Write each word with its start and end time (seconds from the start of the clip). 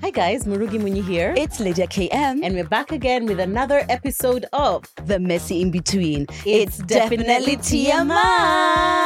Hi 0.00 0.10
guys, 0.10 0.44
Murugi 0.44 0.78
Munyi 0.78 1.02
here. 1.04 1.34
It's 1.36 1.58
Lydia 1.58 1.88
KM 1.88 2.44
and 2.44 2.54
we're 2.54 2.62
back 2.68 2.92
again 2.92 3.26
with 3.26 3.40
another 3.40 3.84
episode 3.88 4.46
of 4.52 4.84
The 5.06 5.18
Messy 5.18 5.60
In 5.60 5.72
Between. 5.72 6.26
It's 6.46 6.78
definitely 6.78 7.56
TMI. 7.56 8.98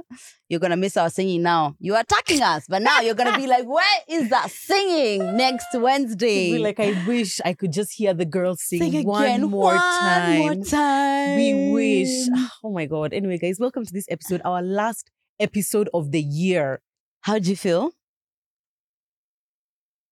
You're 0.48 0.60
gonna 0.60 0.76
miss 0.76 0.96
our 0.96 1.10
singing 1.10 1.42
now. 1.42 1.74
You're 1.80 1.98
attacking 1.98 2.42
us, 2.42 2.66
but 2.68 2.82
now 2.82 3.00
you're 3.00 3.14
gonna 3.14 3.36
be 3.36 3.46
like, 3.46 3.64
where 3.68 4.00
is 4.08 4.28
that 4.30 4.50
singing 4.50 5.36
next 5.36 5.66
Wednesday? 5.74 6.52
Be 6.52 6.58
like, 6.58 6.78
I 6.78 7.04
wish 7.06 7.40
I 7.44 7.54
could 7.54 7.72
just 7.72 7.92
hear 7.94 8.14
the 8.14 8.26
girls 8.26 8.62
sing, 8.62 8.80
Sing 8.80 9.06
one 9.06 9.22
again, 9.24 9.42
more 9.42 9.72
one 9.72 9.80
time. 9.80 10.38
more 10.38 10.64
time. 10.64 11.36
We 11.36 11.70
wish. 11.72 12.28
Oh 12.64 12.70
my 12.72 12.86
God. 12.86 13.12
Anyway, 13.12 13.38
guys, 13.38 13.58
welcome 13.60 13.84
to 13.84 13.92
this 13.92 14.06
episode, 14.08 14.40
our 14.44 14.62
last 14.62 15.10
episode 15.40 15.88
of 15.92 16.12
the 16.12 16.20
year. 16.22 16.80
How'd 17.22 17.46
you 17.46 17.56
feel? 17.56 17.92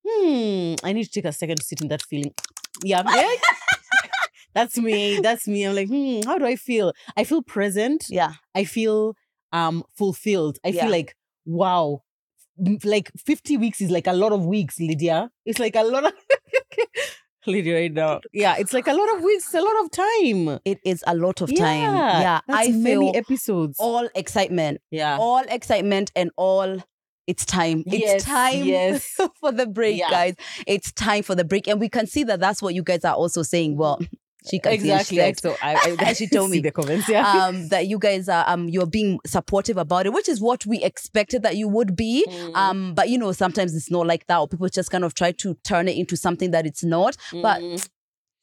Hmm. 0.06 0.74
I 0.82 0.92
need 0.92 1.04
to 1.04 1.10
take 1.10 1.24
a 1.24 1.32
second 1.32 1.58
to 1.58 1.64
sit 1.64 1.80
in 1.80 1.88
that 1.88 2.02
feeling. 2.02 2.34
Yeah. 2.84 3.02
That's 4.54 4.78
me. 4.78 5.20
That's 5.20 5.48
me. 5.48 5.64
I'm 5.64 5.74
like, 5.74 5.88
hmm, 5.88 6.20
how 6.26 6.38
do 6.38 6.44
I 6.44 6.56
feel? 6.56 6.92
I 7.16 7.24
feel 7.24 7.42
present. 7.42 8.06
Yeah. 8.08 8.32
I 8.54 8.64
feel 8.64 9.14
um 9.52 9.82
fulfilled. 9.96 10.58
I 10.64 10.68
Yeah. 10.68 10.82
feel 10.82 10.90
like, 10.90 11.16
wow. 11.46 12.02
Like 12.84 13.10
50 13.16 13.56
weeks 13.56 13.80
is 13.80 13.90
like 13.90 14.06
a 14.06 14.12
lot 14.12 14.32
of 14.32 14.44
weeks, 14.46 14.78
Lydia. 14.78 15.30
It's 15.46 15.58
like 15.58 15.74
a 15.74 15.82
lot 15.82 16.04
of 16.04 16.12
Lydia 17.46 17.74
right 17.74 17.92
now. 17.92 18.20
Yeah, 18.32 18.54
it's 18.58 18.72
like 18.72 18.86
a 18.86 18.92
lot 18.94 19.16
of 19.16 19.22
weeks, 19.24 19.52
a 19.52 19.60
lot 19.60 19.84
of 19.84 19.90
time. 19.90 20.60
It 20.64 20.78
is 20.84 21.02
a 21.06 21.16
lot 21.16 21.40
of 21.40 21.48
time. 21.48 21.80
Yeah, 21.80 22.20
Yeah. 22.20 22.40
That's 22.46 22.68
I 22.68 22.72
many 22.72 23.10
feel 23.12 23.16
episodes. 23.16 23.76
all 23.80 24.08
excitement. 24.14 24.80
yeah. 24.90 25.16
all 25.18 25.42
excitement 25.48 26.12
and 26.14 26.30
all 26.36 26.82
it's 27.26 27.44
time. 27.44 27.82
Yes, 27.86 28.14
it's 28.16 28.24
time 28.24 28.64
yes. 28.64 29.16
for 29.40 29.50
the 29.50 29.66
break, 29.66 29.98
Yeah. 29.98 30.10
guys. 30.10 30.34
It's 30.66 30.92
time 30.92 31.22
for 31.24 31.34
the 31.34 31.44
break. 31.44 31.66
And 31.68 31.80
we 31.80 31.88
can 31.88 32.06
see 32.06 32.22
that 32.24 32.38
that's 32.40 32.60
what 32.62 32.74
you 32.74 32.82
guys 32.84 33.04
are 33.04 33.14
also 33.14 33.42
saying. 33.42 33.76
Well, 33.76 34.00
she 34.48 34.58
can 34.58 34.78
see 34.80 34.90
it, 34.90 35.06
she 35.06 35.18
exactly. 35.20 35.50
So 35.50 35.56
I, 35.62 35.96
I 35.98 36.12
She 36.14 36.26
told 36.36 36.50
me. 36.50 36.60
the 36.60 36.70
comments. 36.70 37.08
Yeah. 37.08 37.26
um, 37.46 37.68
that 37.68 37.86
you 37.86 37.98
guys 37.98 38.28
are 38.28 38.44
um 38.48 38.68
you're 38.68 38.86
being 38.86 39.18
supportive 39.26 39.76
about 39.76 40.06
it, 40.06 40.12
which 40.12 40.28
is 40.28 40.40
what 40.40 40.66
we 40.66 40.82
expected 40.82 41.42
that 41.42 41.56
you 41.56 41.68
would 41.68 41.94
be. 41.96 42.26
Mm. 42.28 42.54
Um, 42.56 42.94
but 42.94 43.08
you 43.08 43.18
know, 43.18 43.32
sometimes 43.32 43.74
it's 43.74 43.90
not 43.90 44.06
like 44.06 44.26
that, 44.26 44.38
or 44.38 44.48
people 44.48 44.68
just 44.68 44.90
kind 44.90 45.04
of 45.04 45.14
try 45.14 45.32
to 45.32 45.54
turn 45.64 45.88
it 45.88 45.96
into 45.96 46.16
something 46.16 46.50
that 46.52 46.66
it's 46.66 46.84
not. 46.84 47.16
But 47.32 47.60
Mm. 47.62 47.88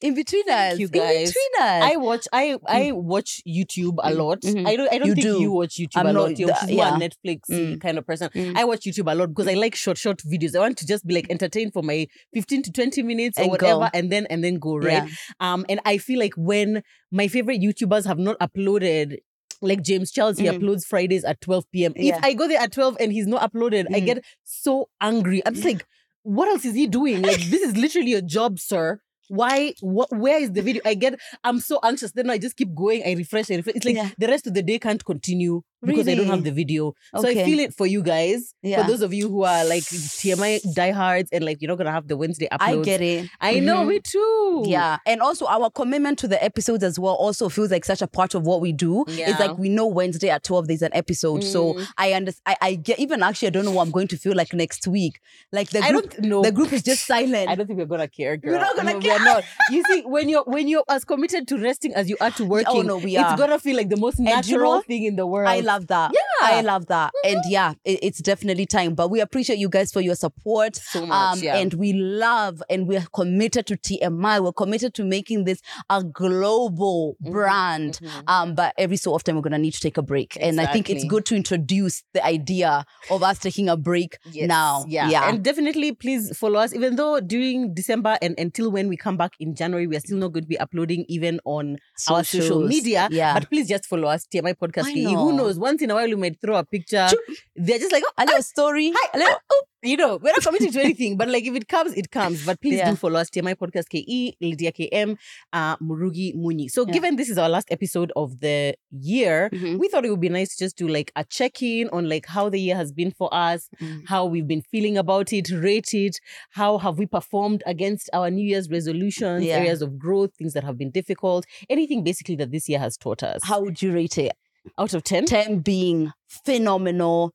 In 0.00 0.14
between 0.14 0.48
us, 0.48 0.78
you, 0.78 0.86
in 0.86 0.90
between 0.92 1.26
us, 1.60 1.82
I 1.92 1.96
watch 1.96 2.26
I 2.32 2.56
I 2.66 2.92
watch 2.92 3.42
YouTube 3.46 3.96
a 4.02 4.14
lot. 4.14 4.40
Mhm. 4.42 4.66
I 4.66 4.76
don't 4.76 4.92
I 4.92 4.98
don't 4.98 5.08
You 5.08 5.14
think 5.14 5.26
do. 5.26 5.40
you 5.40 5.52
watch 5.52 5.74
YouTube 5.76 5.88
I'm 5.96 6.06
a 6.06 6.12
lot. 6.12 6.38
You're 6.38 6.48
the- 6.48 6.54
she's 6.66 6.76
more 6.76 6.86
a 6.86 6.88
yeah. 6.98 7.08
Netflix 7.08 7.40
Mm. 7.50 7.80
kind 7.80 7.98
of 7.98 8.06
person. 8.06 8.30
Mm. 8.34 8.56
I 8.56 8.64
watch 8.64 8.80
YouTube 8.84 9.12
a 9.12 9.14
lot 9.14 9.28
because 9.28 9.46
I 9.48 9.54
like 9.54 9.74
short 9.74 9.98
short 9.98 10.22
videos. 10.22 10.56
I 10.56 10.60
want 10.60 10.78
to 10.78 10.86
just 10.86 11.06
be 11.06 11.14
like 11.14 11.30
entertained 11.30 11.72
for 11.72 11.82
my 11.82 12.06
15 12.32 12.62
to 12.62 12.72
20 12.72 13.02
minutes 13.02 13.38
or 13.38 13.42
And 13.42 13.50
whatever 13.50 13.80
go. 13.80 13.88
and 13.92 14.10
then 14.10 14.26
and 14.26 14.42
then 14.42 14.58
go, 14.58 14.76
right? 14.78 15.04
Yeah. 15.06 15.08
Um 15.40 15.66
and 15.68 15.80
I 15.84 15.98
feel 15.98 16.18
like 16.18 16.34
when 16.36 16.82
my 17.10 17.28
favorite 17.28 17.60
YouTubers 17.60 18.06
have 18.06 18.18
not 18.18 18.38
uploaded 18.38 19.18
like 19.62 19.82
James 19.82 20.10
Charles, 20.10 20.38
he 20.38 20.46
Mhm. 20.46 20.58
uploads 20.60 20.86
Fridays 20.86 21.22
at 21.24 21.40
12 21.42 21.70
p.m. 21.70 21.92
Yeah. 21.96 22.16
If 22.16 22.24
I 22.24 22.32
go 22.32 22.48
there 22.48 22.58
at 22.60 22.72
12 22.72 22.96
and 22.98 23.12
he's 23.12 23.26
not 23.26 23.42
uploaded, 23.52 23.86
I 23.94 24.00
Mm. 24.00 24.06
get 24.06 24.24
so 24.44 24.88
angry. 25.02 25.42
I'm 25.44 25.52
just 25.54 25.66
like, 25.66 25.84
what 26.22 26.48
else 26.48 26.64
is 26.64 26.74
he 26.74 26.86
doing? 26.86 27.20
Like, 27.22 27.40
this 27.50 27.60
is 27.60 27.76
literally 27.76 28.14
a 28.14 28.22
job, 28.22 28.58
sir. 28.58 29.00
Why? 29.30 29.74
What? 29.80 30.08
Where 30.10 30.40
is 30.42 30.50
the 30.50 30.60
video? 30.60 30.82
I 30.84 30.94
get. 30.94 31.14
I'm 31.44 31.60
so 31.60 31.78
anxious. 31.84 32.10
Then 32.10 32.28
I 32.30 32.36
just 32.38 32.56
keep 32.56 32.74
going. 32.74 33.02
I 33.06 33.12
refresh. 33.14 33.48
I 33.50 33.54
refresh. 33.56 33.76
It's 33.76 33.84
like 33.86 33.94
Yeah. 33.94 34.08
the 34.18 34.26
rest 34.26 34.48
of 34.48 34.54
the 34.54 34.62
day 34.62 34.80
can't 34.80 35.04
continue 35.04 35.62
because 35.82 36.08
I 36.08 36.14
don't 36.16 36.26
have 36.26 36.42
the 36.42 36.50
video. 36.50 36.94
So 37.16 37.28
I 37.28 37.34
feel 37.34 37.60
it 37.60 37.72
for 37.72 37.86
you 37.86 38.02
guys. 38.02 38.54
Yeah. 38.62 38.82
For 38.82 38.90
those 38.90 39.02
of 39.02 39.14
you 39.14 39.28
who 39.28 39.44
are 39.44 39.64
like 39.64 39.84
TMI 39.84 40.60
diehards 40.74 41.30
and 41.32 41.44
like 41.44 41.58
you're 41.62 41.68
not 41.68 41.78
gonna 41.78 41.92
have 41.92 42.08
the 42.08 42.16
Wednesday 42.16 42.48
uploads. 42.52 42.80
I 42.80 42.82
get 42.82 43.00
it. 43.00 43.28
I 43.40 43.60
know. 43.60 43.84
Mhm. 43.84 43.88
Me 43.88 44.00
too. 44.00 44.64
Yeah. 44.66 44.98
And 45.06 45.20
also 45.22 45.46
our 45.46 45.70
commitment 45.70 46.18
to 46.18 46.28
the 46.28 46.42
episodes 46.42 46.82
as 46.82 46.98
well 46.98 47.14
also 47.14 47.48
feels 47.48 47.70
like 47.70 47.84
such 47.84 48.02
a 48.02 48.08
part 48.08 48.34
of 48.34 48.42
what 48.42 48.60
we 48.60 48.72
do. 48.72 49.04
It's 49.06 49.38
like 49.38 49.56
we 49.58 49.68
know 49.68 49.86
Wednesday 49.86 50.28
at 50.28 50.42
12 50.42 50.66
there's 50.66 50.82
an 50.82 50.90
episode. 50.92 51.44
So 51.44 51.74
Mm. 51.74 51.86
I 51.98 52.12
understand 52.14 52.42
I, 52.46 52.56
I 52.60 52.74
get 52.74 52.98
even 52.98 53.22
actually 53.22 53.48
I 53.48 53.50
don't 53.52 53.64
know 53.64 53.70
what 53.70 53.82
I'm 53.86 53.90
going 53.92 54.08
to 54.08 54.16
feel 54.16 54.34
like 54.34 54.52
next 54.52 54.86
week. 54.88 55.20
Like 55.52 55.70
the 55.70 55.80
I 55.80 55.92
group 55.92 56.10
don't 56.10 56.24
know. 56.24 56.42
the 56.42 56.52
group 56.52 56.72
is 56.72 56.82
just 56.82 57.06
silent. 57.14 57.48
I 57.48 57.54
don't 57.54 57.66
think 57.68 57.78
we're 57.78 57.86
gonna 57.86 58.08
care, 58.08 58.36
girl. 58.36 58.54
We're 58.54 58.58
not 58.60 58.76
gonna 58.76 58.94
No, 58.94 59.00
care. 59.00 59.19
Not. 59.24 59.44
You 59.70 59.82
see, 59.88 60.02
when 60.02 60.28
you're 60.28 60.44
when 60.44 60.68
you're 60.68 60.84
as 60.88 61.04
committed 61.04 61.46
to 61.48 61.58
resting 61.58 61.94
as 61.94 62.08
you 62.08 62.16
are 62.20 62.30
to 62.32 62.44
working, 62.44 62.66
Oh, 62.70 62.82
no, 62.82 62.98
we 62.98 63.16
it's 63.16 63.34
gonna 63.36 63.58
feel 63.58 63.76
like 63.76 63.88
the 63.88 63.96
most 63.96 64.18
you 64.18 64.24
natural 64.24 64.74
know 64.76 64.80
thing 64.82 65.04
in 65.04 65.16
the 65.16 65.26
world. 65.26 65.48
I 65.48 65.60
love 65.60 65.86
that. 65.88 66.12
Yeah. 66.14 66.20
I 66.42 66.60
love 66.62 66.86
that. 66.86 67.12
And 67.24 67.38
yeah, 67.48 67.74
it- 67.84 68.00
it's 68.02 68.18
definitely 68.20 68.66
time. 68.66 68.94
But 68.94 69.10
we 69.10 69.20
appreciate 69.20 69.58
you 69.58 69.68
guys 69.68 69.92
for 69.92 70.00
your 70.00 70.14
support. 70.14 70.76
so 70.76 71.06
much. 71.06 71.38
Um, 71.38 71.42
yeah. 71.42 71.56
and 71.56 71.74
we 71.74 71.92
love 71.92 72.62
and 72.70 72.86
we're 72.88 73.06
committed 73.14 73.66
to 73.66 73.76
TMI. 73.76 74.40
We're 74.42 74.52
committed 74.52 74.94
to 74.94 75.04
making 75.04 75.44
this 75.44 75.60
a 75.88 76.02
global 76.44 77.16
Mhm, 77.22 77.30
brand. 77.32 77.98
mhm. 78.02 78.22
Um, 78.26 78.54
but 78.54 78.72
every 78.78 78.96
so 78.96 79.12
often 79.14 79.36
we're 79.36 79.42
gonna 79.42 79.58
need 79.58 79.74
to 79.74 79.80
take 79.80 79.96
a 79.98 80.02
break. 80.02 80.36
And 80.40 80.60
I 80.60 80.66
think 80.66 80.88
it's 80.90 81.04
good 81.04 81.24
to 81.26 81.36
introduce 81.36 82.02
the 82.14 82.24
idea 82.24 82.84
of 83.10 83.22
us 83.22 83.38
taking 83.38 83.68
a 83.68 83.76
break 83.76 84.18
Yes, 84.32 84.48
now. 84.48 84.84
Yeah. 84.88 85.08
Yeah. 85.10 85.28
And 85.28 85.42
definitely 85.42 85.92
please 85.92 86.36
follow 86.36 86.58
us. 86.58 86.72
Even 86.74 86.96
though 86.96 87.20
during 87.20 87.74
December 87.74 88.16
and 88.22 88.34
until 88.38 88.70
when 88.70 88.88
we 88.88 88.96
come 88.96 89.09
back 89.16 89.32
in 89.40 89.54
January, 89.54 89.86
we 89.86 89.96
are 89.96 90.00
still 90.00 90.18
not 90.18 90.32
going 90.32 90.44
to 90.44 90.48
be 90.48 90.58
uploading 90.58 91.04
even 91.08 91.40
on 91.44 91.78
our 92.08 92.24
social 92.24 92.66
media. 92.66 93.08
Yeah. 93.10 93.34
But 93.34 93.48
please 93.50 93.68
just 93.68 93.86
follow 93.86 94.08
us, 94.08 94.26
TMI 94.32 94.54
Podcast. 94.56 94.92
KE. 94.92 95.04
Who 95.04 95.32
knows? 95.32 95.58
Once 95.58 95.82
in 95.82 95.90
a 95.90 95.94
while 95.94 96.08
we 96.08 96.16
might 96.16 96.40
throw 96.40 96.56
a 96.56 96.64
picture. 96.64 97.08
They're 97.56 97.78
just 97.78 97.92
like, 97.92 98.02
oh, 98.06 98.12
a 98.18 98.24
little 98.24 98.42
story. 98.42 98.92
Hi, 98.94 99.10
a 99.14 99.18
little, 99.18 99.36
oh, 99.50 99.62
oh. 99.62 99.64
You 99.82 99.96
know, 99.96 100.16
we're 100.22 100.32
not 100.32 100.42
committing 100.42 100.72
to 100.72 100.80
anything, 100.80 101.16
but 101.16 101.28
like 101.28 101.44
if 101.46 101.54
it 101.54 101.68
comes, 101.68 101.94
it 101.94 102.10
comes. 102.10 102.44
But 102.44 102.60
please 102.60 102.74
Yeah. 102.78 102.90
do 102.90 102.96
follow 102.96 103.18
us, 103.18 103.30
TMI 103.30 103.54
Podcast 103.54 103.88
KE, 103.88 104.34
Lydia 104.40 104.72
KM, 104.72 105.16
uh, 105.52 105.76
Murugi 105.78 106.34
Munyi. 106.36 106.70
So 106.70 106.86
Yeah. 106.86 106.92
given 106.92 107.16
this 107.16 107.28
is 107.30 107.38
our 107.38 107.48
last 107.48 107.68
episode 107.70 108.12
of 108.16 108.40
the 108.40 108.74
year, 108.90 109.48
Mhm. 109.52 109.78
we 109.78 109.88
thought 109.88 110.04
it 110.04 110.10
would 110.10 110.20
be 110.20 110.28
nice 110.28 110.54
to 110.56 110.64
just 110.64 110.76
do 110.76 110.86
like 110.88 111.10
a 111.16 111.24
check-in 111.24 111.88
on 111.90 112.08
like 112.08 112.26
how 112.26 112.48
the 112.48 112.60
year 112.60 112.76
has 112.76 112.92
been 112.92 113.10
for 113.10 113.32
us, 113.32 113.68
Mm. 113.80 114.06
how 114.06 114.26
we've 114.26 114.46
been 114.46 114.62
feeling 114.62 114.96
about 114.98 115.32
it, 115.32 115.50
rate 115.50 115.94
it, 115.94 116.18
how 116.50 116.78
have 116.78 116.98
we 116.98 117.06
performed 117.06 117.62
against 117.66 118.10
our 118.12 118.30
New 118.30 118.46
Year's 118.46 118.68
resolutions, 118.70 119.44
Yeah. 119.44 119.56
areas 119.56 119.82
of 119.82 119.98
growth, 119.98 120.30
things 120.36 120.52
that 120.52 120.64
have 120.64 120.76
been 120.76 120.90
difficult, 120.90 121.46
anything 121.68 122.04
basically 122.04 122.36
that 122.36 122.50
this 122.50 122.68
year 122.68 122.78
has 122.78 122.96
taught 122.96 123.22
us. 123.22 123.40
How 123.44 123.60
would 123.62 123.80
you 123.82 123.92
rate 123.92 124.18
it? 124.18 124.32
out 124.76 124.92
of 124.92 125.02
10? 125.02 125.24
10 125.24 125.60
being 125.60 126.12
phenomenal, 126.28 127.32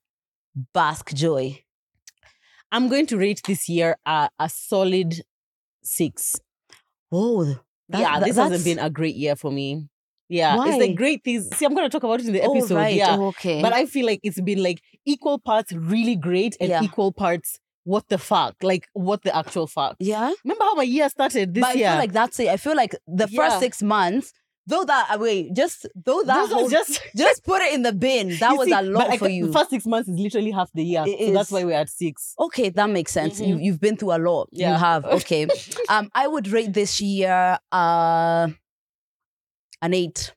bask 0.74 1.12
joy. 1.14 1.60
I'm 2.76 2.90
going 2.90 3.06
to 3.08 3.18
rate 3.18 3.42
this 3.46 3.70
year 3.70 3.98
a, 4.06 4.30
a 4.40 4.50
solid 4.50 5.22
six. 5.84 6.36
Oh, 7.12 7.44
that- 7.90 8.02
yeah, 8.02 8.20
that- 8.20 8.26
this 8.28 8.36
that's- 8.36 8.52
hasn't 8.52 8.66
been 8.66 8.84
a 8.86 8.90
great 8.90 9.16
year 9.16 9.36
for 9.36 9.52
me. 9.52 9.88
Yeah, 10.28 10.56
it's 10.56 10.58
Why? 10.78 10.80
the 10.80 10.94
great 10.96 11.24
things. 11.24 11.56
See, 11.56 11.66
I'm 11.66 11.76
going 11.76 11.86
to 11.88 11.90
talk 11.96 12.04
about 12.04 12.20
it 12.20 12.26
in 12.28 12.34
the 12.34 12.42
Oh, 12.42 12.56
episode. 12.58 12.76
right. 12.76 12.96
Yeah, 12.96 13.16
Oh, 13.18 13.28
okay. 13.28 13.62
but 13.62 13.74
I 13.74 13.86
feel 13.86 14.08
like 14.08 14.20
it's 14.24 14.42
been 14.42 14.62
like 14.64 14.82
equal 15.06 15.38
parts 15.38 15.72
really 15.72 16.16
great 16.16 16.58
and 16.60 16.70
Yeah. 16.70 16.82
equal 16.84 17.12
parts 17.12 17.60
what 17.84 18.08
the 18.10 18.18
fuck, 18.18 18.56
like 18.64 18.88
what 18.94 19.22
the 19.22 19.36
actual 19.36 19.68
fuck. 19.68 19.96
yeah. 20.00 20.34
Remember 20.44 20.64
how 20.64 20.74
my 20.74 20.82
year 20.84 21.08
started 21.10 21.54
this 21.54 21.62
but 21.62 21.70
I 21.70 21.74
year? 21.74 21.90
feel 21.92 22.00
like 22.00 22.12
that's 22.14 22.40
it. 22.40 22.48
I 22.50 22.58
feel 22.58 22.76
like 22.76 22.96
the 23.06 23.28
Yeah. 23.30 23.38
first 23.40 23.60
six 23.60 23.84
months, 23.84 24.34
though 24.68 24.84
that 24.84 25.08
uh, 25.12 25.18
wait, 25.20 25.54
just 25.54 25.88
though 25.96 26.24
that 26.24 26.50
whole, 26.50 26.70
just 26.70 27.00
just 27.16 27.44
put 27.44 27.62
it 27.62 27.74
in 27.74 27.82
the 27.84 27.94
bin. 27.94 28.36
That 28.40 28.58
was 28.58 28.68
see, 28.68 28.74
a 28.74 28.82
lot 28.82 29.18
for 29.18 29.30
you. 29.30 29.48
The 29.48 29.54
first 29.54 29.70
six 29.70 29.86
months 29.86 30.10
is 30.10 30.18
literally 30.20 30.52
half 30.52 30.72
the 30.74 30.84
year, 30.84 31.04
It 31.08 31.28
so 31.28 31.34
that's 31.34 31.52
why 31.52 31.64
we're 31.64 31.74
at 31.74 31.90
six. 31.90 32.34
Okay, 32.40 32.70
that 32.70 32.90
makes 32.90 33.12
sense. 33.12 33.40
You 33.40 33.56
Mhm. 33.56 33.64
you've 33.64 33.80
been 33.80 33.98
through 33.98 34.14
a 34.16 34.20
lot. 34.20 34.50
You 34.52 34.66
have. 34.66 35.06
Okay. 35.16 35.48
um, 35.90 36.10
I 36.14 36.28
would 36.28 36.48
rate 36.48 36.74
this 36.74 37.00
year 37.02 37.58
uh 37.72 38.48
an 39.82 39.94
eight. 39.94 40.34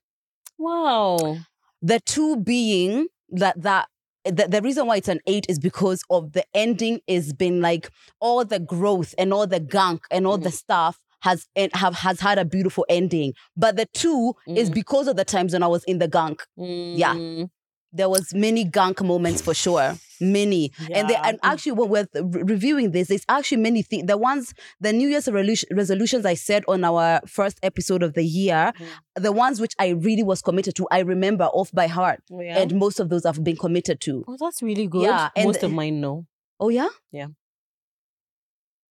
Wow. 0.57 1.37
The 1.81 1.99
two 1.99 2.37
being 2.37 3.07
that 3.29 3.61
that 3.61 3.87
the, 4.25 4.47
the 4.49 4.61
reason 4.61 4.85
why 4.85 4.97
it's 4.97 5.07
an 5.07 5.21
eight 5.27 5.45
is 5.49 5.59
because 5.59 6.03
of 6.09 6.33
the 6.33 6.43
ending 6.53 6.99
is 7.07 7.33
been 7.33 7.61
like 7.61 7.89
all 8.19 8.43
the 8.43 8.59
growth 8.59 9.15
and 9.17 9.33
all 9.33 9.47
the 9.47 9.59
gunk 9.61 10.03
and 10.11 10.27
all 10.27 10.37
the 10.37 10.51
stuff 10.51 10.99
has 11.21 11.47
and 11.55 11.73
have 11.75 11.95
has 11.95 12.19
had 12.19 12.37
a 12.37 12.45
beautiful 12.45 12.85
ending. 12.89 13.33
But 13.57 13.75
the 13.77 13.85
two 13.93 14.33
is 14.47 14.69
Mm. 14.69 14.73
because 14.75 15.07
of 15.07 15.15
the 15.15 15.25
times 15.25 15.53
when 15.53 15.63
I 15.63 15.67
was 15.67 15.83
in 15.85 15.99
the 15.99 16.07
gunk. 16.07 16.43
Yeah. 16.55 17.13
Mm. 17.15 17.49
there 17.91 18.07
was 18.07 18.35
many 18.35 18.63
gunk 18.63 19.01
moments 19.01 19.41
for 19.41 19.51
sure 19.55 19.97
many 20.21 20.71
and 20.93 21.09
they, 21.09 21.15
and 21.15 21.39
actually 21.41 21.71
when 21.71 21.89
we're 21.89 22.07
re- 22.21 22.43
reviewing 22.43 22.91
this 22.91 23.07
there's 23.07 23.25
actually 23.27 23.57
many 23.57 23.81
things 23.81 24.05
the 24.05 24.15
ones 24.15 24.53
the 24.79 24.93
new 24.93 25.07
year's 25.09 25.25
resolu- 25.25 25.63
resolutions 25.71 26.23
i 26.23 26.35
said 26.35 26.63
on 26.67 26.83
our 26.83 27.19
first 27.25 27.57
episode 27.63 28.03
of 28.03 28.13
the 28.13 28.21
year 28.23 28.71
Mm. 28.77 28.85
the 29.23 29.31
ones 29.31 29.59
which 29.59 29.73
i 29.79 29.87
really 29.89 30.21
was 30.21 30.39
committed 30.43 30.75
to 30.75 30.85
i 30.91 30.99
remember 30.99 31.45
off 31.45 31.71
by 31.71 31.87
heart 31.87 32.21
Oh, 32.31 32.41
yeah. 32.41 32.59
and 32.59 32.75
most 32.75 32.99
of 32.99 33.09
those 33.09 33.25
i've 33.25 33.43
been 33.43 33.57
committed 33.57 33.99
to 34.01 34.23
oh, 34.27 34.37
that's 34.39 34.61
really 34.61 34.85
good. 34.85 35.03
Yeah, 35.09 35.29
and- 35.35 35.47
Most 35.47 35.63
of 35.63 35.71
mine, 35.71 35.99
no. 35.99 36.27
oh 36.59 36.69
yeah 36.69 36.89
Yeah. 37.11 37.29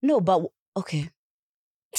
no 0.02 0.20
but 0.20 0.42
okay 0.76 1.08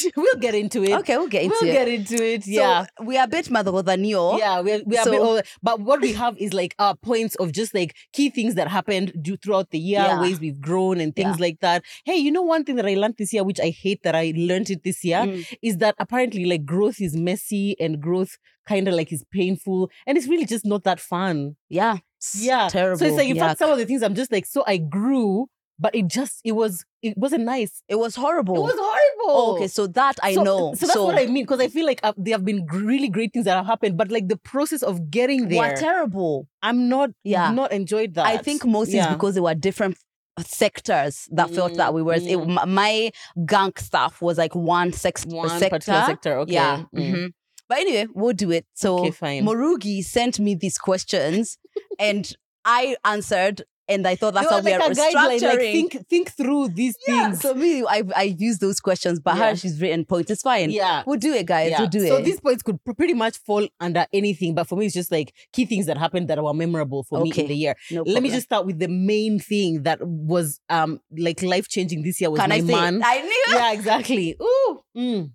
we'll 0.15 0.35
get 0.39 0.55
into 0.55 0.83
it. 0.83 0.93
okay 0.93 1.17
we'll 1.17 1.27
get 1.27 1.43
into 1.43 1.55
it. 1.55 1.61
we'll 1.63 1.73
get 1.73 1.87
into 1.87 2.23
it. 2.33 2.43
So, 2.43 2.51
Yeah. 2.51 2.85
we 3.03 3.17
are 3.17 3.25
a 3.25 3.27
bit 3.27 3.49
mother 3.49 3.81
than 3.81 4.03
you 4.05 4.37
Yeah, 4.37 4.61
we 4.61 4.71
are 4.73 4.81
a 4.85 5.03
So- 5.03 5.11
bit 5.11 5.19
older, 5.21 5.43
but 5.61 5.79
what 5.81 6.01
we 6.01 6.13
have 6.13 6.37
is 6.37 6.53
like 6.53 6.75
our 6.79 6.95
points 6.95 7.35
of 7.35 7.51
just 7.51 7.73
like 7.73 7.95
key 8.13 8.29
things 8.29 8.55
that 8.55 8.67
happened 8.67 9.13
do, 9.21 9.37
throughout 9.37 9.69
the 9.71 9.79
year, 9.79 9.99
Yeah. 10.01 10.21
ways 10.21 10.39
we've 10.39 10.59
grown 10.61 10.99
and 10.99 11.15
things 11.15 11.37
Yeah. 11.37 11.45
like 11.47 11.59
that. 11.61 11.83
Hey, 12.05 12.15
you 12.17 12.31
know 12.31 12.41
one 12.41 12.63
thing 12.63 12.75
that 12.77 12.85
I 12.85 12.95
learned 12.95 13.15
this 13.17 13.33
year, 13.33 13.43
which 13.43 13.59
I 13.59 13.69
hate 13.69 14.03
that 14.03 14.15
I 14.15 14.33
learned 14.35 14.69
it 14.69 14.83
this 14.83 15.03
year, 15.03 15.19
Mm. 15.19 15.45
is 15.61 15.77
that 15.77 15.95
apparently 15.99 16.45
like 16.45 16.65
growth 16.65 16.99
is 17.01 17.15
messy 17.15 17.75
and 17.79 18.01
growth 18.01 18.37
kind 18.67 18.87
of 18.87 18.93
like 18.93 19.11
is 19.11 19.23
painful, 19.31 19.89
and 20.05 20.17
it's 20.17 20.27
really 20.27 20.45
just 20.45 20.65
not 20.65 20.83
that 20.83 20.99
fun. 20.99 21.55
yeah 21.69 21.97
Yeah, 22.35 22.67
terrible 22.69 22.99
So 22.99 23.05
it's 23.05 23.15
like 23.17 23.29
in 23.29 23.37
Yuck. 23.37 23.39
fact 23.39 23.59
some 23.59 23.71
of 23.71 23.77
the 23.77 23.85
things 23.85 24.03
I'm 24.03 24.13
just 24.15 24.31
like 24.31 24.45
so 24.45 24.63
I 24.67 24.77
grew, 24.77 25.47
but 25.79 25.95
it 25.95 26.07
just 26.07 26.41
it 26.43 26.51
was 26.51 26.83
it 27.01 27.17
wasn't 27.17 27.45
nice. 27.45 27.81
it 27.87 27.95
was 27.97 28.15
horrible 28.15 28.55
It 28.57 28.61
was 28.61 28.73
horrible. 28.75 28.88
Oh, 29.31 29.55
okay, 29.55 29.67
so 29.67 29.87
that 29.87 30.15
I 30.23 30.33
so, 30.33 30.43
know. 30.43 30.73
So 30.75 30.87
that's 30.87 30.99
what 30.99 31.17
I 31.17 31.25
mean 31.27 31.43
because 31.43 31.59
I 31.59 31.67
feel 31.67 31.85
like 31.85 31.99
uh, 32.03 32.13
there 32.17 32.33
have 32.33 32.45
been 32.45 32.65
really 32.67 33.09
great 33.09 33.33
things 33.33 33.45
that 33.45 33.55
have 33.57 33.65
happened, 33.65 33.97
but 33.97 34.09
like 34.11 34.27
the 34.27 34.37
process 34.37 34.81
of 34.83 35.09
getting 35.11 35.47
there, 35.49 35.59
were 35.59 35.75
terrible. 35.75 36.47
I'm 36.61 36.89
not 36.89 37.11
Yeah. 37.23 37.51
not 37.51 37.71
enjoyed 37.71 38.13
that. 38.15 38.25
I 38.25 38.37
think 38.37 38.65
mostly 38.65 38.95
Yeah. 38.95 39.05
it's 39.05 39.13
because 39.13 39.35
they 39.35 39.41
were 39.41 39.55
different 39.55 39.97
sectors 40.41 41.27
that 41.31 41.49
felt 41.49 41.75
that 41.75 41.93
we 41.93 42.01
were. 42.01 42.15
Mm, 42.15 42.57
m- 42.61 42.69
my 42.73 43.11
gunk 43.45 43.79
stuff 43.79 44.21
was 44.21 44.37
like 44.37 44.55
one 44.55 44.93
sex 44.93 45.25
one 45.25 45.49
sector. 45.49 45.69
particular 45.69 46.05
sector. 46.05 46.39
Okay. 46.39 46.53
Yeah. 46.53 46.83
Mm. 46.95 47.11
mhm. 47.13 47.33
But 47.67 47.77
anyway, 47.79 48.07
we'll 48.13 48.33
do 48.33 48.49
it. 48.51 48.65
So 48.73 48.99
Okay, 48.99 49.11
fine. 49.11 49.45
Murugi 49.45 50.03
sent 50.03 50.39
me 50.39 50.55
these 50.55 50.77
questions 50.77 51.57
and 51.99 52.31
I 52.65 52.95
answered 53.05 53.63
and 53.89 54.07
I 54.07 54.15
thought 54.15 54.33
that's 54.35 54.49
how 54.49 54.61
we 54.61 54.71
like 54.71 54.81
are 54.81 54.91
a 54.91 54.95
guideline, 54.95 55.39
structuring. 55.39 55.41
like 55.41 55.59
think 55.59 56.07
think 56.07 56.31
through 56.31 56.69
these 56.69 56.95
yeah, 57.07 57.25
things. 57.29 57.41
so 57.41 57.53
me, 57.53 57.83
I 57.83 58.03
I 58.15 58.23
use 58.37 58.59
those 58.59 58.79
questions, 58.79 59.19
but 59.19 59.35
Yeah. 59.35 59.49
her, 59.49 59.55
she's 59.55 59.81
written 59.81 60.05
points. 60.05 60.31
It's 60.31 60.41
fine. 60.43 60.69
yeah. 60.71 61.03
We'll 61.05 61.19
do 61.19 61.33
it, 61.33 61.45
guys. 61.45 61.71
Yeah. 61.71 61.79
We'll 61.81 61.89
do 61.89 61.99
so 61.99 62.05
it. 62.05 62.09
So 62.09 62.21
these 62.21 62.39
points 62.39 62.63
could 62.63 62.81
pr- 62.85 62.93
pretty 62.93 63.13
much 63.15 63.37
fall 63.39 63.67
under 63.79 64.05
anything, 64.13 64.55
but 64.55 64.67
for 64.67 64.75
me, 64.77 64.85
it's 64.85 64.95
just 64.95 65.11
like 65.11 65.33
key 65.51 65.65
things 65.65 65.87
that 65.87 65.97
happened 65.97 66.27
that 66.29 66.41
were 66.41 66.53
memorable 66.53 67.03
for 67.03 67.21
me 67.21 67.31
in 67.35 67.47
the 67.47 67.55
year. 67.55 67.75
no 67.91 68.03
Let 68.05 68.23
me 68.23 68.29
just 68.29 68.45
start 68.45 68.65
with 68.65 68.79
the 68.79 68.87
main 68.87 69.39
thing 69.39 69.83
that 69.83 69.99
was 70.05 70.59
um 70.69 71.01
like 71.17 71.41
life 71.41 71.67
changing 71.67 72.03
this 72.03 72.21
year 72.21 72.29
was 72.29 72.39
Can 72.39 72.49
my 72.49 72.57
I 72.57 72.61
man. 72.61 73.01
I 73.03 73.21
knew. 73.21 73.43
yeah, 73.55 73.73
exactly. 73.73 74.35
Ooh. 74.41 74.79
Mm. 74.95 75.31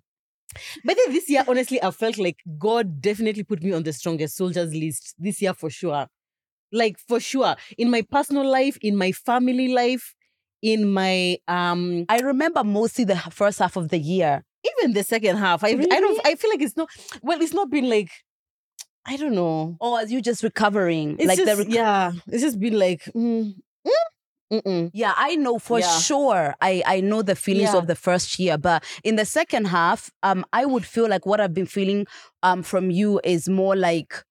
But 0.85 0.95
then 0.95 1.13
this 1.13 1.29
year, 1.29 1.43
honestly, 1.47 1.83
I 1.83 1.91
felt 1.91 2.17
like 2.17 2.37
God 2.57 3.01
definitely 3.01 3.43
put 3.43 3.61
me 3.61 3.73
on 3.73 3.83
the 3.83 3.91
strongest 3.91 4.37
soldiers 4.37 4.73
list 4.73 5.13
this 5.19 5.41
year 5.41 5.53
for 5.53 5.69
sure. 5.69 6.07
Like 6.71 6.97
for 7.07 7.19
sure. 7.19 7.55
In 7.77 7.89
my 7.89 8.01
personal 8.01 8.49
life, 8.49 8.77
in 8.81 8.95
my 8.97 9.11
family 9.11 9.67
life, 9.69 10.15
in 10.61 10.91
my 10.91 11.37
um 11.47 12.05
I 12.09 12.19
remember 12.19 12.63
mostly 12.63 13.03
the 13.05 13.15
first 13.31 13.59
half 13.59 13.75
of 13.75 13.89
the 13.89 13.99
year. 13.99 14.43
even 14.79 14.93
the 14.93 15.03
second 15.03 15.37
half. 15.37 15.63
I 15.63 15.69
I 15.69 15.99
don't 15.99 16.19
I 16.25 16.35
feel 16.35 16.49
like 16.49 16.61
it's 16.61 16.75
not 16.77 16.89
well, 17.21 17.41
it's 17.41 17.53
not 17.53 17.69
been 17.69 17.89
like 17.89 18.09
I 19.07 19.17
don't 19.17 19.35
know. 19.35 19.77
Or 19.79 19.99
as 19.99 20.11
you 20.11 20.21
just 20.21 20.41
recovering. 20.43 21.17
It's 21.19 21.27
like 21.27 21.37
just, 21.37 21.51
the 21.51 21.57
rec- 21.63 21.73
yeah, 21.73 22.11
it's 22.27 22.41
just 22.41 22.59
been 22.59 22.77
like 22.79 23.03
mm, 23.15 23.53
mm, 23.87 23.91
mm-mm. 24.51 24.89
Yeah, 24.93 25.13
I 25.15 25.35
know 25.35 25.59
for 25.59 25.79
Yeah. 25.79 25.99
sure. 25.99 26.55
I 26.61 26.81
I 26.85 27.01
know 27.01 27.21
the 27.21 27.35
feelings 27.35 27.73
Yeah. 27.73 27.77
of 27.79 27.87
the 27.87 27.95
first 27.95 28.39
year, 28.39 28.57
but 28.57 28.83
in 29.03 29.15
the 29.15 29.25
second 29.25 29.65
half, 29.65 30.09
um, 30.23 30.43
I 30.51 30.65
would 30.65 30.85
feel 30.85 31.07
like 31.07 31.25
what 31.27 31.39
I've 31.39 31.53
been 31.53 31.67
feeling 31.67 32.07
um 32.41 32.63
from 32.63 32.89
you 32.89 33.21
is 33.23 33.47
more 33.47 33.75
like 33.75 34.23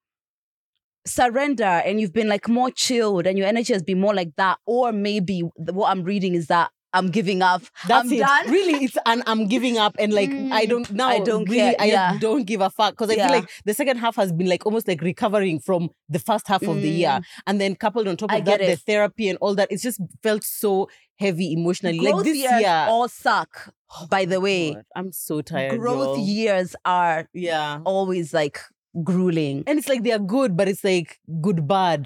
surrender, 1.07 1.65
and 1.65 2.01
you've 2.01 2.13
been 2.13 2.29
like 2.29 2.49
more 2.49 2.71
chilled, 2.71 3.27
and 3.27 3.39
your 3.39 3.47
energy 3.47 3.73
has 3.73 3.83
been 3.83 4.01
more 4.01 4.15
like 4.15 4.35
that. 4.37 4.59
Or 4.67 4.93
maybe 4.93 5.41
what 5.57 5.91
I'm 5.91 6.03
reading 6.03 6.35
is 6.35 6.47
that 6.49 6.71
I'm 6.93 7.11
giving 7.11 7.43
up. 7.43 7.63
That's 7.89 8.07
I'm 8.07 8.13
it. 8.13 8.21
done. 8.21 8.51
Really, 8.51 8.85
it's 8.85 8.97
and 9.05 9.23
I'm 9.27 9.49
giving 9.49 9.79
up 9.79 9.97
and 9.99 10.13
like 10.13 10.31
I 10.31 10.65
Mm, 10.65 10.69
don't 10.69 10.91
now. 10.93 11.09
I 11.09 11.19
don't 11.19 11.49
really, 11.49 11.57
care, 11.59 11.77
I 11.81 11.85
yeah. 11.87 12.19
don't 12.21 12.45
give 12.45 12.61
a 12.61 12.71
fuck 12.71 12.93
because 12.93 13.11
I 13.11 13.15
Yeah. 13.15 13.25
feel 13.27 13.33
like 13.41 13.51
the 13.65 13.75
second 13.75 13.97
half 13.99 14.15
has 14.17 14.33
been 14.33 14.47
like 14.49 14.65
almost 14.65 14.87
like 14.87 15.03
recovering 15.03 15.59
from 15.59 15.91
the 16.09 16.21
first 16.21 16.47
half 16.47 16.63
of 16.63 16.81
the 16.81 16.89
year, 16.89 17.21
and 17.47 17.61
then 17.61 17.75
coupled 17.75 18.07
on 18.09 18.17
top 18.17 18.31
Mm. 18.31 18.35
I 18.35 18.39
of 18.39 18.45
that, 18.45 18.59
the 18.61 18.77
therapy 18.77 19.29
and 19.29 19.39
all 19.41 19.55
that. 19.57 19.69
It's 19.73 19.83
just 19.83 20.01
felt 20.23 20.45
so 20.45 20.89
heavy 21.19 21.53
emotionally. 21.53 21.99
Growth 21.99 22.15
like 22.15 22.25
this 22.25 22.37
years 22.39 22.61
year, 22.61 22.85
all 22.89 23.09
suck. 23.09 23.75
By 24.09 24.25
the 24.25 24.41
way, 24.41 24.75
God, 24.75 24.85
I'm 24.97 25.13
so 25.13 25.41
tired. 25.43 25.79
growth 25.79 26.17
y'all. 26.17 26.27
years 26.27 26.75
are 26.85 27.29
yeah, 27.33 27.81
always 27.85 28.33
like 28.33 28.61
grueling. 29.03 29.65
and 29.67 29.79
it's 29.79 29.89
like 29.89 30.03
they 30.03 30.13
are 30.13 30.19
good, 30.19 30.57
but 30.57 30.69
it's 30.69 30.85
like 30.85 31.19
good 31.41 31.67
bad. 31.67 32.05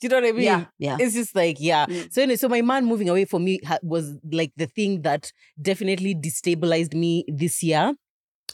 Do 0.00 0.06
you 0.06 0.08
know 0.08 0.16
what 0.16 0.28
I 0.28 0.32
mean? 0.32 0.42
Yeah, 0.42 0.64
yeah. 0.78 0.96
It's 1.00 1.14
just 1.14 1.34
like, 1.34 1.56
yeah. 1.60 1.86
Mm. 1.86 2.12
So 2.12 2.22
anyway, 2.22 2.36
so 2.36 2.48
my 2.48 2.60
man 2.62 2.84
moving 2.84 3.08
away 3.08 3.24
from 3.24 3.44
me 3.44 3.60
ha- 3.64 3.78
was 3.82 4.18
like 4.30 4.52
the 4.56 4.66
thing 4.66 5.02
that 5.02 5.32
definitely 5.60 6.14
destabilized 6.14 6.94
me 6.94 7.24
this 7.28 7.62
year. 7.62 7.94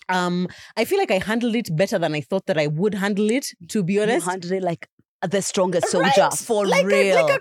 Um, 0.08 0.48
I 0.76 0.84
feel 0.84 0.98
like 0.98 1.10
I 1.10 1.18
handled 1.18 1.54
it 1.56 1.74
better 1.74 1.98
than 1.98 2.14
I 2.14 2.20
thought 2.20 2.46
that 2.46 2.58
I 2.58 2.66
would 2.66 2.94
handle 2.94 3.30
it. 3.30 3.46
To 3.68 3.82
be 3.82 3.94
You 3.94 4.02
honest, 4.02 4.26
handled 4.26 4.52
it 4.52 4.62
like 4.62 4.88
the 5.28 5.42
strongest 5.42 5.88
soldier 5.88 6.10
Right? 6.22 6.32
for 6.34 6.66
like 6.66 6.86
real. 6.86 7.16
a, 7.18 7.22
like 7.22 7.34
a 7.36 7.40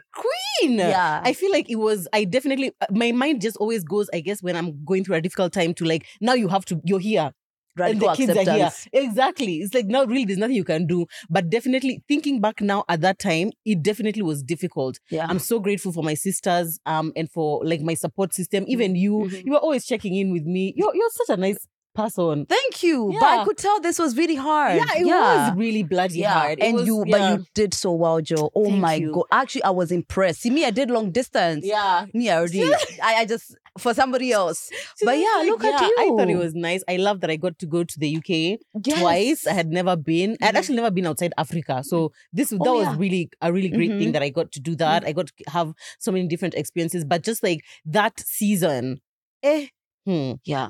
queen. 0.61 0.77
yeah. 0.79 1.21
I 1.23 1.33
feel 1.33 1.51
like 1.51 1.69
it 1.69 1.75
was. 1.77 2.07
I 2.13 2.23
definitely. 2.25 2.71
uh, 2.81 2.87
My 2.91 3.11
mind 3.11 3.41
just 3.41 3.57
always 3.57 3.83
goes. 3.83 4.09
I 4.13 4.21
guess 4.21 4.41
when 4.41 4.55
I'm 4.55 4.83
going 4.85 5.03
through 5.03 5.15
a 5.17 5.21
difficult 5.21 5.53
time, 5.53 5.73
to 5.75 5.85
like 5.85 6.05
now 6.21 6.33
you 6.33 6.47
have 6.47 6.65
to. 6.65 6.81
You're 6.83 6.99
here 6.99 7.31
and 7.77 7.99
the 7.99 8.13
kids 8.13 8.35
are 8.35 8.51
here. 8.53 8.71
Exactly. 8.93 9.57
It's 9.57 9.73
like 9.73 9.85
now 9.87 10.03
really 10.05 10.25
there's 10.25 10.39
nothing 10.39 10.55
you 10.55 10.63
can 10.63 10.85
do. 10.87 11.05
But 11.29 11.49
definitely 11.49 12.03
thinking 12.07 12.41
back 12.41 12.61
now 12.61 12.83
at 12.89 13.01
that 13.01 13.19
time, 13.19 13.51
it 13.65 13.81
definitely 13.83 14.21
was 14.23 14.43
difficult. 14.43 14.99
Yeah. 15.09 15.27
I'm 15.29 15.39
so 15.39 15.59
grateful 15.59 15.91
for 15.91 16.03
my 16.03 16.13
sisters 16.13 16.79
um 16.85 17.11
and 17.15 17.29
for 17.31 17.61
like 17.65 17.81
my 17.81 17.93
support 17.93 18.33
system. 18.33 18.65
Even 18.67 18.95
you, 18.95 19.13
Mhm. 19.13 19.45
you 19.45 19.51
were 19.51 19.57
always 19.59 19.85
checking 19.85 20.15
in 20.15 20.31
with 20.31 20.43
me. 20.43 20.73
You're 20.75 20.93
you're 20.95 21.09
such 21.11 21.37
a 21.37 21.39
nice 21.39 21.57
person. 21.95 22.45
Thank 22.45 22.83
you. 22.83 23.11
Yeah. 23.11 23.19
But 23.19 23.39
I 23.39 23.43
could 23.45 23.57
tell 23.57 23.79
this 23.81 23.99
was 23.99 24.15
really 24.15 24.35
hard. 24.35 24.75
Yeah, 24.77 24.85
it 24.97 25.05
was 25.05 25.57
really 25.57 25.83
bloody 25.83 26.19
Yeah, 26.19 26.33
hard. 26.33 26.59
It 26.59 26.63
and 26.65 26.75
was- 26.75 26.85
you, 26.87 27.03
yeah. 27.05 27.17
but 27.17 27.39
you 27.39 27.45
did 27.55 27.73
so 27.73 27.91
well, 27.93 28.21
Joe. 28.21 28.49
Oh 28.55 28.65
Thank 28.65 28.77
my 28.79 28.93
you. 28.95 29.11
god! 29.13 29.25
Actually, 29.31 29.63
I 29.63 29.71
was 29.71 29.91
impressed. 29.91 30.41
See, 30.41 30.49
me, 30.49 30.65
I 30.65 30.71
did 30.71 30.89
long 30.91 31.11
distance. 31.11 31.65
yeah. 31.65 32.05
Me, 32.13 32.29
I 32.29 32.37
already, 32.37 32.63
I, 33.03 33.15
I 33.15 33.25
just 33.25 33.55
for 33.79 33.93
somebody 33.93 34.31
else. 34.39 34.69
But 35.03 35.17
yeah, 35.17 35.43
look 35.45 35.63
at 35.63 35.81
yeah, 35.81 35.89
I 35.97 36.07
thought 36.17 36.29
it 36.29 36.35
was 36.37 36.53
nice. 36.53 36.83
I 36.87 36.97
love 36.97 37.21
that 37.21 37.29
I 37.29 37.35
got 37.35 37.57
to 37.59 37.65
go 37.65 37.83
to 37.83 37.99
the 37.99 38.07
UK 38.17 38.59
Yes. 38.85 38.99
twice. 38.99 39.47
I 39.47 39.53
had 39.53 39.69
never 39.69 39.95
been. 39.95 40.37
I'd 40.41 40.53
Mhm. 40.53 40.57
actually 40.57 40.75
never 40.75 40.91
been 40.91 41.07
outside 41.07 41.33
Africa. 41.37 41.83
So 41.83 42.11
this 42.33 42.49
that 42.49 42.59
Oh, 42.61 42.79
was 42.79 42.95
really 42.97 43.29
a 43.41 43.51
really 43.51 43.69
great 43.69 43.89
thing 43.91 44.09
Mhm. 44.09 44.13
that 44.13 44.21
I 44.23 44.29
got 44.29 44.51
to 44.53 44.59
do 44.59 44.75
that. 44.75 45.05
I 45.05 45.11
got 45.13 45.27
to 45.27 45.33
have 45.49 45.73
so 45.99 46.11
many 46.11 46.27
different 46.27 46.53
experiences. 46.55 47.05
But 47.05 47.23
just 47.23 47.41
like 47.43 47.61
that 47.85 48.19
season, 48.19 48.99
eh, 49.43 49.67
hmm. 50.05 50.33
Yeah. 50.45 50.69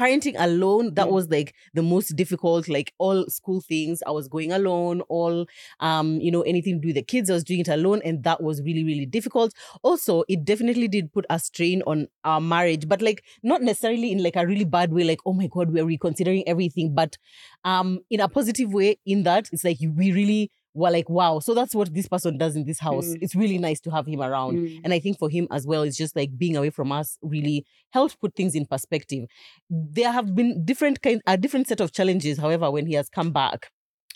Parenting 0.00 0.34
alone 0.38 0.94
that 0.94 1.06
Mm. 1.06 1.12
was 1.12 1.28
like 1.28 1.54
the 1.74 1.82
most 1.82 2.16
difficult 2.16 2.68
like 2.68 2.92
all 2.98 3.26
school 3.28 3.60
things 3.60 4.02
i 4.06 4.10
was 4.10 4.26
going 4.28 4.50
alone 4.52 5.00
all 5.08 5.46
um 5.80 6.20
you 6.20 6.30
know 6.30 6.42
anything 6.42 6.76
to 6.76 6.80
do 6.80 6.88
with 6.88 6.96
the 6.96 7.02
kids 7.02 7.30
i 7.30 7.34
was 7.34 7.44
doing 7.44 7.60
it 7.60 7.68
alone 7.68 8.00
and 8.04 8.24
that 8.24 8.42
was 8.42 8.62
really 8.62 8.84
really 8.84 9.06
difficult 9.06 9.52
also 9.82 10.24
it 10.28 10.44
definitely 10.44 10.88
did 10.88 11.12
put 11.12 11.26
a 11.30 11.38
strain 11.38 11.82
on 11.86 12.06
our 12.24 12.40
marriage 12.40 12.88
but 12.88 13.02
like 13.02 13.22
not 13.42 13.62
necessarily 13.62 14.10
in 14.10 14.22
like 14.22 14.36
a 14.36 14.46
really 14.46 14.64
bad 14.64 14.92
way 14.92 15.04
like 15.04 15.20
oh 15.26 15.32
my 15.32 15.46
god 15.46 15.70
we're 15.70 15.84
reconsidering 15.84 16.46
everything 16.48 16.94
but 16.94 17.16
um 17.64 18.00
in 18.10 18.20
a 18.20 18.28
positive 18.28 18.72
way 18.72 18.98
in 19.06 19.22
that 19.24 19.48
it's 19.52 19.64
like 19.64 19.78
we 19.96 20.12
really 20.12 20.50
were 20.74 20.90
like 20.90 21.08
wow 21.10 21.38
so 21.38 21.54
that's 21.54 21.74
what 21.74 21.92
this 21.92 22.08
person 22.08 22.38
does 22.38 22.56
in 22.56 22.64
this 22.64 22.78
house 22.80 23.08
Mm. 23.08 23.18
it's 23.20 23.34
really 23.34 23.58
nice 23.58 23.80
to 23.80 23.90
have 23.90 24.06
him 24.06 24.20
around 24.22 24.56
Mm. 24.58 24.80
and 24.84 24.92
I 24.94 24.98
think 25.00 25.18
for 25.18 25.28
him 25.28 25.46
as 25.50 25.66
well, 25.66 25.82
it's 25.82 25.96
just 25.96 26.16
like 26.16 26.30
being 26.38 26.56
away 26.56 26.70
from 26.70 26.92
us 26.92 27.18
really 27.22 27.64
helped 27.90 28.20
put 28.20 28.34
things 28.34 28.54
in 28.54 28.64
perspective. 28.66 29.24
There 29.70 30.10
have 30.10 30.34
been 30.34 30.64
different 30.64 31.02
kind, 31.02 31.20
a 31.26 31.36
different 31.36 31.68
set 31.68 31.80
of 31.80 31.92
challenges, 31.92 32.38
however, 32.38 32.70
when 32.70 32.86
he 32.86 32.94
has 32.94 33.08
come 33.08 33.32
back. 33.32 33.70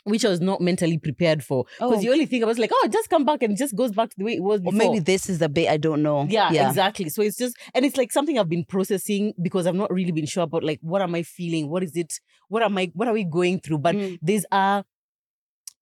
Which 0.04 0.25
I 0.25 0.28
was 0.28 0.40
not 0.40 0.60
mentally 0.60 0.98
prepared 0.98 1.42
for. 1.42 1.64
Because 1.80 1.98
Oh. 1.98 2.00
the 2.00 2.10
only 2.10 2.26
thing 2.26 2.44
I 2.44 2.46
was 2.46 2.60
like, 2.60 2.70
oh, 2.72 2.88
just 2.92 3.10
come 3.10 3.25
back 3.25 3.42
and 3.42 3.56
just 3.56 3.75
goes 3.75 3.90
back 3.90 4.10
to 4.10 4.14
the 4.16 4.25
way 4.25 4.34
it 4.34 4.42
was 4.42 4.60
Or 4.64 4.70
maybe 4.70 5.00
this 5.00 5.28
is 5.28 5.40
the 5.40 5.48
bit 5.48 5.68
I 5.68 5.78
don't 5.78 6.00
know. 6.00 6.26
Yeah, 6.30 6.52
yeah. 6.52 6.68
exactly. 6.68 7.08
So 7.08 7.22
it's 7.22 7.36
just, 7.36 7.56
and 7.75 7.84
it's 7.84 7.96
like 7.96 8.12
something 8.12 8.38
I've 8.38 8.48
been 8.48 8.64
processing 8.64 9.32
because 9.42 9.66
I've 9.66 9.75
not 9.75 9.92
really 9.92 10.12
been 10.12 10.26
sure 10.26 10.44
about 10.44 10.62
like 10.62 10.78
what 10.80 11.02
am 11.02 11.12
I 11.16 11.25
feeling? 11.25 11.68
What 11.68 11.82
is 11.82 11.96
it? 11.96 12.12
What 12.48 12.62
am 12.62 12.78
I? 12.78 12.92
What 12.94 13.08
are 13.08 13.14
we 13.14 13.25
going 13.25 13.58
through? 13.58 13.78
But 13.78 13.96
Mm. 13.96 14.18
there's 14.22 14.46
a, 14.52 14.84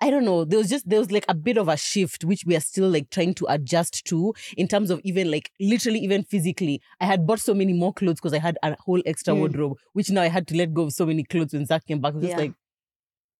I 0.04 0.10
don't 0.10 0.24
know. 0.26 0.44
There 0.44 0.58
was 0.58 0.68
just 0.68 0.86
there 0.88 0.98
was 0.98 1.10
like 1.10 1.24
a 1.28 1.34
bit 1.34 1.56
of 1.56 1.66
a 1.68 1.76
shift 1.78 2.24
which 2.24 2.44
we 2.44 2.54
are 2.56 2.60
still 2.60 2.90
like 2.90 3.08
trying 3.10 3.32
to 3.34 3.46
adjust 3.48 4.04
to 4.06 4.34
in 4.56 4.68
terms 4.68 4.90
of 4.90 5.00
even 5.02 5.30
like 5.30 5.50
literally 5.58 5.98
even 6.00 6.24
physically. 6.24 6.82
I 7.00 7.06
had 7.06 7.26
bought 7.26 7.40
so 7.40 7.54
many 7.54 7.72
more 7.72 7.92
clothes 7.94 8.16
because 8.20 8.34
I 8.34 8.38
had 8.38 8.58
a 8.62 8.76
whole 8.80 9.00
extra 9.06 9.32
Mm. 9.34 9.38
wardrobe, 9.38 9.78
which 9.94 10.10
now 10.10 10.20
I 10.20 10.28
had 10.28 10.46
to 10.48 10.56
let 10.56 10.74
go 10.74 10.82
of 10.82 10.92
so 10.92 11.06
many 11.06 11.24
clothes 11.24 11.54
when 11.54 11.64
Zach 11.64 11.86
came 11.86 12.00
back. 12.02 12.12
I 12.12 12.16
was 12.16 12.26
just 12.26 12.36
like, 12.38 12.52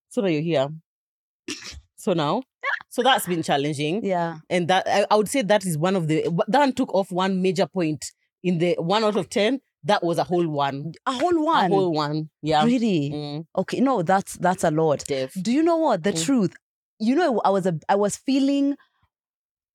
so 0.09 0.23
now 0.23 0.28
you're 0.28 0.40
here. 0.40 0.68
So 1.97 2.12
now, 2.14 2.42
So 2.88 3.02
that's 3.02 3.26
been 3.26 3.42
challenging. 3.42 4.04
Yeah. 4.04 4.38
And 4.49 4.68
that 4.68 4.87
I, 4.88 5.06
I 5.11 5.16
would 5.16 5.28
say 5.28 5.42
that 5.42 5.66
is 5.66 5.76
one 5.76 5.97
of 5.97 6.09
the 6.09 6.23
that 6.49 6.59
one 6.61 6.73
took 6.73 6.94
off 6.94 7.11
one 7.12 7.42
major 7.42 7.66
point 7.66 8.02
in 8.42 8.59
the 8.59 8.76
one 8.78 9.04
out 9.04 9.16
of 9.16 9.28
ten. 9.28 9.61
That 9.84 10.02
was 10.02 10.18
a 10.18 10.24
whole 10.24 10.48
one. 10.48 10.92
A 11.06 11.12
whole 11.12 11.44
one. 11.44 11.64
A 11.70 11.74
whole 11.74 11.92
one. 11.92 12.30
Yeah. 12.42 12.64
Really? 12.64 13.10
Mm, 13.12 13.46
Okay. 13.56 13.80
No, 13.80 14.02
that's 14.02 14.34
that's 14.34 14.64
a 14.64 14.70
lot. 14.70 15.04
Def. 15.06 15.34
Do 15.40 15.52
you 15.52 15.62
know 15.62 15.76
what? 15.76 16.02
The 16.04 16.12
Mm. 16.12 16.24
truth. 16.24 16.54
You 16.98 17.14
know, 17.16 17.40
I 17.44 17.50
was 17.50 17.66
a 17.66 17.78
I 17.88 17.96
was 17.96 18.16
feeling 18.16 18.76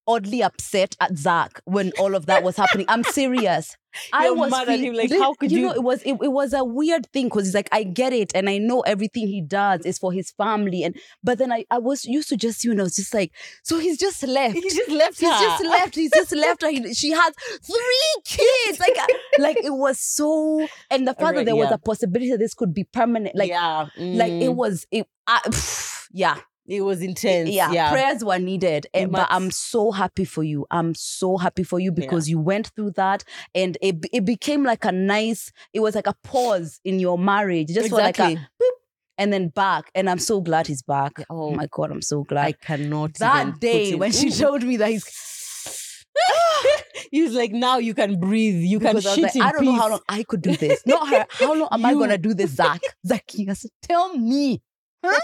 oddly 0.09 0.41
upset 0.41 0.95
at 0.99 1.17
Zach 1.17 1.61
when 1.65 1.91
all 1.99 2.15
of 2.15 2.25
that 2.25 2.43
was 2.43 2.57
happening. 2.57 2.87
I'm 2.89 3.03
serious. 3.03 3.77
I 4.13 4.29
was 4.29 4.51
mad 4.51 4.69
at 4.69 4.79
feel- 4.79 4.89
him, 4.91 4.93
like, 4.93 5.09
Li- 5.09 5.19
how 5.19 5.33
could 5.33 5.51
know 5.51 5.57
you- 5.57 5.71
it 5.71 5.83
was 5.83 6.01
it, 6.03 6.17
it 6.21 6.31
was 6.31 6.53
a 6.53 6.63
weird 6.63 7.11
thing 7.11 7.25
because 7.25 7.45
he's 7.45 7.55
like 7.55 7.69
I 7.71 7.83
get 7.83 8.13
it 8.13 8.31
and 8.35 8.47
I 8.49 8.59
know 8.59 8.81
everything 8.81 9.27
he 9.27 9.41
does 9.41 9.81
is 9.85 9.97
for 9.97 10.11
his 10.13 10.29
family 10.31 10.83
and 10.83 10.95
but 11.23 11.39
then 11.39 11.51
I, 11.51 11.65
I 11.71 11.79
was 11.79 12.05
used 12.05 12.29
to 12.29 12.37
just 12.37 12.63
you 12.63 12.75
know 12.75 12.85
it's 12.85 12.97
just 12.97 13.13
like 13.15 13.31
so 13.63 13.79
he's 13.79 13.97
just 13.97 14.21
left 14.23 14.53
He 14.53 14.61
just 14.61 14.89
left 14.91 15.19
He's 15.19 15.29
her. 15.29 15.39
just 15.41 15.63
left. 15.63 15.95
He's 15.95 16.11
just 16.11 16.35
left 16.35 16.61
her. 16.61 16.69
He, 16.69 16.93
she 16.93 17.11
has 17.11 17.33
three 17.63 18.21
kids. 18.25 18.79
Like, 18.79 18.97
uh, 18.97 19.05
like 19.39 19.57
it 19.57 19.73
was 19.73 19.99
so. 19.99 20.67
And 20.91 21.07
the 21.07 21.13
fact 21.13 21.35
that 21.35 21.45
there 21.45 21.55
was 21.55 21.71
a 21.71 21.77
possibility 21.77 22.31
that 22.31 22.37
this 22.39 22.53
could 22.53 22.73
be 22.73 22.83
permanent. 22.83 23.35
Like, 23.35 23.49
yeah. 23.49 23.87
like 23.97 24.31
it 24.31 24.49
mm, 24.49 24.55
was. 24.55 24.85
It, 24.91 25.07
I, 25.27 25.39
yeah, 26.11 26.37
it 26.69 26.81
was 26.81 27.01
eh, 27.01 27.05
intense. 27.05 27.49
yeah, 27.49 27.71
Yeah. 27.71 27.91
Prayers 27.91 28.23
were 28.23 28.39
needed, 28.39 28.87
eh, 28.93 29.01
and 29.01 29.11
but 29.11 29.27
I'm 29.29 29.51
so 29.51 29.91
happy 29.91 30.23
for 30.23 30.43
you. 30.43 30.65
I'm 30.69 30.93
so 30.95 31.37
happy 31.37 31.63
for 31.63 31.79
you 31.79 31.91
because 31.91 32.29
you 32.29 32.39
went 32.39 32.71
through 32.75 32.91
that, 32.91 33.23
and 33.55 33.77
it 33.81 34.05
it 34.13 34.23
became 34.23 34.63
like 34.63 34.85
a 34.85 34.91
nice. 34.91 35.51
It 35.73 35.79
was 35.79 35.95
like 35.95 36.07
a 36.07 36.15
pause 36.23 36.79
in 36.85 36.99
your 36.99 37.17
marriage, 37.17 37.69
just 37.69 37.89
for 37.89 37.97
like 37.97 38.19
exactly. 38.19 38.35
a, 38.35 38.65
and 39.17 39.33
then 39.33 39.49
back. 39.49 39.91
And 39.95 40.09
I'm 40.09 40.19
so 40.19 40.41
glad 40.41 40.67
he's 40.67 40.83
back. 40.83 41.23
Oh 41.29 41.51
my 41.51 41.67
god, 41.71 41.91
I'm 41.91 42.01
so 42.01 42.23
glad. 42.23 42.45
I 42.45 42.51
cannot. 42.51 43.11
even 43.11 43.19
that 43.19 43.59
day 43.59 43.95
when 43.95 44.11
she 44.11 44.29
told 44.29 44.63
me 44.69 44.77
that 44.77 44.89
he's 44.89 46.05
he 47.11 47.23
was 47.23 47.33
like, 47.33 47.51
now 47.51 47.77
you 47.77 47.93
can 47.93 48.19
breathe. 48.19 48.61
You 48.61 48.79
can 48.79 48.95
Because 48.95 49.07
I 49.07 49.15
shit 49.15 49.23
like, 49.23 49.35
in 49.35 49.41
I 49.41 49.51
don't 49.51 49.65
know 49.65 49.73
how 49.73 49.89
long 49.89 50.01
I 50.07 50.23
could 50.23 50.41
do 50.41 50.55
this. 50.55 50.85
Not 50.85 51.07
her. 51.09 51.25
How 51.31 51.53
long 51.53 51.69
am 51.71 51.85
I 51.85 51.93
gonna 51.93 52.17
do 52.17 52.33
this, 52.33 52.51
Zach? 52.51 52.81
Zach, 53.05 53.23
you 53.33 53.51
tell 53.81 54.15
me. 54.15 54.61
Huh? 55.03 55.19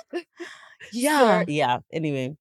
Yeah. 0.93 1.19
Sure, 1.19 1.45
Yeah. 1.47 1.79
Anyway. 1.91 2.35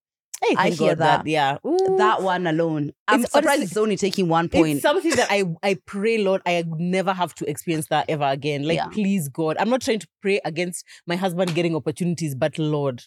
I 0.57 0.69
hear 0.69 0.89
God 0.95 0.97
that. 0.99 1.27
Yeah. 1.27 1.57
Ooh. 1.65 1.95
That 1.97 2.21
one 2.21 2.45
alone. 2.45 2.91
I'm 3.07 3.23
It's 3.23 3.31
surprised 3.31 3.47
honestly- 3.59 3.65
it's 3.65 3.77
only 3.77 3.97
taking 3.97 4.27
one 4.27 4.47
point. 4.49 4.73
It's 4.75 4.81
something 4.83 5.11
that 5.15 5.27
I 5.31 5.43
I 5.63 5.77
pray, 5.87 6.19
Lord, 6.19 6.41
I 6.45 6.63
never 6.67 7.13
have 7.13 7.33
to 7.35 7.49
experience 7.49 7.87
that 7.87 8.05
ever 8.09 8.25
again. 8.25 8.67
Like, 8.67 8.75
Yeah. 8.77 8.87
please, 8.89 9.27
God, 9.29 9.55
I'm 9.59 9.69
not 9.69 9.81
trying 9.81 9.99
to 9.99 10.07
pray 10.21 10.39
against 10.45 10.85
my 11.07 11.15
husband 11.15 11.55
getting 11.55 11.75
opportunities, 11.75 12.35
but 12.35 12.59
Lord, 12.59 13.03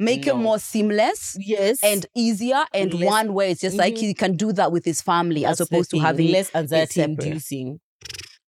Make 0.00 0.28
it 0.28 0.36
more 0.36 0.60
seamless 0.60 1.36
yes, 1.40 1.80
and 1.82 2.06
easier 2.14 2.64
and 2.72 2.94
Less- 2.94 3.04
one 3.06 3.34
way. 3.34 3.50
it's 3.50 3.60
just 3.60 3.76
like 3.76 3.96
Mhm. 3.96 3.98
he 3.98 4.14
can 4.14 4.36
do 4.36 4.52
that 4.52 4.70
with 4.70 4.84
his 4.84 5.00
family 5.02 5.44
as 5.44 5.58
That's 5.58 5.68
the 5.68 5.76
opposed 5.76 5.90
to 5.90 5.98
having 5.98 6.30
less 6.30 6.54
anxiety 6.54 7.00
inducing. 7.02 7.80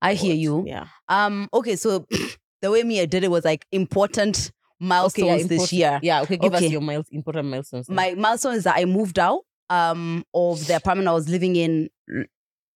I 0.00 0.14
hear 0.14 0.34
you. 0.36 0.62
Yeah. 0.66 0.86
Um, 1.08 1.48
okay, 1.52 1.74
so 1.74 2.06
the 2.62 2.70
way 2.70 2.84
me 2.84 3.00
I 3.00 3.06
did 3.06 3.24
it 3.24 3.30
was 3.32 3.44
like 3.44 3.66
important 3.72 4.52
milestones 4.80 5.42
yeah, 5.42 5.46
this 5.48 5.72
year. 5.72 6.00
Yeah. 6.02 6.22
Okay. 6.22 6.36
Give 6.36 6.54
Okay. 6.54 6.66
us 6.66 6.72
your 6.72 6.80
miles, 6.80 7.06
important 7.12 7.48
milestones. 7.48 7.86
then. 7.86 7.96
my 7.96 8.14
milestone 8.14 8.54
is 8.54 8.64
that 8.64 8.76
I 8.76 8.84
moved 8.86 9.18
out 9.18 9.40
um 9.68 10.24
of 10.34 10.66
the 10.66 10.74
apartment 10.76 11.06
I 11.08 11.12
was 11.12 11.28
living 11.28 11.54
in 11.56 11.88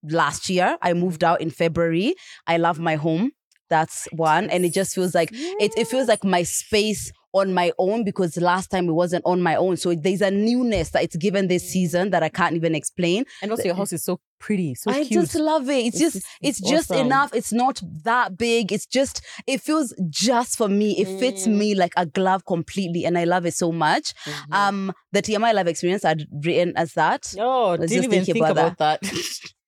last 0.02 0.49
year. 0.49 0.76
I 0.82 0.92
moved 0.92 1.25
out 1.25 1.40
in 1.40 1.50
February. 1.50 2.14
I 2.46 2.58
love 2.58 2.78
my 2.78 2.96
home. 2.96 3.32
That's 3.70 4.06
one. 4.12 4.50
And 4.50 4.64
it 4.64 4.73
just 4.75 4.94
feels 4.94 5.14
like 5.14 5.30
it, 5.32 5.73
it 5.76 5.88
feels 5.88 6.06
like 6.08 6.23
my 6.25 6.42
space 6.42 7.11
on 7.35 7.53
my 7.53 7.73
own 7.79 8.05
because 8.05 8.37
last 8.38 8.71
time 8.71 8.88
it 8.88 8.93
wasn't 8.93 9.25
on 9.26 9.43
my 9.43 9.57
own. 9.57 9.76
So 9.76 9.95
there's 9.95 10.23
a 10.23 10.31
newness 10.31 10.91
that 10.91 11.03
it's 11.03 11.17
given 11.17 11.49
this 11.49 11.69
season 11.69 12.11
that 12.11 12.23
I 12.23 12.29
can't 12.31 12.55
even 12.57 12.75
explain. 12.75 13.25
and 13.43 13.50
also, 13.50 13.64
your 13.64 13.75
house 13.75 13.93
is 13.93 14.05
so 14.05 14.21
pretty, 14.38 14.75
so 14.75 14.91
I 14.91 15.05
cute. 15.05 15.21
just 15.23 15.35
love 15.35 15.69
it. 15.69 15.87
It's, 15.87 16.00
It's 16.00 16.12
just 16.14 16.17
it's, 16.41 16.61
it's 16.61 16.71
just 16.71 16.91
awesome. 16.91 17.07
enough. 17.07 17.35
It's 17.35 17.53
not 17.53 17.81
that 18.05 18.38
big. 18.38 18.73
It's 18.73 18.87
just 18.87 19.21
it 19.47 19.61
feels 19.61 19.95
just 20.09 20.57
for 20.57 20.69
me. 20.69 20.93
It 20.99 21.19
fits 21.19 21.47
Mm. 21.47 21.57
me 21.59 21.75
like 21.75 21.93
a 21.97 22.07
glove 22.07 22.45
completely 22.47 23.05
and 23.05 23.19
I 23.19 23.25
love 23.25 23.45
it 23.47 23.55
so 23.55 23.73
much. 23.73 24.14
Mhm. 24.25 24.55
Um, 24.55 24.93
the 25.12 25.23
TMI 25.23 25.53
life 25.55 25.67
experience 25.67 26.05
I'd 26.05 26.26
written 26.45 26.73
as 26.76 26.93
that. 26.95 27.35
oh, 27.38 27.76
didn't 27.76 28.05
even 28.05 28.25
think 28.25 28.37
about 28.38 28.50
about 28.53 28.79
that. 28.79 29.00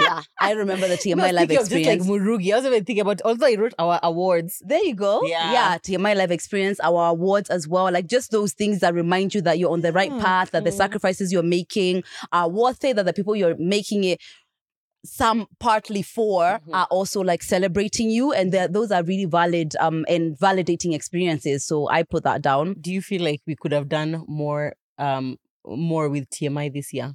Yeah, 0.00 0.22
I 0.40 0.52
remember 0.52 0.88
the 0.88 0.96
TMI 0.96 1.32
life 1.32 1.48
thinking 1.48 1.56
of 1.58 1.62
just 1.62 1.72
like 1.72 1.86
experience. 1.86 2.06
Murugi. 2.06 2.52
I 2.52 2.56
was 2.56 2.66
even 2.66 2.84
thinking 2.84 3.00
about. 3.02 3.20
Although 3.24 3.46
I 3.46 3.54
wrote 3.56 3.74
our 3.78 4.00
awards. 4.02 4.62
there 4.64 4.82
you 4.84 4.94
go. 4.94 5.22
Yeah. 5.24 5.52
yeah, 5.52 5.78
TMI 5.78 6.16
life 6.16 6.30
experience, 6.30 6.80
our 6.80 7.08
awards 7.10 7.50
as 7.50 7.68
well. 7.68 7.90
Like 7.90 8.06
just 8.06 8.30
those 8.30 8.52
things 8.52 8.80
that 8.80 8.94
remind 8.94 9.34
you 9.34 9.40
that 9.42 9.58
you're 9.58 9.70
on 9.72 9.80
the 9.82 9.92
right 9.92 10.10
Yeah. 10.10 10.22
path, 10.22 10.50
that 10.52 10.64
the 10.64 10.70
Mm. 10.70 10.76
sacrifices 10.76 11.32
you're 11.32 11.42
making 11.42 12.02
are 12.32 12.48
worth 12.48 12.82
it, 12.84 12.96
that 12.96 13.04
the 13.06 13.12
people 13.12 13.34
you're 13.36 13.56
making 13.58 14.04
it 14.04 14.20
some 15.04 15.46
partly 15.58 16.02
for 16.02 16.60
Mhm. 16.66 16.74
are 16.74 16.86
also 16.90 17.22
like 17.22 17.42
celebrating 17.42 18.10
you 18.10 18.32
and 18.34 18.52
that 18.52 18.74
those 18.74 18.90
are 18.92 19.02
really 19.02 19.24
valid 19.24 19.74
um 19.80 20.04
and 20.08 20.36
validating 20.38 20.92
experiences 20.94 21.64
so 21.64 21.88
i 21.88 22.02
put 22.02 22.22
that 22.22 22.42
down 22.42 22.74
Do 22.78 22.92
you 22.92 23.00
feel 23.00 23.22
like 23.22 23.40
we 23.46 23.56
could 23.56 23.72
have 23.72 23.88
done 23.88 24.24
more, 24.28 24.74
um, 24.98 25.38
more 25.64 26.10
with 26.10 26.28
TMI 26.28 26.68
this 26.68 26.92
year 26.92 27.14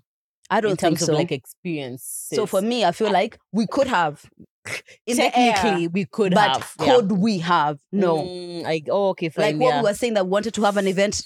i 0.50 0.62
don't 0.62 0.72
in 0.72 0.78
think 0.78 1.00
so 1.00 1.12
of 1.14 1.18
like 1.18 1.32
experience? 1.32 2.28
so 2.34 2.46
for 2.46 2.62
me 2.62 2.84
i 2.86 2.92
feel 2.92 3.12
like 3.12 3.38
we 3.52 3.66
could 3.68 3.88
have 3.88 4.24
technically 5.08 5.84
air, 5.84 5.90
we 5.92 6.06
could 6.06 6.34
but 6.34 6.50
have. 6.58 6.74
yeah. 6.80 6.96
could 6.96 7.12
we 7.12 7.38
have 7.40 7.80
no 7.92 8.18
Mm, 8.24 8.66
I, 8.66 8.82
oh, 8.90 9.10
okay, 9.10 9.30
fine. 9.30 9.60
like 9.60 9.62
what 9.62 9.76
we 9.84 9.90
were 9.90 9.94
saying 9.94 10.16
that 10.16 10.26
we 10.26 10.32
wanted 10.32 10.54
to 10.56 10.64
have 10.64 10.78
an 10.78 10.88
event 10.88 11.22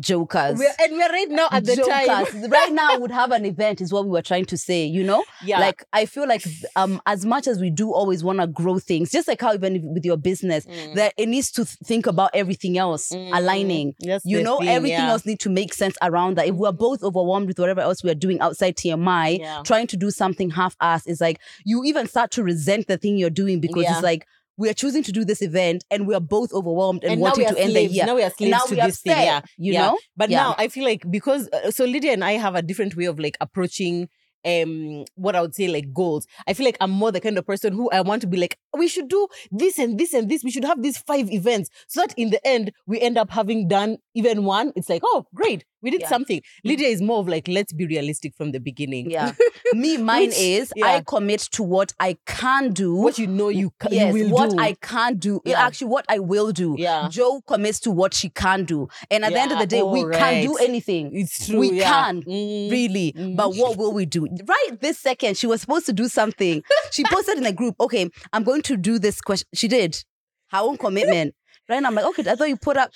jokers 0.00 0.58
We're, 0.58 0.72
and 0.80 0.92
we're 0.92 1.08
right 1.10 1.28
now 1.30 1.48
at 1.52 1.64
the 1.64 1.76
time. 1.76 2.50
right 2.50 2.72
now 2.72 2.98
would 3.02 3.10
have 3.12 3.30
an 3.30 3.44
event 3.46 3.80
is 3.80 3.92
what 3.92 4.04
we 4.04 4.10
were 4.10 4.22
trying 4.22 4.44
to 4.46 4.56
say 4.56 4.84
you 4.84 5.04
know 5.04 5.24
Yeah. 5.44 5.60
like 5.60 5.84
i 5.92 6.04
feel 6.04 6.26
like 6.26 6.44
um 6.74 7.00
as 7.06 7.24
much 7.24 7.46
as 7.46 7.60
we 7.60 7.70
do 7.70 7.92
always 7.92 8.24
want 8.24 8.40
to 8.40 8.46
grow 8.48 8.78
things 8.78 9.10
just 9.10 9.28
like 9.28 9.40
how 9.40 9.54
even 9.54 9.94
with 9.94 10.04
your 10.04 10.16
business 10.16 10.66
Mm. 10.66 10.94
that 10.94 11.14
it 11.16 11.28
needs 11.28 11.50
to 11.52 11.64
think 11.64 12.06
about 12.06 12.30
everything 12.34 12.76
else 12.78 13.10
Mm. 13.10 13.30
aligning 13.36 13.94
That's 14.00 14.24
you 14.24 14.42
know 14.42 14.58
thing, 14.58 14.68
everything 14.68 14.98
yeah. 14.98 15.10
else 15.10 15.24
need 15.26 15.40
to 15.40 15.50
make 15.50 15.72
sense 15.74 15.96
around 16.02 16.36
that 16.38 16.46
if 16.48 16.54
we're 16.56 16.72
both 16.72 17.02
overwhelmed 17.02 17.46
with 17.48 17.58
whatever 17.58 17.80
else 17.80 18.02
we're 18.02 18.14
doing 18.14 18.40
outside 18.40 18.76
tmi 18.76 19.38
Yeah. 19.38 19.62
trying 19.64 19.86
to 19.88 19.96
do 19.96 20.10
something 20.10 20.50
half-assed 20.50 21.06
is 21.06 21.20
like 21.20 21.38
you 21.64 21.84
even 21.84 22.06
start 22.08 22.30
to 22.32 22.42
resent 22.42 22.88
the 22.88 22.96
thing 22.98 23.16
you're 23.16 23.30
doing 23.30 23.60
because 23.60 23.84
Yeah. 23.84 23.92
it's 23.94 24.02
like 24.02 24.26
we 24.56 24.68
are 24.68 24.74
choosing 24.74 25.02
to 25.02 25.12
do 25.12 25.24
this 25.24 25.42
event 25.42 25.84
and 25.90 26.06
we 26.06 26.14
are 26.14 26.20
both 26.20 26.52
overwhelmed 26.52 27.02
and, 27.04 27.12
And 27.14 27.20
wanting 27.20 27.46
to 27.46 27.58
end 27.58 27.74
the 27.74 27.84
year 27.84 28.06
Now 28.06 28.14
we 28.14 28.22
are 28.22 28.30
slaves 28.30 28.50
now 28.50 28.64
to 28.66 28.74
we 28.74 28.80
are 28.80 28.86
this 28.86 29.00
thing. 29.00 29.16
Yeah. 29.18 29.40
you 29.56 29.72
Yeah. 29.72 29.86
know 29.86 29.98
But 30.16 30.30
Yeah. 30.30 30.38
now 30.42 30.54
I 30.58 30.68
feel 30.68 30.84
like 30.84 31.02
because 31.10 31.48
uh, 31.52 31.70
so 31.70 31.84
Lydia 31.84 32.12
and 32.12 32.24
I 32.24 32.32
have 32.32 32.54
a 32.54 32.62
different 32.62 32.96
way 32.96 33.06
of 33.06 33.18
like 33.18 33.36
approaching 33.40 34.08
um 34.46 35.04
what 35.14 35.34
I 35.34 35.40
would 35.40 35.54
say 35.54 35.68
like 35.68 35.92
goals. 35.94 36.26
I 36.46 36.52
feel 36.52 36.66
like 36.66 36.76
I'm 36.80 36.90
more 36.90 37.10
the 37.10 37.20
kind 37.20 37.38
of 37.38 37.46
person 37.46 37.72
who 37.72 37.88
I 37.90 38.02
want 38.02 38.20
to 38.22 38.28
be 38.28 38.36
like 38.36 38.58
we 38.76 38.88
should 38.88 39.08
do 39.08 39.26
this 39.50 39.78
and 39.78 39.98
this 39.98 40.12
and 40.12 40.28
this. 40.30 40.44
We 40.44 40.50
should 40.50 40.64
have 40.64 40.82
these 40.82 40.98
five 40.98 41.30
events 41.32 41.70
so 41.88 42.00
that 42.02 42.12
in 42.18 42.28
the 42.30 42.46
end 42.46 42.72
we 42.86 43.00
end 43.00 43.16
up 43.16 43.30
having 43.30 43.68
done 43.68 43.98
even 44.14 44.44
one. 44.44 44.72
It's 44.76 44.88
like 44.90 45.02
oh 45.04 45.24
great 45.34 45.64
we 45.84 45.90
did 45.90 46.00
Yeah. 46.00 46.08
something. 46.08 46.40
Lydia 46.64 46.88
is 46.88 47.00
more 47.00 47.18
of 47.20 47.28
like 47.28 47.46
let's 47.46 47.72
be 47.72 47.86
realistic 47.86 48.34
from 48.34 48.50
the 48.52 48.58
beginning. 48.58 49.10
yeah 49.10 49.32
me 49.74 49.96
mine 50.10 50.28
Which- 50.28 50.38
is 50.38 50.72
yeah. 50.76 50.86
i 50.86 51.00
commit 51.06 51.40
to 51.52 51.62
what 51.62 51.92
i 52.00 52.16
can 52.26 52.72
do 52.72 52.94
What 52.96 53.18
you 53.18 53.26
know 53.28 53.48
you 53.50 53.70
can 53.78 53.92
yes, 53.92 54.14
you 54.16 54.28
what 54.30 54.50
do. 54.50 54.58
I 54.58 54.74
can 54.80 55.18
do. 55.18 55.40
Yeah. 55.44 55.64
Actually, 55.66 55.88
what 55.88 56.04
I 56.08 56.18
will 56.18 56.50
do. 56.52 56.74
Yeah. 56.78 57.08
Joe 57.10 57.40
commits 57.46 57.78
to 57.80 57.90
what 57.90 58.14
she 58.14 58.28
can 58.30 58.64
do. 58.64 58.88
And 59.10 59.24
at 59.24 59.32
the 59.32 59.40
end 59.40 59.52
of 59.52 59.58
the 59.58 59.66
day, 59.66 59.82
we 59.82 60.04
oh, 60.04 60.10
can't 60.10 60.42
do 60.46 60.56
anything. 60.56 61.10
it's 61.14 61.46
true. 61.46 61.58
we 61.60 61.72
yeah. 61.78 61.90
can, 61.92 62.22
Mm. 62.22 62.70
Really. 62.70 63.12
Mm. 63.12 63.36
But 63.36 63.54
what 63.54 63.76
will 63.76 63.92
we 63.92 64.06
do? 64.06 64.26
Right 64.26 64.80
this 64.80 64.98
second, 64.98 65.36
she 65.36 65.46
was 65.46 65.60
supposed 65.60 65.86
to 65.86 65.92
do 65.92 66.08
something. 66.08 66.62
She 66.90 67.04
posted 67.04 67.36
in 67.38 67.46
a 67.46 67.52
group, 67.52 67.74
okay, 67.80 68.08
I'm 68.32 68.42
going 68.44 68.62
to 68.62 68.76
do 68.76 68.98
this 68.98 69.20
question. 69.20 69.48
She 69.54 69.68
did. 69.68 70.02
Her 70.50 70.58
own 70.58 70.76
commitment. 70.86 71.34
Right 71.68 71.82
I'm 71.84 71.94
like, 71.94 72.04
okay, 72.06 72.30
I 72.30 72.34
thought 72.36 72.48
you 72.48 72.56
put 72.56 72.76
up. 72.76 72.90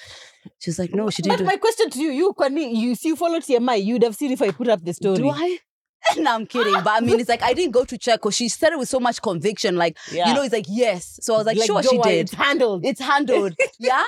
She's 0.58 0.78
like, 0.78 0.94
no, 0.94 1.10
she 1.10 1.22
didn't. 1.22 1.38
But 1.38 1.46
my 1.46 1.56
question 1.56 1.90
to 1.90 2.00
you, 2.00 2.10
you 2.10 2.32
Kwani, 2.38 2.74
you 2.74 2.94
see, 2.94 3.08
you 3.08 3.16
follow 3.16 3.38
TMI, 3.38 3.84
you'd 3.84 4.02
have 4.02 4.16
seen 4.16 4.32
if 4.32 4.42
I 4.42 4.50
put 4.50 4.68
up 4.68 4.84
the 4.84 4.92
story. 4.94 5.16
do 5.18 5.30
I? 5.30 5.58
no, 6.18 6.32
I'm 6.34 6.46
kidding. 6.46 6.72
But 6.74 6.88
I 6.88 7.00
mean, 7.00 7.18
it's 7.20 7.28
like 7.28 7.42
I 7.42 7.52
didn't 7.54 7.72
go 7.72 7.84
to 7.84 7.98
check 7.98 8.20
because 8.20 8.36
she 8.36 8.48
said 8.48 8.72
it 8.72 8.78
with 8.78 8.88
so 8.88 9.00
much 9.00 9.20
conviction. 9.20 9.76
Like, 9.76 9.96
Yeah. 10.12 10.28
you 10.28 10.34
know, 10.34 10.42
it's 10.42 10.52
like, 10.52 10.66
yes. 10.68 11.18
So 11.22 11.34
I 11.34 11.38
was 11.38 11.46
like, 11.46 11.58
sure, 11.62 11.82
she 11.82 11.98
did. 11.98 12.20
It's 12.26 12.34
handled. 12.34 12.84
it's 12.84 13.00
handled. 13.00 13.54
yeah. 13.78 14.04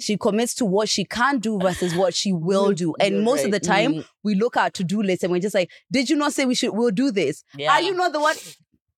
She 0.00 0.16
commits 0.16 0.54
to 0.54 0.64
what 0.64 0.88
she 0.88 1.04
can 1.04 1.38
do 1.38 1.58
versus 1.60 1.94
what 1.94 2.14
she 2.14 2.32
will 2.32 2.72
do. 2.72 2.94
And 2.98 3.16
You're 3.16 3.22
most 3.24 3.44
of 3.44 3.50
the 3.50 3.60
time, 3.60 3.92
Mm, 3.94 4.04
we 4.24 4.34
look 4.34 4.56
at 4.56 4.74
to-do 4.74 5.02
lists 5.02 5.22
and 5.22 5.30
we're 5.32 5.38
just 5.40 5.54
like, 5.54 5.70
did 5.92 6.08
you 6.10 6.16
not 6.16 6.32
say 6.32 6.44
we 6.44 6.54
should 6.54 6.70
we'll 6.72 6.90
do 6.90 7.10
this? 7.12 7.44
yeah. 7.56 7.72
Are 7.72 7.82
you 7.82 7.94
not 7.94 8.12
the 8.12 8.18
one? 8.20 8.34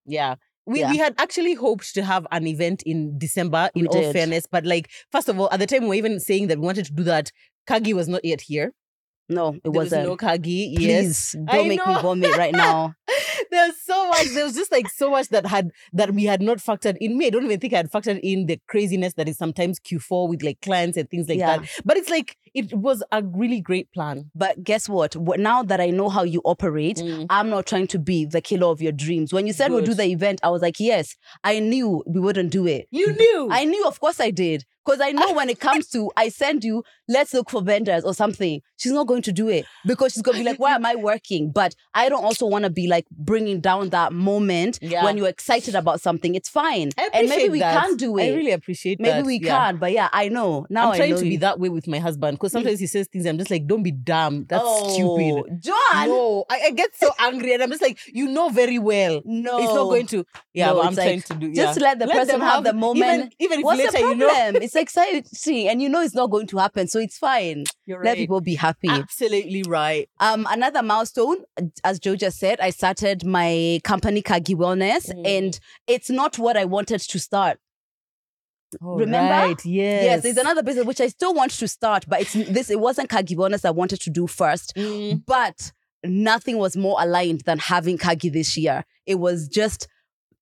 Yeah. 0.06 0.36
We, 0.66 0.80
Yeah. 0.80 0.90
we 0.90 0.96
had 0.98 1.14
actually 1.18 1.54
hoped 1.54 1.94
to 1.94 2.02
have 2.04 2.26
an 2.32 2.46
event 2.46 2.82
in 2.86 3.18
December, 3.18 3.70
in 3.74 3.82
We 3.82 3.88
all 3.88 4.00
did. 4.02 4.12
fairness. 4.14 4.46
But, 4.50 4.64
like, 4.64 4.90
first 5.12 5.28
of 5.28 5.38
all, 5.38 5.48
at 5.52 5.60
the 5.60 5.66
time, 5.66 5.82
we 5.82 5.88
were 5.88 5.94
even 5.94 6.20
saying 6.20 6.46
that 6.48 6.58
we 6.58 6.64
wanted 6.64 6.86
to 6.86 6.92
do 6.92 7.02
that. 7.04 7.30
Kagi 7.68 7.92
was 7.94 8.08
not 8.08 8.24
yet 8.24 8.40
here. 8.42 8.72
No, 9.28 9.54
it 9.54 9.62
There 9.62 9.72
was 9.72 9.86
wasn't. 9.90 10.06
no 10.08 10.16
Kagi. 10.16 10.74
Yes. 10.78 11.32
Please 11.32 11.36
I 11.48 11.56
don't 11.56 11.68
make 11.68 11.86
me 11.86 11.94
vomit 11.94 12.36
right 12.36 12.52
now. 12.52 12.94
There's 13.54 13.76
so 13.80 14.08
much. 14.08 14.26
There 14.34 14.44
was 14.44 14.54
just 14.54 14.72
like 14.72 14.88
so 14.88 15.10
much 15.10 15.28
that 15.28 15.46
had 15.46 15.70
that 15.92 16.12
we 16.12 16.24
had 16.24 16.42
not 16.42 16.58
factored 16.58 16.96
in. 17.00 17.16
Me, 17.16 17.26
I 17.26 17.30
don't 17.30 17.44
even 17.44 17.60
think 17.60 17.72
I 17.72 17.76
had 17.78 17.90
factored 17.92 18.18
in 18.22 18.46
the 18.46 18.60
craziness 18.66 19.14
that 19.14 19.28
is 19.28 19.38
sometimes 19.38 19.78
Q4 19.78 20.28
with 20.28 20.42
like 20.42 20.60
clients 20.60 20.96
and 20.96 21.08
things 21.08 21.28
like 21.28 21.38
Yeah. 21.38 21.58
that. 21.58 21.68
But 21.84 21.96
it's 21.96 22.10
like 22.10 22.36
it 22.54 22.72
was 22.74 23.02
a 23.12 23.22
really 23.22 23.60
great 23.60 23.92
plan. 23.92 24.30
But 24.34 24.62
guess 24.64 24.88
what? 24.88 25.14
Now 25.38 25.62
that 25.62 25.80
I 25.80 25.90
know 25.90 26.08
how 26.08 26.22
you 26.24 26.40
operate, 26.44 26.96
Mm. 26.98 27.26
I'm 27.30 27.48
not 27.50 27.66
trying 27.66 27.86
to 27.88 27.98
be 27.98 28.24
the 28.24 28.40
killer 28.40 28.66
of 28.68 28.80
your 28.82 28.92
dreams. 28.92 29.32
When 29.32 29.46
you 29.46 29.52
said 29.52 29.70
we'll 29.70 29.84
do 29.84 29.94
the 29.94 30.06
event, 30.06 30.40
I 30.42 30.50
was 30.50 30.62
like, 30.62 30.78
yes, 30.80 31.16
I 31.42 31.58
knew 31.60 32.02
we 32.06 32.20
wouldn't 32.20 32.50
do 32.50 32.66
it. 32.66 32.86
You 32.90 33.12
knew. 33.12 33.48
I 33.50 33.64
knew, 33.64 33.86
of 33.86 34.00
course 34.00 34.20
I 34.20 34.30
did. 34.30 34.64
Because 34.84 35.00
I 35.00 35.12
know 35.12 35.32
when 35.32 35.48
it 35.48 35.60
comes 35.68 35.88
to, 35.90 36.10
I 36.16 36.28
send 36.28 36.64
you, 36.64 36.84
let's 37.08 37.32
look 37.34 37.50
for 37.50 37.62
vendors 37.62 38.04
or 38.04 38.14
something. 38.14 38.60
She's 38.76 38.92
not 38.92 39.06
going 39.06 39.22
to 39.22 39.32
do 39.32 39.48
it 39.48 39.66
because 39.86 40.12
she's 40.12 40.22
going 40.22 40.38
to 40.38 40.44
be 40.44 40.48
like, 40.50 40.58
why 40.58 40.74
am 40.74 40.84
I 40.84 40.94
working? 40.94 41.50
But 41.50 41.74
I 41.94 42.08
don't 42.08 42.24
also 42.24 42.46
want 42.46 42.64
to 42.64 42.70
be 42.70 42.86
like 42.86 43.06
bringing 43.10 43.60
down 43.60 43.90
that 43.90 44.12
moment 44.12 44.78
Yeah. 44.82 45.04
when 45.04 45.16
you're 45.16 45.28
excited 45.28 45.74
about 45.74 46.00
something. 46.00 46.34
It's 46.34 46.48
fine. 46.48 46.90
And 47.12 47.28
maybe 47.28 47.48
we 47.48 47.58
that. 47.60 47.82
can 47.82 47.96
do 47.96 48.18
it. 48.18 48.24
I 48.24 48.34
really 48.34 48.50
appreciate 48.52 49.00
maybe 49.00 49.10
that. 49.10 49.16
Maybe 49.18 49.26
we 49.38 49.46
yeah. 49.46 49.66
can. 49.66 49.76
But 49.78 49.92
yeah, 49.92 50.08
I 50.12 50.28
know. 50.28 50.66
Now 50.68 50.90
I'm 50.90 50.96
trying 50.96 51.16
to 51.16 51.22
be 51.22 51.36
that 51.38 51.58
way 51.58 51.68
with 51.68 51.86
my 51.86 51.98
husband 51.98 52.38
because 52.38 52.52
sometimes 52.52 52.80
he 52.80 52.86
says 52.86 53.08
things 53.08 53.26
I'm 53.26 53.38
just 53.38 53.50
like, 53.50 53.66
don't 53.66 53.82
be 53.82 53.92
dumb. 53.92 54.46
That's 54.48 54.62
oh, 54.64 54.92
stupid. 54.92 55.62
John. 55.62 56.08
No, 56.08 56.44
I, 56.50 56.62
I 56.66 56.70
get 56.72 56.94
so 56.96 57.10
angry 57.18 57.54
and 57.54 57.62
I'm 57.62 57.70
just 57.70 57.82
like, 57.82 57.98
you 58.08 58.28
know 58.28 58.48
very 58.50 58.78
well. 58.78 59.22
No. 59.24 59.58
It's 59.58 59.74
not 59.74 59.84
going 59.84 60.06
to. 60.08 60.26
Yeah, 60.52 60.66
No, 60.72 60.82
I'm 60.82 60.88
it's 60.88 60.96
trying 60.96 61.22
to 61.22 61.34
do. 61.34 61.54
just 61.54 61.80
let 61.80 61.98
the 61.98 62.06
person 62.06 62.26
them 62.26 62.40
have 62.40 62.64
the 62.64 62.72
moment. 62.72 63.04
Even, 63.04 63.32
even 63.38 63.58
if 63.60 63.64
What's 63.64 63.78
later 63.78 63.98
you 63.98 64.14
know. 64.14 64.28
problem? 64.28 64.62
it's 64.76 64.94
exciting, 64.94 65.68
and 65.68 65.80
you 65.82 65.88
know 65.88 66.00
it's 66.02 66.14
not 66.14 66.30
going 66.30 66.46
to 66.48 66.58
happen, 66.58 66.88
so 66.88 66.98
it's 66.98 67.18
fine. 67.18 67.64
You're 67.86 68.02
Let 68.04 68.16
people 68.16 68.40
be 68.40 68.54
happy. 68.54 68.88
Absolutely 68.88 69.62
right. 69.64 70.08
Um, 70.20 70.46
another 70.50 70.82
milestone, 70.82 71.38
as 71.82 71.98
Joe 71.98 72.16
just 72.16 72.38
said, 72.38 72.60
I 72.60 72.70
started 72.70 73.24
my 73.24 73.80
company 73.84 74.22
Kagi 74.22 74.54
Wellness, 74.56 75.10
Mm. 75.12 75.26
and 75.26 75.60
it's 75.86 76.10
not 76.10 76.38
what 76.38 76.56
I 76.56 76.64
wanted 76.64 77.00
to 77.00 77.18
start. 77.18 77.58
Remember? 78.80 79.30
right, 79.32 79.64
Yes. 79.64 80.04
Yes, 80.04 80.22
there's 80.24 80.36
another 80.36 80.62
business 80.62 80.84
which 80.84 81.00
I 81.00 81.06
still 81.08 81.32
want 81.32 81.52
to 81.52 81.68
start, 81.68 82.06
but 82.08 82.22
it's 82.22 82.32
this. 82.32 82.70
It 82.70 82.80
wasn't 82.80 83.08
Kagi 83.08 83.36
Wellness 83.36 83.64
I 83.64 83.70
wanted 83.70 84.00
to 84.00 84.10
do 84.10 84.26
first, 84.26 84.74
Mm. 84.76 85.22
but 85.26 85.70
nothing 86.02 86.58
was 86.58 86.76
more 86.76 86.96
aligned 87.00 87.42
than 87.42 87.58
having 87.58 87.98
Kagi 87.98 88.32
this 88.32 88.56
year. 88.56 88.84
It 89.06 89.16
was 89.16 89.46
just, 89.48 89.86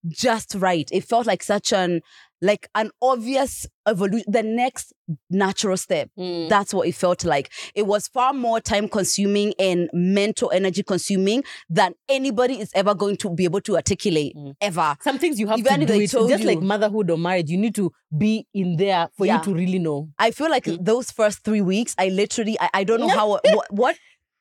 just 0.07 0.55
right. 0.55 0.89
It 0.91 1.03
felt 1.03 1.27
like 1.27 1.43
such 1.43 1.71
an 1.71 2.01
like 2.43 2.67
an 2.75 2.91
obvious 3.01 3.65
evolution, 3.87 4.25
the 4.27 4.43
next 4.43 4.91
natural 5.29 5.77
step. 5.77 6.09
Mm. 6.19 6.49
That's 6.49 6.73
what 6.73 6.87
it 6.87 6.93
felt 6.95 7.23
like. 7.23 7.51
It 7.73 7.87
was 7.87 8.07
far 8.09 8.33
more 8.33 8.59
time 8.59 8.87
consuming 8.89 9.53
and 9.57 9.89
mental 9.93 10.51
energy 10.51 10.83
consuming 10.83 11.43
than 11.69 11.93
anybody 12.09 12.59
is 12.59 12.69
ever 12.75 12.93
going 12.95 13.15
to 13.17 13.29
be 13.29 13.45
able 13.45 13.61
to 13.61 13.75
articulate 13.77 14.35
Mm. 14.35 14.53
ever. 14.61 14.95
Some 15.01 15.19
things 15.19 15.39
you 15.39 15.47
have 15.47 15.57
Even 15.59 15.79
to 15.79 15.85
do 15.85 15.93
it. 15.93 16.09
Just 16.11 16.43
like 16.43 16.61
motherhood 16.61 17.09
or 17.09 17.17
marriage, 17.17 17.49
you 17.49 17.57
need 17.57 17.75
to 17.75 17.91
be 18.15 18.45
in 18.53 18.75
there 18.75 19.07
for 19.17 19.25
Yeah. 19.25 19.37
you 19.37 19.43
to 19.45 19.53
really 19.53 19.79
know. 19.79 20.09
I 20.19 20.31
feel 20.31 20.49
like 20.49 20.65
Mm. 20.65 20.83
those 20.85 21.11
first 21.11 21.43
three 21.45 21.61
weeks, 21.61 21.95
I 21.97 22.09
literally, 22.09 22.57
I, 22.59 22.69
I 22.73 22.83
don't 22.83 22.99
know 22.99 23.07
how, 23.09 23.29
what, 23.43 23.67
what 23.71 23.95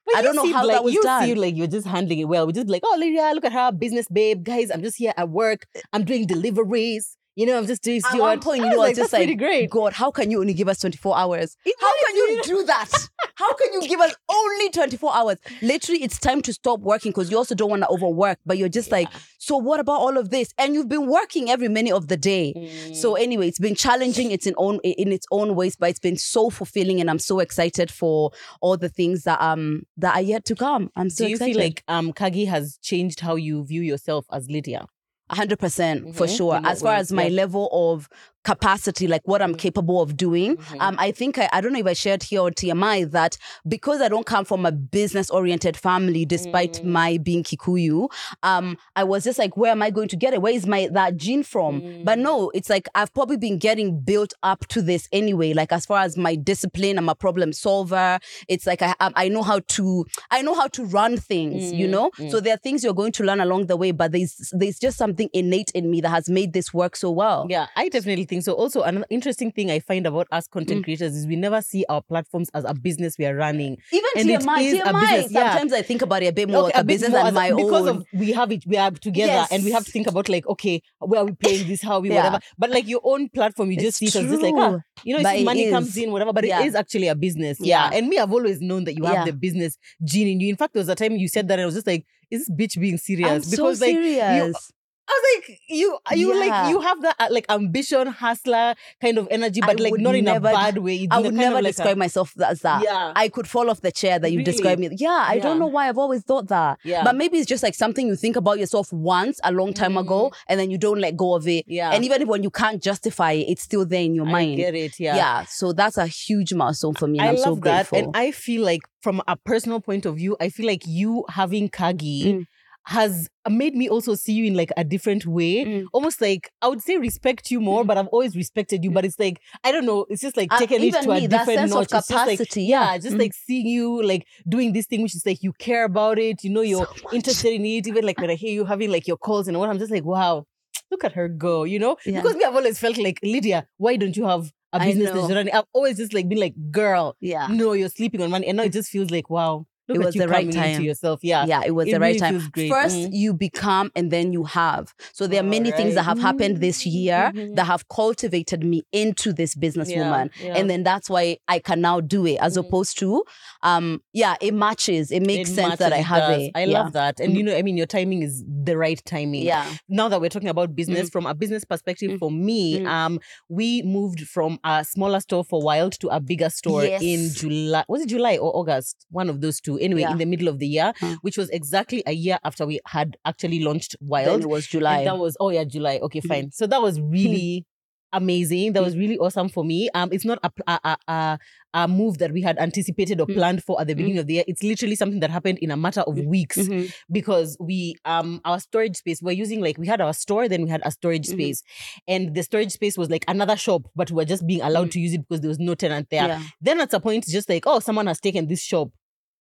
But 0.07 0.17
I 0.17 0.23
don't 0.23 0.35
know 0.35 0.53
how 0.53 0.67
like, 0.67 0.75
that 0.77 0.85
was 0.85 0.95
you 0.95 1.03
done. 1.03 1.25
feel 1.27 1.39
like 1.39 1.55
you're 1.57 1.69
just 1.69 1.87
handling 1.87 2.19
it 2.19 2.25
well. 2.25 2.47
We're 2.47 2.53
just 2.53 2.69
like, 2.69 2.83
oh, 2.85 2.97
Lydia, 2.99 3.31
look 3.35 3.45
at 3.45 3.53
her, 3.53 3.71
business 3.71 4.07
babe. 4.13 4.43
Guys, 4.43 4.71
I'm 4.73 4.83
just 4.83 4.97
here 4.99 5.15
at 5.17 5.29
work. 5.31 5.67
I'm 5.93 6.05
doing 6.05 6.27
deliveries. 6.27 7.17
You 7.35 7.47
know, 7.47 7.57
I'm 7.57 7.67
just 7.67 7.83
doing 7.83 8.03
at 8.05 8.19
one 8.19 8.41
point, 8.41 8.63
you 8.63 8.71
know, 8.71 8.77
like, 8.77 8.95
just 8.95 9.13
like, 9.13 9.39
great. 9.39 9.71
God, 9.71 9.95
how 9.95 10.11
can 10.11 10.31
you 10.31 10.41
only 10.41 10.53
give 10.53 10.69
us 10.69 10.81
24 10.81 11.17
hours? 11.17 11.57
How 11.81 11.93
can 12.07 12.17
you 12.17 12.43
do 12.45 12.65
that? 12.65 12.91
How 13.37 13.55
can 13.55 13.73
you 13.73 13.89
give 13.89 14.01
us 14.01 14.15
only 14.31 14.69
24 14.71 15.15
hours? 15.15 15.39
Literally, 15.63 16.03
it's 16.03 16.19
time 16.19 16.43
to 16.43 16.53
stop 16.53 16.81
working 16.81 17.11
because 17.11 17.31
you 17.31 17.37
also 17.39 17.55
don't 17.55 17.71
want 17.71 17.83
to 17.83 17.89
overwork, 17.89 18.39
but 18.45 18.59
you're 18.59 18.69
just 18.69 18.91
like, 18.91 19.09
so 19.39 19.57
what 19.57 19.81
about 19.81 19.99
all 19.99 20.19
of 20.19 20.29
this? 20.29 20.53
And 20.59 20.75
you've 20.75 20.89
been 20.89 21.07
working 21.07 21.51
every 21.51 21.69
minute 21.69 21.95
of 21.95 22.09
the 22.09 22.17
day. 22.17 22.53
Mm. 22.55 22.95
So 22.95 23.15
anyway, 23.15 23.49
it's 23.49 23.59
been 23.59 23.75
challenging. 23.75 24.31
It's 24.31 24.47
in 24.47 24.55
own 24.59 24.79
in 24.85 25.11
its 25.11 25.27
own 25.31 25.55
ways, 25.55 25.75
but 25.75 25.89
it's 25.89 25.99
been 25.99 26.17
so 26.17 26.51
fulfilling, 26.51 27.01
and 27.01 27.11
I'm 27.11 27.19
so 27.19 27.41
excited 27.41 27.91
for 27.91 28.31
all 28.61 28.77
the 28.77 28.89
things 28.89 29.25
that 29.25 29.41
um 29.41 29.83
that 29.97 30.15
are 30.15 30.23
yet 30.23 30.45
to 30.47 30.55
come. 30.55 30.91
I'm 30.95 31.11
so 31.11 31.25
do 31.25 31.31
you 31.31 31.37
excited. 31.37 31.55
feel 31.55 31.65
like 31.65 31.83
um 31.89 32.13
Kagi 32.13 32.47
has 32.47 32.79
changed 32.83 33.21
how 33.21 33.37
you 33.37 33.65
view 33.65 33.83
yourself 33.83 34.27
as 34.31 34.49
Lydia? 34.51 34.87
Hundred 35.33 35.59
percent 35.59 36.15
for 36.15 36.29
sure. 36.29 36.61
As 36.65 36.83
far 36.83 36.95
as 36.95 37.13
my 37.13 37.29
level 37.29 37.69
of 37.73 38.09
capacity, 38.45 39.07
like 39.07 39.23
what 39.25 39.41
I'm 39.43 39.55
Mhm. 39.55 39.59
capable 39.59 40.01
of 40.03 40.17
doing, 40.17 40.57
Mhm. 40.57 40.81
um, 40.81 40.97
I 40.99 41.13
think 41.13 41.39
I, 41.39 41.49
I 41.53 41.61
don't 41.61 41.73
know 41.73 41.79
if 41.79 41.87
I 41.87 41.93
shared 41.93 42.23
here 42.25 42.41
on 42.43 42.53
TMI 42.53 43.05
that 43.05 43.39
because 43.69 44.01
I 44.01 44.09
don't 44.09 44.27
come 44.27 44.45
from 44.45 44.67
a 44.67 44.73
business 44.73 45.31
oriented 45.31 45.77
family, 45.77 46.25
despite 46.25 46.75
Mm. 46.83 46.85
my 46.85 47.19
being 47.19 47.43
Kikuyu, 47.43 48.09
um, 48.43 48.77
I 48.97 49.05
was 49.05 49.25
just 49.25 49.39
like, 49.39 49.57
where 49.57 49.71
am 49.71 49.83
I 49.83 49.91
going 49.91 50.09
to 50.09 50.17
get 50.17 50.35
it? 50.35 50.43
Where 50.43 50.53
is 50.53 50.67
my 50.67 50.89
that 50.93 51.17
gene 51.17 51.43
from? 51.43 51.83
But 52.05 52.19
Mm. 52.19 52.23
no, 52.23 52.51
it's 52.55 52.69
like 52.69 52.89
I've 52.95 53.13
probably 53.15 53.37
been 53.37 53.59
getting 53.59 54.01
built 54.01 54.35
up 54.43 54.67
to 54.69 54.83
this 54.83 55.09
anyway. 55.13 55.53
Like 55.55 55.73
as 55.73 55.87
far 55.87 56.01
as 56.01 56.17
my 56.17 56.35
discipline, 56.35 56.99
I'm 56.99 57.09
a 57.09 57.15
problem 57.15 57.53
solver. 57.53 58.19
It's 58.49 58.67
like 58.67 58.83
I 58.83 58.95
I 58.99 59.29
know 59.29 59.43
how 59.43 59.61
to 59.77 60.05
I 60.31 60.43
know 60.43 60.55
how 60.55 60.67
to 60.69 60.85
run 60.85 61.17
things, 61.17 61.73
you 61.73 61.87
Mm, 61.87 61.91
know. 61.91 62.11
mm. 62.19 62.31
So 62.31 62.41
there 62.41 62.55
are 62.55 62.59
things 62.59 62.83
you're 62.85 62.95
going 62.95 63.13
to 63.13 63.25
learn 63.25 63.41
along 63.41 63.67
the 63.67 63.77
way, 63.77 63.93
but 63.93 64.13
there's 64.13 64.51
there's 64.53 64.79
just 64.79 64.99
something 64.99 65.29
innate 65.33 65.71
in 65.75 65.91
me 65.91 66.01
that 66.01 66.09
has 66.11 66.29
made 66.29 66.53
this 66.53 66.75
work 66.75 66.97
so 66.97 67.11
well. 67.11 67.47
Yeah, 67.49 67.67
I 67.77 67.89
definitely 67.89 68.27
think 68.33 68.43
so. 68.45 68.53
Also, 68.55 68.81
another 68.83 69.05
interesting 69.11 69.53
thing 69.53 69.71
I 69.71 69.79
find 69.81 70.07
about 70.07 70.27
us 70.33 70.47
content 70.49 70.81
Mm. 70.81 70.85
creators 70.85 71.15
is 71.15 71.27
we 71.27 71.37
never 71.37 71.61
see 71.61 71.85
our 71.91 72.01
platforms 72.01 72.49
as 72.55 72.65
a 72.65 72.73
business 72.73 73.19
we 73.19 73.27
are 73.27 73.37
running. 73.37 73.77
Even 73.93 74.11
And 74.17 74.31
it 74.31 74.41
TMI, 74.41 74.61
a 74.61 74.83
TMI. 74.83 75.01
business, 75.01 75.33
yeah. 75.33 75.51
Sometimes 75.51 75.73
I 75.75 75.83
think 75.83 76.01
about 76.03 76.23
it 76.23 76.29
a 76.29 76.33
bit 76.33 76.49
more 76.49 76.63
like 76.63 76.77
a, 76.77 76.83
business 76.83 77.13
than 77.13 77.35
my 77.35 77.51
because 77.51 77.87
own. 77.89 77.97
of 77.99 78.07
we 78.15 78.33
have 78.33 78.51
it, 78.57 78.65
we 78.67 78.77
are 78.79 78.91
together, 78.91 79.47
and 79.51 79.63
we 79.65 79.71
have 79.73 79.85
to 79.85 79.93
think 79.93 80.07
about 80.07 80.29
like, 80.31 80.47
okay, 80.47 80.81
where 81.01 81.21
are 81.21 81.25
we 81.27 81.33
playing 81.33 81.69
this? 81.69 81.83
How 81.83 81.95
are 81.97 82.01
we 82.01 82.09
Yeah. 82.09 82.17
whatever? 82.25 82.41
But 82.59 82.71
like 82.71 82.89
your 82.89 83.01
own 83.05 83.29
platform, 83.29 83.71
you 83.71 83.77
just 83.77 84.01
It's 84.03 84.13
see 84.13 84.19
it 84.19 84.25
as 84.25 84.31
just 84.31 84.43
like, 84.43 84.55
ah, 84.57 84.79
you 85.05 85.13
know, 85.13 85.21
it's 85.21 85.25
But 85.29 85.33
just 85.33 85.43
it 85.43 85.45
money 85.45 85.65
is. 85.65 85.73
comes 85.73 85.97
in, 85.97 86.11
whatever. 86.13 86.33
But 86.33 86.47
Yeah. 86.47 86.61
it 86.63 86.67
is 86.69 86.75
actually 86.75 87.09
a 87.09 87.15
business. 87.15 87.59
Yeah. 87.61 87.91
And 87.93 88.09
me, 88.09 88.19
I've 88.19 88.33
always 88.33 88.61
known 88.61 88.85
that 88.85 88.97
you 88.97 89.05
have 89.05 89.27
the 89.27 89.33
business 89.33 89.77
gene 90.05 90.29
in 90.29 90.41
you. 90.41 90.49
In 90.49 90.57
fact, 90.57 90.73
there 90.75 90.81
was 90.81 90.89
a 90.89 90.95
time 90.95 91.17
you 91.17 91.29
said 91.29 91.49
that, 91.49 91.55
and 91.59 91.63
I 91.63 91.67
was 91.67 91.75
just 91.75 91.87
like, 91.87 92.07
is 92.31 92.47
this 92.47 92.51
bitch 92.51 92.81
being 92.81 92.97
serious? 92.97 93.45
I'm 93.45 93.51
because 93.51 93.79
so 93.79 93.85
like 93.85 93.95
serious. 93.95 94.73
I 95.09 95.13
was 95.13 95.49
like, 95.49 95.59
you, 95.69 95.99
you 96.15 96.33
Yeah. 96.33 96.41
like, 96.47 96.71
you 96.71 96.81
have 96.81 97.03
that 97.03 97.17
uh, 97.19 97.27
like 97.31 97.45
ambition, 97.49 98.07
hustler 98.07 98.75
kind 99.01 99.19
of 99.19 99.27
energy, 99.33 99.61
I 99.63 99.67
but 99.67 99.81
like 99.81 99.91
would 99.93 100.01
not 100.01 100.15
in 100.15 100.25
never- 100.25 100.49
a 100.49 100.53
bad 100.53 100.79
way. 100.79 101.09
I 101.11 101.19
would 101.21 101.35
never 101.35 101.57
like 101.57 101.65
a- 101.65 101.69
describe 101.69 101.97
myself 101.97 102.33
as 102.41 102.61
that. 102.61 102.85
Yeah. 102.85 103.13
I 103.17 103.29
could 103.29 103.49
fall 103.49 103.69
off 103.69 103.81
the 103.81 103.91
chair 103.91 104.19
that 104.21 104.31
you 104.31 104.39
Really? 104.39 104.53
described 104.53 104.81
me. 104.81 104.89
Yeah, 104.97 105.25
I 105.29 105.39
don't 105.41 105.59
know 105.59 105.67
why 105.67 105.89
I've 105.89 105.99
always 105.99 106.23
thought 106.23 106.49
that. 106.49 106.79
Yeah. 106.85 107.03
But 107.03 107.17
maybe 107.17 107.39
it's 107.39 107.49
just 107.49 107.63
like 107.65 107.75
something 107.75 108.07
you 108.07 108.15
think 108.17 108.37
about 108.37 108.59
yourself 108.61 108.93
once 108.93 109.41
a 109.43 109.51
long 109.53 109.75
time 109.75 109.97
ago 109.97 110.33
and 110.49 110.59
then 110.61 110.71
you 110.71 110.79
don't 110.79 111.01
let 111.01 111.17
go 111.17 111.35
of 111.35 111.49
it. 111.49 111.67
Mm. 111.67 111.75
Yeah. 111.79 111.91
And 111.91 112.05
even 112.05 112.27
when 112.29 112.43
you 112.45 112.51
can't 112.51 112.81
justify 112.83 113.33
it, 113.33 113.47
it's 113.51 113.63
still 113.63 113.85
there 113.85 114.03
in 114.03 114.15
your 114.15 114.27
I 114.29 114.33
mind. 114.33 114.57
get 114.57 114.75
it. 114.77 115.01
Yeah. 115.01 115.17
Yeah. 115.17 115.45
So 115.47 115.73
that's 115.73 115.99
a 115.99 116.07
huge 116.07 116.55
milestone 116.55 116.95
for 116.95 117.09
me. 117.09 117.19
And 117.19 117.29
I 117.29 117.31
am 117.33 117.37
love 117.37 117.45
so 117.57 117.61
that. 117.65 117.93
And 117.93 118.17
I 118.17 118.31
feel 118.31 118.65
like 118.65 118.83
from 119.03 119.21
a 119.27 119.37
personal 119.37 119.81
point 119.81 120.07
of 120.07 120.17
view, 120.17 120.37
I 120.41 120.49
feel 120.49 120.67
like 120.67 120.83
you 120.87 121.25
having 121.29 121.69
Kagi 121.69 122.25
Mm. 122.25 122.47
Has 122.87 123.29
made 123.49 123.75
me 123.77 123.89
also 123.89 124.15
see 124.15 124.33
you 124.33 124.47
in 124.47 124.55
like 124.55 124.71
a 124.77 124.83
different 124.85 125.25
way. 125.27 125.65
Mm. 125.65 125.87
Almost 125.93 126.21
like 126.21 126.51
I 126.63 126.69
would 126.69 126.81
say 126.83 126.97
respect 126.99 127.51
you 127.51 127.61
more, 127.61 127.85
Mm. 127.85 127.87
but 127.87 127.97
I've 127.99 128.09
always 128.09 128.35
respected 128.37 128.83
you. 128.85 128.91
But 128.91 129.05
it's 129.05 129.19
like 129.19 129.41
I 129.63 129.71
don't 129.73 129.87
know, 129.87 130.07
it's 130.11 130.21
just 130.21 130.37
like 130.37 130.53
Uh, 130.53 130.59
taking 130.59 130.83
it 130.83 130.87
even 130.87 131.05
to 131.05 131.11
a 131.13 131.15
me, 131.21 131.27
that 131.29 131.39
different 131.39 131.59
sense 131.61 131.71
notch. 131.73 131.93
of 131.93 131.99
It's 131.99 132.09
just 132.09 132.11
like- 132.11 132.39
capacity. 132.39 132.65
yeah, 132.65 132.93
yeah. 132.93 132.99
just 132.99 133.17
Mm. 133.17 133.21
like 133.21 133.35
seeing 133.35 133.67
you 133.67 134.03
like 134.03 134.27
doing 134.49 134.73
this 134.73 134.87
thing, 134.87 135.03
which 135.03 135.15
is 135.15 135.25
like 135.25 135.43
you 135.43 135.53
care 135.59 135.85
about 135.85 136.19
it, 136.19 136.43
you 136.45 136.51
know, 136.51 136.63
you're 136.63 136.87
So 136.87 137.13
interested 137.13 137.53
in 137.53 137.65
it. 137.65 137.87
Even 137.87 138.05
like 138.05 138.21
when 138.21 138.31
I 138.31 138.35
hear 138.35 138.53
you 138.53 138.65
having 138.65 138.91
like 138.91 139.07
your 139.07 139.17
calls 139.17 139.47
and 139.49 139.59
what, 139.59 139.69
I'm 139.71 139.79
just 139.79 139.93
like, 139.93 140.05
wow, 140.05 140.45
look 140.91 141.05
at 141.05 141.13
her 141.13 141.29
go, 141.29 141.65
you 141.65 141.79
know? 141.79 141.97
Yeah. 142.05 142.21
Because 142.21 142.37
me, 142.37 142.45
I've 142.45 142.55
always 142.57 142.79
felt 142.79 142.99
like, 142.99 143.19
Lydia, 143.23 143.67
why 143.79 143.97
don't 143.97 144.17
you 144.17 144.27
have 144.27 144.51
a 144.73 144.81
business 144.81 145.11
that's 145.13 145.29
running? 145.33 145.53
I've 145.55 145.65
always 145.73 145.97
just 145.99 146.13
like 146.13 146.29
been 146.29 146.41
like, 146.41 146.55
girl, 146.71 147.17
Yeah. 147.21 147.47
no, 147.49 147.75
you're 147.75 147.89
sleeping 147.91 148.21
on 148.23 148.31
money. 148.31 148.47
And 148.49 148.57
now 148.57 148.65
it 148.65 148.73
just 148.73 148.89
feels 148.91 149.11
like, 149.11 149.31
wow, 149.31 149.67
look 149.89 149.97
It 149.97 150.05
was 150.05 150.15
the 150.15 150.29
right 150.29 150.51
time. 150.53 150.81
yourself. 150.83 151.21
Yeah. 151.23 151.45
Yeah, 151.47 151.63
it 151.67 151.73
was 151.73 151.89
It 151.89 151.93
the 151.93 152.01
right 152.01 152.19
time. 152.19 152.41
First, 152.41 152.97
Mm. 152.97 153.09
you 153.13 153.35
become 153.35 153.91
and 153.97 154.11
then 154.11 154.33
you 154.33 154.45
have. 154.45 154.93
So 155.13 155.27
there 155.27 155.41
are 155.41 155.47
many 155.47 155.71
things 155.73 155.95
that 155.95 156.05
have 156.05 156.19
happened 156.19 156.59
this 156.59 156.87
year 156.87 157.33
Mhm. 157.35 157.57
that 157.57 157.65
have 157.65 157.89
cultivated 157.89 158.65
me 158.65 158.83
into 158.93 159.33
this 159.33 159.55
businesswoman. 159.55 160.31
yeah. 160.43 160.55
And 160.57 160.69
then 160.71 160.83
that's 160.83 161.11
why 161.11 161.39
I 161.49 161.59
can 161.59 161.81
now 161.81 162.01
do 162.01 162.27
it 162.27 162.39
as 162.41 162.57
Mhm. 162.57 162.61
opposed 162.67 162.99
to, 163.01 163.25
um, 163.63 164.03
yeah, 164.13 164.37
it 164.41 164.55
matches. 164.55 165.11
It 165.11 165.27
makes 165.27 165.51
It 165.51 165.55
sense 165.55 165.77
that 165.79 165.93
I 165.93 165.99
have 165.99 166.29
does. 166.31 166.43
it. 166.43 166.53
I 166.55 166.65
yeah. 166.65 166.83
love 166.83 166.93
that. 166.93 167.21
And 167.21 167.37
you 167.37 167.43
know, 167.43 167.57
I 167.57 167.63
mean, 167.63 167.77
your 167.77 167.87
timing 167.87 168.23
is 168.23 168.45
the 168.65 168.77
right 168.77 169.01
timing. 169.05 169.43
Yeah. 169.43 169.67
Now 169.89 170.09
that 170.09 170.21
we're 170.21 170.31
talking 170.31 170.49
about 170.49 170.75
business, 170.77 171.11
from 171.11 171.27
a 171.27 171.35
business 171.35 171.65
perspective, 171.65 172.19
for 172.19 172.31
me, 172.31 172.85
um, 172.87 173.19
we 173.49 173.83
moved 173.83 174.21
from 174.21 174.59
a 174.65 174.85
smaller 174.85 175.21
store 175.21 175.45
for 175.45 175.61
Wild 175.63 175.93
to 176.01 176.09
a 176.09 176.21
bigger 176.21 176.51
store 176.51 176.85
in 176.85 177.31
July. 177.33 177.85
Was 177.89 178.03
it 178.03 178.09
July 178.09 178.37
or 178.37 178.55
August? 178.57 179.07
One 179.11 179.29
of 179.29 179.41
those 179.41 179.61
two. 179.61 179.77
Anyway, 179.83 180.01
Yeah. 180.03 180.13
in 180.13 180.19
the 180.19 180.25
middle 180.27 180.49
of 180.49 180.59
the 180.59 180.67
year, 180.67 180.93
Huh. 180.99 181.17
which 181.23 181.37
was 181.37 181.51
exactly 181.51 182.03
a 182.07 182.13
year 182.13 182.39
after 182.45 182.67
we 182.67 182.81
had 182.87 183.17
actually 183.25 183.61
launched 183.61 183.97
Then 184.01 184.09
Wild. 184.09 184.41
it 184.43 184.49
was 184.49 184.65
And 184.65 184.71
July. 184.71 185.05
that 185.05 185.19
was 185.19 185.37
oh 185.41 185.51
yeah, 185.51 185.65
July. 185.65 185.99
Okay, 186.03 186.21
Mhm. 186.21 186.29
fine. 186.29 186.51
So 186.53 186.67
that 186.67 186.81
was 186.83 187.01
really 187.01 187.67
amazing. 188.15 188.75
That 188.75 188.83
was 188.83 188.95
really 188.97 189.17
awesome 189.17 189.49
for 189.49 189.65
me. 189.65 189.89
Um, 189.95 190.11
it's 190.13 190.25
not 190.27 190.39
a 190.43 190.51
a, 190.67 190.97
a, 191.09 191.39
a, 191.73 191.89
move 191.89 192.19
that 192.19 192.31
we 192.31 192.43
had 192.43 192.59
anticipated 192.59 193.19
or 193.23 193.27
Mm. 193.27 193.35
planned 193.35 193.65
for 193.65 193.81
at 193.81 193.87
the 193.87 193.95
beginning 193.95 194.19
of 194.19 194.27
the 194.27 194.35
year. 194.35 194.45
It's 194.47 194.63
literally 194.63 194.95
something 194.97 195.21
that 195.21 195.31
happened 195.31 195.59
in 195.61 195.71
a 195.71 195.79
matter 195.79 196.03
of 196.03 196.19
weeks 196.19 196.59
Mhm. 196.59 196.93
because 197.11 197.57
we 197.59 197.95
um 198.05 198.43
our 198.45 198.61
storage 198.61 198.97
space 198.97 199.23
we're 199.23 199.33
using 199.33 199.63
like 199.63 199.79
we 199.79 199.87
had 199.87 200.03
our 200.03 200.13
store 200.13 200.47
then 200.47 200.63
we 200.63 200.69
had 200.69 200.83
a 200.85 200.91
storage 200.91 201.27
Mhm. 201.27 201.33
space 201.33 201.63
and 202.07 202.35
the 202.35 202.43
storage 202.43 202.73
space 202.73 202.99
was 202.99 203.09
like 203.09 203.25
another 203.29 203.57
shop 203.57 203.83
but 203.97 204.11
we 204.11 204.17
were 204.17 204.27
just 204.27 204.47
being 204.47 204.61
allowed 204.61 204.89
Mm. 204.89 204.93
to 204.93 205.01
use 205.01 205.15
it 205.15 205.23
because 205.27 205.41
there 205.41 205.49
was 205.49 205.59
no 205.59 205.75
tenant 205.75 206.09
there 206.11 206.27
Yeah. 206.29 206.43
then 206.61 206.81
at 206.81 206.93
a 206.93 207.01
point 207.01 207.25
it's 207.25 207.33
just 207.33 207.49
like 207.49 207.65
oh 207.67 207.79
someone 207.81 208.07
has 208.09 208.21
taken 208.21 208.47
this 208.47 208.61
shop 208.63 208.91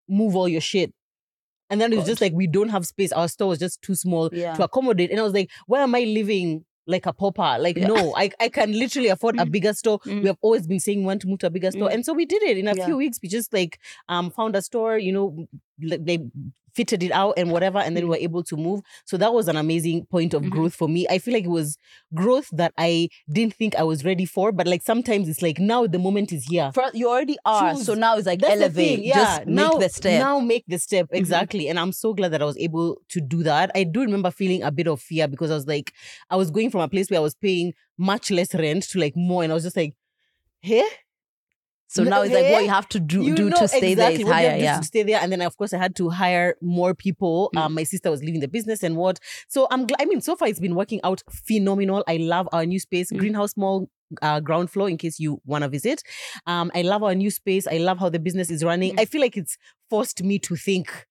move 0.08 0.36
all 0.36 0.48
your 0.48 0.60
shit 0.60 0.92
and 1.70 1.80
then 1.80 1.92
it 1.92 1.96
was 1.96 2.06
just 2.06 2.20
like 2.20 2.32
we 2.32 2.46
don't 2.46 2.68
have 2.68 2.86
space 2.86 3.12
our 3.12 3.28
store 3.28 3.48
was 3.48 3.58
just 3.58 3.80
too 3.82 3.94
small 3.94 4.28
Yeah. 4.32 4.54
to 4.54 4.64
accommodate 4.64 5.10
and 5.10 5.18
i 5.20 5.22
was 5.22 5.32
like 5.32 5.50
why 5.66 5.80
am 5.82 5.94
i 5.94 6.00
living 6.00 6.64
like 6.86 7.06
a 7.06 7.12
pauper 7.12 7.56
like 7.60 7.76
Yeah. 7.76 7.86
no 7.86 8.14
I, 8.16 8.30
I 8.40 8.48
can 8.48 8.72
literally 8.76 9.08
afford 9.08 9.38
a 9.38 9.46
bigger 9.56 9.72
store 9.72 10.00
Mm. 10.00 10.22
we 10.22 10.26
have 10.26 10.36
always 10.42 10.66
been 10.66 10.80
saying 10.80 10.98
we 11.00 11.04
want 11.06 11.22
to 11.22 11.28
move 11.28 11.38
to 11.40 11.46
a 11.46 11.50
bigger 11.50 11.70
store 11.70 11.88
Mm. 11.88 11.94
and 11.94 12.04
so 12.04 12.12
we 12.12 12.26
did 12.26 12.42
it 12.42 12.58
in 12.58 12.66
a 12.68 12.74
Yeah. 12.74 12.84
few 12.86 12.96
weeks 12.96 13.18
we 13.22 13.28
just 13.28 13.52
like 13.52 13.78
um 14.08 14.30
found 14.30 14.56
a 14.56 14.62
store 14.62 14.98
you 14.98 15.12
know 15.12 15.46
they 15.78 16.18
fitted 16.74 17.02
it 17.02 17.12
out 17.12 17.34
and 17.36 17.50
whatever 17.52 17.78
and 17.78 17.94
then 17.94 18.04
we 18.04 18.08
were 18.08 18.16
able 18.16 18.42
to 18.42 18.56
move 18.56 18.80
so 19.04 19.18
that 19.18 19.34
was 19.34 19.46
an 19.46 19.56
amazing 19.56 20.06
point 20.06 20.32
of 20.32 20.42
Mhm. 20.42 20.48
growth 20.50 20.74
for 20.74 20.88
me 20.88 21.06
i 21.10 21.18
feel 21.18 21.34
like 21.34 21.44
it 21.44 21.50
was 21.50 21.76
growth 22.14 22.48
that 22.52 22.72
i 22.78 23.10
didn't 23.30 23.52
think 23.54 23.74
i 23.76 23.82
was 23.82 24.06
ready 24.06 24.24
for 24.24 24.52
but 24.52 24.66
like 24.66 24.80
sometimes 24.80 25.28
it's 25.28 25.42
like 25.42 25.58
now 25.58 25.86
the 25.86 25.98
moment 25.98 26.32
is 26.32 26.46
here 26.46 26.70
First, 26.74 26.94
you 26.94 27.10
already 27.10 27.36
are. 27.44 27.74
Choose. 27.74 27.84
So 27.84 27.92
now 27.92 28.16
it's 28.16 28.26
like 28.26 28.40
That's 28.40 28.54
the 28.56 28.64
elevate. 28.64 29.00
thing, 29.00 29.04
yeah. 29.04 29.14
Just 29.16 29.46
now, 29.48 29.72
make 29.72 29.80
the 29.80 29.88
step. 29.90 30.18
Now 30.18 30.40
make 30.40 30.64
the 30.66 30.78
step 30.78 31.06
Mhm. 31.12 31.18
exactly, 31.18 31.68
and 31.68 31.78
I'm 31.78 31.92
so 31.92 32.14
glad 32.14 32.30
that 32.32 32.40
I 32.40 32.46
was 32.46 32.56
able 32.56 32.96
to 33.10 33.20
do 33.20 33.42
that. 33.42 33.70
I 33.74 33.84
do 33.84 34.00
remember 34.00 34.30
feeling 34.30 34.62
a 34.62 34.70
bit 34.72 34.86
of 34.88 34.98
fear 35.02 35.28
because 35.28 35.50
I 35.50 35.54
was 35.54 35.66
like, 35.66 35.92
I 36.30 36.36
was 36.36 36.50
going 36.50 36.70
from 36.70 36.80
a 36.80 36.88
place 36.88 37.10
where 37.10 37.20
I 37.20 37.22
was 37.22 37.34
paying 37.34 37.74
much 37.98 38.30
less 38.30 38.54
rent 38.54 38.84
to 38.92 38.98
like 38.98 39.14
more, 39.14 39.42
and 39.42 39.52
I 39.52 39.54
was 39.54 39.64
just 39.64 39.76
like, 39.76 39.92
hey, 40.62 40.84
so 41.94 42.02
no, 42.04 42.10
now 42.10 42.22
it's 42.22 42.32
like 42.34 42.44
what 42.52 42.60
eh? 42.62 42.64
you 42.66 42.68
have 42.70 42.88
to 42.88 43.00
do 43.00 43.22
you 43.22 43.34
do 43.34 43.50
to 43.50 43.68
stay 43.68 43.94
there 43.94 44.10
is 44.10 44.18
exactly 44.20 44.24
what 44.24 44.30
you 44.30 44.48
higher. 44.48 44.50
have 44.50 44.54
to 44.54 44.58
do 44.58 44.64
Yeah. 44.64 44.76
to 44.78 44.84
stay 44.84 45.02
there, 45.02 45.20
and 45.22 45.30
then 45.32 45.42
of 45.42 45.56
course 45.56 45.72
I 45.74 45.78
had 45.78 45.94
to 45.96 46.08
hire 46.10 46.54
more 46.60 46.94
people. 46.94 47.50
Mm. 47.54 47.60
Um, 47.60 47.74
my 47.74 47.84
sister 47.84 48.10
was 48.10 48.22
leaving 48.22 48.40
the 48.40 48.48
business 48.48 48.82
and 48.82 48.96
what. 48.96 49.18
So 49.48 49.66
I'm 49.70 49.86
glad. 49.86 50.00
I 50.00 50.06
mean, 50.06 50.20
so 50.20 50.34
far 50.36 50.48
it's 50.48 50.60
been 50.60 50.74
working 50.74 51.00
out 51.04 51.22
phenomenal. 51.30 52.02
I 52.08 52.16
love 52.16 52.48
our 52.52 52.64
new 52.66 52.80
space, 52.80 53.10
Mm. 53.12 53.18
greenhouse 53.18 53.56
mall. 53.56 53.88
Uh, 54.20 54.40
ground 54.40 54.70
floor 54.70 54.90
in 54.90 54.98
case 54.98 55.18
you 55.18 55.40
want 55.46 55.62
to 55.64 55.68
visit 55.70 56.02
um 56.46 56.70
i 56.74 56.82
love 56.82 57.02
our 57.02 57.14
new 57.14 57.30
space 57.30 57.66
i 57.66 57.78
love 57.78 57.98
how 57.98 58.10
the 58.10 58.18
business 58.18 58.50
is 58.50 58.62
running 58.62 58.92
Mm. 58.94 59.00
i 59.00 59.04
feel 59.06 59.22
like 59.22 59.38
it's 59.38 59.56
forced 59.88 60.22
me 60.22 60.38
to 60.40 60.54
think 60.54 61.06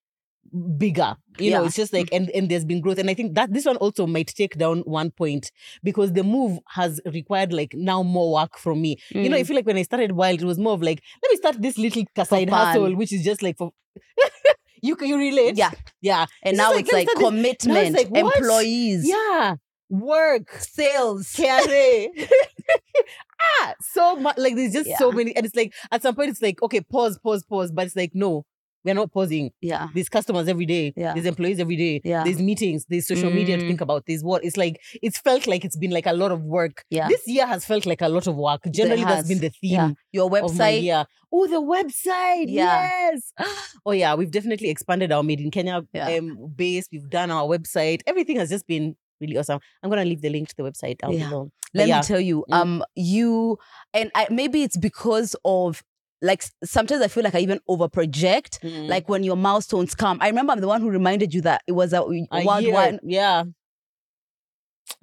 bigger. 0.78 1.16
You 1.40 1.52
know 1.52 1.64
it's 1.66 1.76
just 1.76 1.94
like 1.94 2.10
and 2.12 2.30
and 2.32 2.50
there's 2.50 2.66
been 2.66 2.82
growth. 2.82 2.98
And 3.00 3.10
i 3.10 3.14
think 3.14 3.36
that 3.36 3.54
this 3.54 3.66
one 3.66 3.78
also 3.78 4.06
might 4.06 4.28
take 4.28 4.58
down 4.58 4.80
one 4.82 5.12
point 5.12 5.52
because 5.84 6.14
the 6.14 6.24
move 6.24 6.60
has 6.70 7.00
required 7.06 7.54
like 7.54 7.74
now 7.74 8.04
more 8.04 8.34
work 8.34 8.58
from 8.58 8.82
me. 8.82 8.98
You 9.10 9.30
know 9.30 9.38
i 9.38 9.42
Mm. 9.44 9.48
feel 9.48 9.56
like 9.56 9.66
when 9.66 9.78
i 9.78 9.84
started 9.84 10.12
wild 10.14 10.42
it 10.42 10.46
was 10.46 10.60
more 10.60 10.74
of 10.74 10.82
like 10.82 11.02
let 11.24 11.32
me 11.32 11.38
start 11.38 11.62
this 11.62 11.78
little 11.78 12.04
side 12.26 12.50
hustle 12.50 12.96
which 12.96 13.14
is 13.14 13.24
just 13.24 13.42
like 13.42 13.58
for 13.58 13.72
you 14.82 14.96
can 14.96 15.08
you 15.08 15.18
relate? 15.18 15.56
Yeah. 15.58 15.72
yeah. 16.02 16.26
And 16.44 16.54
It's 16.54 16.58
now 16.58 16.72
it's 16.74 16.92
like 16.92 17.08
commitment, 17.16 17.94
like, 17.96 18.10
what? 18.10 18.36
employees, 18.38 19.08
yeah. 19.08 19.56
Work. 19.90 20.50
Sales. 20.60 21.32
Care. 21.34 21.62
ah, 23.62 23.74
so 23.82 24.16
much 24.16 24.38
like 24.38 24.56
there's 24.56 24.74
just 24.74 24.90
so 24.98 25.12
many, 25.12 25.36
and 25.36 25.46
it's 25.46 25.56
like 25.56 25.74
at 25.92 26.02
some 26.02 26.16
point 26.16 26.30
it's 26.30 26.42
like 26.42 26.62
okay, 26.64 26.82
pause, 26.82 27.20
pause, 27.20 27.44
pause, 27.44 27.72
but 27.72 27.86
it's 27.86 27.96
like 27.96 28.12
no, 28.14 28.46
we're 28.84 28.96
not 28.96 29.12
pausing. 29.12 29.52
Yeah. 29.62 29.88
There's 29.94 30.10
customers 30.10 30.48
every 30.48 30.66
day. 30.66 30.94
Yeah. 30.98 31.14
There's 31.14 31.26
employees 31.26 31.60
every 31.60 31.76
day. 31.76 32.02
Yeah. 32.04 32.24
There's 32.24 32.40
meetings. 32.40 32.86
There's 32.90 33.08
social 33.08 33.30
media 33.32 33.58
to 33.58 33.64
Mm. 33.64 33.68
think 33.68 33.82
about. 33.82 34.06
There's 34.08 34.24
what 34.24 34.44
it's 34.44 34.58
like. 34.58 34.82
It's 35.02 35.18
felt 35.20 35.46
like 35.48 35.64
it's 35.66 35.78
been 35.78 35.92
like 35.92 36.06
a 36.08 36.14
lot 36.14 36.32
of 36.32 36.42
work. 36.44 36.84
Yeah. 36.90 37.08
This 37.08 37.22
year 37.28 37.46
has 37.46 37.66
felt 37.66 37.86
like 37.86 38.02
a 38.02 38.10
lot 38.10 38.28
of 38.28 38.36
work. 38.36 38.62
Generally, 38.72 39.04
that's 39.04 39.16
has. 39.18 39.28
been 39.28 39.40
the 39.40 39.50
theme 39.50 39.72
Yeah. 39.72 39.90
Your 40.12 40.30
website. 40.30 40.82
year. 40.84 41.06
Oh, 41.32 41.48
the 41.48 41.62
website. 41.62 42.46
Yeah. 42.50 43.12
Yes. 43.12 43.34
Oh 43.86 43.92
yeah, 43.92 44.14
we've 44.16 44.30
definitely 44.32 44.70
expanded 44.70 45.12
our 45.12 45.24
Made 45.24 45.40
in 45.42 45.50
Kenya 45.52 45.82
Yeah. 45.94 46.08
um, 46.18 46.52
base. 46.56 46.88
We've 46.92 47.10
done 47.10 47.32
our 47.32 47.48
website. 47.48 48.02
Everything 48.06 48.38
has 48.38 48.50
just 48.50 48.68
been 48.68 48.96
really 49.20 49.38
awesome. 49.38 49.60
I'm 49.82 49.90
gonna 49.90 50.06
leave 50.06 50.22
the 50.22 50.30
link 50.30 50.50
to 50.50 50.56
the 50.58 50.64
website 50.64 50.98
down 51.00 51.14
Yeah. 51.14 51.30
below. 51.30 51.52
Let 51.74 51.88
yeah. 51.88 51.98
me 52.00 52.04
tell 52.04 52.20
you, 52.20 52.44
Mm. 52.50 52.54
um, 52.56 52.84
you 52.96 53.58
and 53.94 54.12
I 54.14 54.28
maybe 54.30 54.62
it's 54.64 54.78
because 54.78 55.36
of 55.46 55.84
like 56.22 56.44
sometimes 56.64 57.02
I 57.02 57.08
feel 57.08 57.24
like 57.24 57.36
I 57.36 57.40
even 57.40 57.60
overproject. 57.70 58.60
Mm. 58.60 58.88
Like 58.88 59.10
when 59.10 59.24
your 59.24 59.36
milestones 59.36 59.96
come, 59.96 60.18
I 60.22 60.28
remember 60.28 60.54
I'm 60.54 60.62
the 60.62 60.68
one 60.68 60.82
who 60.82 60.90
reminded 60.90 61.34
you 61.34 61.42
that 61.42 61.64
it 61.68 61.74
was 61.74 61.94
a, 61.94 62.02
a 62.02 62.46
worldwide. 62.46 62.64
year. 62.64 63.00
Yeah. 63.04 63.44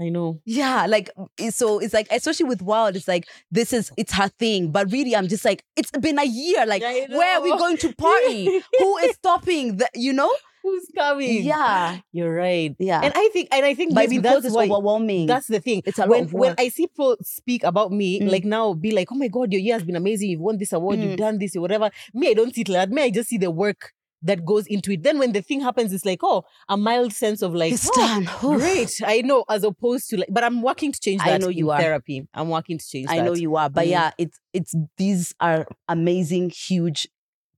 I 0.00 0.10
know. 0.10 0.40
Yeah, 0.44 0.86
like 0.86 1.10
so 1.50 1.78
it's 1.78 1.94
like 1.94 2.08
especially 2.10 2.46
with 2.46 2.62
Wild, 2.62 2.94
it's 2.94 3.08
like 3.08 3.26
this 3.50 3.72
is 3.72 3.90
it's 3.96 4.12
her 4.12 4.28
thing, 4.28 4.70
but 4.70 4.92
really 4.92 5.16
I'm 5.16 5.28
just 5.28 5.44
like 5.44 5.64
it's 5.76 5.90
been 5.90 6.18
a 6.18 6.24
year. 6.24 6.66
Like 6.66 6.82
where 6.82 7.38
are 7.38 7.42
we 7.42 7.50
going 7.56 7.78
to 7.78 7.94
party? 7.98 8.62
Who 8.78 8.98
is 8.98 9.14
stopping? 9.14 9.78
The, 9.78 9.88
you 9.94 10.12
know? 10.12 10.32
Who's 10.70 10.86
coming? 10.94 11.42
Yeah, 11.44 11.98
You're 12.12 12.34
right. 12.34 12.74
yeah. 12.78 13.00
And 13.02 13.12
I 13.16 13.28
think 13.32 13.48
and 13.52 13.64
I 13.64 13.74
think 13.74 13.92
maybe 13.92 14.18
because 14.18 14.42
that's 14.42 14.46
it's 14.46 14.54
why 14.54 14.64
overwhelming. 14.66 15.26
that's 15.26 15.46
the 15.46 15.60
thing. 15.60 15.82
it's 15.86 15.98
a 15.98 16.02
lot 16.02 16.10
when 16.10 16.24
of 16.24 16.32
when. 16.32 16.54
I 16.58 16.68
see 16.68 16.86
people 16.86 17.16
speak 17.22 17.62
about 17.64 17.90
me, 17.92 18.20
Mm. 18.20 18.30
like 18.30 18.44
now 18.44 18.74
be 18.74 18.90
like, 18.90 19.10
oh 19.12 19.14
my 19.16 19.28
god, 19.28 19.52
your 19.52 19.60
year 19.62 19.74
has 19.74 19.84
been 19.84 19.96
amazing. 19.96 20.30
You've 20.30 20.40
won 20.40 20.58
this 20.58 20.72
award, 20.72 20.98
you've 21.00 21.12
Mm. 21.14 21.16
done 21.26 21.38
this, 21.38 21.56
or 21.56 21.60
whatever. 21.62 21.90
Me, 22.14 22.30
I 22.30 22.34
don't 22.34 22.54
see 22.54 22.62
it 22.62 22.68
like 22.68 22.88
that. 22.88 22.94
Me, 22.94 23.02
I 23.02 23.10
just 23.10 23.28
see 23.30 23.38
the 23.38 23.50
work 23.50 23.92
that 24.20 24.44
goes 24.44 24.66
into 24.66 24.90
it. 24.92 25.04
Then 25.04 25.18
when 25.20 25.32
the 25.32 25.42
thing 25.42 25.60
happens, 25.60 25.92
it's 25.92 26.04
like, 26.04 26.18
oh, 26.24 26.42
a 26.68 26.76
mild 26.76 27.12
sense 27.12 27.40
of 27.40 27.54
like, 27.54 27.72
it's 27.72 27.88
oh, 27.96 28.24
great. 28.40 29.00
I 29.06 29.20
know, 29.20 29.44
as 29.48 29.62
opposed 29.62 30.10
to 30.10 30.16
like, 30.16 30.28
but 30.30 30.42
I'm 30.42 30.60
working 30.60 30.90
to 30.90 30.98
change 31.00 31.20
that. 31.22 31.34
I 31.34 31.38
know 31.38 31.48
in 31.50 31.56
you 31.58 31.70
are. 31.70 31.80
therapy. 31.80 32.26
I'm 32.34 32.48
working 32.48 32.78
to 32.78 32.84
change 32.88 33.08
I 33.08 33.18
that. 33.18 33.24
know 33.26 33.34
you 33.34 33.54
are, 33.56 33.70
but 33.70 33.86
Mm. 33.86 33.90
yeah, 33.90 34.10
it's 34.18 34.38
it's 34.52 34.74
these 34.96 35.34
are 35.38 35.68
amazing, 35.88 36.50
huge, 36.50 37.06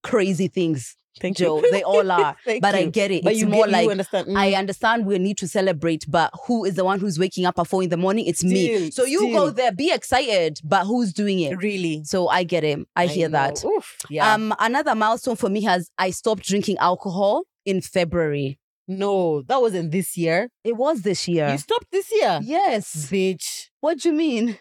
crazy 0.02 0.48
things, 0.48 0.96
Thank 1.18 1.38
Joe. 1.38 1.60
you. 1.60 1.70
They 1.72 1.82
all 1.82 2.08
are. 2.10 2.36
Thank 2.44 2.62
but 2.62 2.74
I 2.74 2.86
get 2.86 3.10
it. 3.10 3.24
But 3.24 3.32
it's 3.32 3.40
you 3.40 3.46
more 3.48 3.64
get, 3.66 3.72
like 3.72 3.84
you 3.84 3.90
understand. 3.90 4.28
Mm. 4.28 4.36
I 4.36 4.54
understand 4.54 5.06
we 5.06 5.18
need 5.18 5.38
to 5.38 5.48
celebrate, 5.48 6.04
but 6.08 6.30
who 6.46 6.64
is 6.64 6.74
the 6.76 6.84
one 6.84 7.00
who's 7.00 7.18
waking 7.18 7.46
up 7.46 7.58
at 7.58 7.66
four 7.66 7.82
in 7.82 7.88
the 7.90 7.96
morning? 7.96 8.26
It's 8.26 8.44
me. 8.44 8.90
So 8.90 9.04
you 9.04 9.32
go 9.32 9.50
there, 9.50 9.72
be 9.72 9.92
excited, 9.92 10.60
but 10.62 10.84
who's 10.84 11.12
doing 11.12 11.40
it? 11.40 11.56
really. 11.56 12.04
So 12.04 12.28
I 12.28 12.44
get 12.44 12.62
it. 12.64 12.78
I, 12.94 13.06
hear 13.06 13.28
know. 13.28 13.38
that. 13.38 13.64
Oof. 13.64 13.96
Yeah. 14.08 14.32
Um, 14.34 14.54
another 14.60 14.94
milestone 14.94 15.36
for 15.36 15.48
me 15.50 15.62
has 15.62 15.90
I 15.98 16.10
stopped 16.10 16.44
drinking 16.44 16.78
alcohol 16.78 17.42
in 17.66 17.80
February. 17.80 18.58
no, 18.86 19.42
that 19.42 19.60
wasn't 19.60 19.90
this 19.90 20.16
year. 20.16 20.48
It 20.64 20.76
was 20.76 21.02
this 21.02 21.26
year. 21.28 21.50
You 21.50 21.58
stopped 21.58 21.86
this 21.90 22.10
year. 22.12 22.40
yes. 22.42 23.08
Bitch. 23.10 23.66
What 23.80 23.98
do 23.98 24.10
you 24.10 24.14
mean? 24.14 24.58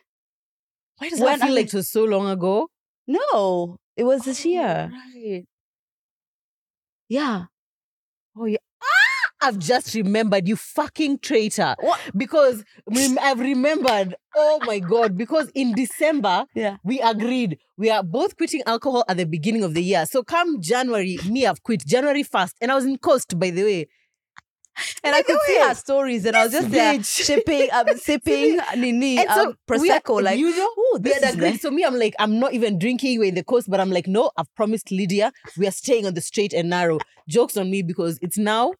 Why 0.97 1.09
does 1.09 1.19
When 1.19 1.39
that 1.39 1.45
feel 1.45 1.53
I- 1.55 1.61
like 1.61 1.67
it 1.67 1.73
was 1.75 1.89
so 1.89 2.03
long 2.05 2.27
ago? 2.29 2.67
No, 3.07 3.77
it 3.95 4.03
was 4.03 4.23
this 4.23 4.45
year. 4.45 4.91
Right. 5.15 5.45
Yeah. 7.09 7.45
Oh 8.37 8.45
yeah. 8.45 8.57
Ah! 8.81 9.47
I've 9.47 9.57
just 9.57 9.93
remembered 9.95 10.47
you 10.47 10.55
fucking 10.55 11.19
traitor. 11.19 11.75
What? 11.79 11.99
Because 12.15 12.63
rem- 12.89 13.17
I've 13.21 13.39
remembered. 13.39 14.15
Oh 14.35 14.59
my 14.65 14.79
god! 14.79 15.17
Because 15.17 15.49
in 15.55 15.73
December, 15.73 16.45
Yeah. 16.53 16.77
we 16.83 16.99
agreed 16.99 17.57
we 17.77 17.89
are 17.89 18.03
both 18.03 18.37
quitting 18.37 18.61
alcohol 18.65 19.03
at 19.07 19.17
the 19.17 19.25
beginning 19.25 19.63
of 19.63 19.73
the 19.73 19.81
year. 19.83 20.05
So 20.05 20.23
come 20.23 20.61
January, 20.61 21.17
me 21.27 21.45
I've 21.45 21.63
quit 21.63 21.85
January 21.85 22.23
first, 22.23 22.55
and 22.61 22.71
I 22.71 22.75
was 22.75 22.85
in 22.85 22.97
Coast 22.97 23.37
by 23.39 23.49
the 23.49 23.63
way. 23.63 23.87
And 25.03 25.13
By 25.13 25.19
I 25.19 25.21
could 25.21 25.37
see 25.47 25.57
her 25.59 25.73
stories, 25.75 26.25
and 26.25 26.35
I 26.35 26.43
was 26.43 26.51
just 26.51 26.69
there 26.71 27.01
shipping, 27.03 27.69
um, 27.71 27.85
sipping, 27.97 28.59
nini, 28.77 29.17
And 29.19 29.29
so 29.29 29.49
um, 29.49 29.57
we 29.79 29.89
are- 29.91 29.99
prosecco. 29.99 30.21
Like, 30.23 30.39
you 30.39 30.55
know, 30.55 30.69
oh, 30.77 30.99
this 31.01 31.21
is 31.21 31.35
nice. 31.37 31.61
So 31.61 31.71
me, 31.71 31.83
I'm 31.83 31.95
like, 31.97 32.15
I'm 32.19 32.39
not 32.39 32.53
even 32.53 32.77
drinking. 32.79 33.19
We're 33.19 33.25
in 33.29 33.35
the 33.35 33.43
coast, 33.43 33.69
but 33.69 33.79
I'm 33.79 33.91
like, 33.91 34.07
no, 34.07 34.31
I've 34.37 34.53
promised 34.55 34.91
Lydia 34.91 35.31
we 35.57 35.67
are 35.67 35.71
staying 35.71 36.05
on 36.05 36.13
the 36.13 36.21
straight 36.21 36.53
and 36.53 36.69
narrow. 36.69 36.99
Jokes 37.27 37.57
on 37.57 37.69
me 37.69 37.81
because 37.81 38.17
it's 38.21 38.37
now 38.37 38.73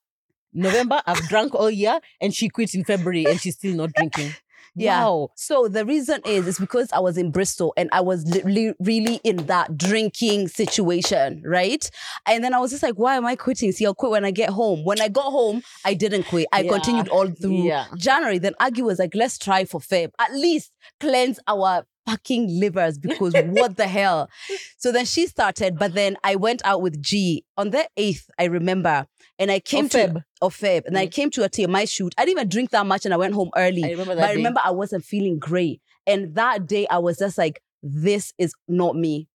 November. 0.54 1.02
I've 1.06 1.28
drunk 1.30 1.54
all 1.56 1.70
year, 1.70 2.00
and 2.22 2.34
she 2.34 2.50
quit 2.50 2.74
in 2.74 2.84
February, 2.84 3.26
and 3.26 3.40
she's 3.40 3.56
still 3.56 3.76
not 3.76 3.94
drinking. 3.94 4.34
Yeah. 4.76 5.04
Wow. 5.04 5.30
So 5.36 5.68
the 5.68 5.86
reason 5.86 6.22
is 6.26 6.48
it's 6.48 6.60
because 6.60 6.92
I 6.92 7.00
was 7.00 7.18
in 7.18 7.32
Bristol 7.32 7.74
and 7.78 7.90
I 7.92 8.02
was 8.02 8.26
li- 8.46 8.74
really 8.80 9.20
in 9.24 9.38
that 9.48 9.78
drinking 9.78 10.48
situation, 10.48 11.42
right? 11.46 11.90
And 12.26 12.44
then 12.44 12.54
I 12.54 12.60
was 12.60 12.72
just 12.72 12.84
like, 12.84 12.96
why 12.96 13.16
am 13.16 13.26
I 13.26 13.36
quitting? 13.36 13.72
See, 13.72 13.86
I'll 13.86 13.96
quit 13.96 14.12
when 14.12 14.26
I 14.26 14.32
get 14.32 14.50
home. 14.50 14.84
When 14.86 15.02
I 15.02 15.08
got 15.08 15.26
home, 15.32 15.62
I 15.86 15.94
didn't 15.94 16.24
quit. 16.24 16.48
I 16.54 16.62
Yeah. 16.62 16.72
continued 16.72 17.08
all 17.10 17.28
through 17.28 17.64
Yeah. 17.64 17.86
January. 17.98 18.38
Then 18.38 18.54
Aggie 18.60 18.82
was 18.84 19.00
like, 19.00 19.16
let's 19.16 19.38
try 19.38 19.66
for 19.66 19.80
Feb. 19.80 20.12
At 20.20 20.34
least 20.34 20.72
cleanse 21.00 21.40
our 21.48 21.86
fucking 22.06 22.48
livers 22.60 22.98
because 22.98 23.34
what 23.34 23.78
the 23.78 23.88
hell? 23.88 24.30
So 24.78 24.92
then 24.94 25.04
she 25.06 25.28
started, 25.28 25.78
but 25.78 25.94
then 25.94 26.16
I 26.24 26.36
went 26.36 26.62
out 26.64 26.82
with 26.82 27.02
G 27.02 27.44
on 27.58 27.72
the 27.72 27.88
8th, 27.98 28.28
I 28.40 28.46
remember. 28.46 29.08
And 29.39 29.49
I 29.49 29.60
came 29.60 29.86
Of 29.86 29.91
to 29.91 29.97
Feb. 29.97 30.23
of 30.41 30.56
Feb. 30.56 30.86
And 30.86 30.97
I 30.97 31.08
came 31.08 31.30
to 31.32 31.43
a 31.45 31.49
TMI 31.49 31.89
shoot. 31.89 32.13
I 32.17 32.25
didn't 32.25 32.38
even 32.39 32.49
drink 32.49 32.69
that 32.71 32.86
much 32.86 33.06
and 33.06 33.13
I 33.13 33.17
went 33.17 33.34
home 33.34 33.49
early. 33.56 33.84
I 33.86 33.91
remember 33.91 34.15
that. 34.15 34.21
But 34.21 34.30
I 34.30 34.34
day. 34.34 34.38
remember 34.38 34.60
I 34.63 34.71
wasn't 34.71 35.06
feeling 35.06 35.39
great. 35.39 35.82
And 36.06 36.36
that 36.36 36.67
day 36.67 36.86
I 36.89 36.97
was 36.99 37.17
just 37.17 37.38
like, 37.38 37.62
this 37.82 38.34
is 38.38 38.54
not 38.67 38.95
me. 38.95 39.28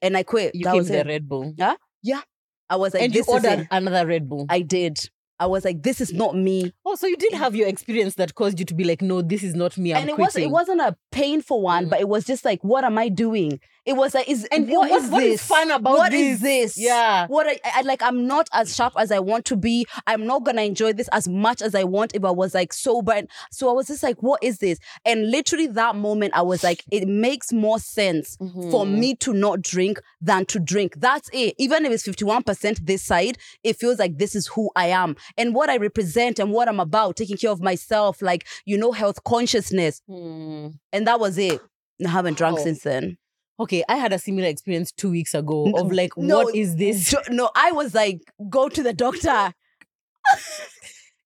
And 0.00 0.16
I 0.16 0.22
quit. 0.22 0.54
you 0.54 0.64
that 0.64 0.70
came 0.72 0.78
was 0.78 0.88
the. 0.88 1.04
Red 1.04 1.28
Bull, 1.28 1.54
Huh? 1.58 1.76
Yeah. 2.02 2.22
I 2.70 2.76
was 2.76 2.94
like, 2.94 3.02
and 3.04 3.14
you 3.14 3.24
ordered 3.28 3.66
another 3.70 4.06
Red 4.06 4.28
Bull. 4.28 4.46
I 4.48 4.60
did. 4.60 4.98
I 5.40 5.46
was 5.46 5.64
like, 5.64 5.82
this 5.84 6.00
is 6.00 6.12
not 6.12 6.34
me. 6.36 6.72
Oh, 6.84 6.96
so 6.96 7.06
you 7.06 7.16
did 7.16 7.32
have 7.32 7.54
your 7.54 7.68
experience 7.68 8.16
that 8.16 8.34
caused 8.34 8.58
you 8.58 8.64
to 8.66 8.74
be 8.74 8.82
like, 8.84 9.00
no, 9.02 9.22
this 9.22 9.42
is 9.44 9.54
not 9.54 9.78
me. 9.78 9.94
I'm 9.94 10.00
and 10.02 10.10
it 10.10 10.14
quitting. 10.16 10.50
was 10.50 10.68
it 10.68 10.74
wasn't 10.74 10.80
a 10.80 10.96
painful 11.12 11.62
one, 11.62 11.86
Mm. 11.86 11.90
but 11.90 12.00
it 12.00 12.08
was 12.08 12.24
just 12.24 12.44
like, 12.44 12.62
what 12.64 12.82
am 12.84 12.98
I 12.98 13.08
doing? 13.08 13.60
It 13.88 13.96
was 13.96 14.14
like, 14.14 14.28
is 14.28 14.46
And 14.52 14.68
what 14.68 14.90
what- 14.90 15.02
is 15.02 15.10
what 15.10 15.22
is 15.22 15.40
this? 15.40 15.48
fun 15.48 15.70
about 15.70 15.96
What 15.96 16.12
is 16.12 16.40
this? 16.40 16.74
this? 16.74 16.84
Yeah. 16.84 17.26
What 17.26 17.46
I, 17.46 17.58
I 17.64 17.80
like? 17.82 18.02
I'm 18.02 18.26
not 18.26 18.46
as 18.52 18.76
sharp 18.76 18.92
as 18.98 19.10
I 19.10 19.18
want 19.18 19.46
to 19.46 19.56
be. 19.56 19.86
I'm 20.06 20.26
not 20.26 20.44
gonna 20.44 20.60
enjoy 20.62 20.92
this 20.92 21.08
as 21.10 21.26
much 21.26 21.62
as 21.62 21.74
I 21.74 21.84
want 21.84 22.14
if 22.14 22.22
I 22.22 22.30
was 22.30 22.52
like 22.54 22.74
sober. 22.74 23.12
And 23.12 23.28
so 23.50 23.70
I 23.70 23.72
was 23.72 23.86
just 23.86 24.02
like, 24.02 24.22
what 24.22 24.42
is 24.42 24.58
this? 24.58 24.78
And 25.06 25.30
literally 25.30 25.68
that 25.68 25.96
moment, 25.96 26.34
I 26.36 26.42
was 26.42 26.62
like, 26.62 26.84
it 26.92 27.08
makes 27.08 27.50
more 27.50 27.78
sense 27.78 28.36
for 28.36 28.84
Mhm. 28.84 28.98
me 28.98 29.14
to 29.16 29.32
not 29.32 29.62
drink 29.62 30.00
than 30.20 30.44
to 30.46 30.58
drink. 30.60 31.00
That's 31.00 31.30
it. 31.32 31.54
Even 31.58 31.86
if 31.86 31.92
it's 31.92 32.02
51% 32.04 32.84
this 32.84 33.02
side, 33.02 33.38
it 33.64 33.76
feels 33.76 33.98
like 33.98 34.18
this 34.18 34.34
is 34.34 34.48
who 34.48 34.70
I 34.76 34.88
am 34.88 35.16
and 35.38 35.54
what 35.54 35.70
I 35.70 35.78
represent 35.78 36.38
and 36.38 36.52
what 36.52 36.68
I'm 36.68 36.80
about, 36.80 37.16
taking 37.16 37.38
care 37.38 37.50
of 37.50 37.62
myself, 37.62 38.20
like, 38.20 38.46
you 38.66 38.76
know, 38.76 38.92
health 38.92 39.24
consciousness. 39.24 40.02
Hmm. 40.06 40.68
And 40.92 41.06
that 41.06 41.20
was 41.20 41.38
it. 41.38 41.58
I 42.04 42.10
haven't 42.10 42.36
drunk 42.36 42.58
Wow. 42.58 42.64
since 42.64 42.82
then. 42.82 43.16
Okay, 43.60 43.82
I 43.88 43.96
had 43.96 44.12
a 44.12 44.18
similar 44.18 44.46
experience 44.46 44.92
two 44.92 45.10
weeks 45.10 45.34
ago 45.34 45.72
of 45.76 45.90
like, 45.90 46.12
No, 46.16 46.44
what 46.44 46.54
is 46.54 46.76
this? 46.76 47.14
No, 47.30 47.50
I 47.56 47.72
was 47.72 47.94
like, 47.94 48.20
go 48.48 48.68
to 48.68 48.82
the 48.82 48.92
doctor. 48.92 49.52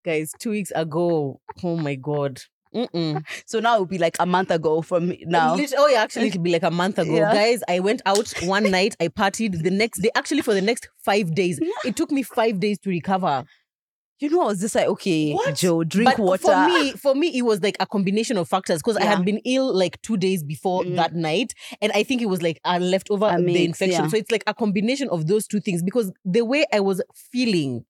Guys, 0.06 0.32
two 0.40 0.52
weeks 0.52 0.72
ago. 0.74 1.40
Oh 1.64 1.78
my 1.78 1.96
God. 1.96 2.42
Mm-mm. 2.74 3.24
So 3.46 3.60
now 3.60 3.76
it 3.76 3.80
would 3.82 3.90
be 3.90 3.98
like 3.98 4.16
a 4.20 4.26
month 4.26 4.50
ago 4.50 4.82
from 4.82 5.10
me 5.10 5.24
now. 5.28 5.58
Oh 5.78 5.88
yeah, 5.88 6.04
actually 6.04 6.28
it'll 6.28 6.42
be 6.42 6.54
like 6.54 6.64
a 6.64 6.72
month 6.72 7.00
ago. 7.00 7.14
Yeah. 7.14 7.34
Guys, 7.34 7.62
I 7.68 7.80
went 7.82 8.02
out 8.06 8.34
one 8.44 8.72
night, 8.72 8.96
I 9.02 9.10
partied 9.10 9.62
the 9.62 9.72
next 9.72 10.00
day, 10.00 10.10
actually 10.16 10.42
for 10.42 10.54
the 10.54 10.62
next 10.62 10.88
five 11.04 11.36
days. 11.36 11.60
It 11.86 11.96
took 11.96 12.12
me 12.12 12.24
five 12.24 12.60
days 12.60 12.80
to 12.80 12.90
recover. 12.90 13.44
You 14.22 14.30
know, 14.30 14.42
I 14.42 14.46
was 14.46 14.60
just 14.60 14.76
like, 14.76 14.86
okay, 14.88 15.34
What? 15.34 15.56
Joe, 15.56 15.84
drink 15.84 16.12
but 16.12 16.20
water. 16.20 16.44
For 16.44 16.68
me, 16.68 16.92
for 16.94 17.16
me, 17.16 17.36
it 17.36 17.42
was 17.42 17.62
like 17.62 17.76
a 17.80 17.88
combination 17.88 18.38
of 18.38 18.48
factors 18.48 18.78
because 18.78 18.96
I 18.96 19.04
had 19.04 19.26
been 19.26 19.40
ill 19.46 19.74
like 19.74 20.00
two 20.04 20.16
days 20.16 20.44
before 20.44 20.84
Mm. 20.84 20.96
that 20.98 21.16
night, 21.16 21.54
and 21.82 21.92
I 21.94 22.04
think 22.04 22.22
it 22.22 22.28
was 22.28 22.42
like 22.44 22.60
a 22.64 22.80
leftover 22.80 23.26
A 23.26 23.36
of 23.40 23.46
the 23.46 23.66
infection. 23.66 24.04
yeah. 24.04 24.08
So 24.10 24.18
it's 24.18 24.30
like 24.32 24.44
a 24.48 24.54
combination 24.54 25.10
of 25.10 25.26
those 25.28 25.48
two 25.48 25.60
things 25.60 25.82
because 25.84 26.12
the 26.24 26.46
way 26.46 26.66
I 26.72 26.80
was 26.82 27.02
feeling, 27.32 27.84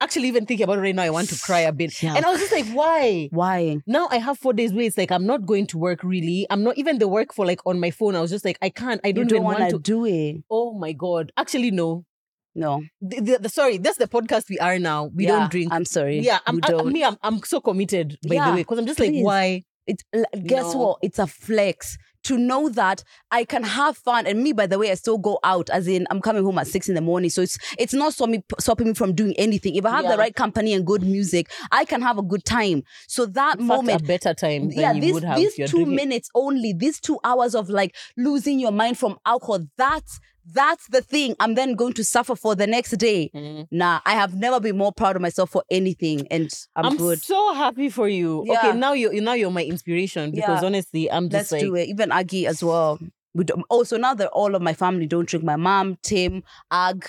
actually, 0.00 0.28
even 0.28 0.46
thinking 0.46 0.64
about 0.64 0.78
it 0.78 0.82
right 0.82 0.94
now, 0.94 1.02
I 1.02 1.10
want 1.10 1.28
to 1.28 1.38
cry 1.40 1.60
a 1.60 1.72
bit. 1.72 1.92
Yeah. 2.02 2.14
And 2.16 2.24
I 2.24 2.30
was 2.30 2.40
just 2.40 2.52
like, 2.52 2.66
why? 2.72 3.28
Why? 3.30 3.78
Now 3.86 4.08
I 4.10 4.18
have 4.18 4.38
four 4.38 4.54
days 4.54 4.72
where 4.72 4.84
it's 4.86 4.96
like 4.98 5.10
I'm 5.12 5.26
not 5.26 5.44
going 5.46 5.66
to 5.68 5.78
work 5.78 6.02
really. 6.02 6.46
I'm 6.50 6.62
not 6.62 6.78
even 6.78 6.98
the 6.98 7.06
work 7.08 7.34
for 7.34 7.44
like 7.44 7.60
on 7.66 7.78
my 7.80 7.90
phone. 7.90 8.16
I 8.16 8.20
was 8.22 8.30
just 8.30 8.44
like, 8.46 8.58
I 8.62 8.70
can't. 8.70 9.00
I 9.04 9.12
don't, 9.12 9.28
don't 9.28 9.36
even 9.38 9.44
want 9.44 9.70
to. 9.70 9.78
do 9.78 10.06
it. 10.06 10.42
Oh 10.50 10.72
my 10.72 10.92
god! 10.92 11.32
Actually, 11.36 11.70
no. 11.70 12.06
No. 12.54 12.82
The, 13.00 13.20
the, 13.20 13.38
the- 13.42 13.48
sorry, 13.48 13.78
that's 13.78 13.98
the 13.98 14.06
podcast 14.08 14.48
we 14.48 14.58
are 14.58 14.78
now. 14.78 15.10
We 15.14 15.26
Yeah, 15.26 15.40
don't 15.40 15.50
drink. 15.50 15.72
I'm 15.72 15.84
sorry. 15.84 16.20
yeah, 16.20 16.38
I'm, 16.46 16.60
I, 16.62 16.82
me. 16.84 17.04
I'm, 17.04 17.16
I'm 17.22 17.42
so 17.42 17.60
committed 17.60 18.16
by 18.28 18.36
the 18.46 18.52
way 18.52 18.56
because 18.62 18.78
I'm 18.78 18.86
just 18.86 18.98
please. 18.98 19.16
like, 19.16 19.24
why? 19.24 19.62
It's 19.86 20.02
guess 20.46 20.72
No. 20.72 20.78
what? 20.78 20.98
It's 21.02 21.18
a 21.18 21.26
flex 21.26 21.98
to 22.22 22.38
know 22.38 22.70
that 22.70 23.04
I 23.30 23.44
can 23.44 23.62
have 23.62 23.98
fun. 23.98 24.26
And 24.26 24.42
me, 24.42 24.54
by 24.54 24.66
the 24.66 24.78
way, 24.78 24.90
I 24.90 24.94
still 24.94 25.18
go 25.18 25.38
out. 25.44 25.68
As 25.68 25.86
in, 25.86 26.06
I'm 26.10 26.22
coming 26.22 26.42
home 26.42 26.56
at 26.56 26.66
six 26.66 26.88
in 26.88 26.94
the 26.94 27.02
morning, 27.02 27.28
so 27.28 27.42
it's 27.42 27.58
it's 27.78 27.92
not 27.92 28.14
stop 28.14 28.30
me, 28.30 28.42
stopping 28.58 28.86
me 28.86 28.94
from 28.94 29.14
doing 29.14 29.34
anything. 29.36 29.74
If 29.74 29.84
I 29.84 29.90
have 29.90 30.04
Yeah. 30.04 30.12
the 30.12 30.16
right 30.18 30.34
company 30.34 30.72
and 30.72 30.86
good 30.86 31.02
music, 31.02 31.50
I 31.70 31.84
can 31.84 32.00
have 32.00 32.16
a 32.16 32.22
good 32.22 32.44
time. 32.46 32.82
So 33.08 33.26
that 33.26 33.58
In 33.58 33.68
fact, 33.68 33.76
moment. 33.82 34.00
a 34.00 34.04
better 34.04 34.32
time 34.32 34.70
than 34.70 34.78
yeah, 34.78 34.92
you 34.92 35.00
these, 35.02 35.12
would 35.14 35.24
have. 35.24 35.36
these 35.36 35.54
two 35.70 35.84
minutes 35.84 36.30
only, 36.34 36.72
these 36.72 36.98
two 36.98 37.18
hours 37.24 37.54
of 37.54 37.68
like 37.68 37.94
losing 38.16 38.58
your 38.58 38.72
mind 38.72 38.96
from 38.96 39.18
alcohol, 39.26 39.58
that's 39.76 40.18
that's 40.52 40.86
the 40.88 41.00
thing 41.00 41.34
I'm 41.40 41.54
then 41.54 41.74
going 41.74 41.92
to 41.94 42.04
suffer 42.04 42.36
for 42.36 42.54
the 42.54 42.66
next 42.66 42.92
day. 42.98 43.30
Mhm. 43.34 43.66
Nah, 43.70 44.00
I 44.04 44.12
have 44.14 44.34
never 44.34 44.60
been 44.60 44.76
more 44.76 44.92
proud 44.92 45.16
of 45.16 45.22
myself 45.22 45.50
for 45.50 45.64
anything, 45.70 46.26
and 46.30 46.50
I'm, 46.76 46.82
good. 46.84 46.92
I'm 46.92 46.96
good. 46.98 47.22
so 47.22 47.54
happy 47.54 47.88
for 47.88 48.08
you. 48.08 48.44
Yeah. 48.46 48.58
Okay, 48.58 48.78
now 48.78 48.92
you're 48.92 49.14
now 49.20 49.32
you're 49.34 49.50
my 49.50 49.64
inspiration 49.64 50.30
because 50.32 50.60
Yeah. 50.62 50.66
honestly, 50.66 51.10
I'm 51.10 51.24
Let's 51.28 51.50
just 51.50 51.52
like, 51.52 51.60
do 51.62 51.74
it. 51.76 51.88
Even 51.88 52.12
Aggie 52.12 52.46
as 52.46 52.62
well. 52.62 52.98
We 53.36 53.42
don't, 53.42 53.64
also, 53.68 53.96
now 53.96 54.14
that 54.14 54.28
all 54.28 54.54
of 54.54 54.62
my 54.62 54.74
family 54.74 55.06
don't 55.06 55.28
drink, 55.28 55.44
my 55.44 55.56
mom, 55.56 55.98
Tim, 56.04 56.44
Ag, 56.70 57.08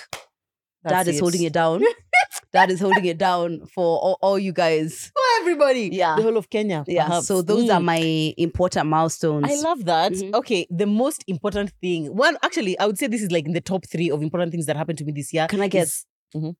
that's 0.90 1.04
dad 1.06 1.08
is 1.14 1.20
holding 1.20 1.42
it 1.42 1.52
down. 1.52 1.82
dad 2.52 2.70
is 2.70 2.80
holding 2.80 3.04
it 3.04 3.18
down 3.18 3.66
for 3.66 3.98
all, 3.98 4.18
all 4.22 4.38
you 4.38 4.52
guys. 4.52 5.10
For 5.14 5.22
everybody, 5.42 5.90
Yeah. 5.92 6.16
the 6.16 6.22
whole 6.22 6.36
of 6.36 6.48
Kenya. 6.50 6.84
Yeah. 6.86 7.06
perhaps. 7.06 7.26
So 7.26 7.42
those 7.42 7.68
are 7.70 7.80
Mm. 7.80 7.84
my 7.84 8.34
important 8.38 8.86
milestones. 8.86 9.46
I 9.50 9.54
love 9.68 9.84
that. 9.86 10.12
Mhm. 10.12 10.34
Okay, 10.34 10.66
the 10.70 10.86
most 10.86 11.24
important 11.26 11.72
thing. 11.82 12.14
One, 12.16 12.36
actually, 12.42 12.78
I 12.78 12.86
would 12.86 12.98
say 12.98 13.06
this 13.08 13.22
is 13.22 13.30
like 13.30 13.46
in 13.46 13.52
the 13.52 13.60
top 13.60 13.84
three 13.86 14.10
of 14.10 14.22
important 14.22 14.52
things 14.52 14.66
that 14.66 14.76
happened 14.76 14.98
to 14.98 15.04
me 15.04 15.12
this 15.12 15.32
year. 15.32 15.46
Can 15.48 15.60
I 15.60 15.68
guess? 15.68 16.04
is- 16.34 16.42
Mhm. 16.42 16.56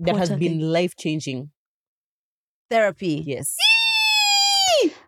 that 0.00 0.16
has 0.16 0.30
been 0.30 0.60
life 0.60 0.94
changing. 0.96 1.50
therapy? 2.70 3.22
Yes. 3.26 3.56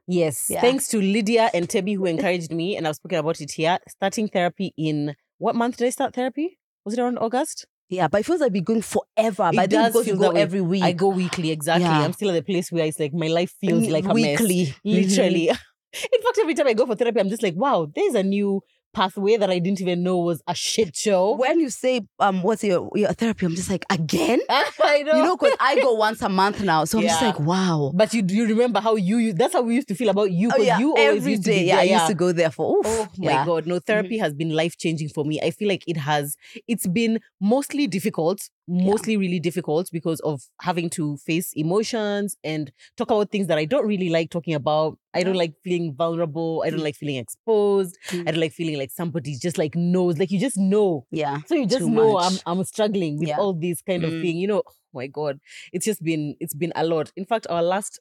Yes. 0.07 0.47
Yeah. 0.49 0.61
Thanks 0.63 0.89
to 0.89 0.99
Lydia 1.01 1.51
and 1.53 1.69
Tebby 1.69 1.95
who 1.95 2.07
encouraged 2.07 2.51
me, 2.53 2.75
and 2.77 2.89
I've 2.89 2.97
spoken 2.97 3.19
about 3.19 3.39
it 3.43 3.53
here. 3.53 3.79
Starting 3.87 4.29
therapy 4.29 4.73
in 4.79 5.15
what 5.41 5.57
month 5.57 5.79
did 5.79 5.87
I 5.87 5.91
start 5.91 6.15
therapy? 6.15 6.59
Was 6.85 6.95
it 6.95 7.01
around 7.01 7.19
August? 7.19 7.67
Yeah, 7.89 8.09
but 8.09 8.21
it 8.21 8.27
feels 8.27 8.41
like 8.41 8.49
I've 8.49 8.53
been 8.53 8.65
going 8.65 8.83
forever. 8.83 9.51
It 9.53 9.57
but 9.57 9.71
does 9.71 9.93
because 9.93 10.07
you 10.07 10.15
go 10.15 10.21
that 10.21 10.35
way. 10.35 10.43
every 10.43 10.61
week. 10.61 10.83
I 10.83 10.93
go 10.93 11.09
weekly, 11.09 11.51
exactly. 11.51 11.87
Yeah. 11.87 12.03
I'm 12.03 12.13
still 12.13 12.29
at 12.29 12.35
the 12.35 12.43
place 12.43 12.71
where 12.71 12.85
it's 12.85 13.01
like 13.01 13.13
my 13.15 13.29
life 13.29 13.53
feels 13.59 13.89
like 13.89 14.05
a 14.05 14.15
mess. 14.15 14.15
weekly. 14.15 14.75
Literally. 14.85 15.47
Mm-hmm. 15.49 16.07
In 16.15 16.23
fact, 16.23 16.39
every 16.41 16.55
time 16.55 16.69
I 16.69 16.75
go 16.75 16.87
for 16.87 16.95
therapy, 16.95 17.19
I'm 17.19 17.31
just 17.31 17.43
like, 17.43 17.57
wow, 17.57 17.91
there's 17.93 18.15
a 18.15 18.23
new 18.23 18.63
pathway 18.93 19.37
that 19.37 19.51
I 19.51 19.59
didn't 19.59 19.81
even 19.81 20.03
know 20.03 20.19
was 20.19 20.43
a 20.47 20.55
shit 20.55 20.97
show. 20.97 21.37
When 21.37 21.61
you 21.61 21.71
say 21.71 22.03
um, 22.19 22.43
what's 22.43 22.65
your 22.65 22.91
your 22.95 23.13
therapy? 23.13 23.47
I'm 23.47 23.55
just 23.55 23.71
like 23.71 23.85
again. 23.91 24.41
I 24.51 25.03
know. 25.03 25.17
You 25.17 25.23
know, 25.23 25.37
because 25.37 25.57
I 25.61 25.77
go 25.81 25.95
once 25.95 26.23
a 26.23 26.29
month 26.29 26.63
now, 26.63 26.85
so 26.85 26.99
I'm 26.99 27.05
just 27.05 27.23
like, 27.23 27.39
wow. 27.41 27.93
But 27.95 28.13
you 28.15 28.25
you 28.29 28.47
remember 28.47 28.81
how 28.81 28.97
you, 28.97 29.19
you 29.19 29.33
that's 29.33 29.53
how 29.53 29.63
we 29.63 29.75
used 29.75 29.89
to 29.89 29.95
feel 29.95 30.09
about 30.09 30.31
you 30.31 30.51
Oh 30.53 30.61
yeah, 30.63 30.79
you 30.79 30.95
always 30.95 31.19
every 31.19 31.33
used 31.33 31.45
day. 31.45 31.53
to 31.53 31.61
be 31.61 31.67
yeah, 31.67 31.75
there, 31.77 31.83
I 31.83 31.95
used 31.95 32.07
to 32.09 32.15
go 32.15 32.33
there 32.33 32.51
for. 32.51 32.79
Oof, 32.79 32.87
Oh 32.87 33.09
my 33.19 33.45
god, 33.45 33.67
no 33.67 33.79
therapy 33.79 34.19
has 34.19 34.35
been 34.35 34.51
life 34.51 34.77
changing 34.77 35.09
for 35.11 35.25
me. 35.25 35.41
I 35.41 35.51
feel 35.51 35.69
like 35.69 35.85
it 35.87 35.97
has 35.97 36.37
it's 36.67 36.87
been 36.87 37.21
mostly 37.41 37.87
difficult, 37.87 38.49
mostly 38.67 39.17
really 39.17 39.41
difficult 39.41 39.89
because 39.93 40.21
of 40.21 40.43
having 40.61 40.91
to 40.91 41.17
face 41.19 41.53
emotions 41.55 42.37
and 42.45 42.73
talk 42.97 43.11
about 43.11 43.31
things 43.31 43.47
that 43.49 43.59
I 43.59 43.65
don't 43.65 43.87
really 43.87 44.09
like 44.11 44.31
talking 44.31 44.55
about. 44.55 44.99
I 45.13 45.23
don't 45.23 45.35
like 45.37 45.55
feeling 45.65 45.95
vulnerable. 45.95 46.63
I 46.65 46.71
don't 46.71 46.83
like 46.85 46.95
feeling 46.97 47.17
exposed. 47.17 47.97
Mm. 48.11 48.29
I 48.29 48.31
don't 48.33 48.41
like 48.41 48.53
feeling 48.53 48.79
like 48.79 48.91
somebody 48.91 49.37
just 49.37 49.59
like 49.59 49.75
knows, 49.75 50.19
like 50.19 50.31
you 50.31 50.39
just 50.39 50.57
know. 50.57 51.07
Yeah. 51.11 51.39
So 51.47 51.55
you 51.55 51.67
just 51.67 51.87
know 51.87 52.13
much. 52.15 52.33
I'm 52.47 52.59
I'm 52.59 52.65
struggling 52.65 53.19
with 53.19 53.29
Yeah. 53.29 53.39
all 53.39 53.53
these 53.55 53.83
kind 53.83 54.05
of 54.05 54.11
Mm. 54.13 54.23
thing. 54.23 54.37
You 54.39 54.47
know, 54.49 54.63
oh 54.67 54.73
my 54.93 55.07
God. 55.09 55.41
It's 55.73 55.85
just 55.85 56.03
been 56.03 56.37
it's 56.41 56.55
been 56.55 56.73
a 56.77 56.85
lot. 56.85 57.13
In 57.17 57.25
fact, 57.25 57.47
our 57.51 57.63
last 57.63 57.99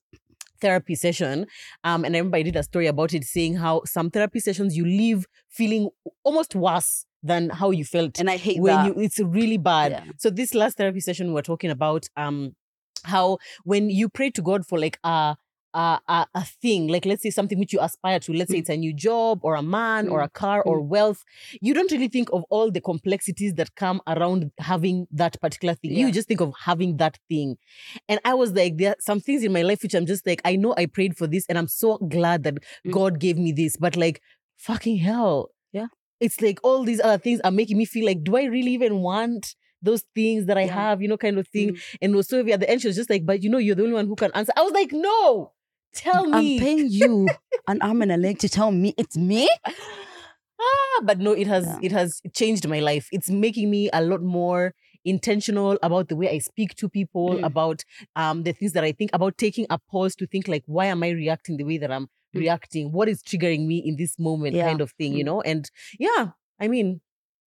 therapy 0.62 0.94
session, 0.96 1.48
um, 1.84 2.04
and 2.04 2.16
I 2.16 2.20
remember 2.20 2.38
I 2.38 2.42
did 2.44 2.56
a 2.58 2.64
story 2.64 2.88
about 2.88 3.14
it 3.14 3.24
saying 3.24 3.56
how 3.56 3.82
some 3.86 4.10
therapy 4.12 4.40
sessions 4.42 4.76
you 4.76 4.86
leave 4.86 5.26
feeling 5.48 5.90
almost 6.24 6.54
worse 6.54 7.06
than 7.24 7.50
how 7.50 7.72
you 7.72 7.86
felt 7.86 8.20
And 8.20 8.30
I 8.30 8.38
hate 8.38 8.60
when 8.62 8.76
that. 8.76 8.86
you 8.96 9.02
it's 9.02 9.20
really 9.20 9.58
bad. 9.58 9.92
Yeah. 9.92 10.04
So 10.18 10.30
this 10.30 10.54
last 10.54 10.78
therapy 10.78 11.00
session 11.00 11.28
we 11.28 11.34
were 11.34 11.42
talking 11.42 11.70
about 11.72 12.08
um 12.18 12.56
how 13.06 13.38
when 13.64 13.90
you 13.90 14.10
pray 14.10 14.30
to 14.32 14.42
God 14.42 14.66
for 14.66 14.78
like 14.78 15.00
a 15.04 15.38
a, 15.74 16.00
a, 16.08 16.28
a 16.34 16.44
thing, 16.62 16.88
like 16.88 17.06
let's 17.06 17.22
say 17.24 17.30
something 17.30 17.60
which 17.60 17.74
you 17.74 17.80
aspire 17.82 18.20
to, 18.20 18.34
let's 18.34 18.50
say 18.52 18.58
Mm. 18.58 18.62
it's 18.62 18.70
a 18.70 18.78
new 18.78 18.94
job 18.94 19.40
or 19.44 19.56
a 19.56 19.62
man 19.62 20.10
or 20.10 20.20
Mm. 20.20 20.26
a 20.26 20.30
car 20.30 20.62
or 20.64 20.82
wealth, 20.82 21.24
you 21.62 21.74
don't 21.74 21.92
really 21.92 22.08
think 22.08 22.30
of 22.34 22.44
all 22.50 22.72
the 22.72 22.82
complexities 22.82 23.54
that 23.56 23.76
come 23.76 24.02
around 24.08 24.52
having 24.60 25.08
that 25.12 25.40
particular 25.42 25.76
thing. 25.76 25.92
Yeah. 25.94 26.08
You 26.08 26.12
just 26.12 26.28
think 26.28 26.42
of 26.42 26.54
having 26.64 26.98
that 26.98 27.18
thing. 27.30 27.58
And 28.08 28.20
I 28.26 28.34
was 28.34 28.54
like, 28.54 28.78
there 28.78 28.92
are 28.92 28.96
some 29.00 29.20
things 29.20 29.44
in 29.44 29.52
my 29.54 29.62
life 29.62 29.84
which 29.84 29.94
I'm 29.94 30.06
just 30.06 30.26
like, 30.26 30.42
I 30.46 30.56
know 30.56 30.74
I 30.78 30.86
prayed 30.88 31.18
for 31.18 31.28
this 31.28 31.46
and 31.50 31.58
I'm 31.58 31.68
so 31.68 31.98
glad 31.98 32.44
that 32.44 32.56
Mm. 32.86 32.92
God 32.92 33.20
gave 33.20 33.38
me 33.38 33.52
this, 33.52 33.78
but 33.78 33.96
like, 33.96 34.22
fucking 34.58 34.98
hell. 34.98 35.50
Yeah. 35.72 35.88
It's 36.20 36.42
like 36.42 36.60
all 36.64 36.84
these 36.84 37.00
other 37.00 37.18
things 37.18 37.40
are 37.44 37.52
making 37.52 37.78
me 37.78 37.86
feel 37.86 38.06
like, 38.06 38.24
do 38.24 38.36
I 38.38 38.44
really 38.46 38.72
even 38.74 39.00
want 39.00 39.56
those 39.82 40.04
things 40.14 40.46
that 40.48 40.58
I 40.58 40.64
Yeah. 40.64 40.74
have, 40.74 41.02
you 41.02 41.08
know, 41.08 41.16
kind 41.18 41.38
of 41.38 41.48
thing? 41.48 41.70
Mm. 41.76 41.80
And 42.02 42.16
also 42.16 42.46
at 42.46 42.60
the 42.60 42.70
end, 42.70 42.82
she 42.82 42.88
was 42.88 42.98
just 42.98 43.10
like, 43.10 43.26
but 43.26 43.42
you 43.44 43.50
know, 43.50 43.58
you're 43.60 43.76
the 43.76 43.84
only 43.84 43.94
one 43.94 44.08
who 44.08 44.16
can 44.16 44.32
answer. 44.34 44.52
I 44.58 44.62
was 44.64 44.74
like, 44.74 44.92
no, 44.92 45.54
tell 45.94 46.26
me. 46.26 46.38
I'm 46.38 46.60
paying 46.60 46.88
you 46.90 47.30
an 47.68 47.82
arm 47.82 48.02
and 48.02 48.12
a 48.12 48.18
leg 48.18 48.40
to 48.40 48.50
tell 48.50 48.72
me 48.72 48.94
it's 48.98 49.18
me. 49.18 49.50
ah, 49.68 51.02
but 51.04 51.20
no, 51.20 51.32
it 51.32 51.48
has 51.48 51.66
Yeah. 51.66 51.80
it 51.82 51.92
has 51.92 52.22
changed 52.34 52.68
my 52.68 52.80
life. 52.80 53.08
It's 53.12 53.30
making 53.30 53.70
me 53.70 53.90
a 53.94 54.02
lot 54.02 54.22
more 54.22 54.74
intentional 55.06 55.80
about 55.82 56.10
the 56.10 56.16
way 56.16 56.30
I 56.30 56.40
speak 56.40 56.76
to 56.76 56.90
people, 56.90 57.38
Mm. 57.38 57.46
about 57.46 57.84
um 58.16 58.44
the 58.44 58.54
things 58.54 58.74
that 58.74 58.84
I 58.84 58.92
think, 58.92 59.12
about 59.14 59.38
taking 59.38 59.66
a 59.70 59.78
pause 59.80 60.16
to 60.18 60.28
think 60.28 60.48
like, 60.48 60.64
why 60.66 60.86
am 60.88 61.04
I 61.04 61.10
reacting 61.10 61.58
the 61.58 61.64
way 61.64 61.78
that 61.78 61.92
I'm 61.92 62.08
Mm. 62.36 62.40
reacting? 62.42 62.92
What 62.92 63.10
is 63.10 63.24
triggering 63.24 63.66
me 63.66 63.78
in 63.80 63.96
this 63.96 64.20
moment, 64.20 64.56
Yeah. 64.56 64.68
kind 64.68 64.82
of 64.82 64.92
thing, 64.92 65.14
you 65.14 65.24
Mm. 65.24 65.26
know? 65.26 65.42
And 65.42 65.70
yeah, 66.00 66.32
I 66.60 66.68
mean, 66.68 67.02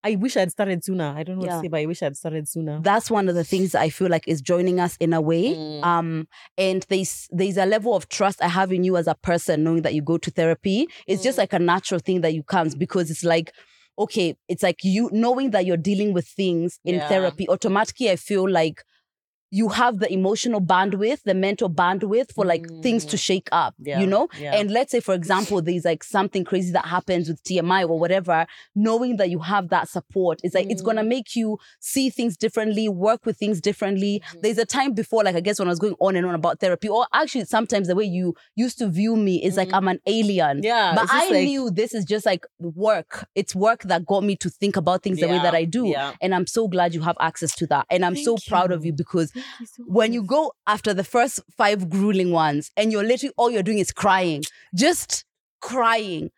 I 0.04 0.16
wish 0.16 0.36
I'd 0.36 0.50
started 0.50 0.82
sooner. 0.84 1.14
I 1.16 1.22
don't 1.22 1.36
know 1.36 1.42
what 1.46 1.50
to 1.56 1.60
say, 1.60 1.68
but 1.68 1.80
I 1.80 1.86
wish 1.86 2.02
I'd 2.02 2.16
started 2.16 2.48
sooner. 2.48 2.80
That's 2.82 3.10
one 3.10 3.28
of 3.28 3.34
the 3.34 3.44
things 3.44 3.74
I 3.74 3.88
feel 3.88 4.08
like 4.08 4.26
is 4.26 4.40
joining 4.40 4.80
us 4.80 4.96
in 4.98 5.12
a 5.12 5.20
way. 5.20 5.54
Mm. 5.54 5.84
Um, 5.84 6.28
and 6.58 6.84
there's 6.88 7.28
there's 7.30 7.56
a 7.56 7.66
level 7.66 7.94
of 7.94 8.08
trust 8.08 8.42
I 8.42 8.48
have 8.48 8.72
in 8.72 8.82
you 8.84 8.96
as 8.96 9.06
a 9.06 9.14
person, 9.14 9.62
knowing 9.64 9.82
that 9.82 9.94
you 9.94 10.02
go 10.02 10.18
to 10.18 10.30
therapy. 10.30 10.88
It's 11.06 11.22
just 11.22 11.36
Mm. 11.36 11.42
like 11.42 11.52
a 11.52 11.58
natural 11.58 12.00
thing 12.00 12.20
that 12.22 12.34
you 12.34 12.42
comes 12.42 12.74
because 12.74 13.10
it's 13.10 13.24
like 13.24 13.52
okay, 13.98 14.34
it's 14.48 14.62
like 14.62 14.78
you 14.82 15.10
knowing 15.12 15.50
that 15.50 15.66
you're 15.66 15.76
dealing 15.76 16.12
with 16.14 16.26
things 16.26 16.80
in 16.84 16.94
Yeah. 16.94 17.08
therapy, 17.08 17.46
automatically 17.48 18.10
I 18.10 18.16
feel 18.16 18.48
like 18.50 18.82
you 19.54 19.68
have 19.68 19.98
the 19.98 20.10
emotional 20.12 20.60
bandwidth, 20.62 21.22
the 21.24 21.34
mental 21.34 21.68
bandwidth 21.68 22.32
for 22.34 22.44
like 22.46 22.64
things 22.82 23.04
to 23.04 23.16
Mm. 23.16 23.20
shake 23.20 23.48
up, 23.52 23.74
Yeah. 23.78 24.00
you 24.00 24.06
know? 24.06 24.26
Yeah. 24.40 24.54
And 24.56 24.70
let's 24.70 24.90
say, 24.90 25.00
for 25.00 25.12
example, 25.14 25.60
there's 25.60 25.84
like 25.84 26.02
something 26.02 26.42
crazy 26.42 26.72
that 26.72 26.86
happens 26.86 27.28
with 27.28 27.42
TMI 27.44 27.82
or 27.84 27.98
whatever, 27.98 28.46
knowing 28.74 29.18
that 29.18 29.28
you 29.28 29.40
have 29.40 29.68
that 29.68 29.88
support 29.90 30.40
is 30.42 30.54
like, 30.54 30.70
it's 30.70 30.80
Mm. 30.80 30.86
gonna 30.86 31.04
make 31.04 31.36
you 31.36 31.58
see 31.80 32.08
things 32.08 32.36
differently, 32.38 32.88
work 32.88 33.26
with 33.26 33.36
things 33.36 33.60
differently. 33.60 34.22
Mm-hmm. 34.24 34.38
There's 34.40 34.58
a 34.58 34.64
time 34.64 34.94
before, 34.94 35.22
like, 35.22 35.36
I 35.36 35.40
guess 35.40 35.58
when 35.58 35.68
I 35.68 35.72
was 35.72 35.78
going 35.78 35.96
on 36.00 36.16
and 36.16 36.24
on 36.26 36.34
about 36.34 36.58
therapy, 36.60 36.88
or 36.88 37.06
actually 37.12 37.44
sometimes 37.44 37.88
the 37.88 37.94
way 37.94 38.04
you 38.04 38.34
used 38.56 38.78
to 38.78 38.88
view 38.88 39.16
me 39.16 39.42
is 39.44 39.56
like. 39.58 39.70
I'm 39.74 39.86
an 39.88 40.00
alien. 40.06 40.62
yeah. 40.62 40.94
But 40.94 41.08
I 41.10 41.28
like- 41.30 41.44
knew 41.44 41.70
this 41.70 41.92
is 41.94 42.04
just 42.06 42.24
like 42.26 42.46
work. 42.58 43.26
It's 43.34 43.54
work 43.54 43.82
that 43.84 44.06
got 44.06 44.22
me 44.24 44.36
to 44.36 44.48
think 44.48 44.76
about 44.76 45.02
things 45.02 45.18
the 45.20 45.26
way 45.28 45.38
that 45.38 45.54
I 45.54 45.64
do. 45.64 45.86
yeah. 45.88 46.12
And 46.22 46.34
I'm 46.34 46.46
so 46.46 46.68
glad 46.68 46.94
you 46.94 47.00
have 47.02 47.16
access 47.20 47.54
to 47.56 47.66
that. 47.68 47.86
And 47.90 48.04
I'm 48.04 48.16
so 48.16 48.36
Thank 48.36 48.46
proud 48.48 48.72
of 48.72 48.84
you 48.84 48.92
because 48.92 49.32
you 49.60 49.66
so 49.66 49.82
when 49.86 50.12
you 50.12 50.22
go 50.22 50.52
after 50.66 50.94
the 50.94 51.04
first 51.04 51.40
five 51.56 51.88
grueling 51.88 52.32
ones 52.32 52.70
and 52.76 52.92
you're 52.92 53.04
literally 53.04 53.32
all 53.36 53.50
you're 53.50 53.62
doing 53.62 53.78
is 53.78 53.92
crying, 53.92 54.42
just 54.74 55.24
crying, 55.60 56.30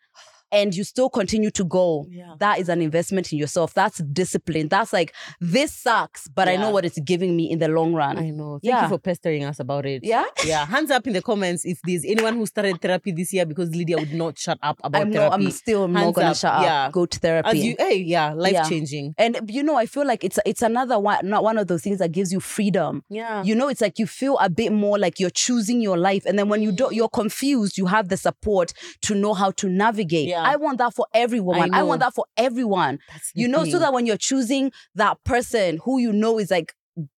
and 0.55 0.73
you 0.75 0.83
still 0.83 1.09
continue 1.09 1.51
to 1.51 1.63
go, 1.65 2.07
Yeah. 2.09 2.35
that 2.39 2.59
is 2.59 2.69
an 2.69 2.81
investment 2.81 3.31
in 3.33 3.37
yourself. 3.39 3.73
That's 3.73 3.97
discipline. 3.99 4.67
That's 4.69 4.93
like, 4.93 5.13
this 5.41 5.71
sucks, 5.73 6.27
but 6.29 6.47
I 6.47 6.55
know 6.55 6.69
what 6.71 6.85
it's 6.85 6.99
giving 6.99 7.35
me 7.35 7.51
in 7.51 7.59
the 7.59 7.67
long 7.67 7.93
run. 7.93 8.17
I 8.17 8.29
know. 8.29 8.59
Thank 8.63 8.63
Yeah. 8.73 8.83
you 8.83 8.89
for 8.89 8.97
pestering 8.97 9.43
us 9.43 9.59
about 9.59 9.85
it. 9.85 10.03
yeah? 10.03 10.23
Yeah. 10.45 10.65
Hands 10.65 10.89
up 10.91 11.05
in 11.07 11.13
the 11.13 11.21
comments 11.21 11.65
if 11.65 11.79
there's 11.83 12.05
anyone 12.05 12.35
who 12.35 12.45
started 12.45 12.81
therapy 12.81 13.11
this 13.11 13.33
year 13.33 13.45
because 13.45 13.69
Lydia 13.75 13.97
would 13.97 14.13
not 14.13 14.37
shut 14.39 14.57
up 14.63 14.79
about 14.83 15.01
I'm, 15.01 15.11
therapy. 15.11 15.29
not, 15.29 15.39
I'm 15.47 15.51
still 15.51 15.87
not 15.87 15.99
Hands 16.03 16.15
going 16.15 16.27
to 16.29 16.33
shut 16.35 16.53
up. 16.53 16.63
yeah. 16.63 16.89
Go 16.91 17.05
to 17.05 17.19
therapy. 17.19 17.49
As 17.49 17.63
you, 17.63 17.75
hey, 17.77 17.95
yeah, 17.97 18.33
life 18.33 18.69
changing. 18.69 19.13
and 19.17 19.39
you 19.49 19.63
know, 19.63 19.75
I 19.75 19.85
feel 19.85 20.05
like 20.05 20.23
it's 20.23 20.39
it's 20.45 20.61
another 20.61 20.97
one, 20.99 21.19
not 21.27 21.43
one 21.43 21.57
of 21.57 21.67
those 21.67 21.81
things 21.81 21.99
that 21.99 22.11
gives 22.11 22.31
you 22.31 22.39
freedom. 22.39 23.03
Yeah. 23.09 23.43
You 23.43 23.55
know, 23.55 23.67
it's 23.67 23.81
like 23.81 23.99
you 23.99 24.07
feel 24.07 24.37
a 24.39 24.49
bit 24.49 24.71
more 24.71 24.97
like 24.97 25.19
you're 25.19 25.29
choosing 25.29 25.81
your 25.81 25.97
life, 25.97 26.25
and 26.25 26.37
then 26.39 26.47
when 26.49 26.61
you 26.61 26.71
don't, 26.71 26.93
Mm. 26.93 26.95
you're 26.97 27.09
confused. 27.09 27.77
You 27.77 27.87
have 27.87 28.09
the 28.09 28.17
support 28.17 28.73
to 29.01 29.15
know 29.15 29.33
how 29.33 29.51
to 29.51 29.67
navigate. 29.67 30.27
Yeah. 30.29 30.43
I 30.45 30.55
want 30.57 30.77
that 30.79 30.93
for 30.93 31.05
every 31.13 31.39
woman. 31.39 31.73
I, 31.73 31.83
want 31.83 31.99
that 32.01 32.13
for 32.13 32.25
everyone. 32.37 32.99
That's 33.11 33.31
You 33.35 33.47
know, 33.47 33.65
so 33.65 33.79
that 33.79 33.93
when 33.93 34.05
you're 34.05 34.17
choosing 34.17 34.71
that 34.95 35.23
person 35.23 35.79
who 35.83 35.99
you 35.99 36.13
know 36.13 36.39
is 36.39 36.51
like, 36.51 36.73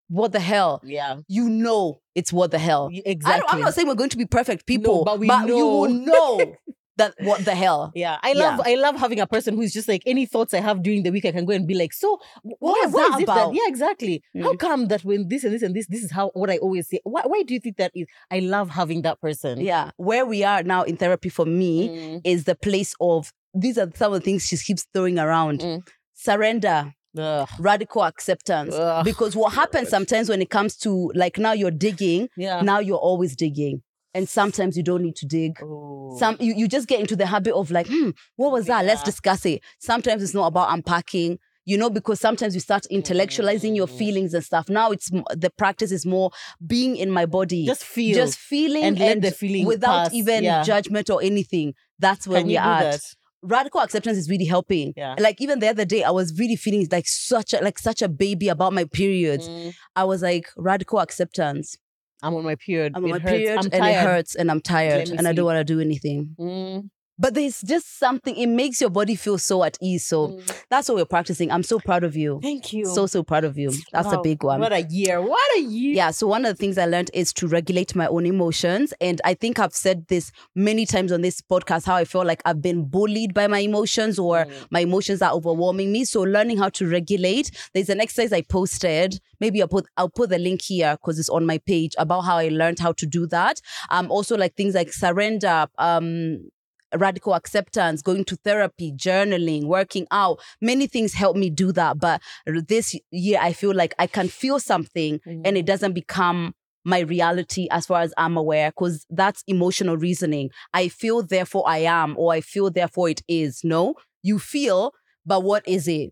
what 0.07 0.31
the 0.31 0.39
hell, 0.39 0.81
yeah, 0.83 1.17
you 1.27 1.49
know 1.49 1.99
it's 2.13 2.31
what 2.31 2.51
the 2.51 2.59
hell. 2.59 2.89
I 2.93 3.01
exactly. 3.05 3.41
don't, 3.41 3.53
I'm 3.53 3.61
not 3.61 3.73
saying 3.73 3.87
we're 3.87 3.95
going 3.95 4.11
to 4.11 4.17
be 4.17 4.25
perfect 4.25 4.65
people, 4.67 5.03
but 5.03 5.19
we 5.19 5.27
you 5.27 5.65
will 5.65 5.89
know. 5.89 6.55
that 6.97 7.13
what 7.19 7.43
the 7.45 7.55
hell. 7.55 7.91
Yeah, 7.95 8.17
I 8.23 8.33
love 8.33 8.61
I 8.65 8.75
love 8.75 8.95
having 8.95 9.19
a 9.19 9.27
person 9.27 9.55
who's 9.55 9.73
just 9.73 9.87
like 9.87 10.03
any 10.05 10.25
thoughts 10.25 10.53
I 10.53 10.59
have 10.61 10.81
during 10.83 11.03
the 11.03 11.11
week, 11.11 11.25
I 11.25 11.31
can 11.31 11.45
go 11.45 11.53
and 11.53 11.67
be 11.67 11.73
like, 11.75 11.93
so 11.93 12.19
what 12.43 12.77
Yeah, 12.81 12.87
is 12.87 12.93
what 12.93 13.11
that 13.11 13.17
is 13.19 13.23
about? 13.23 13.51
that- 13.51 13.55
Yeah, 13.55 13.67
exactly. 13.67 14.23
How 14.41 14.53
Mm. 14.53 14.59
come 14.59 14.87
that 14.87 15.03
when 15.03 15.27
this 15.27 15.43
and 15.43 15.53
this 15.53 15.61
and 15.61 15.75
this, 15.75 15.87
this 15.87 16.03
is 16.03 16.11
how 16.11 16.29
what 16.33 16.49
I 16.49 16.57
always 16.57 16.87
say. 16.89 16.99
Why, 17.03 17.23
why 17.25 17.43
do 17.43 17.53
you 17.53 17.59
think 17.59 17.77
that 17.77 17.91
is? 17.95 18.05
I 18.31 18.39
love 18.39 18.69
having 18.69 19.01
that 19.03 19.19
person. 19.21 19.59
Yeah, 19.61 19.91
where 19.97 20.25
we 20.25 20.43
are 20.43 20.63
now 20.63 20.83
in 20.83 20.95
therapy 20.97 21.29
for 21.29 21.45
me 21.45 21.89
Mm. 21.89 22.21
is 22.23 22.43
the 22.45 22.55
place 22.55 22.93
of 22.99 23.31
these 23.53 23.77
are 23.77 23.89
some 23.95 24.13
of 24.13 24.19
the 24.19 24.25
things 24.25 24.45
she 24.47 24.57
keeps 24.57 24.85
throwing 24.93 25.17
around. 25.19 25.59
Mm. 25.61 25.81
Surrender, 26.13 26.93
Ugh. 27.17 27.47
radical 27.59 28.03
acceptance. 28.03 28.73
Ugh. 28.75 29.05
Because 29.05 29.35
what 29.35 29.53
happens 29.53 29.89
sometimes 29.89 30.27
when 30.29 30.41
it 30.41 30.49
comes 30.49 30.75
to 30.77 31.11
like 31.15 31.37
now 31.37 31.51
you're 31.51 31.71
digging, 31.71 32.29
Yeah. 32.35 32.61
now 32.61 32.79
you're 32.79 32.97
always 32.97 33.35
digging. 33.35 33.81
And 34.15 34.27
sometimes 34.29 34.75
you 34.77 34.81
don't 34.83 35.03
need 35.03 35.15
to 35.17 35.25
dig. 35.27 35.59
Oh. 35.61 36.15
Some 36.17 36.37
you, 36.39 36.53
you 36.55 36.67
just 36.67 36.87
get 36.87 36.99
into 37.01 37.15
the 37.15 37.25
habit 37.25 37.53
of 37.53 37.69
like, 37.69 37.87
hmm, 37.87 38.11
what 38.37 38.51
was 38.51 38.65
that? 38.67 38.85
Let's 38.85 39.03
discuss 39.03 39.45
it. 39.45 39.61
Sometimes 39.79 40.23
it's 40.23 40.33
not 40.33 40.47
about 40.47 40.73
unpacking, 40.73 41.37
you 41.65 41.77
know, 41.77 41.89
because 41.89 42.19
sometimes 42.21 42.53
you 42.55 42.61
start 42.61 42.87
intellectualizing 42.91 43.75
your 43.75 43.87
Mm. 43.87 43.97
feelings 43.97 44.33
and 44.33 44.43
stuff. 44.43 44.69
Now 44.69 44.91
it's 44.91 45.09
the 45.09 45.51
practice 45.57 45.91
is 45.91 46.05
more 46.05 46.31
being 46.65 46.95
in 46.95 47.11
my 47.11 47.25
body, 47.25 47.65
just 47.65 47.83
feel. 47.83 48.15
just 48.15 48.37
feeling 48.37 48.83
and 48.85 48.97
let 48.97 49.21
the 49.21 49.31
feeling 49.31 49.65
without 49.65 50.05
pass. 50.05 50.13
even 50.13 50.43
Yeah. 50.45 50.63
judgment 50.63 51.09
or 51.09 51.21
anything. 51.21 51.73
That's 51.99 52.25
where 52.27 52.39
you're 52.45 52.61
at. 52.61 52.91
that? 52.93 53.01
Radical 53.41 53.81
acceptance 53.81 54.17
is 54.17 54.29
really 54.29 54.45
helping. 54.45 54.93
Yeah. 54.97 55.15
Like 55.19 55.39
even 55.41 55.59
the 55.59 55.67
other 55.67 55.85
day, 55.85 56.03
I 56.03 56.09
was 56.11 56.33
really 56.39 56.55
feeling 56.55 56.87
like 56.91 57.07
such 57.07 57.53
a 57.53 57.57
like 57.61 57.77
such 57.79 58.01
a 58.01 58.07
baby 58.07 58.47
about 58.47 58.73
my 58.73 58.85
periods. 58.85 59.47
Mm. 59.49 59.73
I 59.95 60.03
was 60.05 60.21
like 60.23 60.47
radical 60.57 60.99
acceptance. 60.99 61.77
I'm 62.23 62.33
on 62.35 62.43
my 62.43 62.55
period. 62.55 62.93
I'm 62.95 63.03
on 63.03 63.09
It 63.09 63.13
my 63.13 63.19
hurts. 63.19 63.31
period 63.31 63.57
I'm 63.57 63.65
and 63.65 63.73
tired. 63.73 63.95
it 63.95 64.03
hurts 64.07 64.35
and 64.35 64.49
I'm 64.51 64.61
tired 64.61 65.09
me 65.09 65.17
and 65.17 65.27
I 65.27 65.33
don't 65.33 65.45
want 65.45 65.57
to 65.59 65.63
do 65.73 65.79
anything. 65.79 66.35
Mm. 66.39 66.89
But 67.17 67.33
there's 67.33 67.61
just 67.61 67.97
something. 67.97 68.35
It 68.35 68.47
makes 68.47 68.81
your 68.81 68.89
body 68.89 69.15
feel 69.15 69.37
so 69.37 69.63
at 69.63 69.77
ease. 69.81 70.05
So 70.05 70.27
Mm. 70.29 70.51
that's 70.69 70.89
what 70.89 70.95
we're 70.97 71.05
practicing. 71.05 71.49
I'm 71.51 71.63
so 71.63 71.79
proud 71.79 72.03
of 72.03 72.15
you. 72.15 72.39
Thank 72.41 72.73
you. 72.73 72.85
So 72.85 73.05
so 73.07 73.23
proud 73.23 73.45
of 73.45 73.57
you. 73.57 73.71
That's 73.93 74.11
a 74.11 74.19
big 74.21 74.43
one. 74.43 74.59
What 74.59 74.73
a 74.73 74.81
year. 74.81 75.21
What 75.21 75.57
a 75.57 75.61
year. 75.61 75.95
Yeah, 75.95 76.11
so 76.11 76.27
one 76.27 76.43
of 76.45 76.51
the 76.55 76.59
things 76.59 76.77
I 76.77 76.85
learned 76.85 77.11
is 77.13 77.31
to 77.33 77.47
regulate 77.47 77.95
my 77.95 78.07
own 78.07 78.25
emotions. 78.25 78.93
And 78.99 79.21
I 79.23 79.33
think 79.33 79.59
I've 79.59 79.73
said 79.73 80.07
this 80.07 80.31
many 80.55 80.85
times 80.85 81.11
on 81.13 81.21
this 81.21 81.39
podcast 81.41 81.85
how 81.85 81.95
I 81.95 82.03
feel 82.05 82.25
like 82.25 82.41
I've 82.43 82.61
been 82.61 82.85
bullied 82.85 83.33
by 83.33 83.47
my 83.47 83.59
emotions 83.59 84.19
or 84.19 84.45
Mm. 84.45 84.51
my 84.71 84.79
emotions 84.81 85.21
are 85.21 85.31
overwhelming 85.31 85.91
me. 85.93 86.03
So 86.03 86.21
learning 86.21 86.57
how 86.57 86.69
to 86.69 86.85
regulate. 86.87 87.49
There's 87.73 87.89
an 87.89 88.01
exercise 88.01 88.33
I 88.33 88.41
posted. 88.41 89.19
Maybe 89.39 89.61
I'll 89.61 89.67
put 89.69 89.85
I'll 89.95 90.09
put 90.09 90.29
the 90.29 90.37
link 90.39 90.61
here 90.63 90.97
because 90.99 91.17
it's 91.19 91.29
on 91.29 91.45
my 91.45 91.59
page 91.59 91.93
about 91.97 92.21
how 92.21 92.37
I 92.37 92.49
learned 92.49 92.79
how 92.79 92.91
to 92.93 93.05
do 93.05 93.25
that. 93.27 93.61
Um 93.89 94.11
also 94.11 94.35
like 94.35 94.55
things 94.55 94.75
like 94.75 94.91
surrender, 94.91 95.67
um 95.77 96.49
radical 96.97 97.33
acceptance, 97.33 98.01
going 98.01 98.25
to 98.25 98.35
therapy, 98.37 98.91
journaling, 98.91 99.65
working 99.65 100.07
out. 100.11 100.39
Many 100.61 100.87
things 100.87 101.13
help 101.13 101.35
me 101.37 101.49
do 101.49 101.71
that. 101.73 101.99
But 101.99 102.21
this 102.45 102.95
year 103.11 103.39
I 103.41 103.53
feel 103.53 103.73
like 103.73 103.93
I 103.99 104.07
can 104.07 104.27
feel 104.27 104.59
something 104.59 105.19
and 105.25 105.57
it 105.57 105.65
doesn't 105.65 105.93
become 105.93 106.53
my 106.87 106.99
reality 106.99 107.67
as 107.71 107.87
far 107.87 108.01
as 108.01 108.13
I'm 108.15 108.37
aware, 108.37 108.69
because 108.69 109.07
that's 109.09 109.43
emotional 109.47 109.97
reasoning. 109.97 110.51
I 110.73 110.87
feel, 110.87 111.23
therefore 111.23 111.63
I 111.67 111.79
am, 111.79 112.15
or 112.15 112.31
I 112.31 112.41
feel, 112.41 112.69
therefore 112.69 113.09
it 113.09 113.21
is. 113.27 113.61
No, 113.63 113.95
you 114.21 114.37
feel, 114.37 114.91
but 115.25 115.41
what 115.43 115.67
is 115.67 115.87
it? 115.87 116.11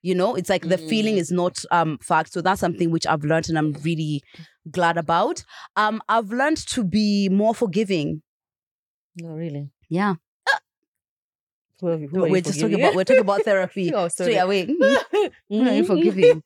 You 0.00 0.14
know, 0.14 0.34
it's 0.34 0.48
like 0.50 0.68
the 0.68 0.76
feeling 0.78 1.16
Mm. 1.16 1.18
is 1.18 1.30
not 1.30 1.64
um 1.70 1.98
fact. 2.02 2.32
So 2.32 2.40
that's 2.42 2.60
something 2.60 2.90
which 2.90 3.06
I've 3.06 3.24
learned 3.24 3.48
and 3.48 3.56
I'm 3.58 3.72
really 3.82 4.22
glad 4.70 4.96
about. 4.98 5.44
Um, 5.76 6.02
I've 6.08 6.30
learned 6.30 6.58
to 6.68 6.84
be 6.84 7.28
more 7.30 7.54
forgiving. 7.54 8.22
No, 9.16 9.30
really. 9.30 9.70
Yeah. 9.88 10.14
Who 11.80 12.06
who 12.06 12.20
we're 12.22 12.40
just 12.40 12.60
talking 12.60 12.76
about 12.80 12.94
we're 12.94 13.04
talking 13.04 13.20
about 13.20 13.42
therapy. 13.42 13.90
Oh, 13.94 14.08
Straight 14.08 14.34
sorry. 14.34 14.36
away. 14.36 14.66
Mm. 14.66 14.96
Mhm. 15.50 15.86
forgiving. 15.86 16.42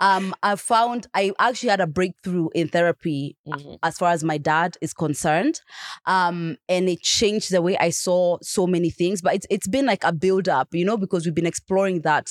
Um, 0.00 0.34
I 0.42 0.56
found 0.56 1.06
I 1.14 1.32
actually 1.38 1.68
had 1.70 1.80
a 1.80 1.86
breakthrough 1.86 2.48
in 2.54 2.68
therapy 2.68 3.36
Mhm. 3.46 3.78
as 3.82 3.96
far 3.96 4.10
as 4.12 4.24
my 4.24 4.38
dad 4.38 4.76
is 4.80 4.92
concerned. 4.92 5.60
Um, 6.04 6.56
and 6.68 6.88
it 6.88 7.00
changed 7.00 7.50
the 7.52 7.62
way 7.62 7.76
I 7.78 7.90
saw 7.90 8.38
so 8.42 8.66
many 8.66 8.90
things. 8.90 9.22
But 9.22 9.34
it's 9.36 9.46
it's 9.50 9.68
been 9.68 9.86
like 9.86 10.02
a 10.04 10.12
build 10.12 10.48
up, 10.48 10.68
you 10.72 10.84
know, 10.84 10.96
because 10.96 11.24
we've 11.24 11.34
been 11.34 11.46
exploring 11.46 12.00
that 12.02 12.30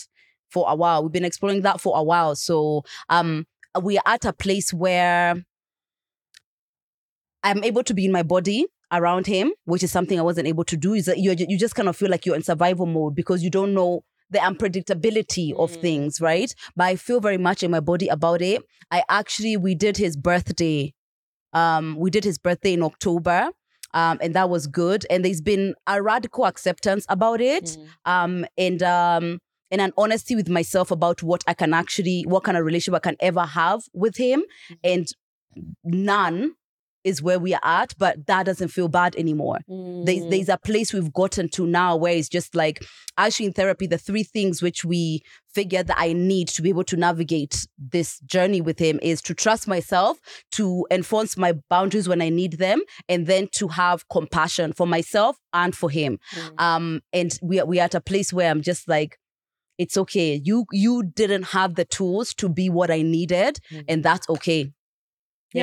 for 0.49 0.65
a 0.69 0.75
while. 0.75 1.03
We've 1.03 1.11
been 1.11 1.25
exploring 1.25 1.61
that 1.61 1.79
for 1.81 1.97
a 1.97 2.03
while. 2.03 2.35
So 2.35 2.83
um 3.09 3.45
we 3.81 3.97
are 3.97 4.03
at 4.05 4.25
a 4.25 4.33
place 4.33 4.73
where 4.73 5.43
I'm 7.43 7.63
able 7.63 7.83
to 7.83 7.93
be 7.93 8.05
in 8.05 8.11
my 8.11 8.23
body 8.23 8.65
around 8.91 9.27
him, 9.27 9.51
which 9.65 9.83
is 9.83 9.91
something 9.91 10.19
I 10.19 10.23
wasn't 10.23 10.47
able 10.47 10.63
to 10.65 10.77
do. 10.77 10.93
Is 10.93 11.05
that 11.05 11.17
you 11.19 11.35
you 11.37 11.57
just 11.57 11.75
kind 11.75 11.89
of 11.89 11.95
feel 11.97 12.09
like 12.09 12.25
you're 12.25 12.35
in 12.35 12.43
survival 12.43 12.85
mode 12.85 13.15
because 13.15 13.43
you 13.43 13.49
don't 13.49 13.73
know 13.73 14.03
the 14.29 14.39
unpredictability 14.39 15.53
of 15.55 15.71
Mm. 15.71 15.81
things, 15.81 16.19
right? 16.21 16.53
But 16.75 16.85
I 16.85 16.95
feel 16.95 17.19
very 17.19 17.37
much 17.37 17.63
in 17.63 17.71
my 17.71 17.79
body 17.79 18.07
about 18.07 18.41
it. 18.41 18.61
I 18.91 19.03
actually 19.09 19.55
we 19.57 19.75
did 19.75 19.97
his 19.97 20.15
birthday. 20.17 20.93
Um, 21.53 21.95
we 21.97 22.09
did 22.09 22.23
his 22.23 22.37
birthday 22.37 22.73
in 22.73 22.83
October. 22.83 23.49
Um, 23.93 24.17
and 24.21 24.33
that 24.35 24.49
was 24.49 24.67
good. 24.67 25.05
And 25.09 25.23
there's 25.23 25.39
been 25.41 25.73
a 25.87 26.01
radical 26.01 26.45
acceptance 26.45 27.05
about 27.07 27.39
it. 27.39 27.77
Mm. 28.05 28.11
Um, 28.11 28.45
and 28.57 28.83
um 28.83 29.39
and 29.71 29.81
an 29.81 29.93
honesty 29.97 30.35
with 30.35 30.49
myself 30.49 30.91
about 30.91 31.23
what 31.23 31.43
I 31.47 31.53
can 31.53 31.73
actually, 31.73 32.23
what 32.27 32.43
kind 32.43 32.57
of 32.57 32.65
relationship 32.65 32.95
I 32.95 32.99
can 33.09 33.15
ever 33.19 33.45
have 33.45 33.81
with 33.93 34.17
him. 34.17 34.43
And 34.83 35.07
none 35.83 36.53
is 37.05 37.21
where 37.21 37.39
we 37.39 37.53
are 37.53 37.61
at, 37.63 37.93
but 37.97 38.25
that 38.27 38.45
doesn't 38.47 38.67
feel 38.69 38.89
bad 38.89 39.15
anymore. 39.15 39.59
There's, 39.67 40.23
Mm. 40.23 40.29
there's 40.31 40.49
a 40.49 40.57
place 40.57 40.91
we've 40.91 41.13
gotten 41.13 41.47
to 41.49 41.65
now 41.65 41.95
where 41.95 42.13
it's 42.13 42.27
just 42.27 42.55
like 42.55 42.83
actually 43.17 43.45
in 43.45 43.53
therapy, 43.53 43.87
the 43.87 43.97
three 43.97 44.23
things 44.23 44.61
which 44.61 44.83
we 44.83 45.21
figure 45.53 45.83
that 45.83 45.95
I 45.97 46.11
need 46.11 46.47
to 46.49 46.61
be 46.61 46.69
able 46.69 46.83
to 46.85 46.97
navigate 46.97 47.67
this 47.77 48.19
journey 48.21 48.59
with 48.59 48.79
him 48.79 48.99
is 49.01 49.21
to 49.21 49.33
trust 49.33 49.67
myself, 49.67 50.17
to 50.53 50.85
enforce 50.91 51.37
my 51.37 51.53
boundaries 51.69 52.09
when 52.09 52.21
I 52.21 52.29
need 52.29 52.53
them, 52.57 52.81
and 53.07 53.27
then 53.27 53.47
to 53.53 53.67
have 53.69 54.09
compassion 54.09 54.73
for 54.73 54.87
myself 54.87 55.37
and 55.53 55.73
for 55.75 55.89
him. 55.89 56.19
Mm. 56.33 56.59
Um, 56.61 57.01
and 57.13 57.39
we 57.41 57.59
are 57.61 57.65
we 57.65 57.79
are 57.79 57.83
at 57.85 57.95
a 57.95 58.01
place 58.01 58.33
where 58.33 58.49
I'm 58.51 58.61
just 58.61 58.89
like, 58.89 59.17
it's 59.77 59.97
okay. 59.97 60.41
You 60.43 60.65
you 60.71 61.03
didn't 61.03 61.43
have 61.47 61.75
the 61.75 61.85
tools 61.85 62.33
to 62.35 62.47
be 62.49 62.69
what 62.69 62.89
I 62.89 63.01
needed, 63.01 63.59
Mhm. 63.71 63.83
and 63.89 64.03
that's 64.03 64.27
okay. 64.29 64.71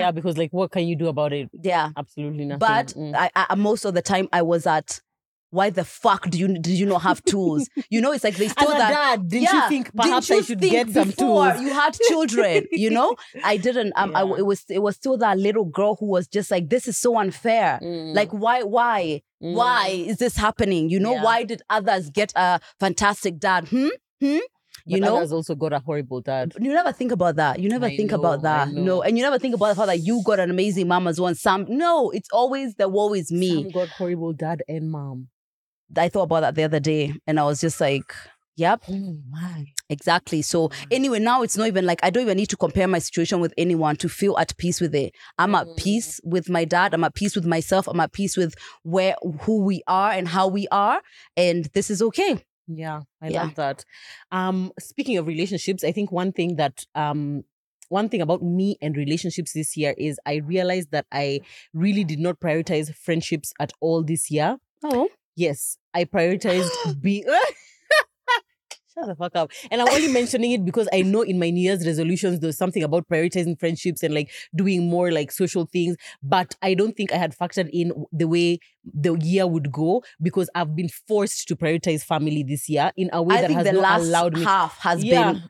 Yeah. 0.01 0.11
because 0.11 0.37
like, 0.39 0.53
what 0.53 0.71
can 0.71 0.87
you 0.87 0.97
do 0.97 1.09
about 1.09 1.33
it? 1.33 1.49
Yeah. 1.63 1.91
Absolutely 1.97 2.45
nothing. 2.45 2.59
But 2.59 2.87
Mm. 2.97 3.15
I, 3.17 3.31
I 3.35 3.55
most 3.55 3.85
of 3.85 3.95
the 3.95 4.03
time 4.03 4.29
I 4.33 4.43
was 4.43 4.67
at 4.67 5.01
why 5.51 5.69
the 5.69 5.85
fuck 5.85 6.31
do 6.31 6.39
you 6.39 6.49
did 6.49 6.79
you 6.79 6.87
not 6.87 7.03
have 7.03 7.23
tools? 7.25 7.69
you 7.91 8.01
know, 8.01 8.11
it's 8.13 8.25
like 8.25 8.37
they 8.37 8.49
still 8.49 8.69
that. 8.71 8.91
dad, 8.91 9.29
didn't 9.29 9.43
yeah, 9.43 9.65
you 9.65 9.69
think 9.69 9.95
perhaps 9.95 10.31
you 10.31 10.39
I 10.39 10.41
should 10.41 10.61
get 10.61 10.89
some 10.91 11.13
tools? 11.13 11.61
You 11.61 11.71
had 11.75 11.95
children, 12.09 12.65
you 12.73 12.89
know. 12.89 13.15
I 13.45 13.59
didn't. 13.59 13.93
Um, 13.97 14.17
I, 14.17 14.23
it 14.23 14.47
was 14.47 14.65
it 14.71 14.79
was 14.81 14.97
still 14.97 15.19
that 15.19 15.39
little 15.39 15.67
girl 15.67 15.97
who 16.01 16.07
was 16.07 16.27
just 16.27 16.51
like, 16.51 16.71
this 16.71 16.89
is 16.89 16.97
so 16.97 17.19
unfair. 17.19 17.79
Mm, 17.83 18.15
Like, 18.15 18.31
why, 18.31 18.63
why, 18.63 19.21
mm. 19.43 19.55
why 19.55 19.89
is 19.89 20.17
this 20.17 20.37
happening? 20.39 20.89
You 20.89 21.01
know, 21.01 21.13
Yeah. 21.17 21.23
why 21.25 21.45
did 21.45 21.61
others 21.69 22.09
get 22.09 22.33
a 22.35 22.59
fantastic 22.81 23.39
dad? 23.39 23.69
Hmm, 23.69 23.89
hmm. 24.23 24.39
You 24.85 25.01
But 25.01 25.07
know, 25.07 25.17
others 25.19 25.33
also 25.33 25.55
got 25.55 25.73
a 25.73 25.79
horrible 25.79 26.21
dad. 26.21 26.55
you 26.61 26.73
never 26.73 26.93
think 26.93 27.13
about 27.13 27.37
that. 27.37 27.61
You 27.61 27.69
never 27.69 27.87
I 27.87 27.97
think 27.97 28.11
know, 28.11 28.19
about 28.19 28.43
that. 28.43 28.73
No, 28.73 29.03
and 29.03 29.17
you 29.17 29.23
never 29.23 29.39
think 29.39 29.55
about 29.55 29.69
the 29.69 29.75
fact 29.77 29.87
that 29.89 30.01
you 30.01 30.23
got 30.25 30.41
an 30.41 30.51
amazing 30.51 30.89
mom 30.89 31.07
as 31.07 31.21
well. 31.21 31.35
Some 31.35 31.67
no, 31.69 32.11
it's 32.11 32.29
always 32.33 32.75
the 32.75 32.89
woe 32.89 33.13
is 33.15 33.31
me. 33.31 33.63
Sam 33.63 33.71
got 33.71 33.91
horrible 33.91 34.33
dad 34.33 34.63
and 34.69 34.91
mom. 34.91 35.29
I 35.97 36.09
thought 36.09 36.23
about 36.23 36.41
that 36.41 36.55
the 36.55 36.65
other 36.65 36.81
day, 36.81 37.15
and 37.27 37.39
I 37.39 37.45
was 37.45 37.61
just 37.61 37.81
like, 37.81 38.15
"Yep, 38.57 38.83
Oh 38.89 39.19
my. 39.31 39.67
exactly." 39.91 40.41
So 40.43 40.69
Mm. 40.69 40.87
anyway, 40.91 41.19
now 41.19 41.43
it's 41.43 41.57
not 41.57 41.67
even 41.67 41.85
like 41.85 42.01
I 42.03 42.11
don't 42.11 42.23
even 42.23 42.39
need 42.39 42.49
to 42.51 42.57
compare 42.57 42.89
my 42.89 42.99
situation 42.99 43.41
with 43.41 43.53
anyone 43.59 43.97
to 43.97 44.09
feel 44.09 44.37
at 44.39 44.57
peace 44.57 44.81
with 44.81 44.95
it. 44.95 45.15
I'm 45.39 45.55
at 45.55 45.67
Mm. 45.69 45.77
peace 45.77 46.19
with 46.25 46.49
my 46.49 46.65
dad. 46.65 46.95
I'm 46.95 47.05
at 47.05 47.15
peace 47.15 47.35
with 47.37 47.45
myself. 47.45 47.87
I'm 47.89 48.01
at 48.01 48.13
peace 48.13 48.37
with 48.37 48.55
where 48.85 49.17
who 49.43 49.61
we 49.63 49.83
are 49.87 50.11
and 50.13 50.27
how 50.29 50.49
we 50.49 50.67
are, 50.73 51.03
and 51.37 51.67
this 51.75 51.91
is 51.91 52.01
okay. 52.03 52.43
Yeah, 52.77 53.03
I 53.21 53.29
Yeah. 53.29 53.43
love 53.45 53.55
that. 53.57 53.85
Um, 54.31 54.73
speaking 54.79 55.17
of 55.19 55.27
relationships, 55.27 55.85
I 55.85 55.93
think 55.93 56.13
one 56.13 56.33
thing 56.33 56.57
that 56.57 56.85
um 56.95 57.45
one 57.89 58.09
thing 58.09 58.23
about 58.23 58.43
me 58.43 58.77
and 58.81 58.97
relationships 58.97 59.53
this 59.53 59.77
year 59.77 59.95
is 59.99 60.19
I 60.25 60.37
realized 60.37 60.93
that 60.93 61.07
I 61.13 61.41
really 61.75 62.05
did 62.05 62.19
not 62.21 62.41
prioritize 62.41 62.95
friendships 62.95 63.53
at 63.61 63.73
all 63.81 64.03
this 64.03 64.31
year. 64.31 64.57
Oh, 64.83 65.09
Yes, 65.37 65.77
I 65.95 66.05
prioritized 66.05 67.01
be 67.01 67.25
Shut 68.95 69.07
the 69.07 69.15
fuck 69.15 69.35
up. 69.37 69.51
And 69.71 69.81
I'm 69.81 69.89
only 69.89 70.09
mentioning 70.09 70.53
it 70.53 70.65
because 70.65 70.89
I 70.93 71.03
know 71.03 71.23
in 71.23 71.39
my 71.39 71.51
New 71.51 71.61
Year's 71.63 71.87
resolutions 71.87 72.41
there's 72.41 72.59
something 72.59 72.83
about 72.83 73.09
prioritizing 73.09 73.59
friendships 73.59 74.03
and 74.03 74.15
like 74.15 74.31
doing 74.55 74.89
more 74.89 75.11
like 75.11 75.33
social 75.33 75.67
things. 75.67 75.97
But 76.23 76.55
I 76.63 76.75
don't 76.75 76.97
think 76.97 77.13
I 77.13 77.17
had 77.17 77.37
factored 77.37 77.71
in 77.73 77.93
the 78.13 78.29
way 78.29 78.59
the 78.85 79.15
year 79.15 79.47
would 79.47 79.73
go 79.73 80.03
because 80.21 80.51
I've 80.55 80.75
been 80.77 80.89
forced 80.89 81.49
to 81.49 81.57
prioritize 81.57 82.03
family 82.03 82.43
this 82.43 82.69
year 82.69 82.93
in 82.97 83.09
a 83.13 83.23
way 83.23 83.37
I 83.37 83.41
that 83.43 83.51
has 83.51 83.73
not 83.73 84.01
allowed 84.01 84.35
me. 84.37 84.45
half 84.45 84.79
has 84.81 85.03
Yeah. 85.03 85.33
been 85.33 85.43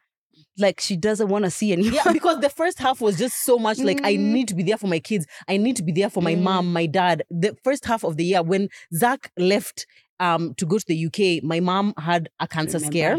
like 0.58 0.80
she 0.80 0.96
doesn't 0.96 1.28
want 1.28 1.44
to 1.44 1.50
see 1.50 1.72
anyone. 1.72 1.94
yeah, 1.94 2.12
because 2.12 2.38
the 2.40 2.50
first 2.50 2.78
half 2.78 3.00
was 3.00 3.16
just 3.18 3.44
so 3.44 3.58
much 3.58 3.78
like 3.78 4.00
I 4.04 4.14
Mm. 4.16 4.32
need 4.32 4.48
to 4.48 4.54
be 4.54 4.62
there 4.62 4.76
for 4.76 4.86
my 4.86 4.98
kids. 4.98 5.26
I 5.48 5.56
need 5.56 5.76
to 5.76 5.82
be 5.82 5.92
there 5.92 6.10
for 6.10 6.22
my 6.22 6.34
Mm. 6.34 6.42
mom, 6.42 6.72
my 6.72 6.86
dad. 6.86 7.22
The 7.30 7.56
first 7.64 7.84
half 7.86 8.04
of 8.04 8.16
the 8.16 8.24
year 8.24 8.42
when 8.42 8.68
Zach 8.94 9.30
left 9.38 9.86
um 10.20 10.54
to 10.58 10.66
go 10.66 10.78
to 10.78 10.84
the 10.86 10.94
UK, 11.06 11.40
my 11.42 11.58
mom 11.60 11.94
had 11.98 12.28
a 12.38 12.46
cancer 12.46 12.78
Remember. 12.78 12.92
scare. 12.92 13.16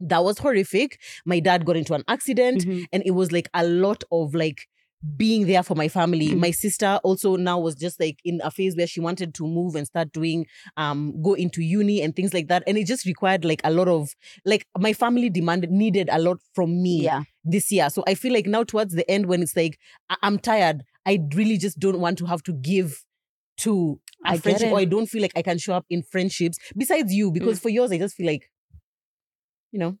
That 0.00 0.24
was 0.24 0.38
horrific. 0.38 0.98
My 1.24 1.40
dad 1.40 1.64
got 1.64 1.76
into 1.76 1.94
an 1.94 2.04
accident 2.08 2.64
Mhm. 2.64 2.86
and 2.92 3.02
it 3.06 3.12
was 3.12 3.32
like 3.32 3.48
a 3.54 3.64
lot 3.66 4.04
of 4.12 4.34
like 4.34 4.66
being 5.16 5.46
there 5.46 5.62
for 5.62 5.74
my 5.74 5.88
family. 5.88 6.28
Mhm. 6.30 6.38
My 6.38 6.50
sister 6.50 6.98
also 7.04 7.36
now 7.36 7.58
was 7.60 7.74
just 7.74 8.00
like 8.00 8.18
in 8.24 8.40
a 8.42 8.50
phase 8.50 8.76
where 8.76 8.86
she 8.86 8.98
wanted 9.00 9.34
to 9.34 9.46
move 9.46 9.74
and 9.76 9.86
start 9.86 10.10
doing 10.12 10.46
um 10.76 11.14
go 11.22 11.34
into 11.34 11.62
uni 11.62 12.00
and 12.02 12.16
things 12.16 12.32
like 12.34 12.48
that 12.48 12.62
and 12.66 12.76
it 12.78 12.86
just 12.86 13.04
required 13.06 13.44
like 13.44 13.60
a 13.62 13.70
lot 13.70 13.88
of 13.88 14.14
like 14.44 14.66
my 14.78 14.92
family 14.92 15.28
demanded 15.30 15.70
needed 15.70 16.08
a 16.10 16.18
lot 16.18 16.38
from 16.54 16.82
me 16.82 17.02
Yeah. 17.04 17.22
this 17.44 17.70
year. 17.70 17.88
So 17.90 18.04
I 18.06 18.14
feel 18.14 18.32
like 18.32 18.46
now 18.46 18.64
towards 18.64 18.94
the 18.94 19.08
end, 19.10 19.26
when 19.26 19.42
it's 19.42 19.54
like 19.56 19.78
I- 20.10 20.16
I'm 20.22 20.38
tired, 20.38 20.82
I 21.06 21.20
really 21.34 21.56
just 21.58 21.78
don't 21.78 22.00
want 22.00 22.18
to 22.18 22.26
have 22.26 22.42
to 22.44 22.52
give 22.52 23.02
to 23.58 23.98
a 24.24 24.30
I 24.30 24.38
friendship, 24.38 24.72
or 24.72 24.78
I 24.78 24.84
don't 24.84 25.06
feel 25.06 25.22
like 25.22 25.32
I 25.36 25.42
can 25.42 25.56
show 25.58 25.74
up 25.74 25.86
in 25.88 26.02
friendships. 26.02 26.58
Besides 26.76 27.14
you, 27.14 27.30
Mm. 27.30 27.34
because 27.34 27.58
for 27.58 27.70
yours, 27.70 27.90
I 27.92 27.98
just 27.98 28.14
feel 28.16 28.26
like, 28.26 28.50
you 29.72 29.78
know. 29.78 29.96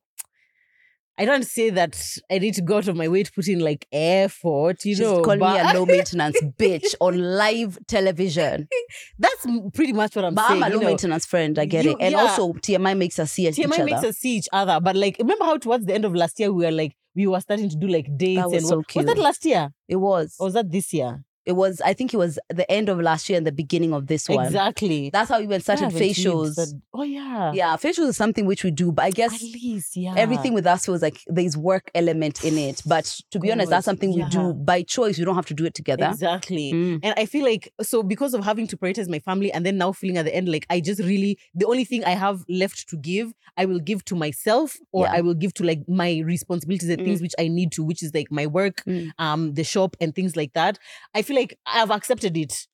I 1.18 1.24
don't 1.24 1.44
say 1.46 1.70
that 1.70 1.98
I 2.30 2.38
need 2.38 2.52
to 2.56 2.60
go 2.62 2.76
out 2.76 2.88
of 2.88 2.96
my 2.96 3.08
way 3.08 3.22
to 3.22 3.32
put 3.32 3.48
in 3.48 3.60
like 3.60 3.86
effort, 3.90 4.84
you 4.84 4.94
She's 4.94 5.00
know. 5.00 5.22
me 5.22 5.36
but 5.38 5.74
a 5.74 5.78
low 5.78 5.86
maintenance 5.86 6.38
bitch 6.58 6.94
on 7.00 7.16
live 7.18 7.78
television. 7.88 8.68
that's 9.18 9.46
pretty 9.72 9.94
much 9.94 10.14
what 10.14 10.26
I'm 10.26 10.34
but 10.34 10.46
saying. 10.48 10.62
I'm 10.62 10.72
a 10.72 10.74
low 10.74 10.80
know. 10.82 10.88
maintenance 10.88 11.24
friend. 11.24 11.58
I 11.58 11.64
get 11.64 11.86
You- 11.86 11.92
it. 11.92 11.96
And 12.00 12.12
yeah. 12.12 12.20
also 12.20 12.52
TMI 12.52 12.98
makes 12.98 13.18
us 13.18 13.32
see 13.32 13.48
each 13.48 13.58
other. 13.58 13.74
TMI 13.74 13.84
makes 13.86 14.04
us 14.04 14.18
see 14.18 14.36
each 14.36 14.48
other, 14.52 14.78
but 14.78 14.94
like, 14.94 15.16
remember 15.18 15.46
how 15.46 15.56
towards 15.56 15.86
the 15.86 15.94
end 15.94 16.04
of 16.04 16.14
last 16.14 16.38
year 16.38 16.52
we 16.52 16.66
were 16.66 16.70
like 16.70 16.94
we 17.14 17.26
were 17.26 17.40
starting 17.40 17.70
to 17.70 17.76
do 17.76 17.88
like 17.88 18.06
dates 18.14 18.52
and 18.52 18.62
so 18.66 18.76
what- 18.76 18.94
was 18.96 19.06
that 19.06 19.16
last 19.16 19.42
year 19.46 19.70
it 19.88 19.96
was. 19.96 20.36
or 20.38 20.48
was 20.48 20.54
that 20.54 20.70
this 20.70 20.92
year? 20.92 21.24
It 21.46 21.52
was. 21.52 21.80
I 21.80 21.92
think 21.94 22.12
it 22.12 22.16
was 22.16 22.38
the 22.50 22.70
end 22.70 22.88
of 22.88 23.00
last 23.00 23.28
year 23.28 23.38
and 23.38 23.46
the 23.46 23.52
beginning 23.52 23.92
of 23.94 24.08
this 24.08 24.28
one. 24.28 24.44
Exactly. 24.46 25.10
That's 25.10 25.30
how 25.30 25.38
we 25.38 25.44
even 25.44 25.60
started 25.60 25.90
facials. 25.90 26.74
Oh 26.92 27.02
yeah. 27.02 27.52
Yeah, 27.52 27.76
facials 27.76 28.08
is 28.08 28.16
something 28.16 28.46
which 28.46 28.64
we 28.64 28.70
do, 28.70 28.90
but 28.92 29.04
I 29.04 29.10
guess 29.10 29.34
At 29.34 29.40
least, 29.42 29.96
yeah. 29.96 30.14
everything 30.16 30.54
with 30.54 30.66
us 30.66 30.86
feels 30.86 31.02
like 31.02 31.20
there's 31.26 31.56
work 31.56 31.90
element 31.94 32.44
in 32.44 32.58
it. 32.58 32.82
But 32.84 33.04
to 33.30 33.38
be 33.38 33.52
honest, 33.52 33.70
that's 33.70 33.84
something 33.84 34.12
we 34.12 34.24
do 34.24 34.52
by 34.54 34.82
choice. 34.82 35.18
We 35.18 35.24
don't 35.24 35.36
have 35.36 35.46
to 35.46 35.54
do 35.54 35.64
it 35.64 35.74
together. 35.74 36.06
Exactly. 36.06 36.72
Mm. 36.72 37.00
And 37.02 37.14
I 37.16 37.26
feel 37.26 37.44
like 37.44 37.72
so 37.80 38.02
because 38.02 38.34
of 38.34 38.44
having 38.44 38.66
to 38.68 38.76
prioritize 38.76 39.08
my 39.08 39.18
family 39.20 39.52
and 39.52 39.64
then 39.64 39.78
now 39.78 39.92
feeling 39.92 40.16
at 40.18 40.24
the 40.24 40.34
end 40.34 40.48
like 40.48 40.66
I 40.68 40.80
just 40.80 41.00
really 41.00 41.38
the 41.54 41.66
only 41.66 41.84
thing 41.84 42.04
I 42.04 42.10
have 42.10 42.44
left 42.48 42.88
to 42.88 42.96
give, 42.96 43.32
I 43.56 43.66
will 43.66 43.78
give 43.80 44.04
to 44.06 44.16
myself 44.16 44.76
or 44.92 45.04
Yeah. 45.04 45.12
I 45.12 45.20
will 45.20 45.34
give 45.34 45.54
to 45.54 45.64
like 45.64 45.82
my 45.88 46.22
responsibilities 46.24 46.88
and 46.88 47.00
Mm. 47.00 47.04
things 47.04 47.20
which 47.22 47.34
I 47.38 47.48
need 47.48 47.70
to, 47.72 47.84
which 47.84 48.02
is 48.02 48.12
like 48.14 48.30
my 48.30 48.46
work, 48.46 48.82
Mm. 48.86 49.10
um, 49.18 49.54
the 49.54 49.64
shop 49.64 49.96
and 50.00 50.14
things 50.14 50.34
like 50.36 50.52
that. 50.54 50.78
I 51.14 51.22
feel 51.22 51.35
like 51.36 51.58
I've 51.66 51.90
accepted 51.92 52.36
it. 52.36 52.66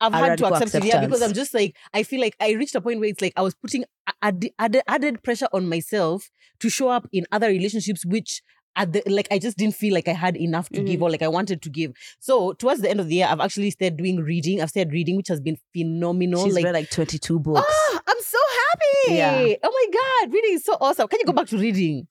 I've 0.00 0.12
had 0.14 0.38
to 0.38 0.46
accept 0.46 0.74
it, 0.76 0.84
yeah, 0.84 1.04
because 1.04 1.22
I'm 1.22 1.32
just 1.34 1.52
like 1.52 1.74
I 1.92 2.04
feel 2.04 2.20
like 2.20 2.36
I 2.40 2.52
reached 2.52 2.74
a 2.76 2.80
point 2.80 3.00
where 3.00 3.08
it's 3.08 3.20
like 3.20 3.32
I 3.36 3.42
was 3.42 3.54
putting 3.54 3.84
a- 4.06 4.12
add- 4.22 4.50
added, 4.58 4.82
added 4.86 5.22
pressure 5.24 5.48
on 5.52 5.68
myself 5.68 6.30
to 6.60 6.70
show 6.70 6.88
up 6.88 7.08
in 7.12 7.26
other 7.32 7.48
relationships, 7.48 8.06
which 8.06 8.40
at 8.76 8.92
the 8.92 9.02
like 9.06 9.26
I 9.32 9.40
just 9.40 9.56
didn't 9.56 9.74
feel 9.74 9.92
like 9.92 10.06
I 10.06 10.12
had 10.12 10.36
enough 10.36 10.68
to 10.68 10.82
give 10.84 11.00
Mhm. 11.00 11.02
or 11.02 11.10
like 11.10 11.22
I 11.22 11.26
wanted 11.28 11.62
to 11.62 11.68
give. 11.70 11.94
So 12.20 12.52
towards 12.52 12.80
the 12.80 12.88
end 12.88 13.00
of 13.00 13.08
the 13.08 13.16
year, 13.16 13.26
I've 13.28 13.40
actually 13.40 13.70
started 13.72 13.96
doing 13.96 14.18
reading. 14.18 14.62
I've 14.62 14.70
started 14.70 14.92
reading, 14.92 15.16
which 15.16 15.28
has 15.28 15.40
been 15.40 15.58
phenomenal. 15.76 16.44
She's 16.44 16.54
like, 16.54 16.64
read 16.64 16.74
like 16.74 16.90
22 16.90 17.40
books. 17.40 17.66
ah, 17.68 18.00
I'm 18.06 18.20
so 18.20 18.38
happy. 18.70 19.14
Yeah. 19.16 19.54
Oh 19.64 19.72
my 19.72 19.98
god, 20.26 20.32
reading 20.32 20.54
is 20.54 20.64
so 20.64 20.76
awesome. 20.80 21.08
Can 21.08 21.18
you 21.18 21.26
go 21.26 21.32
back 21.32 21.48
to 21.48 21.58
reading? 21.58 22.06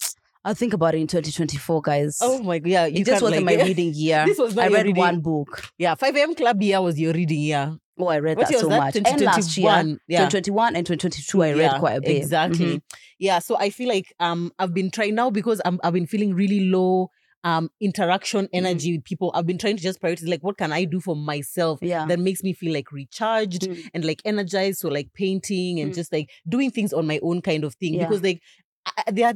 I'll 0.48 0.56
think 0.56 0.74
about 0.74 0.96
it 0.96 1.00
in 1.00 1.08
2024, 1.08 1.82
guys. 1.82 2.20
Oh 2.22 2.42
my 2.42 2.60
god, 2.60 2.70
yeah. 2.70 2.86
You 2.86 3.02
it 3.02 3.06
just 3.06 3.22
wasn't 3.22 3.46
like, 3.46 3.58
my 3.58 3.64
reading 3.68 3.92
year. 3.94 4.24
This 4.26 4.38
was 4.38 4.58
I 4.58 4.68
read 4.70 4.86
reading. 4.86 4.96
one 4.96 5.20
book. 5.20 5.70
Yeah, 5.78 5.96
5 5.96 6.16
a.m. 6.16 6.36
club 6.36 6.62
year 6.62 6.82
was 6.82 7.00
your 7.00 7.14
reading 7.14 7.40
year. 7.42 7.78
Oh, 8.00 8.08
I 8.08 8.20
read 8.20 8.38
What 8.38 8.48
that 8.50 8.60
so 8.60 8.70
that? 8.70 8.78
much. 8.80 8.96
And 8.96 9.06
last 9.22 9.58
year, 9.58 9.68
2021. 9.68 10.00
Yeah. 10.08 10.20
2021 10.30 10.76
and 10.76 10.86
2022, 10.86 11.44
I 11.44 11.54
read 11.54 11.80
quite 11.80 11.98
a 11.98 12.02
bit. 12.02 12.16
Exactly. 12.18 12.66
Mhm. 12.78 12.82
Yeah. 13.20 13.40
So 13.40 13.58
I 13.58 13.70
feel 13.72 13.90
like 13.90 14.14
um 14.20 14.52
I've 14.60 14.74
been 14.74 14.90
trying 14.92 15.16
now 15.16 15.30
because 15.32 15.60
I'm 15.66 15.80
I've 15.84 15.94
been 15.94 16.08
feeling 16.08 16.34
really 16.34 16.62
low 16.70 17.10
um 17.44 17.70
interaction 17.82 18.46
Mm-hmm. 18.46 18.56
energy 18.66 18.96
with 18.98 19.04
people. 19.04 19.32
I've 19.34 19.48
been 19.48 19.58
trying 19.58 19.78
to 19.78 19.84
just 19.84 20.00
prioritize 20.02 20.28
like 20.30 20.44
what 20.44 20.58
can 20.58 20.72
I 20.72 20.84
do 20.86 21.00
for 21.02 21.16
myself 21.16 21.80
Yeah. 21.82 22.06
that 22.06 22.20
makes 22.20 22.44
me 22.44 22.54
feel 22.54 22.72
like 22.74 22.92
recharged 22.92 23.64
Mm. 23.64 23.84
and 23.96 24.06
like 24.06 24.22
energized. 24.26 24.80
So 24.80 24.90
like 24.90 25.10
painting 25.14 25.80
and 25.80 25.92
Mm. 25.92 25.96
just 25.96 26.14
like 26.14 26.30
doing 26.48 26.70
things 26.72 26.94
on 26.94 27.08
my 27.08 27.20
own 27.24 27.42
kind 27.42 27.64
of 27.64 27.74
thing. 27.76 27.96
Yeah. 27.96 28.08
Because 28.08 28.22
like 28.24 28.38
I, 28.38 28.40
I- 28.40 28.67
they 29.12 29.24
are 29.24 29.34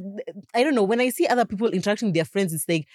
I 0.54 0.62
don't 0.62 0.74
know, 0.74 0.82
when 0.82 1.00
I 1.00 1.08
see 1.10 1.26
other 1.26 1.44
people 1.44 1.68
interacting 1.68 2.08
with 2.08 2.14
their 2.14 2.24
friends, 2.24 2.52
it's 2.52 2.68
like 2.68 2.86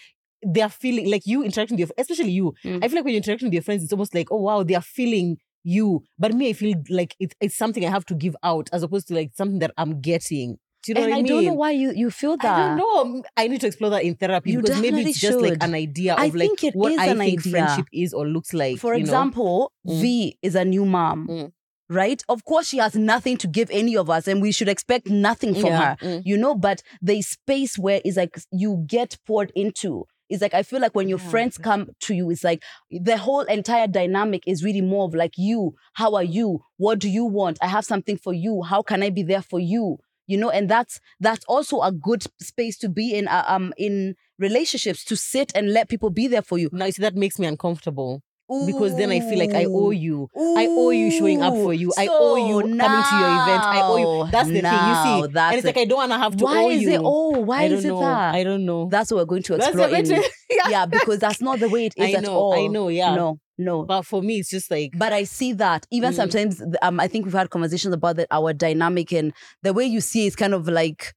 they're 0.44 0.70
feeling 0.70 1.10
like 1.10 1.24
you 1.26 1.44
interacting 1.44 1.78
with 1.78 1.90
your 1.90 1.96
especially 1.98 2.32
you. 2.32 2.54
Mm. 2.64 2.84
I 2.84 2.88
feel 2.88 2.98
like 2.98 3.06
when 3.06 3.14
you're 3.14 3.24
interacting 3.24 3.48
with 3.48 3.54
your 3.54 3.64
friends, 3.64 3.84
it's 3.84 3.94
almost 3.94 4.14
like, 4.14 4.28
oh 4.32 4.38
wow, 4.42 4.64
they 4.64 4.76
are 4.76 4.82
feeling 4.82 5.38
you. 5.64 6.04
But 6.20 6.34
me, 6.34 6.50
I 6.50 6.54
feel 6.54 6.76
like 6.90 7.16
it's 7.20 7.36
it's 7.42 7.58
something 7.58 7.86
I 7.86 7.90
have 7.90 8.06
to 8.06 8.16
give 8.16 8.36
out 8.44 8.70
as 8.72 8.84
opposed 8.84 9.08
to 9.10 9.16
like 9.16 9.32
something 9.36 9.60
that 9.60 9.72
I'm 9.78 10.02
getting. 10.02 10.58
Do 10.84 10.92
you 10.92 10.96
know 10.96 11.02
and 11.02 11.10
what 11.12 11.18
I, 11.18 11.22
mean? 11.22 11.32
I 11.32 11.36
mean? 11.36 11.44
don't 11.44 11.54
know 11.54 11.60
why 11.60 11.72
you, 11.72 11.92
you 11.92 12.12
feel 12.12 12.38
that. 12.38 12.46
I 12.46 12.78
don't 12.78 12.78
know. 12.78 13.24
I 13.36 13.48
need 13.48 13.60
to 13.62 13.68
explore 13.68 13.90
that 13.90 14.04
in 14.04 14.16
therapy 14.16 14.52
You 14.52 14.62
because 14.62 14.80
maybe 14.80 15.02
it's 15.02 15.20
just 15.20 15.40
like 15.42 15.58
an 15.62 15.74
idea 15.74 16.14
of 16.14 16.20
I 16.20 16.28
like 16.28 16.52
what 16.74 16.98
I 16.98 17.14
think 17.16 17.40
idea. 17.40 17.52
friendship 17.52 17.88
is 17.92 18.14
or 18.14 18.26
looks 18.28 18.54
like. 18.54 18.78
For 18.78 18.94
you 18.94 19.00
know? 19.00 19.04
example, 19.04 19.74
Mm. 19.86 20.02
V 20.02 20.38
is 20.42 20.56
a 20.56 20.64
new 20.64 20.86
mom, 20.86 21.28
Mm. 21.28 21.52
Right? 21.90 22.22
Of 22.30 22.44
course, 22.46 22.68
she 22.68 22.78
has 22.78 22.96
nothing 22.96 23.38
to 23.38 23.48
give 23.48 23.70
any 23.72 23.96
of 23.96 24.10
us, 24.10 24.28
and 24.28 24.42
we 24.42 24.52
should 24.52 24.70
expect 24.70 25.08
nothing 25.10 25.54
from 25.54 25.72
Yeah, 25.72 25.96
her, 25.96 25.98
mm. 26.02 26.22
you 26.26 26.38
know. 26.38 26.56
But 26.56 26.82
the 27.02 27.22
space 27.22 27.78
where 27.78 28.02
it's 28.04 28.18
like 28.18 28.38
you 28.52 28.84
get 28.88 29.18
poured 29.26 29.52
into. 29.56 30.06
It's 30.30 30.42
like 30.42 30.54
I 30.54 30.64
feel 30.64 30.82
like 30.82 30.94
when 30.94 31.08
your 31.08 31.20
Yeah. 31.20 31.30
friends 31.30 31.58
come 31.58 31.90
to 32.02 32.14
you, 32.14 32.30
it's 32.30 32.44
like 32.44 32.62
the 32.92 33.18
whole 33.18 33.44
entire 33.44 33.88
dynamic 33.88 34.44
is 34.46 34.62
really 34.64 34.82
more 34.82 35.06
of 35.06 35.16
like 35.16 35.36
you. 35.38 35.76
How 35.94 36.16
are 36.16 36.24
you? 36.24 36.60
What 36.76 37.00
do 37.00 37.10
you 37.10 37.24
want? 37.26 37.58
I 37.62 37.68
have 37.68 37.86
something 37.86 38.18
for 38.18 38.34
you. 38.34 38.62
How 38.64 38.82
can 38.82 39.04
I 39.04 39.10
be 39.10 39.24
there 39.24 39.42
for 39.42 39.60
you? 39.60 40.00
You 40.28 40.38
know, 40.38 40.50
and 40.50 40.70
that's 40.70 41.00
that's 41.22 41.46
also 41.48 41.80
a 41.82 41.94
good 41.94 42.26
space 42.42 42.78
to 42.80 42.90
be 42.90 43.14
in. 43.16 43.30
Uh, 43.30 43.46
um, 43.48 43.74
in 43.78 44.16
relationships 44.40 45.04
to 45.06 45.16
sit 45.16 45.52
and 45.56 45.74
let 45.74 45.90
people 45.90 46.12
be 46.12 46.28
there 46.28 46.44
for 46.44 46.60
you 46.60 46.70
Now, 46.72 46.86
you 46.86 46.92
see, 46.92 47.02
that 47.02 47.16
makes 47.16 47.40
me 47.40 47.48
uncomfortable 47.48 48.22
because 48.66 48.96
then 48.96 49.12
I 49.12 49.20
feel 49.20 49.38
like 49.40 49.54
I 49.54 49.66
owe 49.66 49.92
you. 49.92 50.30
I 50.36 50.68
owe 50.70 50.90
you 50.92 51.12
showing 51.12 51.42
up 51.42 51.54
for 51.54 51.74
you. 51.74 51.92
I 51.98 52.08
owe 52.10 52.36
you 52.36 52.62
coming 52.62 52.78
to 52.78 53.16
your 53.16 53.30
event. 53.44 53.64
I 53.64 53.82
owe 53.84 53.98
you. 54.26 54.32
That's 54.32 54.48
the 54.48 54.62
thing. 54.62 54.64
You 54.64 55.28
see, 55.28 55.34
that's 55.34 55.52
and 55.52 55.56
it's 55.56 55.64
it. 55.66 55.68
like 55.68 55.78
I 55.78 55.86
don't 55.86 55.98
want 55.98 56.12
to 56.12 56.18
have 56.18 56.36
to 56.38 56.44
why 56.46 56.64
owe 56.64 56.70
is 56.70 56.82
you. 56.84 56.92
it? 56.92 57.02
Oh, 57.04 57.40
why 57.40 57.64
is 57.64 57.84
it 57.84 57.88
know. 57.90 58.00
that? 58.00 58.36
I 58.36 58.44
don't 58.44 58.66
know. 58.66 58.88
That's 58.90 59.12
what 59.12 59.18
we're 59.18 59.26
going 59.26 59.44
to 59.44 59.56
explore. 59.56 59.90
in, 59.90 60.06
yeah. 60.50 60.70
yeah, 60.70 60.86
because 60.86 61.20
that's 61.20 61.42
not 61.42 61.60
the 61.60 61.70
way 61.70 61.88
it 61.88 61.94
is 61.98 62.06
I 62.16 62.18
at 62.18 62.24
know. 62.24 62.34
all. 62.34 62.54
I 62.54 62.68
know. 62.68 62.88
Yeah. 62.90 63.16
No, 63.16 63.40
no. 63.58 63.84
But 63.84 64.04
for 64.04 64.22
me, 64.22 64.40
it's 64.40 64.50
just 64.50 64.72
like 64.72 64.92
But 64.98 65.14
I 65.14 65.24
see 65.24 65.54
that 65.54 65.86
even 65.92 66.14
Mm. 66.14 66.16
sometimes, 66.16 66.64
um, 66.82 67.00
I 67.00 67.08
think 67.08 67.26
we've 67.26 67.34
had 67.34 67.50
conversations 67.50 67.94
about 67.94 68.16
that 68.16 68.28
our 68.32 68.54
dynamic 68.54 69.12
and 69.12 69.34
the 69.64 69.74
way 69.74 69.86
you 69.86 70.00
see 70.02 70.24
it 70.24 70.28
is 70.28 70.36
kind 70.36 70.54
of 70.54 70.68
like 70.68 71.14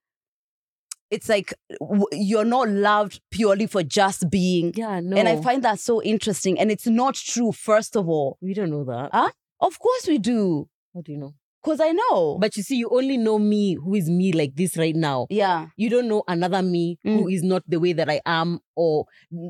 it's 1.11 1.29
like 1.29 1.53
w- 1.81 2.07
you're 2.13 2.45
not 2.45 2.69
loved 2.69 3.21
purely 3.31 3.67
for 3.67 3.83
just 3.83 4.31
being. 4.31 4.73
yeah, 4.77 5.01
no. 5.01 5.17
And 5.17 5.29
I 5.29 5.37
find 5.37 5.63
that 5.65 5.79
so 5.81 6.03
interesting. 6.03 6.59
And 6.59 6.71
it's 6.71 6.87
not 6.87 7.15
true, 7.15 7.53
first 7.53 7.97
of 7.97 8.09
all. 8.09 8.39
we 8.41 8.55
don't 8.55 8.71
know 8.71 8.85
that. 8.85 9.11
Ah, 9.13 9.33
Of 9.61 9.79
course 9.79 10.07
we 10.07 10.19
do. 10.19 10.69
How 10.95 11.03
do 11.03 11.13
you 11.13 11.19
know? 11.19 11.35
Because 11.63 11.81
I 11.81 11.91
know. 11.93 12.39
But 12.41 12.57
you 12.57 12.63
see, 12.63 12.77
you 12.77 12.89
only 12.91 13.19
know 13.19 13.39
me 13.39 13.75
who 13.75 13.95
is 13.95 14.09
me 14.09 14.33
like 14.33 14.55
this 14.57 14.77
right 14.79 14.97
now. 14.97 15.27
yeah. 15.29 15.67
You 15.77 15.91
don't 15.91 16.09
know 16.09 16.23
another 16.27 16.63
me 16.63 16.99
who 17.03 17.27
Mm. 17.27 17.33
is 17.35 17.43
not 17.43 17.63
the 17.69 17.79
way 17.79 17.93
that 17.93 18.09
I 18.09 18.21
am, 18.25 18.61
or 18.77 19.05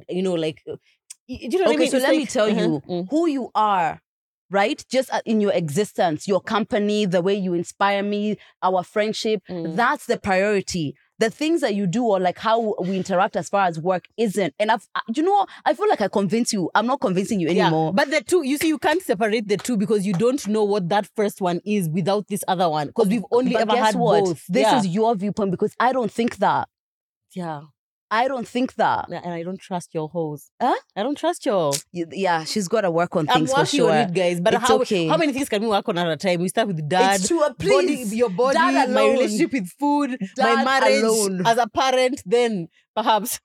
you 0.09 0.23
know, 0.23 0.35
like 0.35 0.63
you 1.27 1.49
know 1.51 1.59
what 1.59 1.69
I 1.69 1.71
Okay, 1.75 1.77
mean? 1.79 1.91
so 1.91 1.97
It's 1.99 2.03
let 2.07 2.17
me 2.17 2.27
tell 2.27 2.49
uh-huh, 2.51 2.61
you 2.61 2.83
mm. 2.89 3.07
who 3.11 3.29
you 3.29 3.51
are, 3.55 4.01
right? 4.51 4.85
Just 4.91 5.13
uh, 5.13 5.21
in 5.25 5.41
your 5.41 5.53
existence, 5.53 6.27
your 6.29 6.41
company, 6.41 7.07
the 7.07 7.23
way 7.23 7.35
you 7.35 7.55
inspire 7.55 8.03
me, 8.03 8.37
our 8.63 8.83
friendship, 8.83 9.43
Mm. 9.49 9.77
that's 9.77 10.07
the 10.07 10.19
priority. 10.19 10.95
The 11.19 11.29
things 11.29 11.61
that 11.61 11.75
you 11.75 11.87
do 11.87 12.03
or 12.05 12.19
like 12.19 12.39
how 12.39 12.75
we 12.81 12.97
interact 12.97 13.37
as 13.37 13.51
far 13.51 13.67
as 13.67 13.79
work 13.79 14.07
isn't. 14.17 14.55
And 14.59 14.71
I've, 14.73 14.89
uh, 14.95 15.01
you 15.15 15.23
know, 15.23 15.45
I 15.67 15.75
feel 15.75 15.87
like 15.89 16.01
I 16.01 16.09
convince 16.09 16.51
you. 16.51 16.71
I'm 16.75 16.87
not 16.87 17.01
convincing 17.03 17.41
you 17.41 17.49
anymore. 17.49 17.89
Yeah, 17.89 17.93
but 17.95 18.11
the 18.11 18.23
two, 18.23 18.43
you 18.47 18.57
see, 18.57 18.69
you 18.69 18.79
can't 18.79 19.03
separate 19.03 19.47
the 19.47 19.59
two 19.59 19.77
because 19.77 20.07
you 20.07 20.15
don't 20.15 20.47
know 20.49 20.65
what 20.65 20.89
that 20.89 21.07
first 21.15 21.43
one 21.43 21.61
is 21.67 21.91
without 21.91 22.27
this 22.29 22.43
other 22.49 22.71
one. 22.71 22.87
Because 22.87 23.09
we've 23.09 23.25
only 23.31 23.53
But 23.53 23.63
ever 23.69 23.77
had 23.77 23.97
what? 23.97 24.25
both. 24.25 24.47
This 24.49 24.63
yeah. 24.63 24.79
is 24.79 24.87
your 24.87 25.15
viewpoint 25.15 25.51
because 25.51 25.75
I 25.79 25.93
don't 25.93 26.11
think 26.11 26.39
that. 26.39 26.69
yeah, 27.35 27.61
I 28.13 28.27
don't 28.29 28.47
think 28.47 28.75
that. 28.75 29.09
And 29.09 29.33
I 29.33 29.43
don't 29.43 29.61
trust 29.61 29.95
your 29.95 30.09
hoes. 30.09 30.51
Huh? 30.61 30.75
I 30.97 31.03
don't 31.03 31.17
trust 31.17 31.47
your. 31.47 31.73
Yeah, 31.93 32.45
she's 32.45 32.67
got 32.69 32.81
to 32.83 32.91
work 32.91 33.15
on 33.17 33.29
I'm 33.29 33.35
things 33.37 33.51
for 33.53 33.61
working 33.61 33.79
sure. 33.79 33.91
on 33.93 33.97
it, 33.99 34.13
guys. 34.15 34.41
But 34.41 34.55
It's 34.55 34.67
how 34.67 34.79
okay. 34.81 35.07
how 35.07 35.17
many 35.17 35.33
things 35.33 35.49
can 35.49 35.63
we 35.63 35.69
work 35.69 35.89
on 35.89 35.97
at 35.99 36.09
a 36.09 36.17
time? 36.17 36.41
We 36.41 36.49
start 36.49 36.69
with 36.69 36.89
dad. 36.89 37.17
It's 37.21 37.29
true, 37.29 37.43
uh, 37.43 37.53
Body, 37.53 38.05
your 38.11 38.31
body, 38.31 38.55
Dad 38.59 38.91
my 38.91 39.01
alone. 39.03 39.13
relationship 39.13 39.53
with 39.53 39.69
food, 39.79 40.17
my 40.39 40.65
marriage 40.65 41.03
alone. 41.03 41.47
as 41.47 41.59
a 41.59 41.69
parent, 41.69 42.23
then 42.27 42.69
perhaps. 42.97 43.41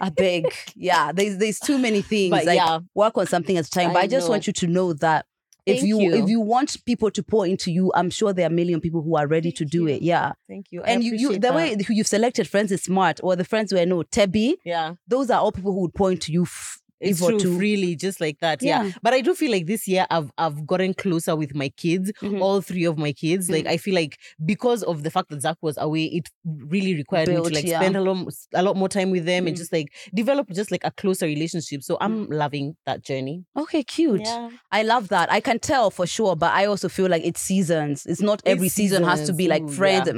I 0.00 0.10
beg. 0.10 0.46
Yeah, 0.74 1.12
there's 1.12 1.38
there's 1.38 1.58
too 1.58 1.78
many 1.78 2.02
things. 2.02 2.30
But 2.30 2.44
like 2.44 2.56
yeah. 2.56 2.80
work 2.94 3.16
on 3.18 3.26
something 3.26 3.56
at 3.56 3.66
a 3.66 3.70
time. 3.70 3.90
I 3.90 3.92
but 3.94 4.02
I 4.04 4.06
just 4.06 4.26
know. 4.26 4.32
want 4.32 4.46
you 4.46 4.52
to 4.52 4.66
know 4.66 4.92
that 4.94 5.26
if 5.68 5.82
you, 5.82 6.00
you. 6.00 6.14
if 6.14 6.28
you 6.28 6.40
want 6.40 6.84
people 6.84 7.10
to 7.10 7.22
pour 7.22 7.46
into 7.46 7.70
you, 7.70 7.92
I'm 7.94 8.10
sure 8.10 8.32
there 8.32 8.44
are 8.46 8.52
a 8.52 8.54
million 8.54 8.80
people 8.80 9.02
who 9.02 9.16
are 9.16 9.26
ready 9.26 9.52
to 9.52 9.64
do 9.64 9.82
you. 9.82 9.88
it. 9.88 10.02
Yeah. 10.02 10.32
Thank 10.48 10.66
you. 10.70 10.82
I 10.82 10.90
and 10.92 11.04
you, 11.04 11.14
you 11.14 11.32
the 11.32 11.38
that. 11.40 11.54
way 11.54 11.76
who 11.82 11.94
you've 11.94 12.06
selected 12.06 12.48
friends 12.48 12.72
is 12.72 12.82
smart, 12.82 13.20
or 13.22 13.36
the 13.36 13.44
friends 13.44 13.70
who 13.70 13.78
I 13.78 13.84
know, 13.84 14.02
Tebby, 14.02 14.56
yeah. 14.64 14.94
those 15.06 15.30
are 15.30 15.40
all 15.40 15.52
people 15.52 15.72
who 15.72 15.80
would 15.82 15.94
point 15.94 16.22
to 16.22 16.32
you 16.32 16.42
f- 16.42 16.80
It's 17.00 17.20
true, 17.20 17.56
really, 17.56 17.94
just 17.96 18.20
like 18.20 18.38
that. 18.40 18.62
Yeah. 18.62 18.84
Yeah. 18.84 18.92
But 19.02 19.14
I 19.14 19.20
do 19.20 19.34
feel 19.34 19.50
like 19.52 19.66
this 19.66 19.86
year 19.86 20.06
I've 20.10 20.30
I've 20.36 20.66
gotten 20.66 20.94
closer 20.94 21.36
with 21.36 21.54
my 21.54 21.68
kids, 21.70 22.10
Mhm. 22.22 22.40
all 22.40 22.60
three 22.60 22.84
of 22.84 22.98
my 22.98 23.12
kids. 23.12 23.48
Like 23.48 23.66
I 23.66 23.76
feel 23.76 23.94
like 23.94 24.18
because 24.44 24.82
of 24.82 25.02
the 25.04 25.10
fact 25.10 25.28
that 25.30 25.42
Zach 25.42 25.56
was 25.62 25.76
away, 25.78 26.04
it 26.06 26.28
really 26.44 26.94
required 26.96 27.28
me 27.28 27.36
to 27.36 27.42
like 27.42 27.64
yeah. 27.66 27.78
spend 27.80 27.96
a 27.96 28.00
lot 28.00 28.26
a 28.54 28.62
lot 28.62 28.76
more 28.76 28.88
time 28.88 29.10
with 29.10 29.24
them 29.26 29.46
and 29.46 29.54
Mm. 29.54 29.58
just 29.58 29.72
like 29.72 29.88
develop 30.12 30.48
just 30.50 30.70
like 30.70 30.84
a 30.84 30.90
closer 30.90 31.26
relationship. 31.26 31.82
So 31.82 31.96
I'm 32.00 32.26
loving 32.28 32.76
that 32.86 33.04
journey. 33.04 33.44
Okay, 33.56 33.82
cute. 33.84 34.22
Yeah. 34.24 34.50
I 34.72 34.82
love 34.82 35.08
that. 35.08 35.30
I 35.30 35.40
can 35.40 35.58
tell 35.60 35.90
for 35.90 36.06
sure, 36.06 36.34
but 36.36 36.52
I 36.52 36.66
also 36.66 36.88
feel 36.88 37.08
like 37.08 37.24
it's 37.24 37.40
seasons. 37.40 38.06
It's 38.06 38.20
not 38.20 38.42
every 38.44 38.66
It's 38.66 38.74
season 38.76 39.04
has 39.04 39.24
to 39.26 39.32
be 39.32 39.46
like 39.48 39.68
friends. 39.68 40.08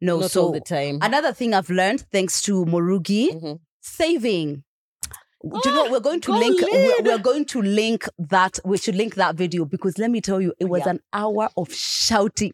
No, 0.00 0.20
Not 0.20 0.30
so 0.30 0.44
all 0.46 0.52
the 0.52 0.60
time. 0.60 0.98
another 1.02 1.32
thing 1.32 1.54
I've 1.54 1.70
learned 1.70 2.00
thanks 2.10 2.42
to 2.42 2.64
Murugi, 2.64 3.30
Mhm. 3.40 3.60
saving. 3.80 4.64
Do 5.42 5.60
you 5.68 5.74
know 5.74 5.90
we're 5.90 6.00
going 6.00 6.20
to 6.22 6.32
go 6.32 6.38
link? 6.38 6.60
We're, 6.60 6.96
lead. 6.96 7.06
we're 7.06 7.18
going 7.18 7.44
to 7.46 7.62
link 7.62 8.08
that. 8.18 8.58
We 8.64 8.78
should 8.78 8.94
link 8.94 9.14
that 9.16 9.34
video 9.34 9.64
because 9.64 9.98
let 9.98 10.10
me 10.10 10.20
tell 10.20 10.40
you, 10.40 10.54
it 10.58 10.66
was 10.66 10.82
Yeah. 10.84 10.90
an 10.92 11.00
hour 11.12 11.48
of 11.56 11.72
shouting. 11.72 12.52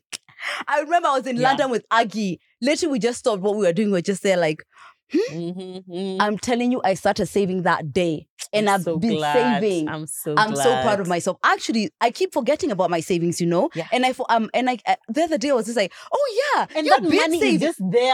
I 0.67 0.81
remember 0.81 1.09
I 1.09 1.19
was 1.19 1.27
in 1.27 1.37
Yeah. 1.37 1.49
London 1.49 1.71
with 1.71 1.85
Aggie. 1.91 2.41
Literally, 2.61 2.93
we 2.93 2.99
just 2.99 3.19
stopped 3.19 3.43
what 3.43 3.57
we 3.57 3.67
were 3.67 3.73
doing. 3.73 3.91
We 3.91 3.99
are 3.99 4.03
just 4.03 4.23
there, 4.23 4.37
like 4.37 4.65
Mhm, 5.11 5.85
mhm. 5.89 6.17
I'm 6.21 6.37
telling 6.37 6.71
you, 6.71 6.83
I 6.85 6.93
started 6.93 7.25
saving 7.27 7.63
that 7.63 7.95
day, 7.95 8.27
and 8.53 8.69
I'm 8.69 8.75
I've 8.75 8.83
so 8.83 8.99
been 8.99 9.17
glad. 9.17 9.63
saving. 9.63 9.89
I'm 9.89 10.07
so 10.07 10.35
I'm 10.37 10.55
so 10.55 10.71
proud 10.83 11.01
of 11.01 11.09
myself. 11.09 11.39
Actually, 11.43 11.91
I 11.99 12.11
keep 12.11 12.35
forgetting 12.35 12.71
about 12.71 12.91
my 12.91 13.01
savings, 13.01 13.41
you 13.41 13.47
know. 13.47 13.71
Yeah. 13.75 13.89
And 13.91 14.05
I, 14.05 14.13
um, 14.29 14.51
and 14.53 14.69
I, 14.69 14.79
uh, 14.87 14.97
the 15.09 15.23
other 15.23 15.39
day 15.39 15.49
I 15.49 15.55
was 15.55 15.65
just 15.65 15.79
like, 15.79 15.95
oh 16.13 16.53
yeah, 16.57 16.67
And 16.77 16.87
that 16.89 17.03
money 17.03 17.41
saving. 17.41 17.55
is 17.55 17.61
just 17.63 17.79
there. 17.91 18.13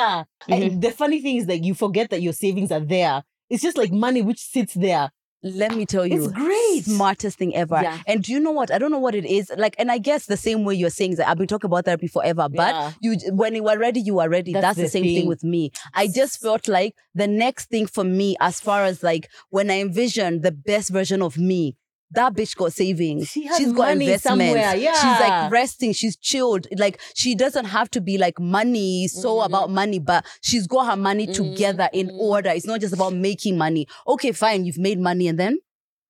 Mhm. 0.49 0.73
And 0.73 0.83
the 0.83 0.93
funny 0.93 1.21
thing 1.21 1.37
is 1.39 1.47
that 1.47 1.65
you 1.65 1.75
forget 1.75 2.11
that 2.11 2.23
your 2.23 2.33
savings 2.33 2.71
are 2.71 2.79
there. 2.79 3.25
It's 3.55 3.63
just 3.63 3.79
like 3.79 3.93
money 3.93 4.21
which 4.23 4.41
sits 4.41 4.75
there. 4.75 5.11
Let 5.47 5.75
me 5.77 5.85
tell 5.85 6.07
you, 6.07 6.25
It's 6.25 6.33
great. 6.33 6.85
smartest 6.87 7.37
thing 7.37 7.55
ever. 7.55 7.79
Yeah. 7.83 7.99
And 8.07 8.23
do 8.23 8.33
you 8.33 8.41
know 8.41 8.51
what? 8.51 8.71
I 8.73 8.79
don't 8.79 8.91
know 8.91 8.99
what 8.99 9.15
it 9.15 9.27
is. 9.27 9.53
Like, 9.59 9.75
and 9.79 9.91
I 9.93 9.99
guess 9.99 10.25
the 10.25 10.39
same 10.39 10.65
way 10.65 10.75
you're 10.75 10.89
saying 10.89 11.17
that 11.17 11.29
I've 11.29 11.37
been 11.37 11.47
talking 11.47 11.69
about 11.69 11.85
therapy 11.85 12.07
forever, 12.07 12.49
but 12.49 12.75
Yeah. 12.75 12.93
you 13.03 13.19
when 13.35 13.55
you 13.55 13.69
are 13.69 13.79
ready, 13.79 14.01
you 14.01 14.21
are 14.21 14.29
ready. 14.31 14.55
That's 14.55 14.63
That's, 14.65 14.77
the, 14.79 14.83
the 14.85 14.89
same 14.89 15.03
thing. 15.03 15.17
thing. 15.21 15.29
with 15.29 15.45
me. 15.45 15.71
I 15.93 16.07
just 16.09 16.41
felt 16.41 16.67
like 16.67 16.95
the 17.15 17.27
next 17.27 17.69
thing 17.69 17.87
for 17.87 18.05
me, 18.05 18.37
as 18.41 18.59
far 18.59 18.85
as 18.85 19.03
like 19.03 19.29
when 19.51 19.71
I 19.71 19.81
envisioned 19.83 20.43
the 20.43 20.53
best 20.53 20.89
version 20.91 21.21
of 21.21 21.37
me. 21.37 21.77
That 22.15 22.35
bitch 22.35 22.57
got 22.57 22.73
savings. 22.73 23.29
She 23.29 23.47
has 23.47 23.57
She's 23.57 23.73
got 23.73 23.89
money 23.89 24.07
investments. 24.07 24.23
somewhere, 24.53 24.73
She's 24.77 25.21
like 25.21 25.51
resting. 25.51 25.93
She's 25.93 26.17
chilled. 26.17 26.67
Like 26.79 27.01
she 27.15 27.35
doesn't 27.35 27.67
have 27.67 27.91
to 27.91 28.01
be 28.01 28.19
like 28.19 28.39
money, 28.41 29.09
so 29.09 29.37
Mhm. 29.39 29.47
about 29.47 29.71
money, 29.71 29.99
but 29.99 30.25
she's 30.41 30.67
got 30.67 30.87
her 30.87 30.97
money 30.97 31.27
together 31.27 31.89
in 31.93 32.09
Mhm. 32.09 32.19
order. 32.19 32.51
It's 32.51 32.67
not 32.67 32.81
just 32.81 32.95
about 32.95 33.13
making 33.15 33.59
money. 33.59 33.87
Okay, 34.07 34.33
fine, 34.33 34.65
you've 34.65 34.79
made 34.79 34.99
money 34.99 35.29
and 35.29 35.39
then 35.39 35.59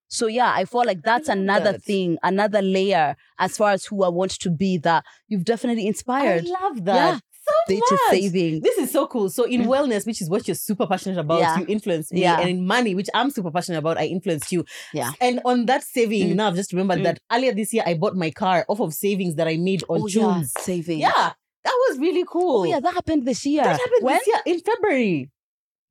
so 0.08 0.26
yeah, 0.28 0.52
I 0.54 0.64
feel 0.64 0.84
like 0.84 1.02
that's 1.02 1.28
another 1.28 1.72
that. 1.72 1.82
thing, 1.82 2.18
another 2.22 2.62
layer 2.62 3.16
as 3.38 3.56
far 3.56 3.70
as 3.72 3.86
who 3.86 4.04
I 4.04 4.08
want 4.08 4.32
to 4.38 4.50
be 4.50 4.78
that 4.78 5.04
you've 5.26 5.44
definitely 5.44 5.86
inspired. 5.88 6.46
I 6.46 6.50
love 6.68 6.84
that. 6.84 7.20
Yeah. 7.46 7.52
So 7.66 7.74
Data 7.74 7.86
much. 7.90 8.10
saving. 8.20 8.60
This 8.60 8.78
is 8.78 8.90
so 8.90 9.06
cool. 9.06 9.28
So 9.30 9.44
in 9.44 9.62
wellness, 9.64 10.06
which 10.06 10.20
is 10.22 10.28
what 10.30 10.46
you're 10.48 10.54
super 10.54 10.86
passionate 10.86 11.18
about, 11.18 11.40
Yeah. 11.40 11.58
you 11.58 11.66
influence 11.68 12.12
me. 12.12 12.22
Yeah. 12.22 12.40
And 12.40 12.48
in 12.48 12.66
money, 12.66 12.94
which 12.94 13.08
I'm 13.14 13.30
super 13.30 13.50
passionate 13.50 13.78
about, 13.78 13.98
I 13.98 14.06
influenced 14.06 14.50
you. 14.52 14.64
Yeah. 14.92 15.12
And 15.20 15.40
on 15.44 15.66
that 15.66 15.82
saving, 15.84 16.30
Mm. 16.30 16.34
now 16.36 16.48
I've 16.48 16.54
just 16.56 16.72
remembered 16.72 17.00
Mm. 17.00 17.04
that 17.04 17.18
earlier 17.32 17.52
this 17.52 17.72
year 17.74 17.82
I 17.86 17.94
bought 17.94 18.16
my 18.16 18.30
car 18.30 18.64
off 18.68 18.80
of 18.80 18.94
savings 18.94 19.34
that 19.36 19.46
I 19.48 19.56
made 19.56 19.82
on 19.88 20.02
oh 20.02 20.06
yeah, 20.06 20.12
Junes. 20.12 20.52
saving. 20.60 21.00
Yeah. 21.00 21.32
That 21.64 21.78
was 21.88 21.98
really 21.98 22.24
cool. 22.30 22.60
Oh 22.60 22.64
yeah, 22.64 22.80
that 22.80 22.92
happened 22.94 23.24
this 23.26 23.44
year. 23.46 23.62
That 23.64 23.80
happened 23.80 24.02
when? 24.02 24.16
this 24.18 24.26
year 24.26 24.40
in 24.46 24.60
February. 24.60 25.30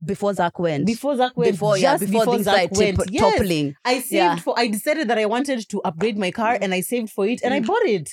Before 0.04 0.34
Zach 0.34 0.58
went. 0.58 0.84
Before 0.86 1.16
Zach 1.16 1.34
went. 1.36 1.52
before 1.52 1.78
yeah, 1.78 1.96
just 1.96 2.10
before, 2.12 2.26
things 2.26 2.44
Zach 2.44 2.70
went. 2.72 2.98
tip- 2.98 3.06
Yes. 3.10 3.34
toppling. 3.36 3.74
I 3.84 3.94
saved 4.00 4.12
Yeah. 4.12 4.36
for 4.36 4.54
I 4.58 4.66
decided 4.68 5.08
that 5.08 5.18
I 5.18 5.24
wanted 5.26 5.66
to 5.68 5.80
upgrade 5.82 6.18
my 6.18 6.30
car 6.30 6.58
and 6.60 6.74
I 6.74 6.80
saved 6.80 7.10
for 7.10 7.26
it 7.26 7.40
and 7.42 7.54
I 7.54 7.60
Mm. 7.60 7.66
bought 7.66 7.82
it 7.86 8.10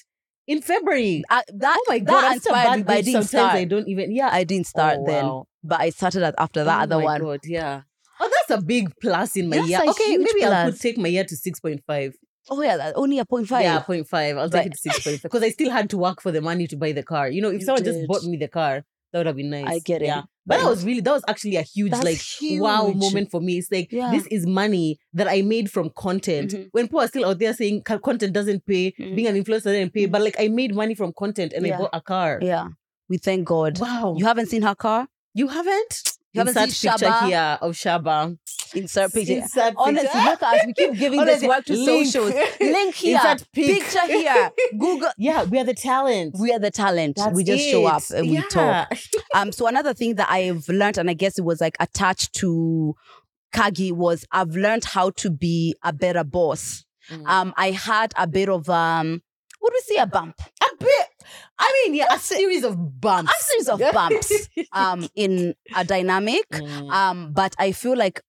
in 0.48 0.62
February. 0.62 1.24
I, 1.30 1.44
that 1.56 1.76
Oh 1.80 1.86
my 1.88 2.00
that 2.00 2.06
god, 2.08 2.24
I'm 2.26 2.40
such 2.40 2.52
a 2.52 2.56
inspired 2.56 2.78
me, 2.78 2.84
bad 2.84 2.86
but 2.88 2.96
I 2.98 3.02
didn't 3.02 3.24
start. 3.24 3.54
I 3.54 3.64
don't 3.66 3.88
even 3.88 4.12
yeah. 4.16 4.30
I 4.32 4.44
didn't 4.44 4.68
start 4.68 4.98
Oh, 5.00 5.06
then, 5.06 5.42
but 5.64 5.80
I 5.82 5.90
started 5.90 6.24
at, 6.24 6.36
after 6.38 6.64
that 6.64 6.80
oh 6.80 6.84
other 6.84 6.98
my 6.98 7.04
one. 7.04 7.22
God, 7.22 7.40
yeah. 7.46 7.82
Oh, 8.20 8.30
that's 8.48 8.60
a 8.60 8.64
big 8.64 8.92
plus 9.02 9.36
in 9.36 9.50
my 9.50 9.58
That's 9.58 9.70
year. 9.70 9.82
Okay, 9.90 10.18
maybe 10.18 10.46
I 10.46 10.70
could 10.70 10.80
take 10.80 10.98
my 10.98 11.08
year 11.08 11.24
to 11.24 11.36
6.5. 11.36 12.14
Oh 12.50 12.62
yeah, 12.62 12.78
that, 12.78 12.94
only 12.96 13.18
a 13.20 13.26
point 13.26 13.48
five. 13.48 13.64
Yeah, 13.64 13.82
0.5. 13.82 14.38
I'll 14.38 14.50
But- 14.50 14.64
take 14.64 14.74
it 14.74 14.74
to 14.74 14.90
6.5. 14.90 15.22
Because 15.24 15.44
I 15.44 15.50
still 15.50 15.72
had 15.72 15.90
to 15.92 15.98
work 15.98 16.22
for 16.22 16.32
the 16.32 16.42
money 16.42 16.68
to 16.68 16.76
buy 16.76 16.92
the 16.92 17.04
car. 17.04 17.30
You 17.30 17.42
know, 17.42 17.50
if 17.50 17.62
You 17.62 17.66
someone 17.66 17.84
just 17.84 18.08
bought 18.08 18.24
me 18.24 18.38
the 18.38 18.48
car, 18.48 18.84
that 19.12 19.18
would 19.20 19.28
have 19.28 19.36
been 19.36 19.50
nice. 19.50 19.66
I 19.68 19.80
get 19.80 20.02
it. 20.02 20.06
Yeah. 20.06 20.24
But 20.46 20.60
that 20.62 20.68
was 20.70 20.84
really, 20.84 21.02
that 21.02 21.12
was 21.12 21.24
actually 21.28 21.56
a 21.56 21.62
huge, 21.62 21.92
That's 21.92 22.04
like, 22.04 22.60
wow 22.60 22.88
moment 22.88 23.30
for 23.30 23.40
me. 23.42 23.58
It's 23.60 23.72
like, 23.72 23.92
Yeah. 23.92 24.12
this 24.12 24.26
is 24.28 24.48
money 24.48 25.00
that 25.14 25.28
I 25.28 25.42
made 25.44 25.70
from 25.72 25.92
content. 25.92 26.52
Mhm. 26.52 26.70
When 26.72 26.86
people 26.88 27.02
are 27.02 27.08
still 27.08 27.26
out 27.26 27.38
there 27.40 27.54
saying 27.54 27.84
content 27.84 28.34
doesn't 28.34 28.66
pay, 28.66 28.92
Mhm. 29.00 29.16
being 29.16 29.28
an 29.28 29.36
influencer 29.36 29.66
doesn't 29.66 29.94
pay, 29.94 30.08
Mhm. 30.08 30.12
but 30.12 30.22
like, 30.24 30.36
I 30.40 30.48
made 30.48 30.74
money 30.74 30.96
from 30.96 31.14
content 31.14 31.54
and 31.54 31.66
I 31.66 31.78
bought 31.78 31.92
a 31.94 32.02
car. 32.02 32.40
Yeah, 32.42 32.70
we 33.08 33.18
thank 33.18 33.46
God. 33.48 33.80
Wow. 33.80 34.16
You 34.18 34.26
haven't 34.26 34.48
seen 34.48 34.64
her 34.64 34.76
car? 34.76 35.08
You 35.34 35.48
haven't? 35.48 36.11
You 36.34 36.40
haven't 36.40 36.54
seen 36.70 36.92
picture 36.92 37.06
Shaba? 37.06 37.26
here 37.28 37.58
of 37.62 37.74
Shaba. 37.74 38.38
Insert 38.74 39.14
picture. 39.14 39.34
Insert 39.34 39.74
Honestly, 39.76 40.08
picture. 40.08 40.30
look 40.30 40.44
at 40.44 40.56
us. 40.56 40.66
We 40.66 40.74
keep 40.74 40.94
giving 40.94 41.20
this 41.26 41.44
Honestly, 41.44 41.48
work 41.50 41.66
to 41.66 41.74
link. 41.74 42.08
socials. 42.08 42.34
Link 42.62 42.96
here. 42.96 43.18
Insert 43.18 43.48
pic. 43.52 43.66
Picture 43.82 44.08
here. 44.08 44.52
Google. 44.80 45.10
Yeah, 45.18 45.44
we 45.44 45.60
are 45.60 45.66
the 45.66 45.74
talent. 45.74 46.36
We 46.40 46.54
are 46.54 46.60
the 46.60 46.72
talent. 46.72 47.18
That's 47.18 47.36
we 47.36 47.44
just 47.44 47.66
show 47.66 47.86
up 47.86 48.02
and 48.16 48.30
we 48.30 48.42
talk. 48.44 48.94
Um, 49.36 49.52
so 49.52 49.68
another 49.68 49.94
thing 49.94 50.16
that 50.16 50.30
I've 50.30 50.68
learned, 50.70 50.98
and 50.98 51.10
I 51.10 51.14
guess 51.14 51.38
it 51.38 51.44
was 51.44 51.60
like 51.62 51.76
attached 51.80 52.34
to 52.36 52.96
Kagi, 53.54 53.92
was 53.92 54.26
I've 54.32 54.56
learned 54.56 54.86
how 54.86 55.10
to 55.12 55.30
be 55.30 55.76
a 55.84 55.92
better 55.92 56.24
boss. 56.24 56.86
Mm. 57.10 57.28
Um, 57.28 57.54
I 57.58 57.72
had 57.72 58.14
a 58.18 58.26
bit 58.28 58.48
of 58.50 58.70
um, 58.70 59.22
what 59.60 59.72
do 59.74 59.82
we 59.86 59.96
say, 59.96 60.02
a 60.02 60.08
bump, 60.08 60.40
a 60.40 60.76
bit. 60.80 61.08
I 61.60 61.84
mean, 61.86 61.96
yeah, 61.96 62.08
a 62.12 62.20
series 62.20 62.64
of 62.64 63.00
bumps. 63.00 63.32
a 63.32 63.44
series 63.44 63.70
of 63.70 63.94
bumps 63.94 64.50
um 64.74 65.08
in 65.16 65.56
a 65.76 65.84
dynamic. 65.84 66.50
Mm. 66.50 66.92
Um, 66.92 67.34
but 67.34 67.56
I 67.60 67.72
feel 67.72 67.98
like 67.98 68.22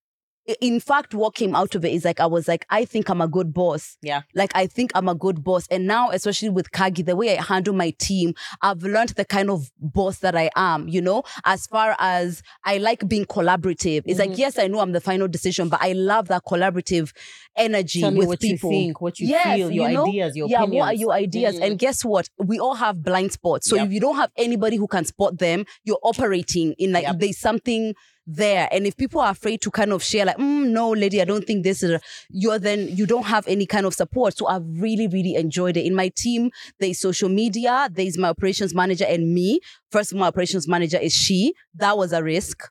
in 0.59 0.79
fact, 0.79 1.13
what 1.13 1.35
came 1.35 1.55
out 1.55 1.73
of 1.75 1.85
it 1.85 1.93
is 1.93 2.03
like 2.03 2.19
I 2.19 2.25
was 2.25 2.47
like, 2.47 2.65
I 2.69 2.83
think 2.85 3.09
I'm 3.09 3.21
a 3.21 3.27
good 3.27 3.53
boss. 3.53 3.97
Yeah. 4.01 4.23
Like 4.35 4.51
I 4.55 4.67
think 4.67 4.91
I'm 4.93 5.07
a 5.07 5.15
good 5.15 5.43
boss. 5.43 5.67
And 5.71 5.87
now, 5.87 6.09
especially 6.09 6.49
with 6.49 6.71
Kagi, 6.71 7.05
the 7.05 7.15
way 7.15 7.37
I 7.37 7.41
handle 7.41 7.73
my 7.73 7.91
team, 7.97 8.33
I've 8.61 8.83
learned 8.83 9.09
the 9.11 9.23
kind 9.25 9.49
of 9.49 9.71
boss 9.79 10.19
that 10.19 10.35
I 10.35 10.49
am, 10.55 10.87
you 10.89 11.01
know, 11.01 11.23
as 11.45 11.65
far 11.67 11.95
as 11.97 12.41
I 12.65 12.77
like 12.79 13.07
being 13.07 13.25
collaborative. 13.25 14.03
It's 14.05 14.19
Mhm. 14.19 14.27
like, 14.29 14.37
yes, 14.37 14.59
I 14.59 14.67
know 14.67 14.79
I'm 14.79 14.91
the 14.91 14.99
final 15.01 15.27
decision, 15.29 15.69
but 15.69 15.79
I 15.81 15.93
love 15.93 16.27
that 16.27 16.43
collaborative 16.45 17.11
energy 17.55 18.01
Tell 18.01 18.13
with 18.13 18.27
what 18.27 18.39
people. 18.39 18.71
you 18.71 18.77
think, 18.79 19.01
what 19.01 19.19
you 19.19 19.27
Yes, 19.27 19.55
feel, 19.57 19.71
your 19.71 19.87
you 19.89 19.95
know? 19.95 20.07
ideas, 20.07 20.35
your 20.35 20.47
yeah, 20.49 20.63
opinions. 20.63 20.79
what 20.79 20.87
are 20.89 20.93
your 20.97 21.13
ideas? 21.13 21.55
Mm. 21.55 21.65
And 21.67 21.79
guess 21.79 22.03
what? 22.03 22.27
We 22.37 22.59
all 22.59 22.75
have 22.75 23.03
blind 23.03 23.31
spots. 23.31 23.69
So 23.69 23.75
Yep. 23.75 23.87
if 23.87 23.93
you 23.93 23.99
don't 23.99 24.15
have 24.17 24.31
anybody 24.37 24.75
who 24.77 24.87
can 24.87 25.05
spot 25.05 25.37
them, 25.37 25.65
you're 25.83 25.99
operating 26.03 26.73
in 26.77 26.91
like 26.91 27.03
Yep. 27.03 27.19
there's 27.19 27.37
something 27.37 27.93
there. 28.25 28.67
And 28.71 28.85
if 28.85 28.95
people 28.97 29.21
are 29.21 29.31
afraid 29.31 29.61
to 29.61 29.71
kind 29.71 29.91
of 29.91 30.03
share, 30.03 30.25
like, 30.25 30.37
mm, 30.37 30.67
no, 30.69 30.91
lady, 30.91 31.21
I 31.21 31.25
don't 31.25 31.45
think 31.45 31.63
this 31.63 31.83
is, 31.83 32.01
you're 32.29 32.59
then, 32.59 32.87
you 32.95 33.05
don't 33.05 33.25
have 33.25 33.47
any 33.47 33.65
kind 33.65 33.85
of 33.85 33.93
support. 33.93 34.37
So 34.37 34.47
I've 34.47 34.63
really, 34.65 35.07
really 35.07 35.35
enjoyed 35.35 35.77
it. 35.77 35.85
In 35.85 35.95
my 35.95 36.09
team, 36.15 36.51
there's 36.79 36.99
social 36.99 37.29
media, 37.29 37.89
there's 37.91 38.17
my 38.17 38.29
operations 38.29 38.73
manager 38.73 39.05
and 39.07 39.33
me. 39.33 39.59
First, 39.91 40.11
of 40.11 40.17
my 40.17 40.27
operations 40.27 40.67
manager 40.67 40.97
is 40.97 41.13
she. 41.13 41.53
That 41.75 41.97
was 41.97 42.13
a 42.13 42.23
risk 42.23 42.69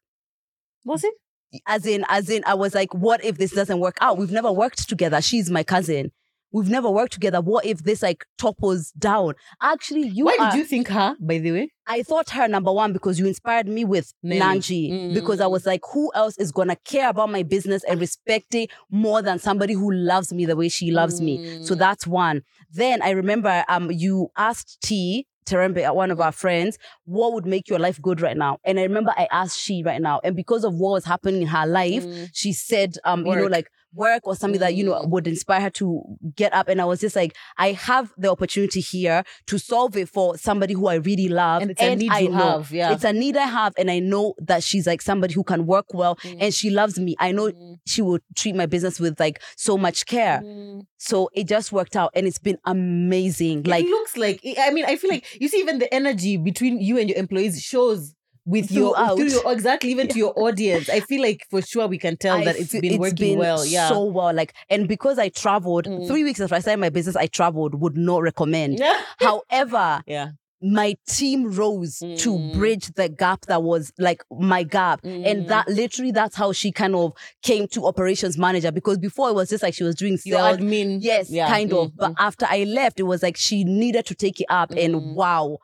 Was 0.84 1.04
it? 1.04 1.14
as 1.66 1.86
in 1.86 2.04
as 2.08 2.30
in 2.30 2.42
i 2.46 2.54
was 2.54 2.74
like 2.74 2.92
what 2.94 3.22
if 3.24 3.36
this 3.38 3.52
doesn't 3.52 3.80
work 3.80 3.98
out 4.00 4.16
we've 4.18 4.32
never 4.32 4.50
worked 4.50 4.88
together 4.88 5.20
she's 5.20 5.50
my 5.50 5.62
cousin 5.62 6.10
we've 6.52 6.68
never 6.68 6.90
worked 6.90 7.12
together 7.12 7.40
what 7.40 7.64
if 7.64 7.82
this 7.84 8.02
like 8.02 8.24
topples 8.38 8.92
down 8.92 9.34
actually 9.60 10.06
you 10.08 10.26
Why 10.26 10.36
are, 10.38 10.50
did 10.50 10.58
you 10.58 10.64
think 10.64 10.88
her, 10.88 11.16
by 11.20 11.38
the 11.38 11.52
way? 11.52 11.72
i 11.86 12.02
thought 12.02 12.30
her 12.30 12.46
number 12.48 12.72
one 12.72 12.92
because 12.92 13.18
you 13.18 13.26
inspired 13.26 13.66
me 13.66 13.84
with 13.84 14.12
Nelly. 14.22 14.40
nanji 14.40 14.92
Mm. 14.92 15.14
because 15.14 15.40
i 15.40 15.46
was 15.46 15.66
like 15.66 15.80
who 15.92 16.10
else 16.14 16.36
is 16.38 16.52
gonna 16.52 16.76
care 16.84 17.08
about 17.08 17.30
my 17.30 17.42
business 17.42 17.82
and 17.84 18.00
respect 18.00 18.54
it 18.54 18.70
more 18.90 19.22
than 19.22 19.38
somebody 19.38 19.74
who 19.74 19.90
loves 19.92 20.32
me 20.32 20.44
the 20.46 20.56
way 20.56 20.68
she 20.68 20.90
loves 20.90 21.20
me 21.20 21.40
so 21.62 21.74
Mm. 21.74 21.78
that's 21.78 22.06
one 22.06 22.42
then 22.72 23.02
i 23.02 23.10
remember 23.10 23.64
um 23.68 23.90
you 23.90 24.28
asked 24.36 24.80
t 24.82 25.26
Terembe, 25.44 25.84
uh, 25.84 25.92
one 25.92 26.12
of 26.12 26.20
our 26.20 26.30
friends, 26.30 26.78
what 27.04 27.32
would 27.32 27.44
make 27.46 27.68
your 27.68 27.80
life 27.80 28.00
good 28.00 28.20
right 28.20 28.36
now? 28.36 28.58
And 28.62 28.78
I 28.78 28.84
remember 28.84 29.12
I 29.16 29.26
asked 29.32 29.58
she 29.58 29.82
right 29.82 30.00
now, 30.00 30.20
and 30.22 30.36
because 30.36 30.62
of 30.62 30.72
what 30.76 30.92
was 30.92 31.04
happening 31.04 31.42
in 31.42 31.48
her 31.48 31.66
life, 31.66 32.06
Mm. 32.06 32.28
she 32.32 32.52
said, 32.52 32.94
um, 33.04 33.26
you 33.26 33.34
know, 33.34 33.48
like 33.48 33.68
work 33.94 34.26
or 34.26 34.34
something 34.36 34.60
that, 34.60 34.74
you 34.74 34.84
know, 34.84 34.92
Mm. 34.94 35.10
would 35.10 35.26
inspire 35.26 35.60
her 35.62 35.70
to 35.70 36.02
get 36.34 36.52
up. 36.54 36.68
And 36.68 36.80
I 36.80 36.84
was 36.84 37.00
just 37.00 37.14
like, 37.16 37.36
I 37.58 37.72
have 37.72 38.12
the 38.16 38.30
opportunity 38.30 38.80
here 38.80 39.22
to 39.46 39.58
solve 39.58 39.96
it 39.96 40.08
for 40.08 40.36
somebody 40.38 40.74
who 40.74 40.86
I 40.86 40.94
really 40.96 41.28
love. 41.28 41.62
And 41.62 41.70
it's 41.72 41.82
a 41.82 41.94
need 41.96 42.10
I 42.12 42.20
you 42.20 42.28
know. 42.30 42.36
have, 42.36 42.70
yeah. 42.72 42.92
It's 42.92 43.04
a 43.04 43.12
need 43.12 43.36
I 43.36 43.46
have. 43.46 43.74
And 43.76 43.90
I 43.90 43.98
know 43.98 44.34
that 44.38 44.62
she's 44.62 44.86
like 44.86 45.02
somebody 45.02 45.34
who 45.34 45.44
can 45.44 45.66
work 45.66 45.92
well 45.94 46.16
Mm. 46.16 46.36
and 46.40 46.54
she 46.54 46.70
loves 46.70 46.98
me. 46.98 47.16
I 47.18 47.32
know 47.32 47.50
Mm. 47.50 47.76
she 47.86 48.02
will 48.02 48.18
treat 48.36 48.54
my 48.54 48.66
business 48.66 48.98
with 49.00 49.18
like 49.20 49.40
so 49.56 49.76
much 49.76 50.06
care. 50.06 50.40
Mm. 50.44 50.82
So 50.98 51.28
it 51.34 51.44
just 51.48 51.72
worked 51.72 51.96
out 51.96 52.10
and 52.14 52.26
it's 52.26 52.38
been 52.38 52.58
amazing. 52.64 53.64
Like 53.64 53.84
it 53.84 53.88
looks 53.90 54.16
like 54.16 54.40
I 54.58 54.70
mean, 54.70 54.84
I 54.84 54.96
feel 54.96 55.10
like 55.10 55.24
you 55.40 55.48
see 55.48 55.58
even 55.58 55.78
the 55.78 55.92
energy 55.92 56.36
between 56.36 56.80
you 56.80 56.98
and 56.98 57.08
your 57.08 57.18
employees 57.18 57.60
shows 57.60 58.14
with 58.44 58.70
your 58.72 58.94
Throughout. 58.96 59.16
through 59.16 59.28
your 59.28 59.52
exactly 59.52 59.90
even 59.90 60.08
to 60.08 60.18
your 60.18 60.32
audience. 60.36 60.88
I 60.88 61.00
feel 61.00 61.22
like 61.22 61.46
for 61.50 61.62
sure 61.62 61.86
we 61.86 61.98
can 61.98 62.16
tell 62.16 62.38
I 62.38 62.44
that 62.44 62.56
it's 62.56 62.72
been 62.72 62.98
working 62.98 63.38
well. 63.38 63.64
Yeah. 63.64 63.88
So 63.88 64.04
well. 64.04 64.34
Like, 64.34 64.52
and 64.68 64.88
because 64.88 65.18
I 65.18 65.28
traveled 65.28 65.86
Mm. 65.86 66.06
three 66.08 66.24
weeks 66.24 66.40
after 66.40 66.54
I 66.56 66.58
started 66.58 66.80
my 66.80 66.88
business, 66.90 67.14
I 67.16 67.26
traveled, 67.26 67.80
would 67.80 67.96
not 67.96 68.22
recommend. 68.22 68.80
However, 69.20 70.02
yeah. 70.06 70.30
my 70.64 70.94
team 71.08 71.52
rose 71.52 71.98
to 71.98 72.30
Mm. 72.38 72.52
bridge 72.54 72.92
the 72.94 73.08
gap 73.08 73.46
that 73.46 73.62
was 73.64 73.92
like 73.98 74.22
my 74.30 74.62
gap. 74.62 75.02
Mm. 75.02 75.26
And 75.26 75.48
that 75.48 75.66
literally 75.68 76.12
that's 76.12 76.36
how 76.36 76.52
she 76.52 76.70
kind 76.70 76.94
of 76.94 77.12
came 77.42 77.66
to 77.68 77.84
operations 77.86 78.38
manager 78.38 78.70
because 78.70 78.98
before 78.98 79.28
it 79.30 79.34
was 79.34 79.48
just 79.50 79.62
like 79.62 79.74
she 79.74 79.82
was 79.84 79.94
doing 79.96 80.18
Your 80.24 80.38
sales. 80.38 80.58
admin. 80.58 80.98
Yes, 81.00 81.30
Yeah. 81.30 81.48
kind 81.48 81.72
of. 81.72 81.88
Mm, 81.88 81.96
But 81.96 82.10
mm. 82.12 82.14
after 82.18 82.46
I 82.48 82.64
left, 82.64 83.00
it 83.00 83.04
was 83.04 83.22
like 83.22 83.36
she 83.36 83.64
needed 83.64 84.06
to 84.06 84.14
take 84.14 84.40
it 84.40 84.46
up 84.50 84.70
Mm. 84.70 84.84
and 84.84 85.16
wow. 85.16 85.58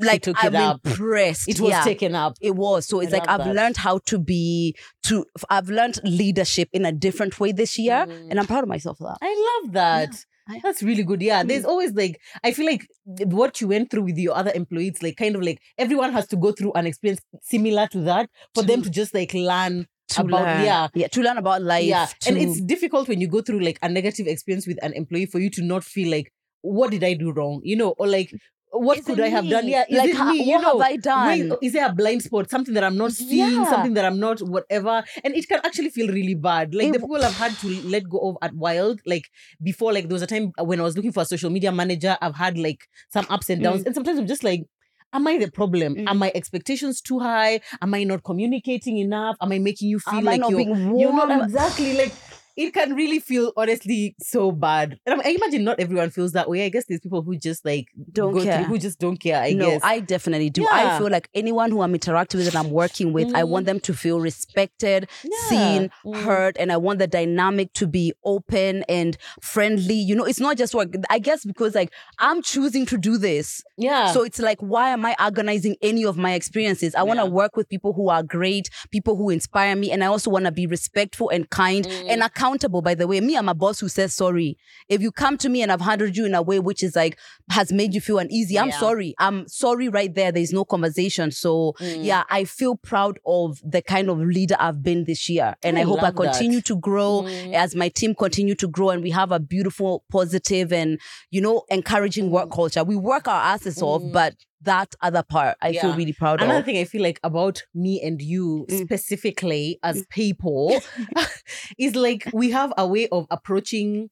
Like 0.00 0.22
took 0.22 0.36
I'm 0.44 0.54
it 0.54 0.58
up. 0.58 0.80
impressed. 0.84 1.48
it 1.48 1.58
was 1.60 1.70
yeah. 1.70 1.82
taken 1.82 2.14
up. 2.14 2.36
It 2.40 2.54
was. 2.54 2.86
So 2.86 3.00
it's 3.00 3.12
I 3.12 3.18
like 3.18 3.28
I've 3.28 3.44
that. 3.44 3.54
learned 3.54 3.76
how 3.76 3.98
to 4.06 4.18
be 4.18 4.76
to 5.04 5.24
I've 5.50 5.68
learned 5.68 5.98
leadership 6.04 6.68
in 6.72 6.84
a 6.84 6.92
different 6.92 7.38
way 7.40 7.52
this 7.52 7.78
year. 7.78 8.06
Mm. 8.08 8.30
And 8.30 8.38
I'm 8.40 8.46
proud 8.46 8.62
of 8.62 8.68
myself 8.68 8.98
for 8.98 9.08
that. 9.08 9.18
I 9.20 9.60
love 9.62 9.72
that. 9.72 10.10
I- 10.48 10.60
That's 10.62 10.82
really 10.82 11.02
good. 11.02 11.20
Yeah. 11.20 11.42
Mm. 11.42 11.48
There's 11.48 11.64
always 11.64 11.92
like 11.94 12.20
I 12.44 12.52
feel 12.52 12.66
like 12.66 12.86
what 13.26 13.60
you 13.60 13.68
went 13.68 13.90
through 13.90 14.02
with 14.04 14.16
your 14.18 14.34
other 14.36 14.52
employees, 14.54 15.02
like 15.02 15.16
kind 15.16 15.34
of 15.36 15.42
like 15.42 15.60
everyone 15.76 16.12
has 16.12 16.26
to 16.28 16.36
go 16.36 16.52
through 16.52 16.72
an 16.74 16.86
experience 16.86 17.20
similar 17.42 17.86
to 17.88 18.00
that 18.02 18.30
for 18.54 18.62
them 18.62 18.82
to 18.82 18.90
just 18.90 19.12
like 19.14 19.34
learn 19.34 19.86
To 20.10 20.20
about 20.22 20.42
learn. 20.42 20.64
yeah. 20.64 20.88
Yeah. 20.94 21.08
To 21.08 21.22
learn 21.22 21.38
about 21.38 21.62
life. 21.62 21.84
yeah. 21.84 22.06
And 22.26 22.38
it's 22.38 22.60
difficult 22.60 23.08
when 23.08 23.20
you 23.20 23.28
go 23.28 23.40
through 23.42 23.60
like 23.60 23.78
a 23.82 23.88
negative 23.88 24.26
experience 24.28 24.66
with 24.66 24.78
an 24.82 24.92
employee 24.94 25.26
for 25.26 25.38
you 25.40 25.50
to 25.50 25.62
not 25.62 25.82
feel 25.84 26.08
like, 26.10 26.32
what 26.62 26.90
did 26.92 27.04
I 27.04 27.14
do 27.14 27.30
wrong? 27.32 27.60
You 27.64 27.76
know, 27.76 27.90
or 27.98 28.06
like 28.06 28.32
what 28.72 28.98
Is 28.98 29.04
could 29.06 29.20
I 29.20 29.28
have 29.28 29.48
done? 29.48 29.66
Yeah, 29.66 29.84
is 29.88 29.98
like 29.98 30.26
me? 30.28 30.44
You 30.44 30.52
what 30.56 30.62
know, 30.62 30.78
have 30.78 30.90
I 30.90 30.96
done? 30.96 31.26
Wait, 31.50 31.52
is 31.62 31.72
there 31.72 31.86
a 31.86 31.92
blind 31.92 32.22
spot? 32.22 32.50
Something 32.50 32.74
that 32.74 32.84
I'm 32.84 32.96
not 32.96 33.12
seeing, 33.12 33.50
Yeah. 33.52 33.64
something 33.70 33.94
that 33.94 34.04
I'm 34.04 34.20
not 34.20 34.40
whatever. 34.40 35.02
And 35.24 35.34
it 35.34 35.48
can 35.48 35.60
actually 35.64 35.90
feel 35.90 36.08
really 36.08 36.34
bad. 36.34 36.74
Like 36.74 36.88
It 36.88 36.92
the 36.94 37.00
people 37.00 37.24
I've 37.24 37.36
had 37.36 37.52
to 37.58 37.68
let 37.88 38.08
go 38.08 38.18
of 38.18 38.36
at 38.42 38.54
Wild, 38.54 39.00
like 39.06 39.24
before, 39.62 39.92
like 39.92 40.08
there 40.08 40.14
was 40.14 40.22
a 40.22 40.26
time 40.26 40.52
when 40.58 40.80
I 40.80 40.82
was 40.82 40.96
looking 40.96 41.12
for 41.12 41.22
a 41.22 41.26
social 41.26 41.50
media 41.50 41.72
manager, 41.72 42.16
I've 42.20 42.36
had 42.36 42.58
like 42.58 42.86
some 43.12 43.26
ups 43.30 43.50
and 43.50 43.62
downs. 43.62 43.84
And 43.84 43.94
sometimes 43.94 44.18
I'm 44.18 44.26
just 44.26 44.44
like, 44.44 44.64
Am 45.10 45.26
I 45.26 45.38
the 45.38 45.50
problem? 45.50 45.94
Mm. 45.94 46.06
Are 46.06 46.14
my 46.14 46.30
expectations 46.34 47.00
too 47.00 47.18
high? 47.18 47.60
Am 47.80 47.94
I 47.94 48.04
not 48.04 48.22
communicating 48.24 48.98
enough? 48.98 49.36
Am 49.40 49.50
I 49.52 49.58
making 49.58 49.88
you 49.88 50.00
feel 50.00 50.18
Am 50.18 50.24
like 50.24 50.42
you're, 50.50 50.60
you're 50.60 51.12
not 51.14 51.44
exactly 51.44 51.96
like 51.96 52.12
it 52.58 52.74
can 52.74 52.94
really 52.94 53.20
feel 53.20 53.52
honestly 53.56 54.16
so 54.20 54.50
bad. 54.50 54.98
And 55.06 55.20
I, 55.22 55.28
I 55.28 55.32
imagine 55.32 55.62
not 55.64 55.78
everyone 55.78 56.10
feels 56.10 56.32
that 56.32 56.50
way. 56.50 56.64
I 56.66 56.68
guess 56.70 56.84
there's 56.88 57.00
people 57.00 57.22
who 57.22 57.36
just 57.36 57.64
like 57.64 57.86
Don't 58.12 58.32
go 58.32 58.40
through- 58.40 58.50
care. 58.50 58.64
who 58.64 58.78
just 58.78 58.98
don't 58.98 59.16
care. 59.16 59.40
I 59.40 59.52
no, 59.52 59.70
guess. 59.70 59.80
I 59.84 60.00
definitely 60.00 60.50
do. 60.50 60.66
I 60.70 60.98
feel 60.98 61.08
like 61.08 61.28
anyone 61.34 61.70
who 61.70 61.82
I'm 61.82 61.94
interacting 61.94 62.38
with 62.38 62.48
and 62.48 62.56
I'm 62.56 62.70
working 62.70 63.12
with, 63.12 63.28
I 63.34 63.42
Mm. 63.42 63.48
want 63.48 63.66
them 63.66 63.80
to 63.80 63.94
feel 63.94 64.20
respected, 64.20 65.08
Yeah. 65.22 65.48
seen, 65.48 65.90
Mm. 66.04 66.22
heard, 66.24 66.56
and 66.58 66.72
I 66.72 66.76
want 66.78 66.98
the 66.98 67.06
dynamic 67.06 67.72
to 67.74 67.86
be 67.86 68.12
open 68.24 68.82
and 68.88 69.16
friendly. 69.40 69.94
You 69.94 70.16
know, 70.16 70.24
it's 70.24 70.40
not 70.40 70.56
just 70.56 70.74
work. 70.74 70.88
I 71.10 71.20
guess 71.20 71.44
because 71.44 71.74
like 71.76 71.92
I'm 72.18 72.42
choosing 72.42 72.86
to 72.86 72.98
do 72.98 73.18
this. 73.18 73.62
yeah. 73.76 74.12
So 74.12 74.22
it's 74.24 74.40
like, 74.40 74.58
why 74.60 74.90
am 74.90 75.04
I 75.06 75.14
agonizing 75.20 75.76
any 75.82 76.04
of 76.04 76.16
my 76.16 76.32
experiences? 76.34 76.94
I 76.96 77.04
want 77.04 77.20
to 77.20 77.26
Yeah. 77.26 77.30
work 77.30 77.56
with 77.56 77.68
people 77.68 77.92
who 77.92 78.08
are 78.08 78.24
great, 78.24 78.68
people 78.90 79.14
who 79.16 79.30
inspire 79.30 79.76
me, 79.76 79.92
and 79.92 80.02
I 80.02 80.08
also 80.08 80.28
want 80.30 80.46
to 80.46 80.50
be 80.50 80.66
respectful 80.66 81.28
and 81.28 81.48
kind 81.50 81.86
Mm. 81.86 82.08
and 82.08 82.22
accountable. 82.22 82.47
By 82.56 82.94
the 82.94 83.06
way, 83.06 83.20
me, 83.20 83.36
I'm 83.36 83.48
a 83.48 83.54
boss 83.54 83.80
who 83.80 83.88
says 83.88 84.14
sorry. 84.14 84.56
If 84.88 85.00
you 85.02 85.12
come 85.12 85.36
to 85.38 85.48
me 85.48 85.62
and 85.62 85.70
I've 85.70 85.80
handled 85.80 86.16
you 86.16 86.24
in 86.26 86.34
a 86.34 86.42
way 86.42 86.58
which 86.58 86.82
is 86.82 86.96
like 86.96 87.18
has 87.50 87.72
made 87.72 87.94
you 87.94 88.00
feel 88.00 88.18
uneasy, 88.18 88.58
I'm 88.58 88.68
Yeah. 88.68 88.78
sorry. 88.80 89.14
I'm 89.18 89.46
sorry 89.48 89.88
right 89.88 90.14
there. 90.14 90.32
There's 90.32 90.52
no 90.52 90.64
conversation. 90.64 91.30
So 91.30 91.74
Mm. 91.80 92.04
yeah, 92.04 92.24
I 92.30 92.44
feel 92.44 92.76
proud 92.76 93.18
of 93.26 93.60
the 93.64 93.82
kind 93.82 94.08
of 94.08 94.18
leader 94.18 94.56
I've 94.58 94.82
been 94.82 95.04
this 95.04 95.28
year, 95.28 95.56
and 95.62 95.76
I 95.78 95.80
I, 95.80 95.84
hope 95.84 95.98
I 96.00 96.06
love 96.06 96.16
that. 96.16 96.22
continue 96.34 96.60
to 96.62 96.76
grow 96.76 97.22
Mm. 97.26 97.54
as 97.54 97.74
my 97.74 97.88
team 97.88 98.14
continue 98.14 98.54
to 98.56 98.68
grow 98.68 98.90
and 98.90 99.02
we 99.02 99.10
have 99.10 99.32
a 99.32 99.40
beautiful, 99.40 100.04
positive, 100.10 100.72
and 100.72 100.98
you 101.30 101.40
know, 101.40 101.64
encouraging 101.68 102.30
work 102.30 102.50
culture. 102.50 102.84
We 102.84 102.96
work 102.96 103.28
our 103.28 103.42
asses 103.54 103.82
off, 103.82 104.02
Mm. 104.02 104.12
but 104.12 104.34
that 104.62 104.94
other 105.00 105.22
part 105.22 105.56
I 105.62 105.72
feel 105.72 105.94
really 105.94 106.12
proud 106.12 106.42
Another 106.42 106.58
of. 106.60 106.64
thing 106.64 106.78
I 106.78 106.84
feel 106.84 107.02
like 107.02 107.20
about 107.22 107.62
me 107.74 108.00
and 108.02 108.20
you 108.20 108.66
Mm. 108.68 108.84
specifically 108.84 109.78
as 109.82 110.04
people 110.10 110.80
is 111.78 111.94
like 111.94 112.28
we 112.32 112.50
have 112.50 112.72
a 112.76 112.86
way 112.86 113.08
of 113.08 113.26
approaching 113.30 114.10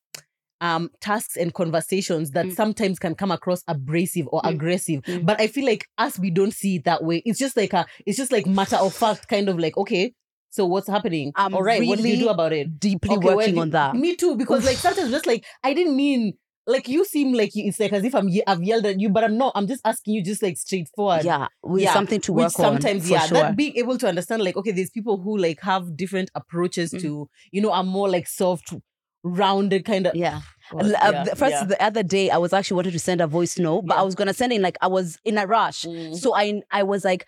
um 0.60 0.88
tasks 1.00 1.36
and 1.36 1.52
conversations 1.52 2.30
that 2.30 2.46
Mm. 2.46 2.54
sometimes 2.56 2.98
can 2.98 3.14
come 3.14 3.30
across 3.30 3.62
abrasive 3.68 4.26
or 4.32 4.40
Mm. 4.42 4.50
aggressive 4.54 5.02
Mm. 5.02 5.26
but 5.26 5.38
i 5.40 5.46
feel 5.48 5.66
like 5.66 5.86
us 5.98 6.18
we 6.18 6.30
don't 6.30 6.54
see 6.54 6.76
it 6.76 6.84
that 6.84 7.04
way 7.04 7.22
it's 7.26 7.38
just 7.38 7.56
like 7.56 7.72
a 7.74 7.84
it's 8.06 8.16
just 8.16 8.32
like 8.32 8.46
matter 8.46 8.76
of 8.76 8.94
fact 8.94 9.28
kind 9.28 9.48
of 9.50 9.58
like 9.58 9.76
okay 9.76 10.14
so 10.48 10.64
what's 10.64 10.88
happening 10.88 11.32
I'm 11.34 11.54
all 11.54 11.62
right 11.62 11.86
what 11.86 11.98
do 11.98 12.08
you 12.08 12.16
do 12.16 12.28
about 12.30 12.52
it 12.54 12.80
Deeply 12.80 13.16
Okay, 13.16 13.34
working 13.34 13.54
do- 13.56 13.60
on 13.60 13.70
that. 13.70 13.94
me 13.96 14.16
too 14.16 14.36
because 14.36 14.64
like 14.64 14.76
sometimes 14.86 15.10
just 15.10 15.26
like 15.26 15.44
i 15.62 15.74
didn't 15.74 15.94
mean 15.96 16.32
like 16.66 16.88
you 16.88 17.04
seem 17.04 17.32
like 17.32 17.54
you, 17.54 17.64
it's 17.68 17.78
like 17.78 17.92
as 17.92 18.04
if 18.04 18.14
i'm 18.14 18.28
i've 18.46 18.62
yelled 18.62 18.84
at 18.86 18.98
you 19.00 19.08
but 19.08 19.22
i'm 19.24 19.36
not 19.38 19.52
i'm 19.54 19.66
just 19.66 19.80
asking 19.84 20.14
you 20.14 20.22
just 20.22 20.42
like 20.42 20.56
straightforward 20.56 21.24
Yeah, 21.24 21.46
with 21.62 21.82
Yeah, 21.82 21.92
something 21.92 22.20
to 22.22 22.32
which 22.32 22.44
work 22.44 22.52
sometimes 22.52 23.04
on. 23.06 23.10
Yeah 23.12 23.26
sure. 23.26 23.38
that 23.38 23.56
being 23.56 23.76
able 23.76 23.96
to 23.98 24.08
understand 24.08 24.42
like 24.42 24.56
okay 24.56 24.72
there's 24.72 24.90
people 24.90 25.16
who 25.18 25.38
like 25.38 25.60
have 25.62 25.96
different 25.96 26.30
approaches 26.34 26.92
Mm. 26.92 27.00
to 27.02 27.28
you 27.52 27.60
know 27.62 27.72
are 27.72 27.84
more 27.84 28.08
like 28.08 28.26
soft 28.26 28.72
rounded 29.22 29.84
kind 29.84 30.06
of 30.06 30.14
yeah. 30.14 30.40
God, 30.72 30.84
uh, 30.84 30.88
yeah, 31.12 31.24
first, 31.34 31.52
yeah. 31.52 31.64
the 31.64 31.80
other 31.82 32.02
day, 32.02 32.30
I 32.30 32.38
was 32.38 32.52
actually 32.52 32.76
wanted 32.76 32.92
to 32.92 32.98
send 32.98 33.20
a 33.20 33.26
voice 33.28 33.56
note, 33.58 33.82
but 33.86 33.94
Yeah. 33.94 34.00
I 34.00 34.04
was 34.04 34.14
gonna 34.16 34.34
send 34.34 34.52
it 34.52 34.56
in 34.56 34.62
like 34.62 34.76
I 34.80 34.88
was 34.88 35.18
in 35.24 35.38
a 35.38 35.46
rush. 35.46 35.82
Mm. 35.84 36.16
So 36.16 36.34
I 36.34 36.62
I 36.72 36.82
was 36.82 37.04
like, 37.04 37.24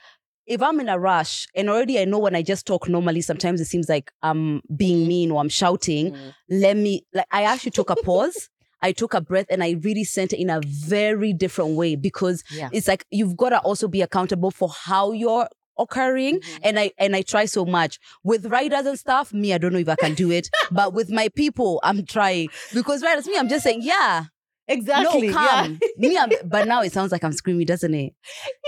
if 0.46 0.60
I'm 0.62 0.80
in 0.80 0.88
a 0.88 0.98
rush 0.98 1.46
and 1.54 1.68
already 1.70 1.98
I 2.00 2.04
know 2.04 2.18
when 2.18 2.34
I 2.34 2.42
just 2.42 2.66
talk 2.66 2.88
normally, 2.88 3.20
sometimes 3.20 3.60
it 3.60 3.66
seems 3.66 3.88
like 3.88 4.10
I'm 4.22 4.60
being 4.74 5.06
mean 5.06 5.30
or 5.30 5.40
I'm 5.40 5.48
shouting. 5.48 6.12
Mm. 6.12 6.34
Let 6.50 6.76
me 6.76 7.04
like 7.14 7.26
I 7.30 7.44
actually 7.44 7.70
took 7.72 7.90
a 7.90 7.96
pause. 7.96 8.48
I 8.82 8.92
took 8.92 9.14
a 9.14 9.20
breath 9.20 9.46
and 9.50 9.62
I 9.62 9.76
really 9.82 10.04
sent 10.04 10.32
it 10.32 10.40
in 10.40 10.50
a 10.50 10.60
very 10.64 11.32
different 11.32 11.72
way 11.76 11.96
because 11.96 12.44
yeah 12.50 12.68
it's 12.72 12.88
like 12.88 13.04
you've 13.10 13.36
got 13.36 13.50
to 13.50 13.58
also 13.60 13.88
be 13.88 14.02
accountable 14.02 14.50
for 14.50 14.68
how 14.68 15.12
you're 15.12 15.48
occurring 15.78 16.40
Mhm. 16.40 16.58
and 16.64 16.78
I 16.80 16.90
and 16.98 17.14
I 17.14 17.22
try 17.22 17.44
so 17.44 17.64
much. 17.64 17.98
With 18.24 18.46
riders 18.46 18.84
and 18.86 18.98
stuff, 18.98 19.32
me, 19.32 19.52
I 19.54 19.58
don't 19.58 19.72
know 19.72 19.78
if 19.78 19.88
I 19.88 19.94
can 19.96 20.14
do 20.14 20.30
it. 20.32 20.48
but 20.72 20.92
with 20.92 21.08
my 21.10 21.28
people, 21.28 21.80
I'm 21.84 22.04
trying. 22.04 22.48
Because 22.74 23.02
riders, 23.02 23.26
me, 23.28 23.36
I'm 23.38 23.48
just 23.48 23.62
saying, 23.64 23.80
yeah. 23.82 24.24
Exactly. 24.70 25.28
No, 25.28 25.40
yeah. 25.40 25.68
me, 25.96 26.18
I'm, 26.18 26.30
but 26.44 26.68
now 26.68 26.82
it 26.82 26.92
sounds 26.92 27.10
like 27.10 27.24
I'm 27.24 27.32
screaming, 27.32 27.64
doesn't 27.64 27.94
it? 27.94 28.12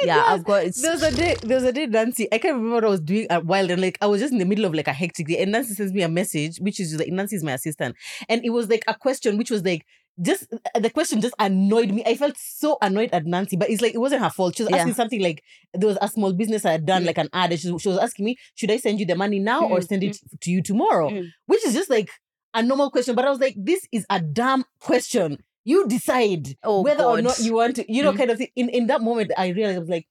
yeah, 0.03 0.15
does. 0.17 0.29
I've 0.29 0.45
got 0.45 0.65
it's 0.65 0.81
There 0.81 0.93
was 0.93 1.03
a 1.03 1.15
day, 1.15 1.37
there 1.43 1.57
was 1.57 1.65
a 1.65 1.73
day, 1.73 1.87
Nancy. 1.87 2.27
I 2.33 2.39
can't 2.39 2.55
remember 2.55 2.77
what 2.77 2.85
I 2.85 2.89
was 2.89 3.01
doing 3.01 3.27
a 3.29 3.41
while, 3.41 3.71
and 3.71 3.83
like 3.83 3.99
I 4.01 4.07
was 4.07 4.21
just 4.21 4.33
in 4.33 4.39
the 4.39 4.47
middle 4.47 4.65
of 4.65 4.73
like 4.73 4.89
a 4.89 4.95
hectic 4.95 5.27
day, 5.27 5.43
and 5.43 5.53
Nancy 5.53 5.75
sends 5.75 5.93
me 5.93 6.01
a 6.03 6.09
message, 6.09 6.57
which 6.59 6.81
is 6.81 6.97
like 6.97 7.09
Nancy 7.09 7.37
is 7.37 7.45
my 7.45 7.53
assistant, 7.53 7.97
and 8.31 8.43
it 8.45 8.51
was 8.51 8.69
like 8.71 8.85
a 8.89 8.95
question, 8.95 9.37
which 9.37 9.51
was 9.51 9.63
like 9.63 9.85
just 10.23 10.47
the 10.79 10.91
question 10.91 11.21
just 11.21 11.35
annoyed 11.39 11.91
me. 11.93 12.03
I 12.07 12.15
felt 12.15 12.37
so 12.39 12.77
annoyed 12.83 13.11
at 13.13 13.25
Nancy, 13.27 13.57
but 13.57 13.71
it's 13.71 13.81
like 13.83 13.95
it 13.95 13.99
wasn't 13.99 14.23
her 14.23 14.31
fault. 14.31 14.57
She 14.57 14.63
was 14.63 14.71
Yeah. 14.71 14.79
asking 14.79 14.95
something 14.95 15.21
like 15.23 15.43
there 15.75 15.89
was 15.89 15.99
a 16.01 16.09
small 16.09 16.33
business 16.33 16.65
I 16.65 16.73
had 16.73 16.87
done, 16.87 17.03
Mm. 17.03 17.07
like 17.07 17.19
an 17.19 17.29
ad, 17.33 17.51
and 17.53 17.61
she, 17.61 17.77
she 17.79 17.89
was 17.89 17.99
asking 17.99 18.25
me, 18.27 18.37
should 18.55 18.71
I 18.71 18.77
send 18.77 19.01
you 19.01 19.07
the 19.07 19.15
money 19.17 19.39
now 19.39 19.67
or 19.69 19.79
Mm, 19.79 19.89
send 19.89 20.05
it 20.05 20.19
to 20.41 20.51
you 20.51 20.63
tomorrow? 20.63 21.11
Mm. 21.11 21.29
Which 21.47 21.65
is 21.65 21.73
just 21.75 21.91
like 21.91 22.11
a 22.55 22.63
normal 22.63 22.91
question, 22.91 23.15
but 23.15 23.25
I 23.25 23.31
was 23.31 23.41
like, 23.41 23.55
this 23.57 23.87
is 23.93 24.05
a 24.11 24.21
damn 24.21 24.65
question. 24.81 25.39
You 25.65 25.87
decide 25.87 26.57
oh 26.65 26.83
whether 26.83 27.05
or 27.05 27.21
not 27.23 27.39
you 27.39 27.55
want 27.55 27.77
to, 27.77 27.93
you 27.93 28.03
know, 28.03 28.13
Mm. 28.13 28.17
kind 28.19 28.31
of 28.31 28.39
thing. 28.39 28.49
In 28.57 28.69
in 28.71 28.87
that 28.89 29.01
moment, 29.03 29.31
I 29.39 29.49
realized 29.49 29.77
I 29.77 29.81
was 29.81 29.89
like, 29.89 30.07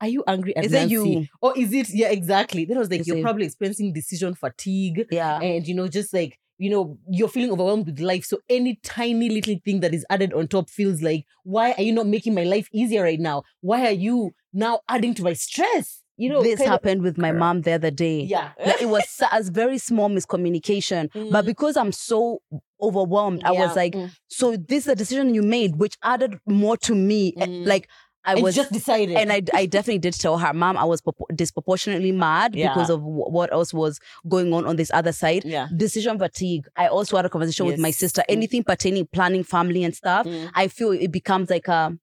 are 0.00 0.08
you 0.08 0.24
angry 0.26 0.56
at 0.56 0.64
Is 0.64 0.72
Nancy? 0.72 0.94
you? 0.94 1.26
Or 1.40 1.56
is 1.56 1.72
it 1.72 1.88
yeah, 1.90 2.08
exactly. 2.08 2.64
Then 2.64 2.76
I 2.76 2.80
was 2.80 2.90
like, 2.90 3.00
Is 3.02 3.06
you're 3.06 3.18
it- 3.18 3.22
probably 3.22 3.44
experiencing 3.46 3.92
decision 3.92 4.34
fatigue 4.34 5.06
Yeah. 5.10 5.40
and 5.40 5.66
you 5.66 5.74
know, 5.74 5.88
just 5.88 6.12
like 6.12 6.38
you 6.58 6.70
know, 6.70 6.98
you're 7.08 7.28
feeling 7.28 7.50
overwhelmed 7.52 7.86
with 7.86 7.98
life. 8.00 8.24
So 8.24 8.38
any 8.48 8.78
tiny 8.84 9.28
little 9.28 9.56
thing 9.64 9.80
that 9.80 9.92
is 9.94 10.04
added 10.10 10.32
on 10.32 10.48
top 10.48 10.70
feels 10.70 11.02
like, 11.02 11.24
why 11.44 11.72
are 11.72 11.82
you 11.82 11.92
not 11.92 12.06
making 12.06 12.34
my 12.34 12.44
life 12.44 12.68
easier 12.72 13.02
right 13.02 13.18
now? 13.20 13.42
Why 13.62 13.86
are 13.86 13.90
you 13.92 14.30
now 14.52 14.80
adding 14.88 15.14
to 15.14 15.22
my 15.24 15.32
stress? 15.32 16.00
You 16.18 16.28
know, 16.28 16.42
this 16.42 16.58
kind 16.58 16.68
of- 16.68 16.72
happened 16.72 17.02
with 17.02 17.18
my 17.18 17.32
mom 17.32 17.62
the 17.62 17.72
other 17.72 17.90
day. 17.90 18.20
yeah. 18.20 18.50
Like, 18.64 18.82
it 18.82 18.88
was 18.88 19.02
as 19.32 19.48
very 19.48 19.78
small 19.78 20.08
miscommunication. 20.10 21.08
But 21.32 21.42
Mhm. 21.44 21.46
because 21.46 21.76
I'm 21.76 21.90
so 21.90 22.42
overwhelmed, 22.80 23.42
I 23.44 23.52
was 23.52 23.74
like, 23.76 23.94
Mm. 23.94 24.10
so 24.28 24.56
this 24.56 24.84
is 24.86 24.88
a 24.88 24.94
decision 24.96 25.34
you 25.34 25.42
made, 25.42 25.76
which 25.76 25.96
added 26.02 26.38
more 26.46 26.76
to 26.78 26.94
me. 26.94 27.32
Eh, 27.38 27.46
Mm. 27.46 27.66
Like 27.66 27.88
I 28.24 28.40
was 28.40 28.54
just 28.54 28.72
decided. 28.72 29.16
and 29.16 29.32
I, 29.32 29.42
I 29.52 29.66
definitely 29.66 29.98
did 29.98 30.14
tell 30.14 30.38
her, 30.38 30.52
Mom, 30.52 30.76
I 30.76 30.84
was 30.84 31.00
propor- 31.02 31.34
disproportionately 31.34 32.12
mad 32.12 32.52
because 32.52 32.88
of 32.90 33.00
w- 33.00 33.24
what 33.30 33.52
else 33.52 33.74
was 33.74 33.98
going 34.28 34.52
on 34.52 34.64
on 34.66 34.76
this 34.76 34.90
other 34.94 35.12
side. 35.12 35.44
yeah. 35.44 35.68
Decision 35.76 36.18
fatigue. 36.18 36.66
I 36.76 36.86
also 36.86 37.16
had 37.16 37.26
a 37.26 37.28
conversation 37.28 37.66
with 37.66 37.78
my 37.78 37.88
Yes. 37.88 37.96
sister. 37.98 38.20
Mm. 38.22 38.36
Anything 38.36 38.62
pertaining 38.64 39.06
planning 39.12 39.42
family 39.44 39.82
and 39.84 39.94
stuff, 39.94 40.26
Mm. 40.26 40.50
I 40.54 40.68
feel 40.68 40.92
it 40.92 41.10
becomes 41.10 41.50
like 41.50 41.66
a 41.68 41.96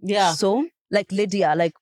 Yeah. 0.00 0.32
so 0.32 0.66
like 0.90 1.10
Lydia, 1.10 1.54
like, 1.56 1.72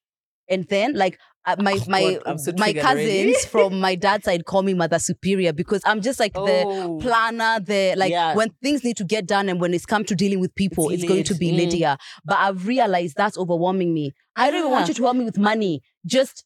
and 0.48 0.66
then 0.68 0.94
like 0.94 1.18
uh, 1.44 1.56
my 1.58 1.72
Oh, 1.74 1.84
my 1.88 2.20
God, 2.24 2.40
so 2.40 2.52
my 2.56 2.72
cousins 2.72 3.44
from 3.50 3.80
my 3.80 3.94
dad's 3.94 4.24
side 4.24 4.44
call 4.44 4.62
me 4.62 4.74
mother 4.74 4.98
superior 4.98 5.52
because 5.52 5.82
I'm 5.84 6.00
just 6.00 6.20
like 6.20 6.32
the 6.34 6.64
Oh. 6.66 6.98
planner, 7.00 7.58
the 7.60 7.94
like 7.96 8.10
Yeah. 8.12 8.34
when 8.34 8.50
things 8.62 8.84
need 8.84 8.96
to 8.98 9.04
get 9.04 9.26
done 9.26 9.48
and 9.48 9.60
when 9.60 9.74
it's 9.74 9.86
come 9.86 10.04
to 10.04 10.14
dealing 10.14 10.40
with 10.40 10.54
people, 10.54 10.90
It's 10.90 11.02
it's, 11.02 11.08
going 11.10 11.24
to 11.24 11.34
be 11.34 11.50
Mm. 11.50 11.56
Lydia. 11.56 11.98
But 12.24 12.38
I've 12.38 12.66
realized 12.66 13.16
that's 13.16 13.36
overwhelming 13.36 13.92
me. 13.92 14.12
I 14.36 14.50
don't 14.50 14.60
even 14.60 14.70
want 14.70 14.88
you 14.88 14.94
to 14.94 15.02
help 15.02 15.16
me 15.16 15.24
with 15.24 15.38
money. 15.38 15.82
Just 16.06 16.44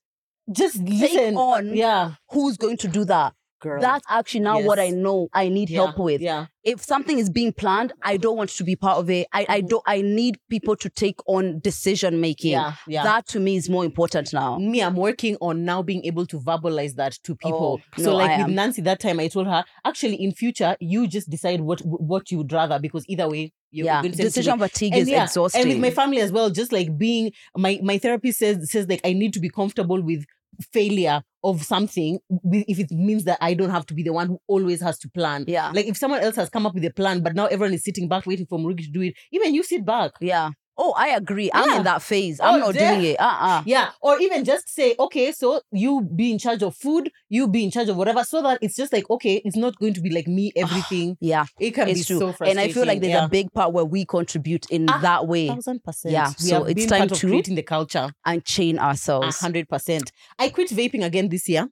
just 0.53 0.77
take 0.87 0.89
listen. 1.13 1.37
on 1.37 1.75
Yeah. 1.77 2.13
who's 2.31 2.57
going 2.57 2.77
to 2.79 2.89
do 2.89 3.05
that. 3.07 3.35
Girl. 3.61 3.81
That's 3.81 4.05
actually 4.09 4.41
now 4.41 4.61
what 4.61 4.79
I 4.79 4.91
know 4.91 5.29
I 5.33 5.49
need 5.49 5.71
yeah. 5.71 5.85
help 5.85 5.99
with. 5.99 6.21
Yeah. 6.21 6.47
If 6.63 6.83
something 6.83 7.19
is 7.19 7.31
being 7.31 7.53
planned, 7.53 7.93
I 8.03 8.17
don't 8.17 8.37
want 8.37 8.51
to 8.51 8.65
be 8.65 8.77
part 8.77 8.99
of 8.99 9.09
it. 9.09 9.29
I, 9.33 9.47
I 9.49 9.61
don't 9.63 9.83
I 9.87 10.03
need 10.03 10.39
people 10.51 10.77
to 10.77 10.91
take 10.91 11.17
on 11.27 11.61
decision 11.61 12.21
making. 12.21 12.53
Yeah. 12.53 12.75
Yeah. 12.87 13.05
That 13.05 13.27
to 13.29 13.41
me 13.41 13.57
is 13.57 13.71
more 13.71 13.85
important 13.85 14.33
now. 14.33 14.59
me, 14.59 14.83
I'm 14.83 14.97
working 14.97 15.37
on 15.41 15.65
now 15.65 15.83
being 15.83 16.05
able 16.05 16.27
to 16.27 16.39
verbalize 16.41 16.97
that 16.97 17.13
to 17.25 17.33
oh, 17.33 17.37
people. 17.37 17.81
Oh, 17.83 18.03
so, 18.03 18.11
no, 18.11 18.17
like 18.17 18.33
I 18.33 18.37
with 18.39 18.47
am. 18.47 18.55
Nancy, 18.55 18.83
that 18.83 19.01
time 19.01 19.21
I 19.21 19.29
told 19.29 19.47
her, 19.47 19.65
actually, 19.85 20.17
in 20.17 20.33
future, 20.33 20.77
you 20.81 21.07
just 21.07 21.31
decide 21.31 21.61
what 21.61 21.81
what 21.85 22.31
you 22.31 22.39
would 22.39 22.53
rather 22.53 22.79
because 22.79 23.05
either 23.09 23.29
way, 23.29 23.53
you're 23.71 23.87
yeah. 23.87 24.03
going 24.03 24.13
to 24.13 24.17
send 24.17 24.29
it 24.29 24.33
to 24.33 24.41
me. 24.41 24.43
Decision 24.43 24.59
fatigue 24.59 24.93
And 24.93 25.03
is 25.03 25.09
yeah, 25.09 25.25
exhausting. 25.25 25.63
And 25.63 25.71
with 25.71 25.81
my 25.81 25.91
family 25.91 26.21
as 26.21 26.33
well, 26.33 26.51
just 26.51 26.73
like 26.73 26.97
being 26.99 27.33
my 27.57 27.81
my 27.83 27.99
therapist 27.99 28.39
says 28.39 28.71
says 28.71 28.89
like 28.89 29.01
I 29.05 29.13
need 29.13 29.33
to 29.35 29.41
be 29.41 29.49
comfortable 29.49 30.03
with 30.03 30.25
failure 30.73 31.23
of 31.45 31.63
something 31.63 32.19
if 32.53 32.79
it 32.79 32.91
means 32.91 33.25
that 33.25 33.39
I 33.41 33.55
don't 33.55 33.71
have 33.71 33.87
to 33.87 33.95
be 33.95 34.03
the 34.03 34.13
one 34.13 34.27
who 34.27 34.41
always 34.49 34.81
has 34.81 34.99
to 35.01 35.09
plan. 35.09 35.45
yeah. 35.47 35.71
Like 35.73 35.87
if 35.87 35.97
someone 35.97 36.21
else 36.21 36.37
has 36.37 36.51
come 36.51 36.67
up 36.67 36.75
with 36.75 36.85
a 36.85 36.91
plan, 36.93 37.23
but 37.23 37.35
now 37.35 37.47
everyone 37.47 37.75
is 37.75 37.85
sitting 37.85 38.09
back 38.09 38.27
waiting 38.27 38.47
for 38.47 38.59
Murugi 38.59 38.85
to 38.85 38.91
do 38.91 39.03
it, 39.03 39.15
even 39.33 39.55
you 39.55 39.63
sit 39.63 39.85
back. 39.85 40.13
yeah. 40.21 40.51
Oh, 40.79 40.93
I 40.97 41.09
agree. 41.09 41.51
I'm 41.55 41.71
Yeah. 41.71 41.77
in 41.79 41.85
that 41.85 42.03
phase. 42.03 42.39
I'm 42.39 42.57
Oh, 42.57 42.67
not 42.67 42.75
there- 42.75 42.95
doing 42.97 43.07
it. 43.13 43.17
Uh-uh. 43.21 43.63
Yeah. 43.65 43.91
Or 44.03 44.19
even 44.21 44.45
just 44.45 44.69
say, 44.69 44.95
okay, 44.99 45.33
so 45.33 45.61
you 45.73 46.03
be 46.03 46.31
in 46.33 46.39
charge 46.39 46.63
of 46.63 46.77
food, 46.77 47.11
you 47.31 47.49
be 47.49 47.65
in 47.65 47.71
charge 47.71 47.89
of 47.89 47.97
whatever, 47.97 48.23
so 48.25 48.43
that 48.43 48.59
it's 48.61 48.77
just 48.77 48.93
like, 48.93 49.09
okay, 49.09 49.41
it's 49.45 49.57
not 49.57 49.79
going 49.79 49.95
to 49.95 50.01
be 50.03 50.11
like 50.11 50.27
me, 50.29 50.53
everything. 50.57 51.17
Yeah. 51.21 51.47
It 51.59 51.71
can 51.71 51.89
It's 51.89 52.01
be 52.01 52.05
true. 52.05 52.19
so 52.19 52.27
frustrating. 52.33 52.59
and 52.63 52.71
I 52.71 52.73
feel 52.73 52.85
like 52.87 53.01
there's 53.01 53.13
yeah. 53.15 53.25
a 53.25 53.29
big 53.29 53.53
part 53.53 53.73
where 53.73 53.85
we 53.87 54.05
contribute 54.05 54.67
in 54.71 54.87
Ah, 54.91 54.99
that 55.01 55.27
way 55.27 55.49
thousand 55.49 55.83
percent. 55.83 56.13
Yeah, 56.13 56.29
We 56.41 56.49
so 56.51 56.65
it's 56.65 56.87
time 56.87 57.09
to- 57.09 57.19
creating 57.27 57.55
the 57.55 57.63
culture. 57.63 58.11
and 58.27 58.45
chain 58.45 58.79
A 58.79 58.83
ourselves. 58.83 59.39
hundred 59.41 59.69
percent. 59.69 60.13
I 60.39 60.51
quit 60.51 60.69
vaping 60.71 61.05
again 61.05 61.29
this 61.31 61.49
year 61.49 61.69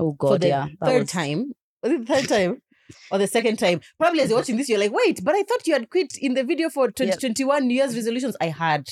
Oh 0.00 0.12
for 0.12 0.16
God, 0.30 0.40
the 0.40 0.48
yeah. 0.48 0.66
third 0.82 1.00
was- 1.02 1.10
time. 1.10 1.52
The 1.82 2.04
third 2.06 2.28
time? 2.34 2.62
Or 3.10 3.18
the 3.18 3.26
second 3.26 3.58
time. 3.58 3.80
Probably 3.98 4.20
as 4.20 4.30
you're 4.30 4.38
watching 4.38 4.56
this, 4.56 4.68
you're 4.68 4.78
like, 4.78 4.92
wait, 4.92 5.22
but 5.24 5.34
I 5.34 5.42
thought 5.42 5.66
you 5.66 5.74
had 5.74 5.90
quit 5.90 6.16
in 6.18 6.34
the 6.34 6.44
video 6.44 6.68
for 6.70 6.90
2021 6.90 7.66
New 7.66 7.74
Year's 7.74 7.94
resolutions. 7.94 8.36
I 8.40 8.46
had. 8.46 8.88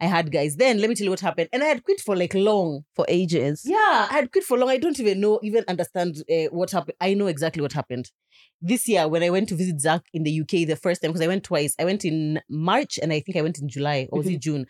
I 0.00 0.06
had, 0.06 0.30
guys. 0.30 0.56
Then 0.56 0.78
let 0.80 0.88
me 0.88 0.94
tell 0.94 1.06
you 1.06 1.10
what 1.10 1.20
happened. 1.20 1.48
And 1.52 1.62
I 1.62 1.66
had 1.66 1.82
quit 1.82 2.00
for 2.00 2.14
like 2.14 2.34
long. 2.34 2.84
for 2.94 3.04
ages. 3.08 3.62
Yeah, 3.64 4.06
I 4.10 4.12
had 4.12 4.30
quit 4.30 4.44
for 4.44 4.56
long. 4.56 4.68
I 4.68 4.76
don't 4.78 4.98
even 5.00 5.20
know, 5.20 5.40
even 5.42 5.64
understand 5.66 6.22
uh, 6.30 6.44
what 6.50 6.70
happened. 6.70 6.96
I 7.00 7.14
know 7.14 7.26
exactly 7.26 7.62
what 7.62 7.72
happened. 7.72 8.10
This 8.60 8.86
year, 8.88 9.08
when 9.08 9.22
I 9.22 9.30
went 9.30 9.48
to 9.48 9.56
visit 9.56 9.80
Zach 9.80 10.02
in 10.12 10.22
the 10.24 10.40
UK 10.40 10.66
the 10.68 10.76
first 10.76 11.02
time, 11.02 11.10
because 11.10 11.24
I 11.24 11.28
went 11.28 11.44
twice. 11.44 11.74
I 11.80 11.84
went 11.84 12.04
in 12.04 12.40
March 12.48 12.98
and 13.02 13.12
I 13.12 13.20
think 13.20 13.36
I 13.36 13.42
went 13.42 13.58
in 13.58 13.68
July 13.68 14.08
or 14.12 14.18
was 14.18 14.28
it 14.28 14.40
June? 14.40 14.66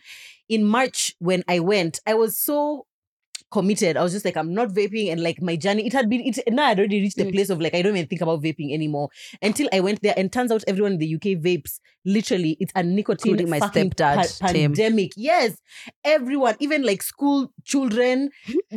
In 0.47 0.63
March, 0.63 1.13
when 1.19 1.43
I 1.47 1.59
went, 1.59 1.99
I 2.07 2.15
was 2.15 2.39
so 2.39 2.85
committed. 3.51 3.97
I 3.97 4.03
was 4.03 4.11
just 4.13 4.25
like, 4.25 4.37
I'm 4.37 4.53
not 4.53 4.69
vaping, 4.69 5.11
and 5.11 5.21
like 5.21 5.41
my 5.41 5.55
journey, 5.55 5.85
it 5.87 5.93
had 5.93 6.09
been 6.09 6.21
it 6.21 6.39
now 6.51 6.67
I'd 6.67 6.79
already 6.79 7.01
reached 7.01 7.17
the 7.17 7.25
Mm. 7.25 7.33
place 7.33 7.49
of 7.49 7.59
like 7.61 7.73
I 7.73 7.81
don't 7.81 7.95
even 7.95 8.07
think 8.07 8.21
about 8.21 8.41
vaping 8.41 8.73
anymore. 8.73 9.09
Until 9.41 9.67
I 9.73 9.79
went 9.79 10.01
there, 10.01 10.13
and 10.17 10.31
turns 10.31 10.51
out 10.51 10.63
everyone 10.67 10.93
in 10.93 10.97
the 10.99 11.07
UK 11.15 11.35
vapes. 11.41 11.79
Literally, 12.05 12.55
it's 12.59 12.71
a 12.75 12.81
nicotine 12.83 13.33
Including 13.33 13.49
my 13.49 13.59
stepdad, 13.59 14.39
pa- 14.39 14.47
pandemic. 14.47 15.11
Yes, 15.17 15.57
everyone, 16.03 16.55
even 16.59 16.83
like 16.83 17.03
school 17.03 17.51
children, 17.65 18.29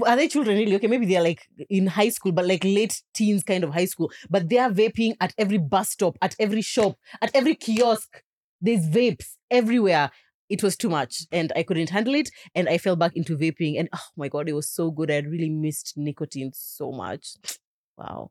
are 0.05 0.16
they 0.16 0.29
children 0.29 0.59
really? 0.59 0.75
Okay, 0.77 0.87
maybe 0.89 1.07
they're 1.07 1.23
like 1.23 1.43
in 1.70 1.87
high 1.87 2.09
school, 2.09 2.33
but 2.33 2.47
like 2.47 2.64
late 2.64 3.01
teens 3.14 3.43
kind 3.45 3.64
of 3.64 3.73
high 3.73 3.85
school. 3.85 4.11
But 4.29 4.49
they 4.49 4.59
are 4.59 4.70
vaping 4.70 5.14
at 5.20 5.33
every 5.39 5.59
bus 5.59 5.91
stop, 5.91 6.16
at 6.20 6.35
every 6.39 6.62
shop, 6.62 6.97
at 7.20 7.31
every 7.35 7.55
kiosk. 7.55 8.23
There's 8.61 8.87
vapes 8.87 9.37
everywhere. 9.51 10.11
It 10.53 10.62
was 10.62 10.76
too 10.76 10.90
much 10.90 11.26
and 11.32 11.53
I 11.57 11.62
couldn't 11.62 11.90
handle 11.90 12.14
it. 12.14 12.30
And 12.55 12.68
I 12.68 12.78
fell 12.78 12.96
back 12.96 13.16
into 13.16 13.36
vaping. 13.36 13.78
And 13.78 13.88
oh 13.92 14.09
my 14.16 14.28
God, 14.28 14.48
it 14.48 14.53
was 14.53 14.68
so 14.68 14.90
good. 14.90 15.11
I 15.11 15.18
really 15.20 15.50
missed 15.50 15.94
nicotine 15.96 16.53
so 16.55 16.92
much. 16.92 17.34
Wow. 17.98 18.30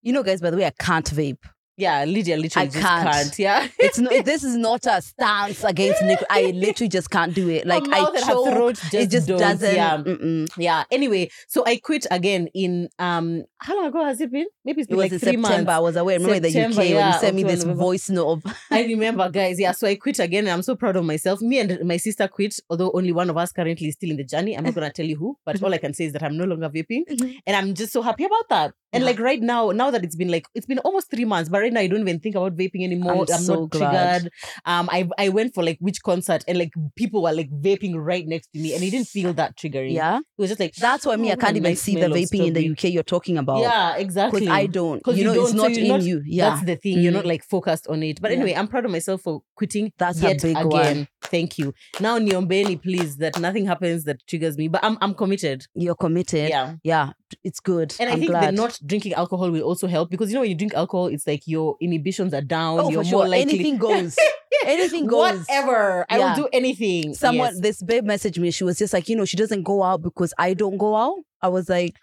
You 0.00 0.12
know, 0.12 0.22
guys, 0.22 0.40
by 0.40 0.50
the 0.50 0.56
way, 0.56 0.64
I 0.64 0.70
can't 0.70 1.10
vape. 1.10 1.44
Yeah, 1.78 2.04
Lydia 2.04 2.36
literally 2.38 2.68
I 2.68 2.70
just 2.70 2.84
can't. 2.86 3.10
can't. 3.12 3.38
Yeah. 3.38 3.68
It's 3.78 3.98
no, 3.98 4.08
this 4.22 4.42
is 4.44 4.56
not 4.56 4.86
a 4.86 5.02
stance 5.02 5.62
against 5.62 6.02
nicotine. 6.02 6.26
I 6.30 6.50
literally 6.52 6.88
just 6.88 7.10
can't 7.10 7.34
do 7.34 7.50
it. 7.50 7.66
Like 7.66 7.82
I 7.90 8.18
choke. 8.20 8.48
throat 8.48 8.74
just, 8.76 8.94
it 8.94 9.10
just 9.10 9.28
don't. 9.28 9.38
doesn't. 9.38 9.74
Yeah. 9.74 9.98
mm-mm. 9.98 10.48
Yeah. 10.56 10.84
Anyway, 10.90 11.30
so 11.48 11.64
I 11.66 11.76
quit 11.76 12.06
again 12.10 12.48
in 12.54 12.88
um 12.98 13.44
how 13.58 13.76
long 13.76 13.86
ago 13.86 14.04
has 14.04 14.20
it 14.22 14.32
been? 14.32 14.46
Maybe 14.64 14.80
it's 14.80 14.86
It 14.86 14.90
been 14.90 14.96
was 14.96 15.04
like 15.04 15.12
in 15.12 15.18
three 15.18 15.42
September. 15.42 15.72
I 15.72 15.78
was 15.80 15.96
away. 15.96 16.14
I 16.14 16.16
remember 16.16 16.36
in 16.36 16.42
the 16.42 16.48
UK 16.48 16.52
September, 16.72 16.94
when 16.96 17.12
you 17.12 17.18
sent 17.20 17.36
me 17.36 17.42
this 17.42 17.60
November. 17.64 17.82
voice 17.82 18.08
note 18.10 18.42
I 18.70 18.82
remember, 18.84 19.28
guys. 19.30 19.60
Yeah, 19.60 19.72
so 19.72 19.86
I 19.86 19.96
quit 19.96 20.18
again, 20.18 20.44
and 20.44 20.52
I'm 20.52 20.62
so 20.62 20.76
proud 20.76 20.96
of 20.96 21.04
myself. 21.04 21.40
Me 21.42 21.58
and 21.58 21.78
my 21.84 21.98
sister 21.98 22.26
quit, 22.26 22.58
although 22.70 22.90
only 22.94 23.12
one 23.12 23.28
of 23.28 23.36
us 23.36 23.52
currently 23.52 23.88
is 23.88 23.94
still 23.96 24.10
in 24.10 24.16
the 24.16 24.24
journey. 24.24 24.56
I'm 24.56 24.64
not 24.64 24.74
gonna 24.74 24.90
tell 24.90 25.04
you 25.06 25.16
who, 25.16 25.36
but 25.44 25.62
all 25.62 25.74
I 25.74 25.78
can 25.78 25.92
say 25.92 26.04
is 26.06 26.14
that 26.14 26.22
I'm 26.22 26.38
no 26.38 26.44
longer 26.44 26.70
vaping, 26.70 27.02
Mhm. 27.10 27.36
and 27.46 27.54
I'm 27.56 27.74
just 27.74 27.92
so 27.92 28.00
happy 28.00 28.24
about 28.24 28.48
that. 28.48 28.72
And 28.92 29.02
Yeah. 29.02 29.10
like 29.10 29.18
right 29.18 29.42
now, 29.42 29.70
now 29.72 29.90
that 29.90 30.04
it's 30.04 30.16
been 30.16 30.30
like 30.30 30.46
it's 30.54 30.64
been 30.66 30.78
almost 30.78 31.10
three 31.10 31.24
months, 31.26 31.48
but 31.50 31.65
right 31.66 31.72
now 31.72 31.80
I 31.80 31.86
don't 31.86 32.00
even 32.00 32.20
think 32.20 32.34
about 32.36 32.56
vaping 32.56 32.82
anymore. 32.84 33.12
I'm 33.12 33.20
I'm, 33.20 33.26
so 33.42 33.54
not 33.60 33.70
glad. 33.70 34.20
triggered. 34.22 34.32
Um, 34.64 34.88
I 34.90 35.08
I 35.18 35.28
went 35.28 35.54
for 35.54 35.62
like 35.64 35.78
which 35.80 36.02
concert, 36.02 36.44
and 36.48 36.58
like 36.58 36.72
people 36.96 37.22
were 37.22 37.32
like 37.32 37.50
vaping 37.50 37.94
right 37.96 38.26
next 38.26 38.48
to 38.52 38.58
me, 38.60 38.74
and 38.74 38.82
it 38.82 38.90
didn't 38.90 39.08
feel 39.08 39.32
that 39.34 39.56
triggering. 39.56 39.92
yeah. 39.92 40.18
it 40.18 40.24
was 40.38 40.50
just 40.50 40.60
like 40.60 40.74
That's 40.76 41.04
why 41.06 41.16
me 41.16 41.28
Oh, 41.30 41.32
I 41.32 41.36
can't 41.36 41.56
even 41.56 41.70
nice 41.70 41.82
see 41.82 41.94
the 41.94 42.06
vaping 42.08 42.46
in 42.48 42.52
the. 42.54 42.70
UK 42.70 42.84
you're 42.84 43.02
talking 43.02 43.36
about. 43.38 43.60
yeah, 43.60 43.96
exactly. 43.96 44.40
Because 44.40 44.54
I 44.54 44.66
don't. 44.66 45.02
You 45.06 45.12
you 45.14 45.24
know, 45.24 45.32
it's 45.32 45.52
don't, 45.52 45.56
so 45.58 45.62
not 45.62 45.70
you're 45.72 45.82
in 45.82 45.88
not- 45.88 46.02
you. 46.02 46.22
Yeah. 46.26 46.50
That's 46.50 46.66
the 46.66 46.76
thing. 46.76 46.98
You're 47.00 47.12
Mm. 47.12 47.16
not 47.16 47.26
like 47.26 47.42
focused 47.44 47.86
on 47.88 48.02
it. 48.02 48.20
But 48.20 48.30
Yeah. 48.30 48.36
anyway, 48.38 48.54
I'm 48.54 48.68
proud 48.68 48.84
of 48.84 48.90
myself 48.90 49.22
for 49.22 49.42
quitting. 49.56 49.92
That's 49.98 50.22
a 50.22 50.34
big 50.34 50.44
again. 50.56 50.68
one. 50.68 51.08
Thank 51.22 51.58
you. 51.58 51.74
Now 52.00 52.18
Niombeni, 52.18 52.80
please, 52.80 53.16
that 53.18 53.38
nothing 53.40 53.66
happens 53.66 54.04
that 54.04 54.18
triggers 54.28 54.56
me. 54.56 54.68
But 54.68 54.84
I'm 54.84 54.96
I'm 55.00 55.14
committed. 55.14 55.64
You're 55.74 55.94
committed. 55.96 56.48
Yeah. 56.50 56.74
Yeah. 56.84 57.10
It's 57.42 57.60
good. 57.60 57.94
And 57.98 58.08
I 58.08 58.12
I'm 58.12 58.18
think 58.20 58.30
glad. 58.30 58.42
that 58.42 58.54
not 58.54 58.78
drinking 58.86 59.14
alcohol 59.14 59.50
will 59.50 59.62
also 59.62 59.86
help 59.86 60.10
because 60.10 60.28
you 60.30 60.34
know 60.34 60.40
when 60.40 60.50
you 60.50 60.56
drink 60.56 60.74
alcohol, 60.74 61.06
it's 61.08 61.26
like 61.26 61.42
your 61.46 61.76
inhibitions 61.80 62.32
are 62.34 62.40
down. 62.40 62.78
Oh, 62.80 62.90
you're 62.90 63.02
for 63.04 63.10
more 63.10 63.22
sure. 63.24 63.28
likely 63.28 63.54
Anything 63.54 63.78
goes. 63.86 64.16
anything 64.64 65.06
goes. 65.06 65.38
Whatever. 65.40 66.06
I 66.08 66.18
Yeah. 66.18 66.28
will 66.36 66.44
do 66.44 66.48
anything. 66.52 67.14
Someone, 67.14 67.52
Yes. 67.54 67.60
this 67.60 67.82
babe 67.82 68.04
messaged 68.04 68.38
me. 68.38 68.50
She 68.50 68.64
was 68.64 68.78
just 68.78 68.92
like, 68.92 69.08
you 69.08 69.16
know, 69.16 69.24
she 69.24 69.36
doesn't 69.36 69.62
go 69.64 69.82
out 69.82 70.02
because 70.02 70.32
I 70.38 70.54
don't 70.54 70.76
go 70.78 70.94
out. 70.96 71.16
I 71.42 71.48
was 71.48 71.68
like, 71.68 71.96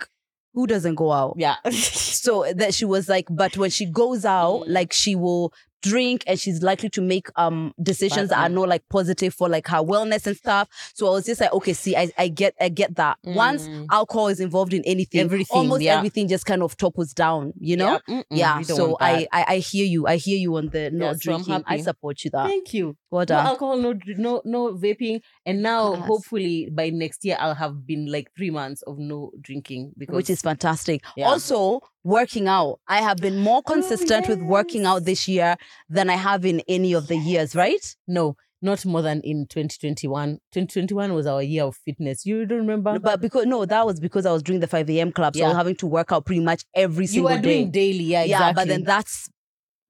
who 0.53 0.67
doesn't 0.67 0.95
go 0.95 1.11
out? 1.11 1.36
Yeah. 1.38 1.55
So 1.71 2.51
that 2.53 2.74
she 2.74 2.86
was 2.86 3.09
like, 3.09 3.28
but 3.30 3.57
when 3.57 3.69
she 3.69 3.86
goes 3.86 4.26
out, 4.26 4.61
Mm. 4.67 4.69
like 4.69 4.93
she 4.93 5.15
will 5.15 5.51
drink 5.84 6.23
and 6.25 6.39
she's 6.39 6.63
likely 6.63 6.89
to 6.89 7.01
make 7.01 7.27
um 7.36 7.73
decisions 7.84 8.29
that 8.29 8.39
are 8.39 8.49
not 8.49 8.67
like 8.69 8.84
positive 8.89 9.34
for 9.34 9.47
like 9.49 9.67
her 9.67 9.77
wellness 9.77 10.25
and 10.25 10.36
stuff. 10.38 10.67
So 10.95 11.07
I 11.07 11.11
was 11.11 11.25
just 11.25 11.41
like, 11.41 11.53
okay, 11.53 11.73
see, 11.73 11.95
I, 11.95 12.09
I 12.17 12.27
get 12.29 12.55
I 12.59 12.69
get 12.69 12.95
that. 12.95 13.17
Once 13.23 13.67
Mm. 13.67 13.86
alcohol 13.91 14.27
is 14.27 14.39
involved 14.39 14.73
in 14.73 14.81
anything, 14.86 15.21
Everything, 15.21 15.57
almost 15.57 15.81
yeah. 15.81 15.97
everything 15.97 16.27
just 16.27 16.45
kind 16.45 16.63
of 16.63 16.75
topples 16.77 17.13
down, 17.13 17.53
you 17.59 17.77
know? 17.77 17.99
Yeah. 18.07 18.23
Yeah. 18.31 18.61
So 18.61 18.97
I. 18.99 19.27
I 19.31 19.45
I 19.53 19.57
hear 19.57 19.86
you. 19.86 20.07
I 20.07 20.15
hear 20.17 20.38
you 20.38 20.55
on 20.55 20.69
the 20.69 20.89
not 20.91 21.15
so 21.21 21.31
drinking. 21.31 21.63
I 21.67 21.81
support 21.81 22.23
you 22.23 22.31
that. 22.31 22.47
Thank 22.47 22.73
you. 22.73 22.95
What 23.09 23.29
No 23.29 23.36
alcohol, 23.36 23.77
no 23.77 23.93
no 24.17 24.41
no 24.45 24.73
vaping, 24.73 25.21
and 25.45 25.61
now 25.61 25.93
Yes. 25.93 26.07
hopefully 26.07 26.69
by 26.71 26.89
next 26.89 27.23
year 27.25 27.38
I'll 27.39 27.53
have 27.55 27.86
been 27.86 28.07
like 28.11 28.31
three 28.36 28.49
months 28.49 28.81
of 28.84 28.97
no 28.97 29.31
drinking 29.39 29.93
because 29.97 30.15
which 30.15 30.29
is 30.29 30.41
fantastic. 30.41 31.03
Yeah. 31.15 31.27
Also, 31.27 31.81
working 32.03 32.47
out. 32.47 32.79
I 32.88 33.01
have 33.01 33.17
been 33.17 33.38
more 33.39 33.61
Oh, 33.65 33.71
consistent 33.73 34.27
with 34.27 34.41
working 34.41 34.86
out 34.86 35.05
this 35.05 35.27
year 35.27 35.55
than 35.89 36.09
I 36.09 36.15
have 36.15 36.45
in 36.45 36.61
any 36.67 36.93
of 36.93 37.07
the 37.07 37.17
years, 37.17 37.55
right? 37.55 37.84
no, 38.07 38.36
not 38.61 38.86
more 38.86 39.01
than 39.01 39.19
in 39.21 39.45
2021. 39.47 40.39
2021 40.53 41.13
was 41.13 41.28
our 41.28 41.43
year 41.43 41.63
of 41.65 41.76
fitness. 41.76 42.26
You 42.26 42.45
don't 42.45 42.59
remember? 42.59 42.97
But 42.97 43.19
because 43.19 43.45
no, 43.45 43.65
that 43.65 43.86
was 43.86 43.99
because 43.99 44.26
I 44.26 44.32
was 44.32 44.41
doing 44.41 44.61
the 44.61 44.67
5 44.67 44.89
a.m. 44.89 45.11
club. 45.11 45.36
So 45.36 45.43
I 45.43 45.47
was 45.49 45.57
having 45.57 45.76
to 45.76 45.86
work 45.88 46.13
out 46.13 46.26
pretty 46.26 46.39
much 46.41 46.63
every 46.74 47.05
single 47.07 47.28
day. 47.30 47.34
you 47.34 47.38
were 47.38 47.41
day. 47.41 47.57
doing 47.59 47.71
daily, 47.71 48.03
yeah, 48.05 48.24
Yeah, 48.24 48.36
exactly. 48.49 48.61
but 48.61 48.67
then 48.69 48.84
that's 48.84 49.30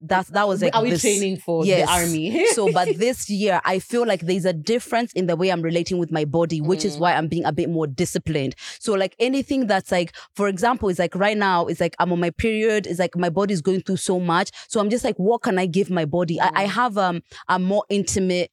that's 0.06 0.28
that 0.30 0.46
was 0.46 0.62
like 0.62 0.74
are 0.74 0.82
we 0.82 0.90
this- 0.90 1.00
training 1.02 1.36
for 1.38 1.64
Yes. 1.64 1.88
the 1.88 1.92
army? 1.92 2.46
so, 2.48 2.70
but 2.72 2.88
this 2.98 3.28
year, 3.30 3.60
I 3.64 3.78
feel 3.78 4.06
like 4.06 4.20
there's 4.20 4.44
a 4.44 4.52
difference 4.52 5.12
in 5.14 5.26
the 5.26 5.36
way 5.36 5.50
I'm 5.50 5.62
relating 5.62 5.98
with 5.98 6.10
my 6.12 6.24
body, 6.24 6.60
which 6.60 6.84
is 6.84 6.96
Mm. 6.96 7.00
why 7.00 7.14
I'm 7.14 7.28
being 7.28 7.44
a 7.44 7.52
bit 7.52 7.70
more 7.70 7.86
disciplined. 7.86 8.54
So, 8.78 8.92
like 8.94 9.14
anything 9.18 9.66
that's 9.66 9.90
like, 9.92 10.14
for 10.34 10.48
example, 10.48 10.88
it's 10.88 10.98
like 10.98 11.14
right 11.14 11.36
now, 11.36 11.66
it's 11.66 11.80
like 11.80 11.94
I'm 11.98 12.12
on 12.12 12.20
my 12.20 12.30
period, 12.30 12.86
it's 12.86 12.98
like 12.98 13.16
my 13.16 13.30
body's 13.30 13.60
going 13.60 13.80
through 13.82 13.96
so 13.98 14.20
much. 14.20 14.50
So, 14.68 14.80
I'm 14.80 14.90
just 14.90 15.04
like, 15.04 15.16
what 15.16 15.42
can 15.42 15.58
I 15.58 15.66
give 15.66 15.90
my 15.90 16.04
body? 16.04 16.40
I, 16.40 16.50
I 16.54 16.64
Mm. 16.66 16.68
have 16.70 16.98
um, 16.98 17.22
a 17.48 17.58
more 17.58 17.84
intimate 17.88 18.50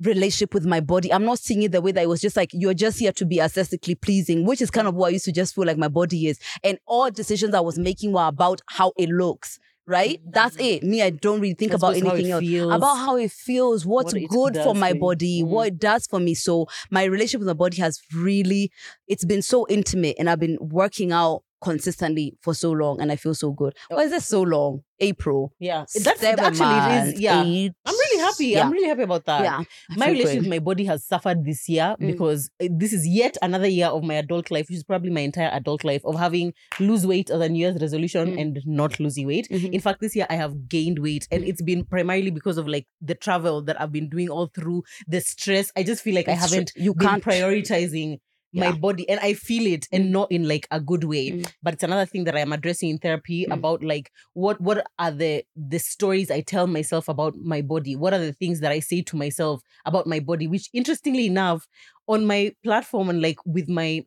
relationship 0.00 0.54
with 0.54 0.64
my 0.64 0.78
body. 0.80 1.12
I'm 1.12 1.24
not 1.24 1.40
seeing 1.40 1.62
it 1.62 1.72
the 1.72 1.80
way 1.80 1.90
that 1.92 2.02
it 2.04 2.08
was 2.08 2.20
just 2.20 2.36
like 2.36 2.50
you're 2.52 2.74
just 2.74 3.00
here 3.00 3.10
to 3.12 3.26
be 3.26 3.40
aesthetically 3.40 3.96
pleasing, 3.96 4.44
which 4.46 4.62
is 4.62 4.70
kind 4.70 4.86
of 4.86 4.94
what 4.94 5.08
I 5.08 5.10
used 5.10 5.24
to 5.24 5.32
just 5.32 5.54
feel 5.56 5.64
like 5.64 5.76
my 5.76 5.88
body 5.88 6.28
is. 6.28 6.38
And 6.62 6.78
all 6.86 7.10
decisions 7.10 7.52
I 7.54 7.60
was 7.60 7.78
making 7.78 8.12
were 8.12 8.26
about 8.28 8.60
how 8.66 8.92
it 8.96 9.08
looks. 9.08 9.58
Right? 9.88 10.20
That's 10.30 10.54
it. 10.60 10.82
Me, 10.82 11.00
I 11.00 11.08
don't 11.08 11.40
really 11.40 11.54
think 11.54 11.70
That's 11.72 11.82
about 11.82 11.94
just 11.94 12.04
how 12.04 12.10
it 12.10 12.14
anything 12.16 12.32
else 12.32 12.44
feels. 12.44 12.74
about 12.74 12.94
how 12.96 13.16
it 13.16 13.32
feels, 13.32 13.86
what's 13.86 14.12
What 14.12 14.28
good 14.28 14.54
for 14.56 14.74
my 14.74 14.92
body, 14.92 15.42
Mm. 15.42 15.46
what 15.48 15.68
it 15.68 15.78
does 15.78 16.06
for 16.06 16.20
me. 16.20 16.34
So 16.34 16.66
my 16.90 17.04
relationship 17.04 17.40
with 17.40 17.48
my 17.48 17.54
body 17.54 17.78
has 17.80 17.98
really, 18.14 18.70
it's 19.06 19.24
been 19.24 19.40
so 19.40 19.66
intimate, 19.70 20.16
and 20.18 20.28
I've 20.28 20.40
been 20.40 20.58
working 20.60 21.10
out 21.10 21.42
consistently 21.60 22.36
for 22.42 22.54
so 22.54 22.70
long, 22.72 23.00
and 23.00 23.10
I 23.12 23.16
feel 23.16 23.34
so 23.34 23.52
good. 23.52 23.74
Why 23.88 24.02
is 24.04 24.10
this 24.10 24.26
so 24.26 24.42
long? 24.42 24.82
April. 25.00 25.52
yeah, 25.60 25.84
that's 26.02 26.20
Seven 26.20 26.44
actually 26.44 26.66
months, 26.66 27.12
is. 27.14 27.20
Yeah, 27.20 27.44
eight. 27.44 27.72
I'm 27.86 27.94
really 27.94 28.20
happy. 28.20 28.46
Yeah. 28.46 28.62
I'm 28.64 28.72
really 28.72 28.88
happy 28.88 29.02
about 29.02 29.24
that. 29.26 29.42
yeah. 29.44 29.58
I 29.90 29.96
my 29.96 30.08
relationship 30.08 30.40
with 30.40 30.48
my 30.48 30.58
body 30.58 30.84
has 30.86 31.04
suffered 31.06 31.44
this 31.44 31.68
year 31.68 31.94
Mm. 32.00 32.06
because 32.08 32.50
uh, 32.60 32.66
this 32.68 32.92
is 32.92 33.06
yet 33.06 33.36
another 33.40 33.68
year 33.68 33.86
of 33.86 34.02
my 34.02 34.14
adult 34.14 34.50
life, 34.50 34.66
which 34.68 34.76
is 34.78 34.82
probably 34.82 35.10
my 35.10 35.20
entire 35.20 35.50
adult 35.52 35.84
life 35.84 36.02
of 36.04 36.16
having 36.18 36.52
lose 36.80 37.06
weight 37.06 37.30
as 37.30 37.40
a 37.40 37.48
New 37.48 37.60
Year's 37.60 37.80
resolution 37.80 38.32
Mm. 38.34 38.40
and 38.40 38.60
not 38.66 38.98
losing 38.98 39.28
weight. 39.28 39.46
Mhm. 39.52 39.72
In 39.72 39.80
fact, 39.80 40.00
this 40.00 40.16
year 40.16 40.26
I 40.28 40.34
have 40.34 40.68
gained 40.68 40.98
weight, 40.98 41.28
and 41.30 41.44
Mm. 41.44 41.48
it's 41.48 41.62
been 41.62 41.84
primarily 41.84 42.32
because 42.32 42.58
of 42.58 42.66
like 42.66 42.88
the 43.00 43.14
travel 43.14 43.62
that 43.62 43.80
I've 43.80 43.92
been 43.92 44.08
doing 44.08 44.28
all 44.30 44.48
through 44.52 44.82
the 45.06 45.20
stress. 45.20 45.70
I 45.76 45.84
just 45.84 46.02
feel 46.02 46.16
like 46.16 46.28
I 46.28 46.32
It's 46.32 46.40
haven't 46.40 46.72
You 46.74 46.92
been 46.94 47.06
can't 47.06 47.22
prioritizing 47.22 48.18
my 48.52 48.72
body 48.72 49.08
and 49.08 49.20
I 49.20 49.34
feel 49.34 49.66
it 49.66 49.86
and 49.92 50.06
Mm. 50.06 50.10
not 50.10 50.32
in 50.32 50.48
like 50.48 50.66
a 50.70 50.80
good 50.80 51.04
way. 51.04 51.30
Mm. 51.32 51.52
But 51.62 51.74
it's 51.74 51.82
another 51.82 52.06
thing 52.06 52.24
that 52.24 52.36
I 52.36 52.40
am 52.40 52.52
addressing 52.52 52.88
in 52.90 52.98
therapy 52.98 53.46
Mm. 53.46 53.54
about 53.54 53.82
like 53.84 54.10
what 54.34 54.60
what 54.60 54.86
are 54.98 55.10
the 55.10 55.44
the 55.56 55.78
stories 55.78 56.30
I 56.30 56.40
tell 56.40 56.66
myself 56.66 57.08
about 57.08 57.36
my 57.36 57.60
body? 57.62 57.96
What 57.96 58.14
are 58.14 58.18
the 58.18 58.32
things 58.32 58.60
that 58.60 58.72
I 58.72 58.80
say 58.80 59.02
to 59.02 59.16
myself 59.16 59.60
about 59.84 60.06
my 60.06 60.20
body? 60.20 60.46
Which 60.46 60.68
interestingly 60.72 61.26
enough, 61.26 61.66
on 62.08 62.26
my 62.26 62.52
platform 62.64 63.10
and 63.10 63.20
like 63.20 63.38
with 63.44 63.68
my 63.68 64.04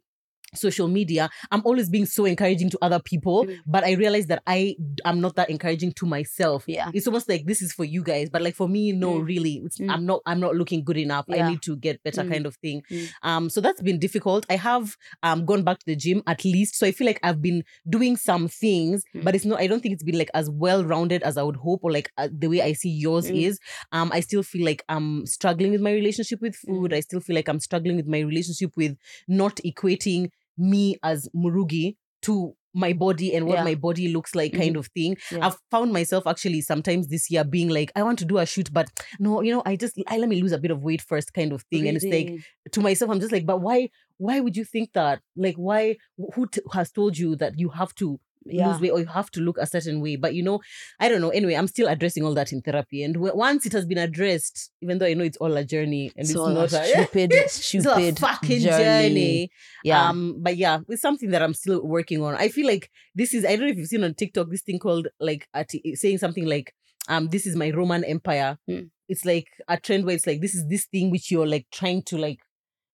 social 0.54 0.88
media, 0.88 1.30
I'm 1.52 1.62
always 1.64 1.90
being 1.90 2.06
so 2.06 2.26
encouraging 2.26 2.70
to 2.72 2.78
other 2.82 3.00
people, 3.00 3.46
Mm. 3.46 3.58
but 3.66 3.84
I 3.84 3.94
realize 3.94 4.28
that 4.28 4.44
I 4.48 4.76
am 5.06 5.22
not 5.22 5.36
that 5.36 5.50
encouraging 5.50 5.94
to 5.94 6.06
myself. 6.06 6.66
Yeah. 6.68 6.92
It's 6.94 7.08
almost 7.08 7.30
like 7.30 7.46
this 7.46 7.62
is 7.62 7.72
for 7.72 7.86
you 7.86 8.04
guys, 8.04 8.30
but 8.30 8.42
like 8.42 8.56
for 8.56 8.68
me, 8.68 8.92
no, 8.92 9.14
Mm. 9.20 9.26
really, 9.26 9.62
Mm. 9.80 9.90
I'm 9.90 10.06
not. 10.06 10.22
I'm 10.26 10.40
not 10.40 10.56
looking 10.56 10.84
good 10.84 10.98
enough. 10.98 11.26
I 11.30 11.50
need 11.50 11.62
to 11.64 11.76
get 11.78 12.04
better, 12.04 12.24
Mm. 12.24 12.32
kind 12.32 12.46
of 12.46 12.56
thing. 12.58 12.84
Mm. 12.92 13.08
Um, 13.24 13.50
so 13.50 13.62
that's 13.62 13.82
been 13.82 14.00
difficult. 14.00 14.46
I 14.50 14.58
have 14.58 14.96
um 15.24 15.46
gone 15.46 15.64
back 15.64 15.80
to 15.80 15.86
the 15.86 15.96
gym 15.96 16.22
at 16.28 16.44
least, 16.44 16.76
so 16.76 16.86
I 16.86 16.92
feel 16.92 17.08
like 17.08 17.20
I've 17.24 17.42
been 17.42 17.64
doing 17.90 18.18
some 18.18 18.48
things, 18.48 19.04
Mm. 19.16 19.24
but 19.24 19.36
it's 19.36 19.46
not. 19.46 19.60
I 19.60 19.68
don't 19.68 19.82
think 19.82 19.94
it's 19.94 20.04
been 20.04 20.18
like 20.18 20.32
as 20.34 20.50
well 20.50 20.84
rounded 20.84 21.24
as 21.24 21.38
I 21.38 21.44
would 21.44 21.56
hope, 21.58 21.80
or 21.84 21.92
like 21.92 22.12
uh, 22.18 22.28
the 22.32 22.48
way 22.48 22.62
I 22.62 22.74
see 22.74 22.90
yours 22.90 23.28
Mm. 23.28 23.42
is. 23.44 23.60
Um, 23.92 24.12
I 24.14 24.20
still 24.20 24.44
feel 24.44 24.66
like 24.66 24.84
I'm 24.90 25.26
struggling 25.26 25.72
with 25.72 25.82
my 25.82 25.92
relationship 25.92 26.42
with 26.42 26.56
food. 26.56 26.94
I 26.94 27.00
still 27.00 27.20
feel 27.22 27.36
like 27.36 27.48
I'm 27.48 27.60
struggling 27.60 27.96
with 27.96 28.08
my 28.08 28.20
relationship 28.20 28.72
with 28.76 28.98
not 29.28 29.56
equating 29.66 30.30
me 30.62 30.98
as 31.04 31.28
Murugi 31.36 31.96
to 32.24 32.54
my 32.74 32.94
body 32.94 33.36
and 33.36 33.48
what 33.48 33.58
Yeah. 33.58 33.64
my 33.66 33.76
body 33.76 34.08
looks 34.08 34.34
like 34.34 34.54
kind 34.54 34.72
mm-hmm. 34.72 34.80
of 34.80 34.88
thing. 34.96 35.18
Yeah. 35.30 35.46
i've 35.48 35.58
found 35.70 35.92
myself 35.92 36.26
actually 36.26 36.62
sometimes 36.62 37.10
this 37.10 37.30
year 37.30 37.44
being 37.44 37.68
like 37.68 37.92
i 37.98 38.02
want 38.02 38.18
to 38.20 38.26
do 38.26 38.38
a 38.38 38.46
shoot 38.46 38.72
but 38.72 38.90
no 39.20 39.42
you 39.42 39.52
know 39.52 39.62
i 39.66 39.76
just 39.76 39.96
I, 40.08 40.18
let 40.18 40.30
me 40.30 40.42
lose 40.42 40.54
a 40.54 40.58
bit 40.58 40.72
of 40.72 40.82
weight 40.82 41.02
first 41.02 41.34
kind 41.34 41.52
of 41.52 41.64
thing. 41.64 41.86
And 41.90 41.98
it's 41.98 42.06
like 42.06 42.30
to 42.72 42.80
myself 42.80 43.12
i'm 43.12 43.20
just 43.20 43.34
like 43.34 43.46
but 43.46 43.60
why 43.62 43.90
why 44.22 44.40
would 44.40 44.56
you 44.56 44.64
think 44.64 44.94
that? 44.94 45.20
Like 45.36 45.56
why 45.56 45.98
who 46.36 46.48
t- 46.48 46.62
has 46.74 46.92
told 46.92 47.18
you 47.18 47.36
that 47.38 47.58
you 47.58 47.70
have 47.70 47.94
to 47.96 48.20
yeah. 48.46 48.68
lose 48.68 48.82
weight 48.82 48.92
or 48.92 49.00
you 49.00 49.06
have 49.06 49.30
to 49.32 49.40
look 49.40 49.58
a 49.60 49.66
certain 49.66 50.02
way 50.02 50.16
but 50.16 50.34
you 50.34 50.42
know 50.42 50.60
i 51.00 51.08
don't 51.08 51.22
know 51.22 51.30
anyway 51.30 51.54
i'm 51.54 51.68
still 51.68 51.88
addressing 51.88 52.24
all 52.24 52.34
that 52.34 52.52
in 52.52 52.62
therapy 52.62 53.04
and 53.04 53.18
once 53.18 53.66
it 53.66 53.72
has 53.72 53.86
been 53.86 53.98
addressed 53.98 54.72
even 54.82 54.98
though 54.98 55.06
i 55.06 55.14
know 55.14 55.24
it's 55.24 55.38
all 55.38 55.56
a 55.58 55.64
journey 55.64 56.12
and 56.16 56.26
it's 56.26 56.34
not 56.34 56.72
a, 56.74 56.86
stupid, 56.86 57.32
it's 57.34 57.66
stupid 57.66 58.18
a 58.18 58.20
fucking 58.20 58.62
journey. 58.62 59.10
journey 59.10 59.52
Yeah. 59.84 60.10
um, 60.10 60.38
but 60.40 60.58
yeah, 60.58 60.80
it's 60.88 61.02
something 61.02 61.32
that 61.32 61.42
I'm 61.42 61.54
still 61.54 61.86
working 61.86 62.24
on. 62.24 62.36
I 62.36 62.50
feel 62.50 62.68
like 62.68 62.90
this 63.16 63.34
is 63.34 63.46
I 63.46 63.56
don't 63.56 63.62
know 63.62 63.72
if 63.72 63.78
you've 63.78 63.88
seen 63.88 64.04
on 64.04 64.14
TikTok 64.14 64.50
this 64.50 64.62
thing 64.62 64.80
called 64.80 65.08
like 65.20 65.48
saying 65.96 66.18
something 66.20 66.46
like 66.46 66.74
um 67.08 67.28
this 67.30 67.46
is 67.46 67.56
my 67.56 67.72
Roman 67.72 68.04
Empire. 68.04 68.58
Mm. 68.70 68.90
It's 69.08 69.26
like 69.26 69.48
a 69.68 69.78
trend 69.78 70.06
where 70.06 70.16
it's 70.16 70.28
like 70.28 70.42
this 70.42 70.56
is 70.56 70.68
this 70.68 70.86
thing 70.86 71.12
which 71.12 71.32
you're 71.32 71.48
like 71.48 71.68
trying 71.72 72.04
to 72.04 72.18
like 72.18 72.40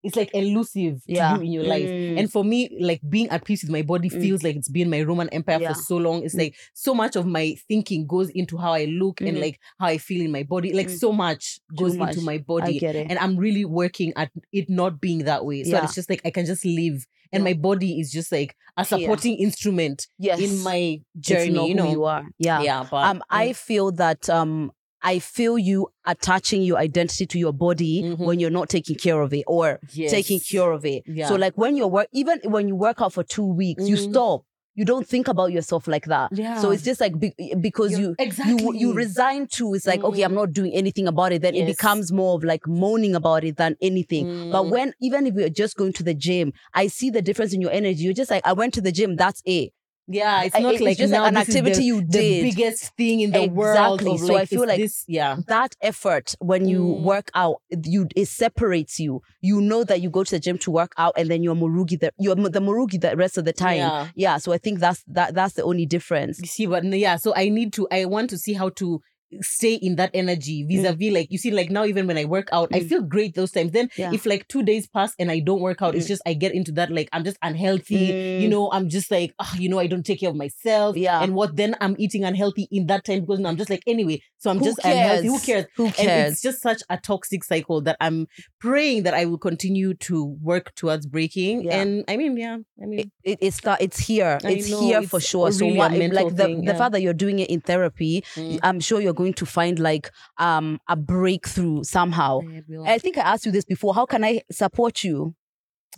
it's 0.08 0.16
like 0.16 0.32
elusive 0.34 1.02
Yeah. 1.06 1.34
to 1.34 1.40
you 1.40 1.46
in 1.46 1.52
your 1.52 1.64
life. 1.66 1.88
Mm. 1.90 2.20
And 2.20 2.32
for 2.32 2.44
me, 2.44 2.76
like 2.80 3.02
being 3.08 3.30
at 3.30 3.46
peace 3.46 3.62
with 3.64 3.72
my 3.72 3.82
body 3.82 4.10
Mm. 4.10 4.22
feels 4.22 4.44
like 4.44 4.56
it's 4.56 4.70
been 4.70 4.90
my 4.90 5.02
Roman 5.02 5.30
Empire 5.30 5.60
Yeah. 5.62 5.74
for 5.74 5.80
so 5.82 5.98
long. 5.98 6.24
It's 6.24 6.36
Mm. 6.36 6.40
like 6.40 6.56
so 6.74 6.94
much 6.96 7.16
of 7.16 7.26
my 7.26 7.56
thinking 7.68 8.08
goes 8.08 8.30
into 8.32 8.58
how 8.58 8.74
I 8.74 8.86
look 8.86 9.22
and 9.22 9.38
Mhm. 9.38 9.42
like 9.42 9.60
how 9.80 9.88
I 9.88 9.98
feel 9.98 10.22
in 10.26 10.32
my 10.32 10.44
body. 10.44 10.74
Like 10.74 10.88
Mm. 10.88 10.98
so 10.98 11.12
much 11.12 11.60
goes 11.76 11.96
much. 11.98 12.14
into 12.16 12.22
my 12.26 12.34
I 12.34 12.38
body 12.40 12.80
get 12.80 12.96
it. 12.96 13.08
and 13.10 13.20
I'm 13.20 13.38
really 13.38 13.66
working 13.66 14.14
at 14.16 14.32
it 14.52 14.70
not 14.70 15.00
being 15.02 15.20
that 15.26 15.46
way. 15.46 15.64
So 15.64 15.72
Yeah. 15.72 15.84
it's 15.84 15.96
just 15.96 16.10
like 16.10 16.22
I 16.26 16.32
can 16.32 16.46
just 16.46 16.64
live, 16.66 17.06
and 17.34 17.44
my 17.44 17.54
body 17.54 18.00
is 18.00 18.12
just 18.12 18.32
like 18.32 18.56
a 18.78 18.86
supporting 18.86 19.36
instrument 19.38 20.08
yes. 20.18 20.40
in 20.40 20.62
my 20.64 21.02
journey. 21.20 21.68
You 21.70 21.76
know, 21.76 21.92
you 21.92 22.04
are. 22.06 22.24
Yeah. 22.38 22.62
yeah. 22.62 22.86
But 22.90 23.04
um 23.06 23.22
i 23.30 23.52
feel 23.54 23.92
that 23.94 24.30
um 24.30 24.72
i 25.04 25.20
feel 25.20 25.58
you 25.58 25.88
attaching 26.06 26.62
your 26.64 26.78
identity 26.78 27.26
to 27.26 27.38
your 27.40 27.54
body 27.54 28.02
Mhm. 28.04 28.18
when 28.20 28.40
you're 28.40 28.50
not 28.50 28.70
taking 28.70 28.96
care 28.96 29.22
of 29.22 29.34
it 29.34 29.44
or 29.48 29.80
yes. 29.94 30.12
taking 30.12 30.40
care 30.40 30.72
of 30.72 30.86
it 30.86 31.04
Yeah. 31.06 31.28
so 31.28 31.36
like 31.36 31.58
when 31.58 31.76
you're 31.78 31.88
work 31.88 32.08
even 32.12 32.40
when 32.46 32.68
you 32.68 32.76
work 32.76 33.02
out 33.02 33.14
for 33.14 33.24
two 33.24 33.46
weeks 33.46 33.88
you 33.88 33.96
Mhm. 33.98 34.10
stop 34.10 34.44
you 34.80 34.86
don't 34.86 35.08
think 35.08 35.28
about 35.28 35.52
yourself 35.52 35.88
like 35.88 36.06
that 36.06 36.30
Yeah. 36.32 36.60
so 36.62 36.70
it's 36.70 36.84
just 36.84 37.02
like 37.02 37.18
be- 37.20 37.34
because 37.60 37.92
You're- 37.94 38.04
you 38.04 38.16
exactly 38.20 38.64
you 38.64 38.74
you 38.76 38.94
resign 38.94 39.48
to 39.54 39.74
it's 39.74 39.88
like 39.88 40.04
okay 40.04 40.22
i'm 40.24 40.32
Mm. 40.32 40.36
not 40.42 40.54
doing 40.54 40.72
anything 40.74 41.08
about 41.08 41.32
it 41.34 41.42
then 41.42 41.56
it 41.56 41.66
becomes 41.66 42.12
more 42.12 42.36
of 42.36 42.44
like 42.44 42.68
moaning 42.68 43.16
about 43.16 43.44
it 43.44 43.58
than 43.58 43.76
anything 43.82 44.52
but 44.52 44.64
Mm. 44.66 44.70
when 44.72 44.94
even 45.02 45.26
if 45.28 45.34
you're 45.36 45.50
just 45.50 45.76
going 45.78 45.94
to 45.94 46.04
the 46.04 46.14
gym 46.14 46.54
i 46.76 46.86
see 46.88 47.10
the 47.10 47.22
difference 47.24 47.54
in 47.54 47.62
your 47.62 47.72
energy 47.72 48.04
you're 48.04 48.14
just 48.14 48.30
like 48.32 48.46
i 48.46 48.54
went 48.54 48.72
to 48.74 48.82
the 48.82 48.92
gym 48.92 49.16
that's 49.16 49.42
it 49.46 49.72
yeah, 50.08 50.44
it's 50.44 50.56
I- 50.56 50.60
not 50.60 50.74
it's 50.76 50.84
like 50.84 50.98
just 50.98 51.12
now 51.14 51.24
like 51.24 51.32
an 51.32 51.38
activity 51.38 51.76
the, 51.80 51.84
you 51.84 52.02
the 52.02 52.42
biggest 52.44 52.96
thing 52.96 53.20
in 53.22 53.32
the 53.32 53.48
world. 53.48 54.02
Exactly. 54.02 54.18
So 54.18 54.36
I 54.38 54.46
feel 54.46 54.66
like 54.66 54.78
this, 54.80 55.04
yeah, 55.08 55.38
that 55.48 55.76
effort 55.82 56.36
when 56.40 56.66
you 56.68 56.82
Mm. 56.82 57.02
work 57.02 57.30
out 57.36 57.58
you 57.84 58.08
it 58.16 58.28
separates 58.28 59.00
you 59.00 59.22
you 59.42 59.60
know 59.62 59.84
that 59.84 60.00
you 60.02 60.10
go 60.10 60.24
to 60.24 60.32
the 60.32 60.40
gym 60.40 60.58
to 60.60 60.72
work 60.72 60.94
out 60.98 61.14
and 61.18 61.30
then 61.30 61.44
you're 61.44 61.56
murugi 61.56 62.00
the 62.00 62.12
you're 62.20 62.36
the 62.36 62.60
murugi 62.62 63.00
the 63.02 63.16
rest 63.18 63.38
of 63.38 63.46
the 63.46 63.54
time 63.54 63.78
Yeah. 63.78 64.08
yeah 64.16 64.38
so 64.38 64.52
i 64.54 64.58
think 64.58 64.80
that's 64.80 65.04
that 65.08 65.34
that's 65.34 65.56
the 65.56 65.64
only 65.64 65.86
difference 65.86 66.40
You 66.40 66.48
see, 66.48 66.66
but 66.68 66.84
yeah, 66.86 67.16
so 67.18 67.34
I 67.36 67.50
need 67.50 67.74
to. 67.74 67.88
I 67.92 68.06
want 68.06 68.30
to 68.30 68.38
see 68.38 68.54
how 68.54 68.70
to 68.70 69.02
stay 69.42 69.74
in 69.76 69.96
that 69.98 70.10
energy 70.14 70.64
vis-a-vis 70.64 71.12
like 71.14 71.28
you 71.30 71.38
see 71.38 71.52
like 71.52 71.70
now 71.70 71.84
even 71.86 72.08
when 72.08 72.18
i 72.18 72.24
work 72.26 72.48
out 72.54 72.70
i 72.74 72.80
Mm. 72.80 72.88
feel 72.90 73.02
great 73.02 73.36
those 73.36 73.52
times 73.52 73.72
then 73.72 73.90
Yeah. 73.98 74.14
if 74.14 74.26
like 74.26 74.48
two 74.48 74.64
days 74.64 74.88
pass 74.88 75.14
and 75.20 75.30
i 75.30 75.40
don't 75.40 75.60
work 75.62 75.82
out 75.82 75.96
it's 75.96 76.06
Mm. 76.06 76.14
just 76.16 76.22
i 76.26 76.34
get 76.34 76.54
into 76.54 76.72
that 76.74 76.90
like 76.92 77.10
i'm 77.12 77.24
just 77.26 77.38
unhealthy 77.42 77.96
you 78.42 78.48
Mm. 78.48 78.50
know 78.50 78.72
i'm 78.72 78.88
just 78.90 79.12
like 79.12 79.34
ah, 79.40 79.54
you 79.58 79.68
know 79.70 79.80
i 79.80 79.88
don't 79.88 80.06
take 80.06 80.20
care 80.22 80.30
of 80.30 80.36
myself 80.36 80.96
Yeah. 80.96 81.22
and 81.22 81.36
what 81.36 81.56
then 81.58 81.76
i'm 81.82 81.96
eating 82.00 82.24
unhealthy 82.24 82.68
in 82.72 82.88
that 82.88 83.04
time 83.04 83.22
because 83.22 83.40
i'm 83.44 83.58
just 83.58 83.70
like 83.70 83.84
anyway 83.86 84.22
so 84.38 84.50
i'm 84.50 84.60
Who 84.60 84.66
just 84.66 84.80
unhealthy 84.84 85.28
who 85.28 85.40
cares? 85.40 85.46
cares 85.46 85.66
Who 85.76 85.86
and 85.86 85.96
cares? 85.96 86.34
it's 86.34 86.42
just 86.42 86.62
such 86.62 86.82
a 86.90 86.98
toxic 86.98 87.44
cycle 87.44 87.82
that 87.82 87.98
i'm 88.00 88.28
praying 88.60 89.04
that 89.04 89.14
i 89.14 89.26
will 89.26 89.38
continue 89.38 89.94
to 89.96 90.24
work 90.42 90.74
towards 90.76 91.06
breaking 91.06 91.64
Yeah. 91.64 91.82
and 91.82 92.06
i 92.08 92.16
mean 92.18 92.38
yeah 92.38 92.58
i 92.82 92.86
mean 92.86 93.00
it, 93.00 93.12
it, 93.24 93.38
it's 93.42 93.58
start, 93.58 93.82
it's 93.82 94.00
here. 94.00 94.40
I 94.44 94.52
it's 94.52 94.70
know, 94.70 94.80
here 94.80 95.02
for 95.02 95.20
sure. 95.20 95.52
So 95.52 95.66
really 95.66 95.78
what, 95.78 95.92
like 95.92 96.36
the, 96.36 96.44
thing, 96.46 96.62
the 96.62 96.72
yeah. 96.72 96.78
fact 96.78 96.92
that 96.94 97.02
you're 97.02 97.14
doing 97.26 97.40
it 97.40 97.50
in 97.50 97.60
therapy, 97.60 98.24
mm, 98.36 98.60
I'm 98.64 98.80
sure 98.80 99.02
you're 99.02 99.14
going 99.18 99.34
to 99.34 99.46
find 99.46 99.80
like 99.80 100.12
um 100.38 100.80
a 100.88 100.96
breakthrough 100.96 101.84
somehow. 101.84 102.40
I. 102.42 102.94
I 102.94 102.98
think 103.04 103.18
I 103.18 103.22
asked 103.22 103.46
you 103.46 103.52
this 103.52 103.66
before. 103.66 103.94
How 104.00 104.06
can 104.06 104.24
I 104.24 104.42
support 104.52 105.04
you? 105.04 105.36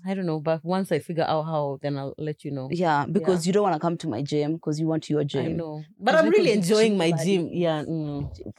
I 0.05 0.13
don't 0.13 0.25
know, 0.25 0.39
but 0.39 0.63
once 0.63 0.91
I 0.91 0.99
figure 0.99 1.25
out 1.27 1.43
how, 1.43 1.79
then 1.81 1.97
I'll 1.97 2.13
let 2.17 2.43
you 2.45 2.51
know. 2.51 2.69
Yeah, 2.71 3.05
because 3.05 3.45
you 3.45 3.53
don't 3.53 3.63
want 3.63 3.75
to 3.75 3.79
come 3.79 3.97
to 3.97 4.07
my 4.07 4.21
gym 4.21 4.53
because 4.53 4.79
you 4.79 4.87
want 4.87 5.09
your 5.09 5.23
gym. 5.23 5.45
I 5.45 5.47
know, 5.49 5.83
but 5.99 6.15
I'm 6.15 6.29
really 6.29 6.51
enjoying 6.51 6.97
my 6.97 7.11
gym. 7.11 7.49
Yeah, 7.51 7.83
mm, 7.83 8.35
Gym 8.35 8.53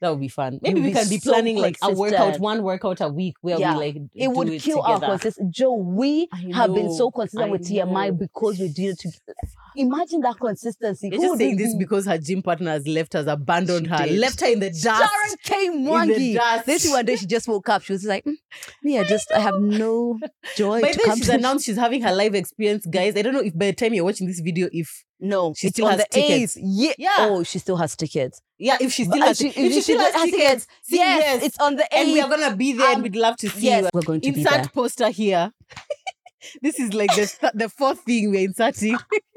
that 0.00 0.10
would 0.10 0.20
be 0.20 0.28
fun. 0.28 0.58
Maybe 0.62 0.80
You'll 0.80 0.86
we 0.88 0.92
be 0.92 0.98
can 0.98 1.08
be 1.08 1.18
so 1.18 1.32
planning 1.32 1.56
like 1.58 1.78
a 1.82 1.92
workout, 1.92 2.40
one 2.40 2.62
workout 2.62 3.00
a 3.00 3.08
week 3.08 3.34
where 3.40 3.58
Yeah. 3.58 3.74
we 3.74 3.80
like 3.80 3.96
It 4.14 4.28
would 4.28 4.48
it 4.48 4.62
kill 4.62 4.82
our 4.82 4.94
together. 4.96 5.12
consistency. 5.12 5.50
Joe, 5.52 5.74
we 5.74 6.28
have 6.54 6.74
been 6.74 6.90
so 6.90 7.10
consistent 7.10 7.48
I 7.48 7.50
with 7.52 7.62
TMI 7.62 8.18
because 8.18 8.58
we 8.58 8.68
did 8.68 8.90
it 8.94 8.98
together. 8.98 9.34
Imagine 9.76 10.20
that 10.20 10.38
consistency. 10.38 11.08
You're 11.08 11.18
Who 11.18 11.26
just 11.28 11.38
saying 11.38 11.56
this 11.56 11.72
be? 11.72 11.78
because 11.78 12.04
her 12.06 12.18
gym 12.18 12.42
partner 12.42 12.72
has 12.72 12.86
left 12.86 13.14
us, 13.14 13.26
abandoned 13.26 13.86
She 13.86 13.90
her, 13.92 14.06
did. 14.06 14.18
left 14.18 14.40
her 14.40 14.48
in 14.48 14.60
the 14.60 14.70
dust. 14.70 14.82
Sharon 14.82 15.36
K. 15.42 15.68
the 15.68 15.74
Mwangi. 15.76 16.64
This 16.66 16.88
one 16.90 17.04
day 17.06 17.16
she 17.16 17.26
just 17.26 17.48
woke 17.48 17.68
up. 17.70 17.82
She 17.82 17.92
was 17.92 18.04
like, 18.04 18.24
"Mm, 18.24 18.34
me, 18.82 18.98
I 18.98 19.04
just 19.04 19.32
I 19.32 19.38
have 19.38 19.54
no 19.60 20.18
joy 20.56 20.61
By 20.70 20.92
to 20.92 21.00
then 21.04 21.16
she's 21.16 21.28
announced 21.28 21.66
she's 21.66 21.76
having 21.76 22.02
her 22.02 22.12
live 22.14 22.34
experience, 22.34 22.86
guys. 22.86 23.16
I 23.16 23.22
don't 23.22 23.32
know 23.34 23.40
if 23.40 23.56
by 23.58 23.66
the 23.66 23.72
time 23.74 23.94
you're 23.94 24.04
watching 24.04 24.26
this 24.26 24.40
video, 24.40 24.68
if 24.72 25.04
No, 25.20 25.54
She 25.56 25.68
still 25.68 25.86
has 25.88 26.04
tickets. 26.10 26.56
Yeah. 26.60 26.92
Yeah. 26.98 27.16
Oh, 27.20 27.42
she 27.42 27.58
still 27.58 27.76
has 27.76 27.94
tickets. 27.96 28.40
yeah, 28.58 28.76
if 28.80 28.92
she 28.92 29.04
still 29.04 29.20
has, 29.22 29.38
she- 29.38 29.48
if 29.48 29.72
she 29.72 29.80
still 29.82 29.98
has, 30.00 30.30
tickets, 30.30 30.66
see, 30.82 30.96
yes, 30.96 31.20
yes, 31.22 31.42
it's 31.44 31.58
on 31.58 31.76
the 31.76 31.94
and 31.94 32.12
we 32.12 32.20
are 32.20 32.28
gonna 32.28 32.54
be 32.56 32.72
there, 32.72 32.86
and 32.88 32.96
Um, 32.96 33.02
we'd 33.02 33.16
love 33.16 33.36
to 33.38 33.48
see 33.48 33.66
Yes, 33.66 33.84
you. 33.84 33.90
we're 33.94 34.02
going 34.02 34.20
to 34.20 34.32
be 34.32 34.40
Insert 34.40 34.72
poster 34.72 35.10
here. 35.10 35.52
this 36.62 36.78
is 36.80 36.92
like 36.92 37.10
the 37.14 37.26
th- 37.40 37.52
the 37.54 37.68
fourth 37.68 38.00
thing 38.00 38.30
we're 38.30 38.44
inserting, 38.48 38.96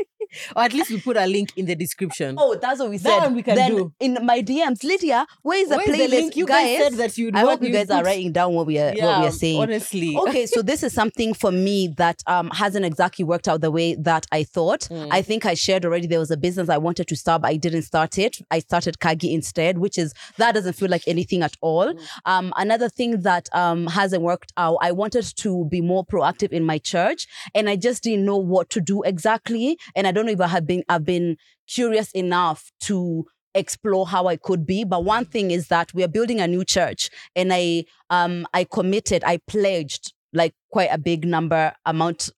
or 0.55 0.63
at 0.63 0.73
least 0.73 0.89
we 0.91 0.99
put 0.99 1.17
a 1.17 1.25
link 1.25 1.51
in 1.55 1.65
the 1.65 1.75
description. 1.75 2.35
Oh, 2.37 2.55
that's 2.55 2.79
what 2.79 2.89
we 2.89 2.97
That 2.97 3.09
said. 3.19 3.19
one 3.27 3.35
we 3.35 3.43
can 3.43 3.55
then 3.55 3.71
do. 3.75 3.93
in 3.99 4.17
my 4.23 4.41
DMs, 4.41 4.83
Lydia, 4.83 5.25
where 5.41 5.59
is 5.61 5.69
the 5.69 5.77
Where's 5.77 5.89
playlist? 5.89 6.09
link? 6.09 6.35
You 6.35 6.45
guys, 6.45 6.77
said 6.77 6.93
that 6.93 7.17
you'd 7.17 7.35
I 7.35 7.41
hope 7.41 7.61
you 7.61 7.71
guys 7.71 7.87
to 7.87 7.95
are 7.95 8.03
writing 8.03 8.31
down 8.31 8.53
what 8.53 8.67
we 8.67 8.77
are 8.79 8.93
Yeah, 8.95 9.05
what 9.05 9.21
we 9.21 9.27
are 9.27 9.31
saying. 9.31 9.61
honestly. 9.61 10.17
okay, 10.27 10.45
so 10.45 10.61
this 10.61 10.83
is 10.83 10.93
something 10.93 11.33
for 11.33 11.51
me 11.51 11.93
that 11.97 12.21
um 12.27 12.49
hasn't 12.51 12.85
exactly 12.85 13.23
worked 13.25 13.47
out 13.47 13.61
the 13.61 13.71
way 13.71 13.95
that 13.95 14.25
I 14.31 14.43
thought. 14.43 14.81
Mm. 14.91 15.07
I 15.11 15.21
think 15.21 15.45
I 15.45 15.53
shared 15.53 15.85
already 15.85 16.07
there 16.07 16.19
was 16.19 16.31
a 16.31 16.37
business 16.37 16.69
I 16.69 16.77
wanted 16.77 17.07
to 17.07 17.15
start, 17.15 17.41
but 17.41 17.49
I 17.49 17.57
didn't 17.57 17.83
start 17.83 18.17
it. 18.17 18.37
I 18.51 18.59
started 18.59 18.99
Kagi 18.99 19.33
instead, 19.33 19.77
which 19.77 19.97
is 19.97 20.13
that 20.37 20.53
doesn't 20.53 20.73
feel 20.73 20.89
like 20.89 21.03
anything 21.07 21.41
at 21.43 21.55
all. 21.61 21.93
Mm. 21.93 21.99
Um, 22.25 22.53
another 22.57 22.89
thing 22.89 23.21
that 23.21 23.49
um 23.53 23.87
hasn't 23.87 24.21
worked 24.23 24.51
out, 24.57 24.77
I 24.81 24.91
wanted 24.91 25.25
to 25.37 25.65
be 25.65 25.81
more 25.81 26.05
proactive 26.05 26.51
in 26.51 26.63
my 26.63 26.77
church, 26.77 27.27
and 27.53 27.69
I 27.69 27.75
just 27.75 28.03
didn't 28.03 28.25
know 28.25 28.37
what 28.37 28.69
to 28.71 28.81
do 28.81 29.01
exactly. 29.03 29.77
And 29.95 30.05
I 30.07 30.11
don't 30.11 30.24
know 30.25 30.31
if 30.31 30.41
I 30.41 30.47
have 30.47 30.65
been 30.67 30.83
I've 30.89 31.05
been 31.05 31.37
curious 31.67 32.11
enough 32.11 32.71
to 32.81 33.25
explore 33.53 34.05
how 34.05 34.27
I 34.27 34.35
could 34.35 34.65
be. 34.65 34.83
But 34.83 35.03
one 35.05 35.25
thing 35.25 35.51
is 35.51 35.67
that 35.69 35.93
we 35.93 36.03
are 36.03 36.07
building 36.09 36.39
a 36.41 36.47
new 36.47 36.63
church, 36.65 37.09
and 37.35 37.51
I 37.53 37.85
um 38.09 38.47
I 38.53 38.65
committed, 38.65 39.23
I 39.23 39.37
pledged 39.47 40.13
like 40.33 40.53
quite 40.71 40.89
a 40.91 40.97
big 40.97 41.25
number 41.25 41.73
amount 41.85 42.29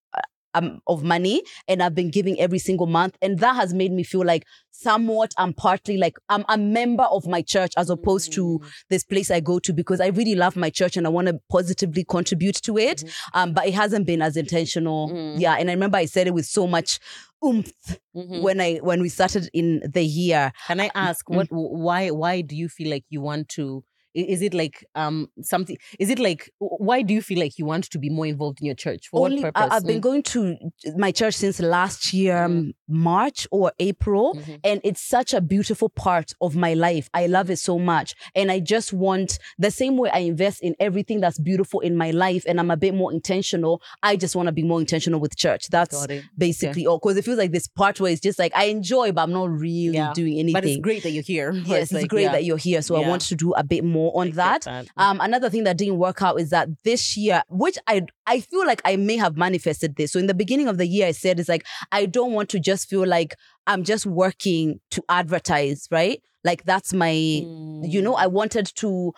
um, 0.58 0.82
of 0.88 1.04
money, 1.04 1.42
and 1.68 1.82
I've 1.84 1.96
been 1.96 2.10
giving 2.12 2.40
every 2.40 2.60
single 2.60 2.88
month, 2.88 3.18
and 3.22 3.40
that 3.40 3.56
has 3.56 3.74
made 3.74 3.92
me 3.92 4.04
feel 4.04 4.26
like 4.26 4.46
somewhat 4.72 5.34
I'm 5.38 5.54
partly 5.54 5.98
like 5.98 6.18
I'm 6.30 6.46
a 6.50 6.58
member 6.58 7.04
of 7.06 7.26
my 7.28 7.42
church 7.42 7.74
as 7.78 7.90
opposed 7.90 8.32
to 8.34 8.60
Mm. 8.60 8.68
this 8.90 9.04
place 9.04 9.32
I 9.32 9.40
go 9.40 9.58
to 9.60 9.74
because 9.74 10.00
I 10.00 10.08
really 10.08 10.36
love 10.36 10.56
my 10.56 10.70
church 10.70 10.98
and 10.98 11.08
I 11.08 11.10
want 11.10 11.28
to 11.28 11.40
positively 11.50 12.04
contribute 12.04 12.58
to 12.64 12.78
it. 12.78 13.00
Mhm. 13.04 13.12
Um, 13.34 13.54
but 13.54 13.68
it 13.68 13.74
hasn't 13.74 14.06
been 14.06 14.22
as 14.22 14.38
intentional. 14.38 15.10
Mm. 15.10 15.40
Yeah, 15.40 15.56
and 15.60 15.70
I 15.70 15.74
remember 15.74 15.98
I 15.98 16.06
said 16.06 16.28
it 16.28 16.34
with 16.36 16.46
so 16.46 16.68
much 16.68 17.00
oomph 17.44 17.72
Mhm. 18.16 18.42
when 18.42 18.62
I 18.62 18.76
when 18.78 19.02
we 19.02 19.10
started 19.10 19.50
in 19.54 19.82
the 19.94 20.04
year. 20.06 20.52
Can 20.68 20.80
I 20.80 20.90
ask 20.94 21.26
Mm. 21.28 21.36
what? 21.38 21.48
Why? 21.52 22.10
Why 22.12 22.42
do 22.42 22.56
you 22.56 22.70
feel 22.70 22.90
like 22.92 23.06
you 23.10 23.22
want 23.22 23.50
to? 23.58 23.84
Is 24.14 24.42
it 24.42 24.54
like 24.54 24.86
um 24.96 25.30
something? 25.42 25.78
Is 26.00 26.10
it 26.10 26.20
like 26.20 26.50
why 26.60 27.02
do 27.02 27.14
you 27.14 27.22
feel 27.22 27.40
like 27.40 27.58
you 27.60 27.66
want 27.66 27.90
to 27.92 28.00
be 28.00 28.10
more 28.10 28.26
involved 28.26 28.60
in 28.62 28.66
your 28.66 28.76
church? 28.76 29.10
For 29.10 29.26
Only 29.26 29.44
what 29.44 29.52
I've 29.56 29.86
been 29.86 30.02
going 30.02 30.24
to 30.24 30.56
my 30.96 31.12
church 31.12 31.36
since 31.36 31.60
last 31.60 32.14
year, 32.14 32.36
Mm. 32.48 32.74
March 32.88 33.48
or 33.52 33.72
April. 33.80 34.36
Mm. 34.36 34.44
Mhm. 34.44 34.60
and 34.64 34.82
it's 34.84 35.02
such 35.02 35.34
a 35.34 35.42
beautiful 35.42 35.90
part 35.90 36.34
of 36.42 36.56
my 36.56 36.74
life. 36.74 37.10
I 37.14 37.28
love 37.28 37.50
it 37.50 37.58
so 37.58 37.78
much. 37.80 38.16
And 38.36 38.52
I 38.52 38.60
just 38.60 38.94
want 38.94 39.40
the 39.58 39.72
same 39.72 39.98
way 39.98 40.10
I 40.10 40.20
invest 40.20 40.62
in 40.62 40.76
everything 40.80 41.20
that's 41.20 41.40
beautiful 41.40 41.80
in 41.82 41.96
my 41.98 42.12
life 42.12 42.44
and 42.48 42.60
I'm 42.60 42.72
a 42.72 42.78
bit 42.78 42.94
more 42.94 43.12
intentional. 43.12 43.82
I 44.04 44.16
just 44.16 44.36
want 44.36 44.48
to 44.48 44.52
be 44.52 44.64
more 44.64 44.80
intentional 44.80 45.20
with 45.20 45.36
church. 45.36 45.68
That's 45.70 46.06
basically 46.38 46.86
all. 46.88 47.00
Because 47.00 47.18
it 47.18 47.26
feels 47.26 47.38
like 47.38 47.52
this 47.52 47.68
part 47.68 48.00
where 48.00 48.12
it's 48.12 48.22
just 48.22 48.40
like 48.40 48.52
I 48.56 48.66
enjoy, 48.66 49.12
but 49.12 49.24
I'm 49.24 49.32
not 49.34 49.50
really 49.50 49.96
Yeah. 49.96 50.14
doing 50.14 50.34
anything. 50.40 50.54
But 50.54 50.66
it's 50.66 50.78
great 50.82 51.04
that 51.04 51.12
you're 51.12 51.24
here. 51.24 51.52
Yes, 51.68 51.84
it's, 51.84 51.94
like, 51.94 52.08
great 52.08 52.24
yeah, 52.24 52.32
that 52.34 52.46
you're 52.46 52.58
here. 52.58 52.82
So 52.82 52.96
I 52.96 53.08
want 53.08 53.22
to 53.24 53.36
do 53.36 53.54
a 53.54 53.64
bit 53.64 53.84
more 53.84 54.12
on 54.20 54.32
that. 54.32 54.62
that. 54.64 54.88
Um, 54.98 55.20
another 55.22 55.50
thing 55.50 55.64
that 55.66 55.78
didn't 55.78 55.98
work 55.98 56.22
out 56.22 56.40
is 56.40 56.50
that 56.52 56.70
this 56.84 57.18
year, 57.18 57.42
which 57.50 57.78
I 57.88 58.04
I 58.28 58.42
feel 58.42 58.66
like 58.68 58.82
I 58.86 58.96
may 58.98 59.18
have 59.18 59.38
manifested 59.38 59.96
this. 59.96 60.12
So 60.12 60.20
in 60.20 60.28
the 60.28 60.34
beginning 60.36 60.68
of 60.68 60.78
the 60.78 60.86
year, 60.86 61.08
I 61.08 61.12
said 61.12 61.40
it's 61.40 61.50
like 61.50 61.66
I 61.92 62.06
don't 62.06 62.34
want 62.34 62.50
to 62.50 62.60
just 62.60 62.88
feel 62.90 63.08
like 63.08 63.36
I'm 63.66 63.84
just 63.84 64.06
working 64.06 64.80
to 64.92 65.02
advertise, 65.10 65.88
right? 65.90 66.22
Like 66.44 66.64
that's 66.66 66.94
my, 66.94 67.10
you 67.12 68.02
know, 68.02 68.14
Mm. 68.16 68.20
I 68.20 68.28
wanted 68.28 68.68
to 68.76 69.14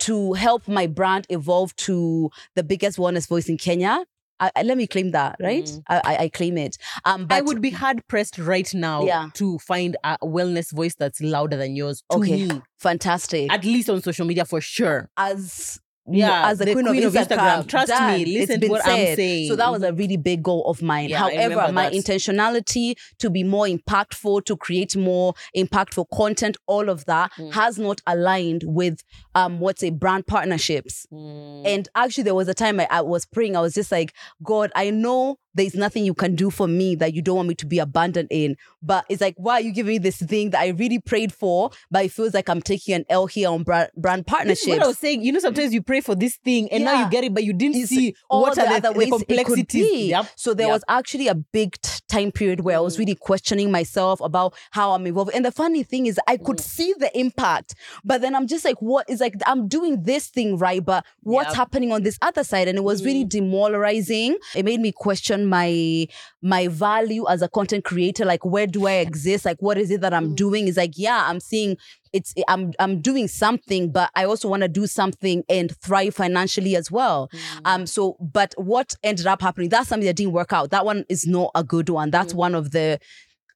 to 0.00 0.32
help 0.34 0.66
my 0.68 0.86
brand 0.86 1.26
evolve 1.30 1.74
to 1.76 2.30
the 2.56 2.62
biggest 2.62 2.98
wellness 2.98 3.28
voice 3.28 3.48
in 3.48 3.56
Kenya. 3.56 4.04
I, 4.40 4.50
I- 4.56 4.62
let 4.62 4.76
me 4.76 4.86
claim 4.86 5.12
that, 5.12 5.36
right? 5.40 5.64
Mm. 5.64 5.82
I, 5.88 6.16
I 6.24 6.28
claim 6.28 6.58
it. 6.58 6.76
Um, 7.04 7.26
but 7.26 7.36
I 7.36 7.40
would 7.42 7.60
be 7.60 7.70
hard 7.70 8.06
pressed 8.08 8.38
right 8.38 8.72
now 8.74 9.04
Yeah. 9.04 9.28
to 9.34 9.58
find 9.58 9.96
a 10.02 10.18
wellness 10.22 10.72
voice 10.72 10.94
that's 10.96 11.20
louder 11.20 11.56
than 11.56 11.76
yours. 11.76 12.02
Okay. 12.10 12.46
me, 12.46 12.62
fantastic 12.78 13.52
at 13.52 13.64
least 13.64 13.88
on 13.90 14.02
social 14.02 14.26
media 14.26 14.44
for 14.44 14.60
sure. 14.60 15.08
as 15.16 15.78
Yeah, 16.06 16.48
as 16.48 16.58
the, 16.58 16.64
the 16.64 16.72
queen, 16.72 16.86
queen 16.86 17.04
of 17.04 17.12
Instagram. 17.12 17.62
Instagram. 17.64 17.66
Trust 17.68 17.92
me, 18.02 18.38
listen 18.38 18.60
to 18.60 18.68
what 18.68 18.80
I'm 18.86 18.96
said. 18.96 19.16
saying. 19.16 19.48
So 19.48 19.56
that 19.56 19.70
was 19.70 19.82
a 19.82 19.92
really 19.92 20.16
big 20.16 20.42
goal 20.42 20.64
of 20.66 20.82
mine. 20.82 21.08
Yeah, 21.10 21.18
However, 21.18 21.72
my 21.72 21.90
that. 21.90 21.92
intentionality 21.92 22.96
to 23.18 23.30
be 23.30 23.44
more 23.44 23.66
impactful, 23.66 24.44
to 24.46 24.56
create 24.56 24.96
more 24.96 25.34
impactful 25.56 26.06
content, 26.12 26.56
all 26.66 26.88
of 26.88 27.04
that 27.06 27.30
Mm. 27.38 27.52
has 27.52 27.78
not 27.78 28.00
aligned 28.06 28.64
with 28.66 29.02
um 29.34 29.60
what's 29.60 29.82
a 29.84 29.90
brand 29.90 30.26
partnerships. 30.26 31.06
Mm. 31.12 31.62
And 31.66 31.88
actually, 31.94 32.24
there 32.24 32.34
was 32.34 32.48
a 32.48 32.54
time 32.54 32.80
I, 32.80 32.88
I 32.90 33.00
was 33.02 33.24
praying. 33.26 33.56
I 33.56 33.60
was 33.60 33.74
just 33.74 33.92
like, 33.92 34.12
God, 34.42 34.72
I 34.74 34.90
know 34.90 35.38
there's 35.54 35.74
nothing 35.74 36.04
you 36.04 36.14
can 36.14 36.34
do 36.34 36.50
for 36.50 36.66
me 36.68 36.94
that 36.96 37.14
you 37.14 37.22
don't 37.22 37.36
want 37.36 37.48
me 37.48 37.54
to 37.56 37.66
be 37.66 37.78
abandoned 37.78 38.28
in. 38.30 38.56
But 38.82 39.04
it's 39.08 39.20
like, 39.20 39.34
why 39.36 39.54
are 39.54 39.60
you 39.60 39.72
giving 39.72 39.92
me 39.94 39.98
this 39.98 40.16
thing 40.18 40.50
that 40.50 40.60
I 40.60 40.68
really 40.68 40.98
prayed 41.00 41.32
for? 41.32 41.70
But 41.90 42.04
it 42.04 42.12
feels 42.12 42.34
like 42.34 42.48
I'm 42.48 42.62
taking 42.62 42.94
an 42.94 43.04
L 43.08 43.26
here 43.26 43.48
on 43.50 43.62
brand, 43.62 43.90
brand 43.96 44.26
partnerships. 44.26 44.68
what 44.68 44.82
I 44.82 44.86
was 44.86 44.98
saying. 44.98 45.22
You 45.22 45.32
know, 45.32 45.38
sometimes 45.40 45.74
you 45.74 45.82
pray 45.82 46.00
for 46.00 46.14
this 46.14 46.36
thing 46.36 46.70
and 46.72 46.84
now 46.84 46.94
you 47.04 47.10
get 47.10 47.24
it, 47.24 47.34
but 47.34 47.44
you 47.44 47.52
didn't 47.52 47.76
It's 47.76 47.88
see 47.88 48.14
what 48.28 48.54
the 48.54 48.62
are 48.62 48.68
the, 48.68 48.74
other 48.88 48.92
the 48.92 48.98
ways 48.98 49.08
it 49.08 49.10
could 49.10 49.26
complexities. 49.26 50.10
Yep. 50.10 50.26
So 50.36 50.54
there 50.54 50.66
Yep. 50.68 50.74
was 50.74 50.84
actually 50.88 51.28
a 51.28 51.34
big 51.34 51.76
time 52.08 52.30
period 52.32 52.60
where 52.60 52.76
I 52.76 52.80
was 52.80 52.96
Mm. 52.96 53.00
really 53.00 53.14
questioning 53.14 53.70
myself 53.70 54.20
about 54.20 54.54
how 54.72 54.92
I'm 54.92 55.06
involved. 55.06 55.32
And 55.34 55.44
the 55.44 55.52
funny 55.52 55.82
thing 55.82 56.06
is, 56.06 56.18
I 56.26 56.36
could 56.36 56.56
Mm. 56.58 56.64
see 56.64 56.94
the 56.98 57.18
impact, 57.18 57.74
but 58.04 58.20
then 58.20 58.34
I'm 58.34 58.46
just 58.46 58.64
like, 58.64 58.80
what 58.80 59.08
is 59.08 59.20
like, 59.20 59.34
I'm 59.46 59.68
doing 59.68 60.02
this 60.04 60.28
thing 60.28 60.56
right, 60.58 60.84
but 60.84 61.04
what's 61.22 61.48
Yep. 61.50 61.56
happening 61.56 61.92
on 61.92 62.02
this 62.02 62.18
other 62.22 62.44
side? 62.44 62.68
And 62.68 62.78
it 62.78 62.84
was 62.84 63.04
really 63.04 63.24
demoralizing. 63.24 64.36
It 64.54 64.64
made 64.64 64.80
me 64.80 64.92
question 64.92 65.39
my 65.46 66.06
my 66.42 66.68
value 66.68 67.26
as 67.28 67.42
a 67.42 67.48
content 67.48 67.84
creator. 67.84 68.24
Like, 68.24 68.44
where 68.44 68.66
do 68.66 68.86
I 68.86 68.94
exist? 68.94 69.44
Like, 69.44 69.60
what 69.60 69.78
is 69.78 69.90
it 69.90 70.00
that 70.00 70.12
I'm 70.14 70.30
Mm. 70.32 70.36
doing? 70.36 70.68
Is 70.68 70.76
like, 70.76 70.92
yeah, 70.96 71.24
I'm 71.28 71.40
seeing 71.40 71.76
it's 72.12 72.34
I'm 72.48 72.72
I'm 72.78 73.00
doing 73.00 73.28
something, 73.28 73.92
but 73.92 74.10
I 74.16 74.24
also 74.24 74.48
want 74.48 74.62
to 74.62 74.68
do 74.68 74.86
something 74.86 75.44
and 75.48 75.74
thrive 75.76 76.14
financially 76.14 76.74
as 76.76 76.90
well. 76.90 77.28
Mm. 77.32 77.60
Um, 77.64 77.86
so, 77.86 78.16
but 78.20 78.54
what 78.56 78.94
ended 79.02 79.26
up 79.26 79.40
happening, 79.42 79.68
that's 79.68 79.88
something 79.88 80.06
that 80.06 80.16
didn't 80.16 80.32
work 80.32 80.52
out. 80.52 80.70
That 80.70 80.84
one 80.84 81.04
is 81.08 81.26
not 81.26 81.50
a 81.54 81.62
good 81.64 81.88
one. 81.88 82.10
That's 82.10 82.32
Mm. 82.32 82.36
one 82.36 82.54
of 82.54 82.70
the 82.72 82.98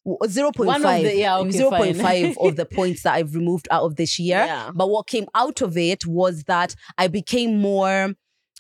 w- 0.07 0.19
0.5, 0.29 0.99
of 0.99 1.03
the- 1.11 1.17
yeah, 1.17 1.39
okay, 1.39 1.51
0.5 1.51 2.37
of 2.39 2.57
the 2.57 2.67
points 2.67 3.03
that 3.05 3.15
I've 3.15 3.35
removed 3.35 3.67
out 3.71 3.83
of 3.85 3.97
this 3.97 4.19
year. 4.19 4.39
Yeah. 4.45 4.71
But 4.75 4.89
what 4.91 5.07
came 5.07 5.27
out 5.35 5.63
of 5.63 5.77
it 5.77 6.07
was 6.07 6.45
that 6.45 6.75
I 6.99 7.09
became 7.09 7.59
more 7.61 8.15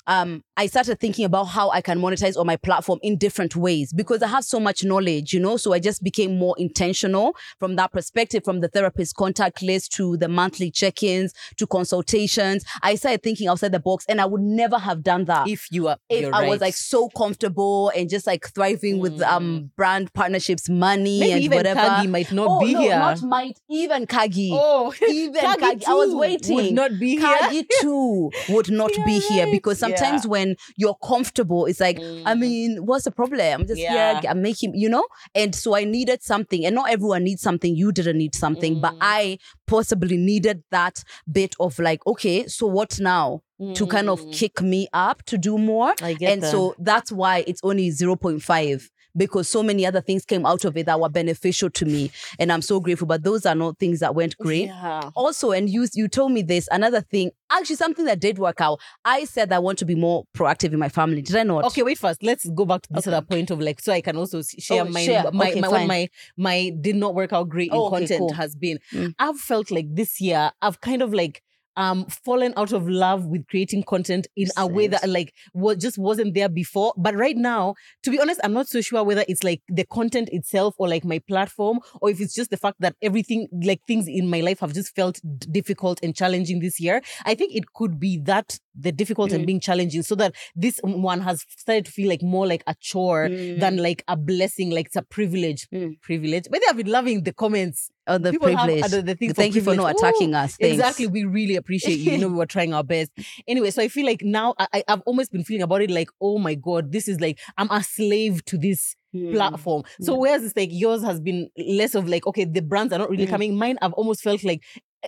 um, 0.06 0.42
I 0.56 0.66
started 0.66 1.00
thinking 1.00 1.24
about 1.24 1.44
how 1.44 1.70
I 1.70 1.80
can 1.80 1.98
monetize 1.98 2.38
on 2.38 2.46
my 2.46 2.56
platform 2.56 2.98
in 3.02 3.16
different 3.16 3.56
ways 3.56 3.92
because 3.92 4.22
I 4.22 4.28
have 4.28 4.44
so 4.44 4.60
much 4.60 4.84
knowledge, 4.84 5.32
you 5.32 5.40
know. 5.40 5.56
So 5.56 5.72
I 5.72 5.78
just 5.80 6.02
became 6.02 6.38
more 6.38 6.54
intentional 6.58 7.34
from 7.58 7.76
that 7.76 7.92
perspective, 7.92 8.44
from 8.44 8.60
the 8.60 8.68
therapist 8.68 9.16
contact 9.16 9.62
list 9.62 9.92
to 9.92 10.16
the 10.16 10.28
monthly 10.28 10.70
check-ins 10.70 11.32
to 11.56 11.66
consultations. 11.66 12.64
I 12.82 12.94
started 12.96 13.22
thinking 13.22 13.48
outside 13.48 13.72
the 13.72 13.80
box, 13.80 14.04
and 14.08 14.20
I 14.20 14.26
would 14.26 14.42
never 14.42 14.78
have 14.78 15.02
done 15.02 15.24
that 15.24 15.48
If 15.48 15.66
you 15.70 15.84
were, 15.84 15.96
if 16.08 16.26
I 16.32 16.42
right. 16.42 16.48
was 16.48 16.60
like 16.60 16.74
so 16.74 17.08
comfortable 17.08 17.90
and 17.96 18.08
just 18.08 18.26
like 18.26 18.46
thriving 18.54 18.98
with 18.98 19.20
um 19.22 19.70
brand 19.76 20.12
partnerships, 20.12 20.68
money 20.68 21.20
maybe 21.20 21.32
and 21.32 21.42
even 21.42 21.56
whatever. 21.56 21.80
Kagi 21.80 22.08
might 22.08 22.30
not 22.30 22.46
oh, 22.48 22.60
be 22.60 22.74
no, 22.74 22.80
here. 22.80 22.98
not 22.98 23.22
might 23.22 23.58
even 23.70 24.06
Kagi. 24.06 24.50
oh, 24.52 24.94
even 25.08 25.40
Kagi, 25.40 25.60
Kagi 25.60 25.88
I 25.88 25.94
was 25.94 26.14
waiting. 26.14 26.54
Would 26.56 26.72
not 26.74 26.90
be 27.00 27.16
here. 27.16 27.36
Kagi 27.36 27.66
too 27.80 28.30
would 28.50 28.70
not 28.70 28.92
be 29.04 29.12
You're 29.14 29.32
here 29.32 29.46
because 29.50 29.78
sometimes 29.78 29.93
Yeah. 30.24 30.30
when 30.30 30.56
you're 30.76 30.96
comfortable, 31.02 31.66
it's 31.66 31.80
like, 31.80 31.98
I 32.26 32.34
Mm. 32.34 32.38
mean, 32.40 32.76
what's 32.86 33.04
the 33.04 33.10
problem? 33.10 33.60
I'm 33.60 33.66
just 33.66 33.80
Yeah. 33.80 34.20
here, 34.20 34.30
I'm 34.30 34.42
making, 34.42 34.74
you 34.74 34.88
know? 34.88 35.06
And 35.34 35.54
so 35.54 35.74
I 35.74 35.84
needed 35.84 36.22
something, 36.22 36.64
and 36.64 36.74
not 36.74 36.90
everyone 36.90 37.24
needs 37.24 37.42
something. 37.42 37.74
You 37.76 37.92
didn't 37.92 38.18
need 38.18 38.34
something, 38.34 38.80
but 38.80 38.92
Mm. 38.94 38.98
I 39.00 39.38
possibly 39.66 40.16
needed 40.16 40.62
that 40.70 41.02
bit 41.30 41.54
of 41.60 41.78
like, 41.78 42.06
okay, 42.06 42.46
so 42.46 42.66
what 42.66 42.98
now? 43.00 43.42
To 43.74 43.86
kind 43.86 44.10
of 44.10 44.20
Mm. 44.26 44.32
kick 44.32 44.60
me 44.62 44.88
up 44.92 45.22
to 45.26 45.38
do 45.38 45.56
more 45.58 45.94
I 46.02 46.16
and 46.20 46.42
that. 46.42 46.50
so 46.50 46.74
that's 46.78 47.12
why 47.12 47.44
it's 47.46 47.60
only 47.62 47.90
0.5 47.92 48.90
because 49.16 49.48
so 49.48 49.62
many 49.62 49.86
other 49.86 50.00
things 50.00 50.24
came 50.24 50.44
out 50.46 50.64
of 50.64 50.76
it 50.76 50.86
that 50.86 50.98
were 51.00 51.08
beneficial 51.08 51.70
to 51.70 51.84
me 51.84 52.10
and 52.38 52.50
i'm 52.52 52.62
so 52.62 52.80
grateful 52.80 53.06
but 53.06 53.22
those 53.22 53.46
are 53.46 53.54
not 53.54 53.78
things 53.78 54.00
that 54.00 54.14
went 54.14 54.36
great 54.38 54.66
Yeah. 54.66 55.10
also 55.14 55.52
and 55.52 55.68
you 55.70 55.86
you 55.94 56.08
told 56.08 56.32
me 56.32 56.42
this 56.42 56.68
another 56.72 57.00
thing 57.00 57.30
actually 57.50 57.76
something 57.76 58.04
that 58.06 58.20
did 58.20 58.38
work 58.38 58.60
out 58.60 58.80
i 59.04 59.24
said 59.24 59.52
i 59.52 59.58
want 59.58 59.78
to 59.78 59.84
be 59.84 59.94
more 59.94 60.24
proactive 60.36 60.72
in 60.72 60.78
my 60.78 60.88
family 60.88 61.22
did 61.22 61.36
i 61.36 61.42
not 61.42 61.64
Okay, 61.64 61.82
wait 61.82 61.98
first. 61.98 62.22
Let's 62.22 62.48
go 62.50 62.64
back 62.64 62.82
to 62.82 62.92
this 62.92 63.06
Okay. 63.06 63.16
other 63.16 63.24
point 63.26 63.50
of 63.50 63.60
like, 63.60 63.80
so 63.80 63.92
I 63.92 64.00
can 64.00 64.16
also 64.16 64.42
share 64.42 64.82
Oh, 64.82 64.84
my 64.84 65.04
share. 65.04 65.30
my, 65.32 65.50
Okay, 65.50 65.60
my 65.60 65.68
what 65.68 65.86
my 65.86 66.08
my 66.36 66.72
did 66.80 66.96
not 66.96 67.14
work 67.14 67.32
out 67.32 67.48
great 67.48 67.70
in 67.70 67.78
Oh, 67.78 67.86
okay, 67.86 67.98
content 68.06 68.18
cool. 68.18 68.32
has 68.34 68.54
been. 68.54 68.78
Mm. 68.92 69.14
I've 69.18 69.38
felt 69.38 69.70
like 69.70 69.86
this 69.94 70.20
year 70.20 70.50
I've 70.60 70.80
kind 70.80 71.00
of 71.02 71.14
like 71.14 71.42
um 71.76 72.06
fallen 72.06 72.52
out 72.56 72.72
of 72.72 72.88
love 72.88 73.26
with 73.26 73.46
creating 73.48 73.82
content 73.82 74.26
in 74.36 74.48
a 74.56 74.66
way 74.66 74.86
that 74.86 75.08
like 75.08 75.32
what 75.52 75.78
just 75.80 75.98
wasn't 75.98 76.34
there 76.34 76.48
before. 76.48 76.92
But 76.96 77.14
right 77.16 77.36
now, 77.36 77.74
to 78.02 78.10
be 78.10 78.20
honest, 78.20 78.40
I'm 78.44 78.52
not 78.52 78.68
so 78.68 78.80
sure 78.80 79.02
whether 79.04 79.24
it's 79.28 79.44
like 79.44 79.62
the 79.68 79.84
content 79.84 80.28
itself 80.32 80.74
or 80.78 80.88
like 80.88 81.04
my 81.04 81.18
platform 81.18 81.80
or 82.00 82.10
if 82.10 82.20
it's 82.20 82.34
just 82.34 82.50
the 82.50 82.56
fact 82.56 82.76
that 82.80 82.96
everything 83.02 83.48
like 83.62 83.80
things 83.86 84.06
in 84.08 84.28
my 84.28 84.40
life 84.40 84.60
have 84.60 84.72
just 84.74 84.94
felt 84.94 85.20
difficult 85.50 86.00
and 86.02 86.14
challenging 86.14 86.60
this 86.60 86.80
year. 86.80 87.02
I 87.24 87.34
think 87.34 87.54
it 87.54 87.72
could 87.74 87.98
be 87.98 88.18
that 88.24 88.58
the 88.78 88.92
difficult 88.92 89.32
and 89.32 89.42
Mm. 89.44 89.46
being 89.46 89.60
challenging 89.60 90.02
so 90.02 90.14
that 90.16 90.34
this 90.56 90.80
one 90.82 91.20
has 91.20 91.44
started 91.48 91.84
to 91.86 91.90
feel 91.92 92.08
like 92.08 92.22
more 92.22 92.46
like 92.46 92.62
a 92.66 92.74
chore 92.80 93.28
Mm. 93.28 93.60
than 93.60 93.76
like 93.76 94.02
a 94.08 94.16
blessing, 94.16 94.70
like 94.70 94.86
it's 94.86 94.96
a 94.96 95.02
privilege. 95.02 95.68
Mm. 95.72 96.00
Privilege. 96.00 96.44
But 96.50 96.60
I've 96.68 96.76
been 96.76 96.90
loving 96.90 97.22
the 97.22 97.32
comments. 97.32 97.90
oh, 98.06 98.18
the 98.18 98.32
People 98.32 98.48
have 98.54 98.66
privilege 98.66 98.90
the 99.06 99.14
thing 99.14 99.28
for 99.30 99.34
thank 99.34 99.54
you 99.54 99.62
for 99.62 99.74
not 99.74 99.92
attacking 99.96 100.34
Ooh, 100.34 100.38
us 100.38 100.56
Thanks. 100.56 100.74
Exactly. 100.74 101.06
We 101.06 101.24
really 101.24 101.56
appreciate 101.56 101.98
you. 102.00 102.12
You 102.12 102.18
know, 102.18 102.28
we 102.28 102.34
were 102.34 102.44
trying 102.44 102.74
our 102.74 102.84
best. 102.84 103.10
Anyway, 103.48 103.70
so 103.70 103.80
I 103.82 103.88
feel 103.88 104.04
like 104.04 104.20
now 104.22 104.54
I, 104.58 104.66
I- 104.74 104.84
I've 104.88 105.00
almost 105.06 105.32
been 105.32 105.42
feeling 105.44 105.62
about 105.62 105.80
it 105.80 105.90
like, 105.90 106.10
oh 106.20 106.38
my 106.38 106.54
God, 106.54 106.92
this 106.92 107.08
is 107.08 107.18
like, 107.20 107.38
I'm 107.56 107.70
a 107.70 107.82
slave 107.82 108.44
to 108.46 108.58
this 108.58 108.94
Mm. 109.14 109.32
platform. 109.32 109.84
So 110.00 110.12
Yeah. 110.14 110.18
whereas 110.18 110.42
it's 110.44 110.56
like 110.56 110.70
yours 110.72 111.02
has 111.04 111.20
been 111.20 111.48
less 111.56 111.94
of 111.94 112.08
like, 112.08 112.26
okay, 112.26 112.44
the 112.44 112.60
brands 112.62 112.92
are 112.92 112.98
not 112.98 113.08
really 113.08 113.26
Mm. 113.26 113.30
coming. 113.30 113.56
Mine, 113.56 113.78
I've 113.80 113.92
almost 113.92 114.22
felt 114.22 114.42
like 114.42 114.60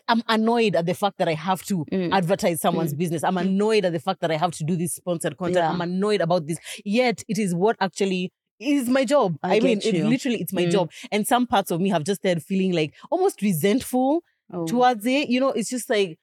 I'm 0.09 0.23
annoyed 0.29 0.77
at 0.77 0.87
the 0.87 0.95
fact 0.95 1.19
that 1.19 1.29
I 1.29 1.35
have 1.35 1.63
to 1.65 1.85
Mm. 1.93 2.13
advertise 2.13 2.61
someone's 2.61 2.95
business. 2.95 3.25
I'm 3.25 3.39
annoyed 3.39 3.85
at 3.85 3.93
the 3.93 3.99
fact 4.01 4.21
that 4.21 4.31
I 4.31 4.37
have 4.37 4.53
to 4.53 4.65
do 4.65 4.77
this 4.77 4.95
sponsored 4.95 5.37
content. 5.37 5.57
Yeah. 5.65 5.71
I'm 5.71 5.81
annoyed 5.81 6.21
about 6.21 6.47
this. 6.47 6.59
Yet 6.85 7.23
it 7.29 7.39
is 7.39 7.55
what 7.55 7.77
actually 7.81 8.33
is 8.59 8.89
my 8.89 9.05
job. 9.05 9.37
I 9.43 9.57
I, 9.57 9.61
mean, 9.61 9.81
it, 9.85 9.95
literally, 10.05 10.41
it's 10.41 10.53
my 10.53 10.65
Mm. 10.67 10.71
job. 10.73 10.91
And 11.13 11.27
some 11.27 11.47
parts 11.47 11.71
of 11.71 11.81
me 11.81 11.91
have 11.91 12.05
just 12.05 12.21
started 12.23 12.43
feeling 12.43 12.73
like 12.73 12.95
almost 13.11 13.43
resentful 13.43 14.23
Oh. 14.53 14.67
towards 14.67 15.05
it. 15.07 15.29
You 15.29 15.41
know, 15.41 15.49
it's 15.51 15.69
just 15.69 15.91
like, 15.91 16.19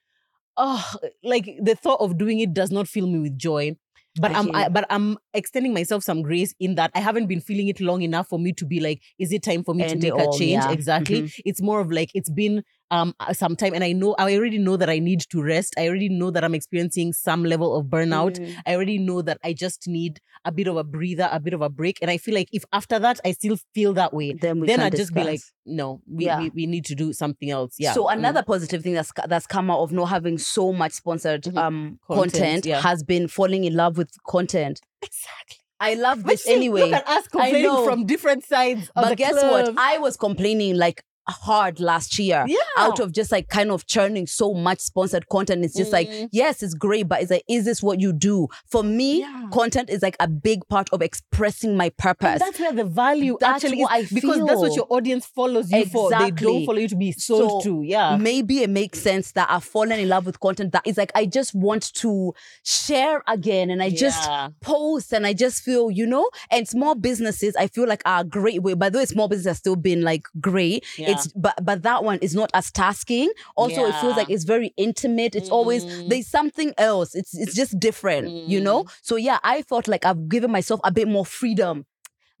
oh, 0.56 0.84
like 1.22 1.46
the 1.62 1.74
thought 1.74 2.00
of 2.00 2.16
doing 2.18 2.40
it 2.40 2.54
does 2.54 2.70
not 2.70 2.88
fill 2.88 3.06
me 3.06 3.18
with 3.18 3.36
joy. 3.38 3.76
But 4.20 4.30
I 4.30 4.38
I'm, 4.38 4.54
I, 4.54 4.68
but 4.68 4.86
I'm 4.90 5.18
extending 5.32 5.74
myself 5.74 6.04
some 6.04 6.22
grace 6.22 6.54
in 6.60 6.76
that 6.76 6.92
I 6.94 7.00
haven't 7.00 7.26
been 7.26 7.40
feeling 7.40 7.66
it 7.66 7.80
long 7.80 8.02
enough 8.02 8.28
for 8.28 8.38
me 8.38 8.52
to 8.52 8.64
be 8.64 8.78
like, 8.78 9.02
is 9.18 9.32
it 9.32 9.42
time 9.42 9.64
for 9.64 9.74
me 9.74 9.88
to 9.88 9.96
make 9.96 10.14
a 10.14 10.26
change? 10.38 10.62
yeah. 10.62 10.70
Exactly. 10.70 11.22
Mhm. 11.22 11.40
It's 11.44 11.60
more 11.60 11.80
of 11.80 11.90
like 11.90 12.10
it's 12.14 12.30
been 12.30 12.62
um 12.90 13.14
uh, 13.20 13.32
some 13.32 13.56
time, 13.56 13.72
and 13.74 13.82
I 13.84 13.92
know 13.92 14.14
I 14.18 14.34
already 14.36 14.58
know 14.58 14.76
that 14.76 14.90
I 14.90 14.98
need 14.98 15.20
to 15.30 15.42
rest. 15.42 15.74
I 15.78 15.88
already 15.88 16.08
know 16.08 16.30
that 16.30 16.44
I'm 16.44 16.54
experiencing 16.54 17.12
some 17.12 17.44
level 17.44 17.74
of 17.76 17.86
burnout. 17.86 18.38
Mm. 18.38 18.54
I 18.66 18.74
already 18.74 18.98
know 18.98 19.22
that 19.22 19.38
I 19.42 19.52
just 19.54 19.88
need 19.88 20.20
a 20.44 20.52
bit 20.52 20.66
of 20.66 20.76
a 20.76 20.84
breather, 20.84 21.28
a 21.32 21.40
bit 21.40 21.54
of 21.54 21.62
a 21.62 21.70
break. 21.70 21.98
And 22.02 22.10
I 22.10 22.18
feel 22.18 22.34
like 22.34 22.48
if 22.52 22.64
after 22.72 22.98
that 22.98 23.20
I 23.24 23.32
still 23.32 23.56
feel 23.74 23.94
that 23.94 24.12
way, 24.12 24.32
then 24.34 24.60
then 24.60 24.80
I'd 24.80 24.94
just 24.96 25.14
be 25.14 25.24
like, 25.24 25.40
no, 25.64 26.02
we, 26.06 26.26
Yeah. 26.26 26.38
we, 26.40 26.50
we 26.50 26.66
need 26.66 26.84
to 26.86 26.94
do 26.94 27.12
something 27.14 27.50
else. 27.50 27.76
Yeah. 27.78 27.92
So 27.94 28.04
Mm. 28.06 28.12
another 28.18 28.42
positive 28.42 28.82
thing 28.82 28.92
that's 28.94 29.12
that's 29.26 29.46
come 29.46 29.70
out 29.70 29.80
of 29.80 29.92
not 29.92 30.06
having 30.06 30.36
so 30.38 30.72
much 30.72 30.92
sponsored 30.92 31.42
Mhm. 31.44 31.56
um 31.58 31.98
Content, 32.06 32.32
content, 32.32 32.66
yeah. 32.66 32.80
has 32.82 33.02
been 33.02 33.28
falling 33.28 33.64
in 33.64 33.74
love 33.74 33.96
with 33.96 34.10
content. 34.26 34.80
exactly. 35.02 35.58
I 35.80 35.94
love 35.94 36.22
this 36.24 36.44
see, 36.44 36.54
anyway. 36.54 36.82
Look 36.82 36.92
at 36.92 37.08
us 37.08 37.26
complaining 37.28 37.62
know. 37.64 37.84
from 37.84 38.06
different 38.06 38.44
sides. 38.44 38.90
Of 38.94 39.04
but 39.08 39.18
guess 39.18 39.32
club. 39.32 39.50
what? 39.68 39.74
I 39.78 39.98
was 39.98 40.16
complaining 40.16 40.76
like 40.76 41.02
hard 41.28 41.80
last 41.80 42.18
year 42.18 42.44
yeah. 42.46 42.56
out 42.76 43.00
of 43.00 43.12
just 43.12 43.32
like 43.32 43.48
kind 43.48 43.70
of 43.70 43.86
churning 43.86 44.26
so 44.26 44.52
much 44.54 44.80
sponsored 44.80 45.28
content. 45.28 45.64
It's 45.64 45.74
just 45.76 45.92
like, 45.92 46.08
Mm. 46.08 46.28
yes, 46.32 46.62
it's 46.62 46.74
great, 46.74 47.08
but 47.08 47.22
it's 47.22 47.30
like, 47.30 47.44
is 47.48 47.64
this 47.64 47.82
what 47.82 48.00
you 48.00 48.12
do? 48.12 48.48
For 48.66 48.82
me, 48.82 49.20
Yeah. 49.20 49.46
content 49.52 49.88
is 49.90 50.02
like 50.02 50.16
a 50.20 50.28
big 50.28 50.66
part 50.68 50.88
of 50.92 51.00
expressing 51.02 51.76
my 51.76 51.84
And 51.86 51.96
purpose. 51.96 52.40
that's 52.40 52.58
where 52.60 52.72
the 52.72 52.84
value 52.84 53.36
That's 53.40 53.64
actually 53.64 53.80
is 53.82 54.10
because 54.12 54.44
that's 54.46 54.60
what 54.60 54.74
your 54.76 54.86
audience 54.90 55.24
follows 55.26 55.70
you 55.72 55.86
for. 55.86 56.10
They 56.10 56.30
don't 56.30 56.66
follow 56.66 56.78
you 56.78 56.88
to 56.88 56.96
be 56.96 57.12
sold 57.12 57.62
So, 57.62 57.70
to. 57.70 57.82
Yeah. 57.82 58.16
Maybe 58.16 58.62
it 58.62 58.70
makes 58.70 59.00
sense 59.00 59.32
that 59.32 59.48
I've 59.50 59.64
fallen 59.64 59.98
in 59.98 60.08
love 60.08 60.26
with 60.26 60.40
content 60.40 60.72
that 60.72 60.86
is 60.86 60.96
like, 60.98 61.12
I 61.14 61.26
just 61.26 61.54
want 61.54 61.92
to 61.94 62.34
share 62.64 63.22
again 63.26 63.70
and 63.70 63.82
I 63.82 63.90
just 63.90 64.28
post 64.60 65.12
and 65.12 65.26
I 65.26 65.32
just 65.32 65.62
feel, 65.62 65.90
you 65.90 66.06
know, 66.06 66.28
and 66.50 66.66
small 66.68 66.94
businesses 66.94 67.56
I 67.56 67.66
feel 67.68 67.86
like 67.88 68.02
are 68.04 68.20
a 68.20 68.24
great 68.24 68.62
way. 68.62 68.74
By 68.74 68.90
the 68.90 68.98
way, 68.98 69.04
small 69.06 69.28
businesses 69.28 69.48
have 69.48 69.56
still 69.56 69.76
been 69.76 70.02
like 70.02 70.26
great. 70.40 70.84
Yeah. 70.98 71.13
It's 71.14 71.26
but 71.34 71.54
but 71.64 71.82
that 71.82 72.04
one 72.04 72.18
is 72.20 72.34
not 72.34 72.50
as 72.54 72.70
tasking. 72.70 73.30
Also, 73.56 73.84
it 73.86 73.94
feels 73.96 74.16
like 74.16 74.30
it's 74.30 74.44
very 74.44 74.72
intimate. 74.76 75.34
It's 75.34 75.48
always 75.50 75.84
Mm. 75.84 76.08
there's 76.08 76.26
something 76.28 76.72
else. 76.78 77.14
It's 77.14 77.36
it's 77.36 77.54
just 77.54 77.78
different, 77.78 78.28
you 78.48 78.60
know? 78.60 78.84
So 79.02 79.16
yeah, 79.16 79.38
I 79.42 79.62
felt 79.62 79.88
like 79.88 80.04
I've 80.04 80.28
given 80.28 80.50
myself 80.50 80.80
a 80.84 80.92
bit 80.92 81.08
more 81.08 81.26
freedom. 81.26 81.86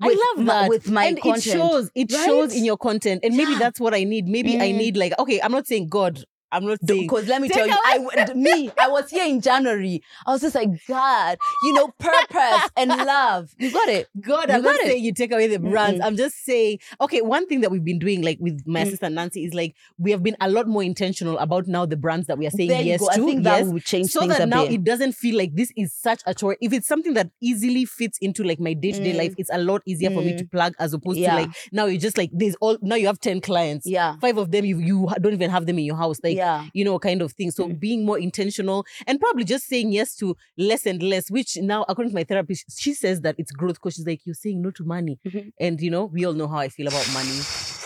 with 0.00 0.18
I 0.18 0.24
love 0.36 0.46
that 0.46 0.68
with 0.68 0.90
my 0.90 1.04
and 1.04 1.20
content. 1.20 1.46
it 1.46 1.50
shows. 1.52 1.90
It 1.94 2.12
right? 2.12 2.26
shows 2.26 2.52
in 2.54 2.64
your 2.64 2.76
content, 2.76 3.20
and 3.24 3.36
maybe 3.36 3.52
Yeah. 3.52 3.58
that's 3.60 3.78
what 3.80 3.94
I 3.94 4.02
need. 4.04 4.26
Maybe 4.26 4.58
I 4.58 4.70
Mm. 4.72 4.76
need 4.76 4.96
like 4.96 5.12
okay. 5.18 5.40
I'm 5.40 5.52
not 5.52 5.66
saying 5.68 5.88
God. 5.88 6.24
I'm 6.54 6.64
not 6.66 6.78
saying 6.86 7.02
Because 7.02 7.26
let 7.28 7.42
me 7.42 7.48
Take 7.48 7.56
tell 7.58 7.68
you, 7.68 7.76
I 7.84 8.32
me, 8.34 8.70
I 8.78 8.88
was 8.88 9.10
here 9.10 9.26
in 9.26 9.40
January. 9.40 10.02
I 10.26 10.32
was 10.32 10.40
just 10.40 10.54
like, 10.54 10.68
God, 10.88 11.36
you 11.64 11.72
know, 11.74 11.88
purpose 11.98 12.70
and 12.76 12.88
love. 13.14 13.50
You 13.58 13.72
got 13.72 13.88
it. 13.88 14.08
God, 14.20 14.48
You 14.48 14.54
I'm 14.56 14.62
not 14.62 14.76
it. 14.76 14.86
saying 14.86 15.04
you 15.04 15.12
take 15.12 15.32
away 15.32 15.46
the 15.48 15.58
brands. 15.58 16.00
Mm-mm. 16.00 16.06
I'm 16.06 16.16
just 16.16 16.36
saying, 16.44 16.78
okay, 17.00 17.20
one 17.20 17.46
thing 17.46 17.60
that 17.62 17.70
we've 17.70 17.84
been 17.84 17.98
doing, 17.98 18.22
like 18.22 18.38
with 18.40 18.62
my 18.66 18.80
Mm. 18.84 18.86
assistant 18.86 19.14
Nancy, 19.14 19.44
is 19.44 19.54
like 19.54 19.74
we 19.98 20.10
have 20.10 20.22
been 20.22 20.36
a 20.40 20.48
lot 20.50 20.66
more 20.68 20.82
intentional 20.82 21.38
about 21.38 21.66
now 21.66 21.86
the 21.86 21.96
brands 21.96 22.26
that 22.26 22.36
we 22.38 22.46
are 22.46 22.50
saying 22.50 22.68
there 22.68 22.82
yes 22.82 23.00
to. 23.00 23.24
think 23.24 23.44
yes, 23.44 23.64
that 23.64 23.72
will 23.72 23.80
change 23.80 24.10
so 24.10 24.26
that 24.26 24.48
now 24.48 24.64
bit. 24.64 24.72
it 24.74 24.84
doesn't 24.84 25.12
feel 25.12 25.36
like 25.38 25.54
this 25.54 25.72
is 25.76 25.92
such 25.94 26.20
a 26.26 26.34
chore. 26.34 26.56
If 26.60 26.72
it's 26.72 26.86
something 26.86 27.14
that 27.14 27.30
easily 27.40 27.84
fits 27.84 28.18
into 28.20 28.42
like 28.44 28.60
my 28.60 28.74
day 28.74 28.92
to 28.92 29.02
day 29.02 29.12
Mm. 29.12 29.18
life, 29.18 29.34
it's 29.38 29.50
a 29.52 29.58
lot 29.58 29.82
easier 29.86 30.10
for 30.10 30.20
me 30.22 30.36
to 30.36 30.44
plug 30.44 30.74
as 30.78 30.92
opposed 30.92 31.18
Yeah. 31.18 31.30
to 31.30 31.36
like 31.42 31.50
now 31.72 31.86
you're 31.86 32.00
just 32.00 32.18
like 32.18 32.30
there's 32.32 32.56
all 32.60 32.76
now 32.82 32.96
you 32.96 33.06
have 33.06 33.20
ten 33.20 33.40
clients, 33.40 33.86
yeah. 33.86 34.16
five 34.20 34.36
of 34.38 34.50
them 34.50 34.64
you 34.64 34.78
you 34.78 35.08
don't 35.20 35.32
even 35.32 35.50
have 35.50 35.66
them 35.66 35.78
in 35.78 35.84
your 35.84 35.96
house, 35.96 36.18
like 36.22 36.36
yeah. 36.36 36.43
You 36.72 36.84
know, 36.84 36.98
kind 36.98 37.22
of 37.22 37.32
thing. 37.32 37.50
So 37.50 37.68
Mm. 37.68 37.80
being 37.80 38.04
more 38.04 38.18
intentional 38.18 38.84
and 39.06 39.18
probably 39.20 39.44
just 39.44 39.64
saying 39.66 39.92
yes 39.92 40.14
to 40.16 40.36
less 40.56 40.86
and 40.86 41.02
less, 41.02 41.30
which 41.30 41.56
now, 41.58 41.84
according 41.88 42.10
to 42.12 42.14
my 42.14 42.24
therapist, 42.24 42.64
she 42.78 42.92
says 42.94 43.20
that 43.22 43.34
it's 43.38 43.52
growth 43.52 43.74
because 43.76 43.94
she's 43.94 44.06
like, 44.06 44.20
you're 44.26 44.34
saying 44.34 44.60
no 44.62 44.70
to 44.72 44.84
money. 44.84 45.18
Mhm. 45.26 45.52
And, 45.60 45.80
you 45.80 45.90
know, 45.90 46.04
we 46.06 46.24
all 46.26 46.34
know 46.34 46.48
how 46.48 46.58
I 46.58 46.68
feel 46.68 46.88
about 46.88 47.06
money. 47.12 47.38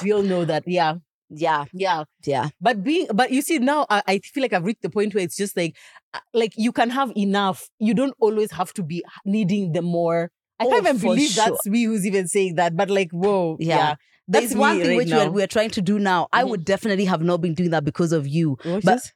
We 0.03 0.13
all 0.13 0.23
know 0.23 0.45
that. 0.45 0.65
Yeah. 0.67 0.95
Yeah. 1.31 1.65
Yeah. 1.73 2.05
Yeah. 2.25 2.49
But 2.61 2.83
being, 2.83 3.07
but 3.13 3.31
you 3.31 3.43
see, 3.43 3.59
now 3.59 3.87
I, 3.91 4.03
I 4.07 4.19
feel 4.21 4.43
like 4.43 4.53
I've 4.55 4.65
reached 4.65 4.83
the 4.83 4.91
point 4.91 5.15
where 5.15 5.23
it's 5.25 5.37
just 5.37 5.57
like, 5.57 5.77
uh, 6.15 6.21
like 6.33 6.53
you 6.57 6.73
can 6.73 6.91
have 6.91 7.13
enough. 7.17 7.69
You 7.79 7.93
don't 7.95 8.15
always 8.19 8.51
have 8.53 8.73
to 8.75 8.83
be 8.83 9.05
needing 9.27 9.73
the 9.73 9.83
more. 9.83 10.31
I 10.59 10.65
Oh, 10.65 10.71
can't 10.71 10.87
even 10.87 10.99
believe 10.99 11.31
sure. 11.31 11.45
that's 11.45 11.67
me 11.67 11.85
who's 11.85 12.07
even 12.07 12.27
saying 12.29 12.55
that. 12.57 12.77
But 12.77 12.89
like, 12.91 13.11
whoa. 13.13 13.57
Yeah. 13.61 13.77
Yeah. 13.77 13.95
There's 14.31 14.51
That's 14.51 14.55
one 14.57 14.79
thing 14.81 14.89
right 14.89 14.97
which 14.99 15.11
we're, 15.11 15.31
we're 15.31 15.47
trying 15.47 15.71
to 15.71 15.81
do 15.83 15.99
now. 15.99 16.29
I 16.33 16.45
Mhm. 16.45 16.51
would 16.51 16.65
definitely 16.65 17.07
have 17.07 17.23
not 17.23 17.41
been 17.41 17.55
doing 17.55 17.71
that 17.71 17.85
because 17.85 18.13
of 18.13 18.29
you. 18.29 18.59
Watch 18.65 18.85
But- 18.85 18.97
this. 18.97 19.13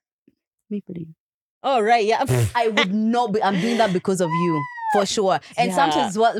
Me, 0.71 0.81
please. 0.91 1.09
Oh, 1.63 1.81
right. 1.81 2.05
Yeah. 2.05 2.25
I 2.55 2.69
would 2.69 2.93
not 2.95 3.33
be. 3.35 3.43
I'm 3.43 3.61
doing 3.61 3.77
that 3.77 3.93
because 3.93 4.21
of 4.23 4.31
you. 4.31 4.63
For 4.93 5.07
sure. 5.07 5.41
And 5.57 5.71
Yeah. 5.71 5.75
sometimes 5.77 6.19
what, 6.19 6.37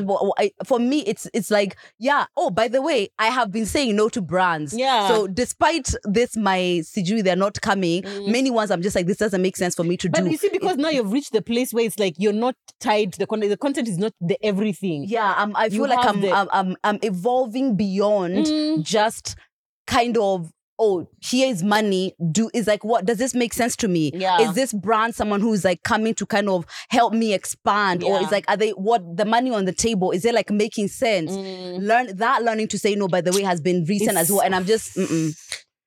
for 0.65 0.79
me, 0.79 0.99
it's 1.01 1.27
it's 1.33 1.49
like, 1.51 1.77
yeah. 1.99 2.25
Oh, 2.37 2.49
by 2.49 2.67
the 2.67 2.81
way, 2.81 3.09
I 3.19 3.27
have 3.27 3.51
been 3.51 3.65
saying 3.65 3.95
no 3.95 4.09
to 4.09 4.21
brands. 4.21 4.73
Yeah. 4.75 5.07
So 5.07 5.27
despite 5.27 5.93
this, 6.03 6.35
my 6.37 6.81
CG 6.83 7.23
they're 7.23 7.35
not 7.35 7.59
coming. 7.61 8.03
Mm. 8.03 8.27
Many 8.31 8.51
ones 8.51 8.71
I'm 8.71 8.81
just 8.81 8.95
like, 8.95 9.05
this 9.07 9.17
doesn't 9.17 9.41
make 9.41 9.57
sense 9.57 9.75
for 9.75 9.83
me 9.83 9.97
to 9.97 10.09
But 10.09 10.23
do. 10.23 10.29
you 10.31 10.37
see, 10.37 10.49
because 10.49 10.77
now 10.77 10.89
you've 10.89 11.11
reached 11.11 11.31
the 11.33 11.41
place 11.41 11.73
where 11.73 11.85
it's 11.85 11.99
like 11.99 12.15
you're 12.17 12.33
not 12.33 12.55
tied 12.79 13.13
to 13.13 13.19
the 13.19 13.27
content. 13.27 13.49
The 13.51 13.57
content 13.57 13.87
is 13.87 13.97
not 13.97 14.13
the 14.21 14.37
everything. 14.45 15.05
yeah, 15.07 15.33
I'm, 15.37 15.55
I 15.55 15.65
You 15.65 15.71
feel 15.71 15.89
like 15.89 16.05
I'm, 16.05 16.21
the- 16.21 16.31
I'm 16.31 16.47
I'm 16.51 16.75
I'm 16.83 16.99
evolving 17.01 17.75
beyond 17.75 18.45
Mm. 18.45 18.83
just 18.83 19.35
kind 19.87 20.17
of. 20.17 20.51
Oh, 20.79 21.07
here 21.21 21.49
is 21.49 21.63
money. 21.63 22.15
Do 22.31 22.49
is 22.53 22.67
like 22.67 22.83
what 22.83 23.05
does 23.05 23.17
this 23.17 23.33
make 23.35 23.53
sense 23.53 23.75
to 23.77 23.87
me? 23.87 24.11
Yeah. 24.13 24.41
Is 24.41 24.55
this 24.55 24.73
brand 24.73 25.13
someone 25.15 25.39
who's 25.39 25.63
like 25.63 25.83
coming 25.83 26.13
to 26.15 26.25
kind 26.25 26.49
of 26.49 26.65
help 26.89 27.13
me 27.13 27.33
expand, 27.33 28.03
or 28.03 28.19
is 28.21 28.31
like 28.31 28.45
are 28.47 28.57
they 28.57 28.71
what 28.71 29.01
the 29.17 29.25
money 29.25 29.51
on 29.51 29.65
the 29.65 29.71
table? 29.73 30.11
Is 30.11 30.25
it 30.25 30.33
like 30.33 30.49
making 30.49 30.87
sense? 30.87 31.31
Mm. 31.31 31.81
learn 31.87 32.15
that 32.17 32.43
learning 32.43 32.67
to 32.69 32.79
say 32.79 32.95
no 32.95 33.07
by 33.07 33.21
the 33.21 33.31
way 33.31 33.43
has 33.43 33.61
been 33.61 33.85
recent 33.85 34.11
It's- 34.11 34.25
as 34.25 34.31
well 34.31 34.41
and 34.41 34.55
i'm 34.55 34.65
just 34.65 34.95
mm-mm. 34.95 35.35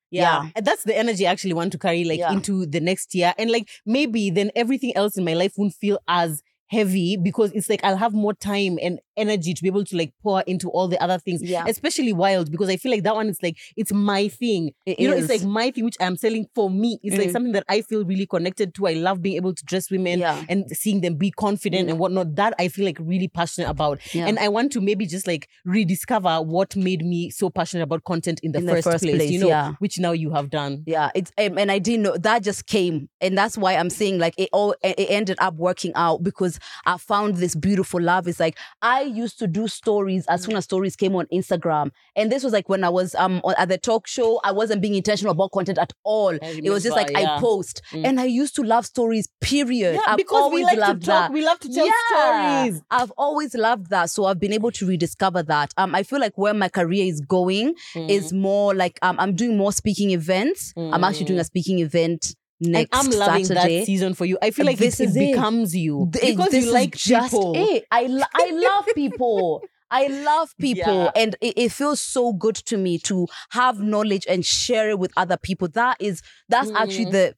Yeah. 0.09 0.47
And 0.55 0.65
that's 0.65 0.83
the 0.83 0.97
energy 0.97 1.27
I 1.27 1.31
actually 1.31 1.53
want 1.53 1.73
to 1.73 1.77
carry 1.77 2.05
like 2.05 2.19
Yeah. 2.19 2.31
into 2.31 2.65
the 2.65 2.79
next 2.79 3.13
year. 3.13 3.33
And 3.37 3.51
like 3.51 3.67
maybe 3.85 4.29
then 4.29 4.51
everything 4.55 4.95
else 4.95 5.17
in 5.17 5.25
my 5.25 5.33
life 5.33 5.53
won't 5.57 5.73
feel 5.73 5.99
as 6.07 6.41
heavy 6.67 7.17
because 7.17 7.51
it's 7.51 7.69
like 7.69 7.83
I'll 7.83 7.97
have 7.97 8.13
more 8.13 8.33
time 8.33 8.77
and 8.81 8.99
energy 9.17 9.53
to 9.53 9.61
be 9.61 9.67
able 9.67 9.83
to 9.85 9.97
like 9.97 10.13
pour 10.23 10.41
into 10.41 10.69
all 10.69 10.87
the 10.87 11.01
other 11.01 11.17
things. 11.19 11.41
Yeah. 11.43 11.65
Especially 11.67 12.13
wild 12.13 12.51
because 12.51 12.69
I 12.69 12.77
feel 12.77 12.91
like 12.91 13.03
that 13.03 13.15
one 13.15 13.27
is 13.27 13.39
like 13.43 13.57
it's 13.75 13.91
my 13.91 14.27
thing. 14.27 14.71
It 14.85 14.99
you 14.99 15.09
know, 15.09 15.15
it's 15.17 15.29
like 15.29 15.43
my 15.43 15.71
thing 15.71 15.83
which 15.85 15.97
I'm 15.99 16.15
selling 16.17 16.45
for 16.55 16.69
me. 16.69 16.99
It's 17.03 17.17
like 17.17 17.29
Mm. 17.29 17.31
something 17.33 17.51
that 17.53 17.65
I 17.67 17.81
feel 17.81 18.05
really 18.05 18.25
connected 18.25 18.73
to. 18.75 18.87
I 18.87 18.93
love 18.93 19.21
being 19.21 19.35
able 19.35 19.53
to 19.53 19.65
dress 19.65 19.89
women 19.91 20.19
yeah 20.19 20.43
and 20.47 20.69
seeing 20.71 21.01
them 21.01 21.15
be 21.15 21.31
confident 21.31 21.87
Mm. 21.87 21.91
and 21.91 21.99
whatnot. 21.99 22.35
That 22.35 22.53
I 22.59 22.67
feel 22.67 22.85
like 22.85 22.97
really 22.99 23.27
passionate 23.27 23.69
about. 23.69 23.99
yeah. 24.13 24.27
And 24.27 24.37
I 24.39 24.47
want 24.49 24.71
to 24.73 24.81
maybe 24.81 25.05
just 25.05 25.27
like 25.27 25.47
rediscover 25.65 26.41
what 26.41 26.75
made 26.75 27.03
me 27.05 27.29
so 27.29 27.49
passionate 27.49 27.83
about 27.83 28.03
content 28.03 28.39
in 28.43 28.51
the, 28.51 28.59
In 28.59 28.65
the 28.65 28.73
first, 28.73 28.87
first 28.89 29.03
place, 29.03 29.15
place, 29.15 29.31
you 29.31 29.39
know, 29.39 29.47
yeah. 29.47 29.73
which 29.79 29.99
now 29.99 30.11
you 30.11 30.31
have 30.31 30.49
done. 30.49 30.83
yeah 30.85 31.09
it's 31.15 31.31
um, 31.37 31.57
and 31.57 31.71
i 31.71 31.79
didn't 31.79 32.03
know 32.03 32.15
that 32.17 32.43
just 32.43 32.67
came 32.67 33.09
and 33.21 33.37
that's 33.37 33.57
why 33.57 33.75
i'm 33.75 33.89
saying 33.89 34.19
like 34.19 34.33
it 34.37 34.49
all 34.53 34.75
it 34.83 34.95
ended 35.09 35.37
up 35.39 35.55
working 35.55 35.91
out 35.95 36.23
because 36.23 36.59
i 36.85 36.97
found 36.97 37.35
this 37.35 37.55
beautiful 37.55 38.01
love 38.01 38.27
it's 38.27 38.39
like 38.39 38.57
i 38.81 39.03
used 39.07 39.39
to 39.39 39.47
do 39.47 39.67
stories 39.67 40.25
as 40.27 40.43
soon 40.43 40.55
as 40.55 40.63
stories 40.65 40.95
came 40.95 41.15
on 41.15 41.25
instagram 41.33 41.89
and 42.15 42.31
this 42.31 42.43
was 42.43 42.53
like 42.53 42.69
when 42.69 42.83
i 42.83 42.89
was 42.89 43.15
um 43.15 43.41
at 43.57 43.69
the 43.69 43.77
talk 43.77 44.05
show 44.07 44.39
i 44.43 44.51
wasn't 44.51 44.81
being 44.81 44.93
intentional 44.95 45.31
about 45.31 45.51
content 45.51 45.77
at 45.77 45.91
all 46.03 46.29
it 46.41 46.69
was 46.69 46.83
just 46.83 46.95
like 46.95 47.07
remember, 47.07 47.31
i 47.31 47.39
post 47.39 47.81
Mm. 47.93 48.05
and 48.05 48.19
i 48.19 48.25
used 48.25 48.55
to 48.55 48.63
love 48.63 48.85
stories 48.85 49.27
period 49.41 49.95
Yeah, 49.95 50.01
I've 50.07 50.17
because 50.17 50.41
always 50.43 50.65
we 50.65 50.77
like 50.77 50.99
to 50.99 51.05
talk, 51.05 51.05
that 51.05 51.31
we 51.31 51.43
love 51.45 51.59
to 51.61 51.69
tell 51.73 51.87
stories. 52.09 52.81
I've 52.91 53.11
always 53.17 53.53
loved 53.55 53.89
that. 53.89 54.09
So 54.09 54.25
I've 54.25 54.39
been 54.39 54.53
able 54.53 54.71
to 54.71 54.85
rediscover 54.87 55.41
that. 55.43 55.73
Um, 55.77 55.95
I 55.95 56.03
feel 56.03 56.19
like 56.19 56.37
where 56.37 56.53
my 56.53 56.69
career 56.69 57.05
is 57.05 57.21
going 57.21 57.75
is 57.95 58.33
more 58.33 58.73
like 58.75 58.99
um, 59.01 59.17
I'm 59.19 59.33
doing 59.35 59.57
more 59.57 59.71
speaking 59.71 60.11
events. 60.11 60.73
I'm 60.77 61.03
actually 61.03 61.25
doing 61.25 61.39
a 61.39 61.43
speaking 61.43 61.79
event 61.79 62.35
and 62.63 62.87
I'm 62.91 63.09
loving 63.11 63.45
Saturday. 63.45 63.79
that 63.79 63.85
season 63.85 64.13
for 64.13 64.25
you. 64.25 64.37
I 64.41 64.51
feel 64.51 64.65
like 64.65 64.77
This 64.77 64.99
it, 64.99 65.09
it 65.09 65.13
becomes 65.33 65.75
you 65.75 66.07
because 66.11 66.53
you 66.53 66.71
like 66.71 66.95
just 66.95 67.31
people. 67.31 67.53
it. 67.55 67.85
I 67.91 68.03
lo- 68.07 68.23
I 68.33 68.49
love 68.51 68.85
people. 68.95 69.63
I 69.89 70.07
love 70.07 70.53
people, 70.59 71.05
Yeah. 71.05 71.11
and 71.15 71.37
it, 71.39 71.53
it 71.57 71.71
feels 71.71 72.01
so 72.01 72.33
good 72.33 72.55
to 72.55 72.75
me 72.75 72.99
to 72.99 73.25
have 73.51 73.79
knowledge 73.79 74.25
and 74.27 74.45
share 74.45 74.89
it 74.89 74.99
with 74.99 75.13
other 75.15 75.37
people. 75.37 75.69
That 75.69 75.95
is 76.01 76.21
that's 76.49 76.69
actually 76.71 77.05
Mm. 77.05 77.35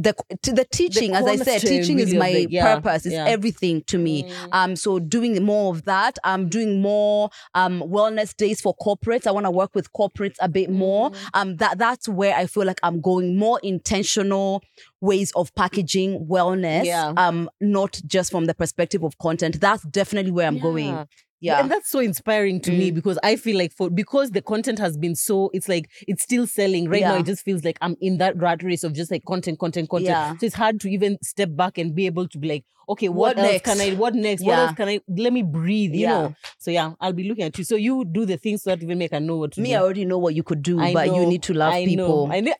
The 0.00 0.14
the 0.28 0.36
to 0.42 0.52
the 0.52 0.64
teaching. 0.64 1.14
As 1.14 1.26
I 1.26 1.36
said, 1.36 1.60
teaching 1.60 1.98
is 1.98 2.12
really 2.12 2.18
my 2.18 2.32
the- 2.32 2.46
yeah, 2.50 2.74
purpose. 2.74 3.06
It's 3.06 3.14
yeah. 3.14 3.26
everything 3.26 3.82
to 3.84 3.98
me. 3.98 4.24
Mm. 4.24 4.48
Um, 4.52 4.76
so 4.76 4.98
doing 4.98 5.42
more 5.44 5.74
of 5.74 5.84
that. 5.84 6.18
I'm 6.24 6.48
doing 6.48 6.80
more 6.80 7.30
um 7.54 7.82
wellness 7.82 8.36
days 8.36 8.60
for 8.60 8.74
corporates. 8.76 9.26
I 9.26 9.30
want 9.30 9.46
to 9.46 9.50
work 9.50 9.74
with 9.74 9.92
corporates 9.92 10.36
a 10.40 10.48
bit 10.48 10.70
more. 10.70 11.10
Mm. 11.10 11.28
Um, 11.34 11.56
that 11.56 11.78
that's 11.78 12.08
where 12.08 12.34
I 12.34 12.46
feel 12.46 12.64
like 12.64 12.80
I'm 12.82 13.00
going 13.00 13.36
more 13.36 13.60
intentional 13.62 14.62
ways 15.00 15.32
of 15.32 15.54
packaging 15.54 16.26
wellness. 16.26 16.84
Yeah. 16.84 17.12
Um, 17.16 17.50
not 17.60 18.00
just 18.06 18.30
from 18.30 18.46
the 18.46 18.54
perspective 18.54 19.02
of 19.02 19.18
content. 19.18 19.60
That's 19.60 19.82
definitely 19.84 20.32
where 20.32 20.46
I'm 20.46 20.58
going. 20.58 21.06
Yeah. 21.40 21.54
Yeah. 21.54 21.60
And 21.62 21.70
that's 21.70 21.88
so 21.90 21.98
inspiring 22.00 22.60
to 22.62 22.70
me 22.70 22.90
Mm. 22.90 22.94
because 22.94 23.18
I 23.22 23.36
feel 23.36 23.56
like 23.56 23.72
for 23.74 23.88
because 23.90 24.30
the 24.32 24.42
content 24.42 24.78
has 24.78 24.96
been 24.98 25.14
so 25.14 25.50
it's 25.54 25.68
like 25.68 25.90
it's 26.06 26.22
still 26.22 26.46
selling 26.46 26.88
right 26.88 27.02
now. 27.02 27.16
It 27.16 27.26
just 27.26 27.42
feels 27.44 27.64
like 27.64 27.78
I'm 27.80 27.96
in 28.00 28.18
that 28.18 28.36
rat 28.36 28.62
race 28.62 28.84
of 28.84 28.92
just 28.92 29.10
like 29.10 29.24
content, 29.24 29.58
content, 29.58 29.88
content. 29.88 30.08
Yeah. 30.10 30.36
So 30.38 30.46
it's 30.46 30.54
hard 30.54 30.80
to 30.80 30.88
even 30.90 31.16
step 31.22 31.50
back 31.56 31.78
and 31.78 31.94
be 31.94 32.06
able 32.06 32.28
to 32.28 32.38
be 32.38 32.48
like, 32.48 32.64
okay, 32.88 33.08
What 33.08 33.36
what, 33.36 33.38
else 33.38 33.52
next? 33.52 33.64
can 33.64 33.80
I? 33.80 33.94
What 33.94 34.14
next? 34.14 34.42
What 34.42 34.52
Yeah. 34.52 34.60
else 34.66 34.74
can 34.74 34.88
I? 34.88 35.00
Let 35.08 35.32
me 35.32 35.42
breathe. 35.42 35.94
You 35.94 36.00
Yeah. 36.00 36.08
know. 36.10 36.34
So 36.58 36.70
yeah, 36.70 36.92
I'll 37.00 37.12
be 37.12 37.28
looking 37.28 37.44
at 37.44 37.56
you. 37.56 37.64
So 37.64 37.76
you 37.76 38.04
do 38.04 38.26
the 38.26 38.36
things 38.36 38.62
so 38.64 38.70
that 38.70 38.82
even 38.82 38.98
make 38.98 39.12
I 39.12 39.18
know 39.18 39.36
what 39.38 39.52
to 39.52 39.56
do. 39.56 39.62
Me, 39.62 39.70
do. 39.70 39.76
I 39.76 39.78
already 39.80 40.04
know 40.04 40.18
what 40.18 40.34
you 40.34 40.42
could 40.42 40.62
do, 40.62 40.78
I 40.80 40.92
but 40.92 41.06
you 41.06 41.24
need 41.26 41.42
to 41.44 41.54
love 41.54 41.72
I 41.72 41.84
people. 41.86 42.26
Know. 42.28 42.32
I 42.34 42.40
know. 42.40 42.54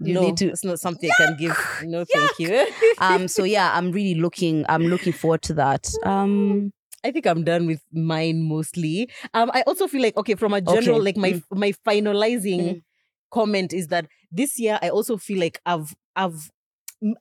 You 0.00 0.14
no, 0.14 0.22
need 0.22 0.36
to- 0.38 0.48
It's 0.48 0.64
not 0.64 0.80
something 0.80 1.08
I 1.10 1.14
can 1.26 1.36
give. 1.38 1.56
No, 1.84 2.04
thank 2.04 2.38
you. 2.40 2.66
um, 2.98 3.28
so 3.28 3.44
yeah, 3.44 3.70
I'm 3.76 3.92
really 3.92 4.18
looking. 4.20 4.64
I'm 4.68 4.82
looking 4.86 5.12
forward 5.12 5.42
to 5.42 5.54
that. 5.54 5.88
Um, 6.04 6.72
I 7.04 7.10
think 7.12 7.26
I'm 7.26 7.44
done 7.44 7.66
with 7.66 7.80
mine 7.92 8.42
mostly. 8.48 9.10
Um, 9.34 9.50
I 9.54 9.62
also 9.66 9.86
feel 9.86 10.02
like 10.02 10.16
okay, 10.16 10.34
from 10.34 10.54
a 10.54 10.60
general, 10.60 10.96
Okay. 10.96 11.04
like 11.04 11.16
my 11.16 11.32
Mm. 11.32 11.42
my 11.50 11.72
finalizing 11.86 12.60
Mm. 12.76 12.82
comment 13.30 13.72
is 13.72 13.88
that 13.88 14.06
this 14.32 14.58
year 14.58 14.78
I 14.82 14.88
also 14.88 15.16
feel 15.16 15.38
like 15.40 15.60
I've 15.66 15.94
I've 16.16 16.50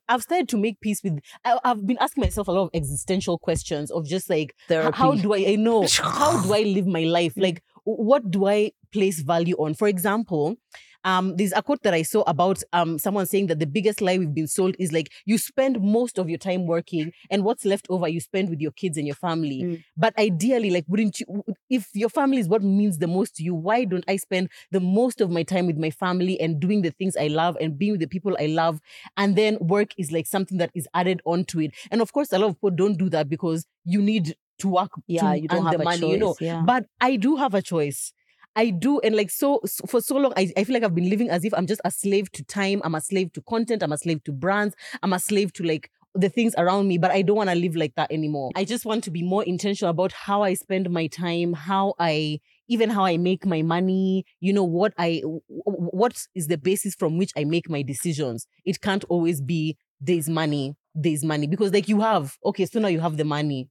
I've 0.08 0.22
started 0.24 0.48
to 0.50 0.58
make 0.58 0.80
peace 0.80 1.02
with. 1.04 1.20
I, 1.44 1.60
I've 1.66 1.86
been 1.86 1.98
asking 2.00 2.22
myself 2.22 2.48
a 2.48 2.52
lot 2.52 2.64
of 2.64 2.70
existential 2.74 3.38
questions 3.38 3.92
of 3.92 4.06
just 4.08 4.30
like 4.30 4.56
therapy. 4.70 4.98
how 4.98 5.16
do 5.16 5.34
I 5.34 5.46
I 5.50 5.56
know 5.56 5.86
how 6.00 6.42
do 6.42 6.54
I 6.54 6.62
live 6.64 6.88
my 6.88 7.04
life? 7.04 7.36
Mm. 7.36 7.42
Like 7.44 7.64
what 7.84 8.32
do 8.32 8.48
I 8.48 8.72
place 8.94 9.20
value 9.22 9.56
on? 9.56 9.74
For 9.74 9.90
example, 9.90 10.56
um, 11.04 11.36
there's 11.36 11.54
a 11.54 11.62
quote 11.62 11.84
that 11.84 11.94
I 11.94 12.04
saw 12.04 12.22
about 12.28 12.62
um 12.74 12.98
someone 12.98 13.26
saying 13.26 13.48
that 13.48 13.60
the 13.60 13.66
biggest 13.66 14.02
lie 14.02 14.18
we've 14.18 14.34
been 14.34 14.48
sold 14.48 14.76
is 14.80 14.92
like 14.92 15.12
you 15.26 15.38
spend 15.38 15.82
most 15.82 16.18
of 16.18 16.30
your 16.30 16.38
time 16.38 16.66
working 16.66 17.12
and 17.30 17.44
what's 17.44 17.66
left 17.66 17.88
over 17.90 18.08
you 18.08 18.20
spend 18.20 18.50
with 18.50 18.60
your 18.60 18.72
kids 18.72 18.98
and 18.98 19.08
your 19.08 19.16
family. 19.16 19.64
Mm. 19.64 19.84
But 19.98 20.18
ideally, 20.18 20.70
like 20.70 20.86
wouldn't 20.88 21.20
you 21.20 21.44
if 21.70 21.90
your 21.94 22.10
family 22.10 22.40
is 22.40 22.48
what 22.48 22.64
means 22.64 22.98
the 22.98 23.08
most 23.08 23.36
to 23.36 23.44
you, 23.44 23.56
why 23.56 23.86
don't 23.86 24.06
I 24.08 24.18
spend 24.18 24.50
the 24.72 24.80
most 24.80 25.22
of 25.22 25.30
my 25.30 25.44
time 25.44 25.68
with 25.68 25.78
my 25.78 25.90
family 25.90 26.40
and 26.40 26.60
doing 26.60 26.82
the 26.82 26.92
things 26.92 27.16
I 27.18 27.28
love 27.28 27.58
and 27.60 27.78
being 27.78 27.94
with 27.94 28.02
the 28.02 28.08
people 28.08 28.38
I 28.40 28.48
love? 28.48 28.80
And 29.18 29.36
then 29.36 29.58
work 29.60 29.92
is 29.98 30.12
like 30.12 30.28
something 30.28 30.58
that 30.58 30.72
is 30.74 30.88
added 30.94 31.22
onto 31.26 31.60
it. 31.60 31.74
And 31.92 32.02
of 32.02 32.14
course, 32.14 32.32
a 32.32 32.40
lot 32.40 32.50
of 32.50 32.56
people 32.56 32.72
don't 32.72 32.98
do 32.98 33.10
that 33.10 33.30
because 33.30 33.66
you 33.86 34.02
need 34.02 34.36
to 34.60 34.68
work 34.70 34.92
yeah, 35.08 35.34
to 35.34 35.40
you 35.40 35.48
don't 35.48 35.64
have 35.64 35.74
the 35.74 35.82
a 35.82 35.84
money, 35.84 36.00
choice. 36.00 36.12
you 36.12 36.18
know. 36.18 36.36
yeah. 36.40 36.62
But 36.66 36.86
I 37.02 37.16
do 37.16 37.36
have 37.36 37.54
a 37.54 37.62
choice. 37.62 38.14
I 38.56 38.70
do. 38.70 39.00
And 39.00 39.16
like 39.16 39.30
so, 39.30 39.60
s- 39.64 39.82
for 39.88 40.02
so 40.02 40.16
long, 40.18 40.34
I, 40.38 40.52
I 40.58 40.64
feel 40.64 40.74
like 40.74 40.84
I've 40.84 40.96
been 40.96 41.10
living 41.10 41.30
as 41.30 41.44
if 41.44 41.54
I'm 41.54 41.66
just 41.68 41.82
a 41.86 41.92
slave 41.92 42.32
to 42.34 42.44
time. 42.44 42.82
I'm 42.84 42.96
a 42.96 43.02
slave 43.02 43.34
to 43.34 43.42
content. 43.42 43.84
I'm 43.84 43.92
a 43.92 43.98
slave 43.98 44.24
to 44.26 44.32
brands. 44.32 44.76
I'm 45.02 45.14
a 45.14 45.20
slave 45.20 45.54
to 45.54 45.64
like 45.64 45.90
the 46.16 46.30
things 46.30 46.54
around 46.58 46.88
me. 46.88 46.98
But 47.00 47.12
I 47.12 47.24
don't 47.24 47.38
want 47.38 47.50
to 47.50 47.56
live 47.56 47.76
like 47.76 47.96
that 47.96 48.12
anymore. 48.12 48.52
I 48.56 48.66
just 48.66 48.86
want 48.86 49.04
to 49.06 49.12
be 49.12 49.24
more 49.24 49.44
intentional 49.44 49.90
about 49.90 50.12
how 50.12 50.44
I 50.44 50.54
spend 50.54 50.90
my 50.90 51.08
time, 51.08 51.54
how 51.54 51.96
I 52.00 52.40
even 52.68 52.90
how 52.90 53.06
I 53.06 53.18
make 53.18 53.46
my 53.46 53.62
money, 53.62 54.26
you 54.40 54.54
know, 54.54 54.64
what 54.64 54.94
I 54.98 55.22
what 55.26 56.16
is 56.36 56.48
the 56.48 56.58
basis 56.58 56.96
from 56.96 57.18
which 57.18 57.32
I 57.36 57.44
make 57.46 57.70
my 57.70 57.82
decisions. 57.82 58.46
It 58.66 58.82
can't 58.82 59.04
always 59.10 59.42
be 59.42 59.78
there's 60.00 60.30
money, 60.30 60.76
there's 60.94 61.24
money. 61.24 61.48
Because 61.48 61.74
like 61.74 61.88
you 61.88 62.02
have, 62.02 62.38
okay, 62.46 62.66
so 62.66 62.80
now 62.80 62.88
you 62.90 63.00
have 63.00 63.18
the 63.18 63.26
money. 63.26 63.70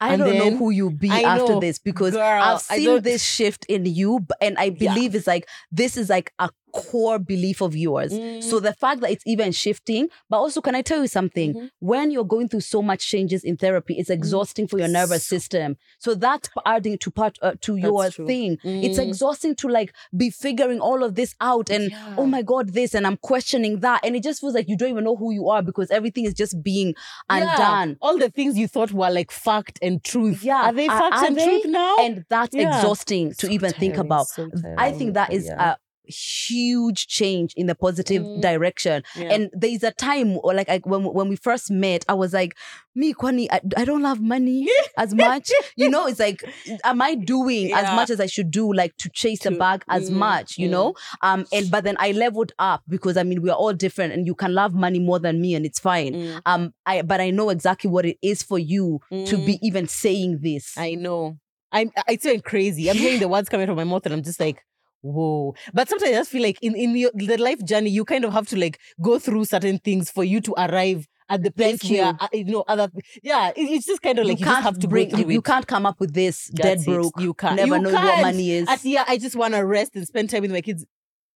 I 0.00 0.12
And 0.14 0.24
don't 0.24 0.38
know 0.38 0.56
who 0.56 0.70
you'll 0.70 0.90
be 0.90 1.10
I 1.10 1.22
after 1.22 1.52
know, 1.54 1.60
this 1.60 1.78
because 1.78 2.12
girl, 2.12 2.42
I've 2.42 2.60
seen 2.60 3.02
this 3.02 3.22
shift 3.24 3.64
in 3.66 3.86
you, 3.86 4.26
and 4.40 4.56
I 4.58 4.64
Yeah. 4.78 4.94
believe 4.94 5.14
it's 5.14 5.26
like 5.26 5.48
this 5.70 5.96
is 5.96 6.08
like 6.08 6.32
a 6.38 6.50
core 6.74 7.18
belief 7.20 7.60
of 7.60 7.76
yours. 7.76 8.12
Mm. 8.12 8.42
So 8.42 8.58
the 8.58 8.72
fact 8.72 9.00
that 9.02 9.10
it's 9.10 9.22
even 9.26 9.52
shifting, 9.52 10.08
but 10.28 10.38
also 10.38 10.60
can 10.60 10.74
I 10.74 10.82
tell 10.82 11.00
you 11.00 11.06
something? 11.08 11.54
Mhm. 11.54 11.70
When 11.78 12.10
you're 12.10 12.24
going 12.24 12.48
through 12.48 12.62
so 12.62 12.82
much 12.82 13.06
changes 13.08 13.44
in 13.44 13.56
therapy, 13.56 13.94
it's 13.94 14.10
exhausting 14.10 14.66
for 14.66 14.78
your 14.78 14.88
nervous 14.88 15.24
system. 15.24 15.76
So 16.00 16.14
that's 16.14 16.48
adding 16.66 16.98
to 16.98 17.10
part 17.10 17.38
uh, 17.42 17.52
to 17.60 17.76
your 17.76 18.10
true. 18.10 18.26
thing. 18.26 18.58
It's 18.64 18.98
Mm. 18.98 19.08
exhausting 19.08 19.54
to 19.56 19.68
like 19.68 19.92
be 20.16 20.30
figuring 20.30 20.80
all 20.80 21.04
of 21.04 21.14
this 21.14 21.34
out 21.40 21.70
and 21.70 21.90
Yeah. 21.90 22.14
oh 22.18 22.26
my 22.26 22.42
god 22.42 22.70
this 22.70 22.94
and 22.94 23.06
I'm 23.06 23.18
questioning 23.18 23.80
that 23.80 24.00
and 24.04 24.16
it 24.16 24.22
just 24.24 24.40
feels 24.40 24.54
like 24.54 24.68
you 24.68 24.76
don't 24.76 24.90
even 24.90 25.04
know 25.04 25.16
who 25.16 25.32
you 25.32 25.48
are 25.48 25.62
because 25.62 25.90
everything 25.90 26.24
is 26.24 26.34
just 26.34 26.60
being 26.62 26.94
Yeah. 27.30 27.52
undone. 27.52 27.96
All 28.02 28.18
the 28.18 28.30
things 28.30 28.58
you 28.58 28.66
thought 28.68 28.92
were 28.92 29.10
like 29.10 29.30
fact 29.30 29.78
and 29.80 30.02
truth. 30.02 30.42
Yeah, 30.42 30.62
Are 30.68 30.72
they 30.72 30.88
fact 30.88 31.16
and 31.24 31.36
they? 31.36 31.44
truth 31.44 31.66
now? 31.66 31.96
and 32.00 32.24
that's 32.28 32.54
Yeah. 32.54 32.76
exhausting 32.78 33.30
to 33.34 33.46
So 33.46 33.52
even 33.52 33.72
think 33.72 33.96
about. 33.96 34.26
so 34.28 34.50
I 34.76 34.90
think 34.92 35.14
that 35.14 35.32
is. 35.32 35.46
yeah. 35.46 35.76
Huge 36.06 37.06
change 37.06 37.52
in 37.56 37.66
the 37.66 37.74
positive 37.74 38.22
Mm. 38.22 38.40
direction. 38.40 39.02
Yeah. 39.16 39.32
And 39.32 39.50
there's 39.52 39.82
a 39.82 39.90
time, 39.92 40.38
or 40.42 40.54
like 40.54 40.68
I, 40.68 40.78
when 40.84 41.04
when 41.04 41.28
we 41.28 41.36
first 41.36 41.70
met, 41.70 42.04
I 42.08 42.14
was 42.14 42.32
like, 42.32 42.54
"Me, 42.94 43.12
Kwani, 43.14 43.48
I, 43.50 43.60
I 43.76 43.84
don't 43.84 44.02
love 44.02 44.20
money 44.20 44.68
as 44.98 45.14
much." 45.14 45.50
you 45.76 45.88
know, 45.88 46.06
it's 46.06 46.20
like, 46.20 46.42
am 46.84 47.02
I 47.02 47.14
doing 47.14 47.72
as 47.72 47.84
much 47.96 48.10
as 48.10 48.20
I 48.20 48.26
should 48.26 48.50
do, 48.50 48.72
like 48.72 48.96
to 48.98 49.08
chase 49.10 49.40
the 49.40 49.50
To- 49.50 49.56
bag 49.58 49.84
as 49.88 50.10
mm, 50.10 50.14
much? 50.14 50.58
You 50.58 50.68
mm. 50.68 50.72
know, 50.72 50.94
um, 51.22 51.46
and 51.52 51.70
but 51.70 51.84
then 51.84 51.96
I 51.98 52.12
leveled 52.12 52.52
up 52.58 52.82
because 52.88 53.16
I 53.16 53.22
mean 53.22 53.42
we're 53.42 53.52
all 53.52 53.72
different, 53.72 54.12
and 54.12 54.26
you 54.26 54.34
can 54.34 54.54
love 54.54 54.74
money 54.74 54.98
more 55.00 55.18
than 55.18 55.40
me, 55.40 55.54
and 55.54 55.64
it's 55.66 55.78
fine. 55.80 56.14
Mm, 56.14 56.40
Um, 56.46 56.74
I 56.86 57.02
but 57.02 57.20
I 57.20 57.30
know 57.30 57.50
exactly 57.50 57.90
what 57.90 58.04
it 58.06 58.18
is 58.22 58.42
for 58.42 58.58
you 58.58 59.00
to 59.10 59.36
mm. 59.36 59.46
be 59.46 59.58
even 59.62 59.88
saying 59.88 60.40
this. 60.42 60.76
I 60.76 60.94
know. 60.94 61.38
I'm. 61.72 61.90
It's 62.08 62.24
even 62.24 62.40
crazy. 62.40 62.88
I'm 62.88 62.96
hearing 62.96 63.18
the 63.20 63.28
words 63.28 63.48
coming 63.48 63.66
from 63.66 63.76
my 63.76 63.84
mouth, 63.84 64.04
and 64.06 64.14
I'm 64.14 64.22
just 64.22 64.38
like, 64.38 64.62
whoa. 65.04 65.54
But 65.72 65.88
sometimes 65.88 66.10
I 66.10 66.14
just 66.14 66.30
feel 66.30 66.42
like 66.42 66.58
in 66.62 66.74
in 66.74 66.96
your, 66.96 67.10
the 67.14 67.36
life 67.36 67.64
journey, 67.64 67.90
you 67.90 68.04
kind 68.04 68.24
of 68.24 68.32
have 68.32 68.48
to 68.48 68.56
like 68.58 68.78
go 69.02 69.18
through 69.18 69.44
certain 69.44 69.78
things 69.78 70.10
for 70.10 70.24
you 70.24 70.40
to 70.40 70.54
arrive 70.58 71.06
at 71.30 71.42
the 71.42 71.50
place 71.50 71.78
Thank 71.80 71.92
where 71.92 72.10
you. 72.12 72.16
uh, 72.20 72.28
you 72.32 72.44
know 72.44 72.64
other. 72.68 72.88
Yeah, 73.22 73.48
it- 73.48 73.54
it's 73.56 73.86
just 73.86 74.02
kind 74.02 74.18
of 74.18 74.26
like 74.26 74.38
you, 74.40 74.44
just 74.44 74.62
have 74.62 74.78
to 74.80 74.88
bring, 74.88 75.16
you, 75.16 75.30
you 75.30 75.40
can't 75.42 75.66
come 75.66 75.86
up 75.86 75.98
with 75.98 76.12
this 76.12 76.48
dead 76.48 76.78
That's 76.78 76.82
it. 76.82 76.90
broke. 76.90 77.18
You 77.18 77.32
can't. 77.32 77.56
Never 77.56 77.76
you 77.76 77.82
what 77.82 77.92
can't. 77.92 78.20
money 78.22 78.50
is. 78.50 78.68
At, 78.68 78.84
yeah, 78.84 79.04
I 79.08 79.16
just 79.18 79.34
want 79.36 79.54
to 79.54 79.60
rest 79.60 79.96
and 79.96 80.06
spend 80.06 80.28
time 80.30 80.42
with 80.42 80.52
my 80.52 80.60
kids. 80.60 80.84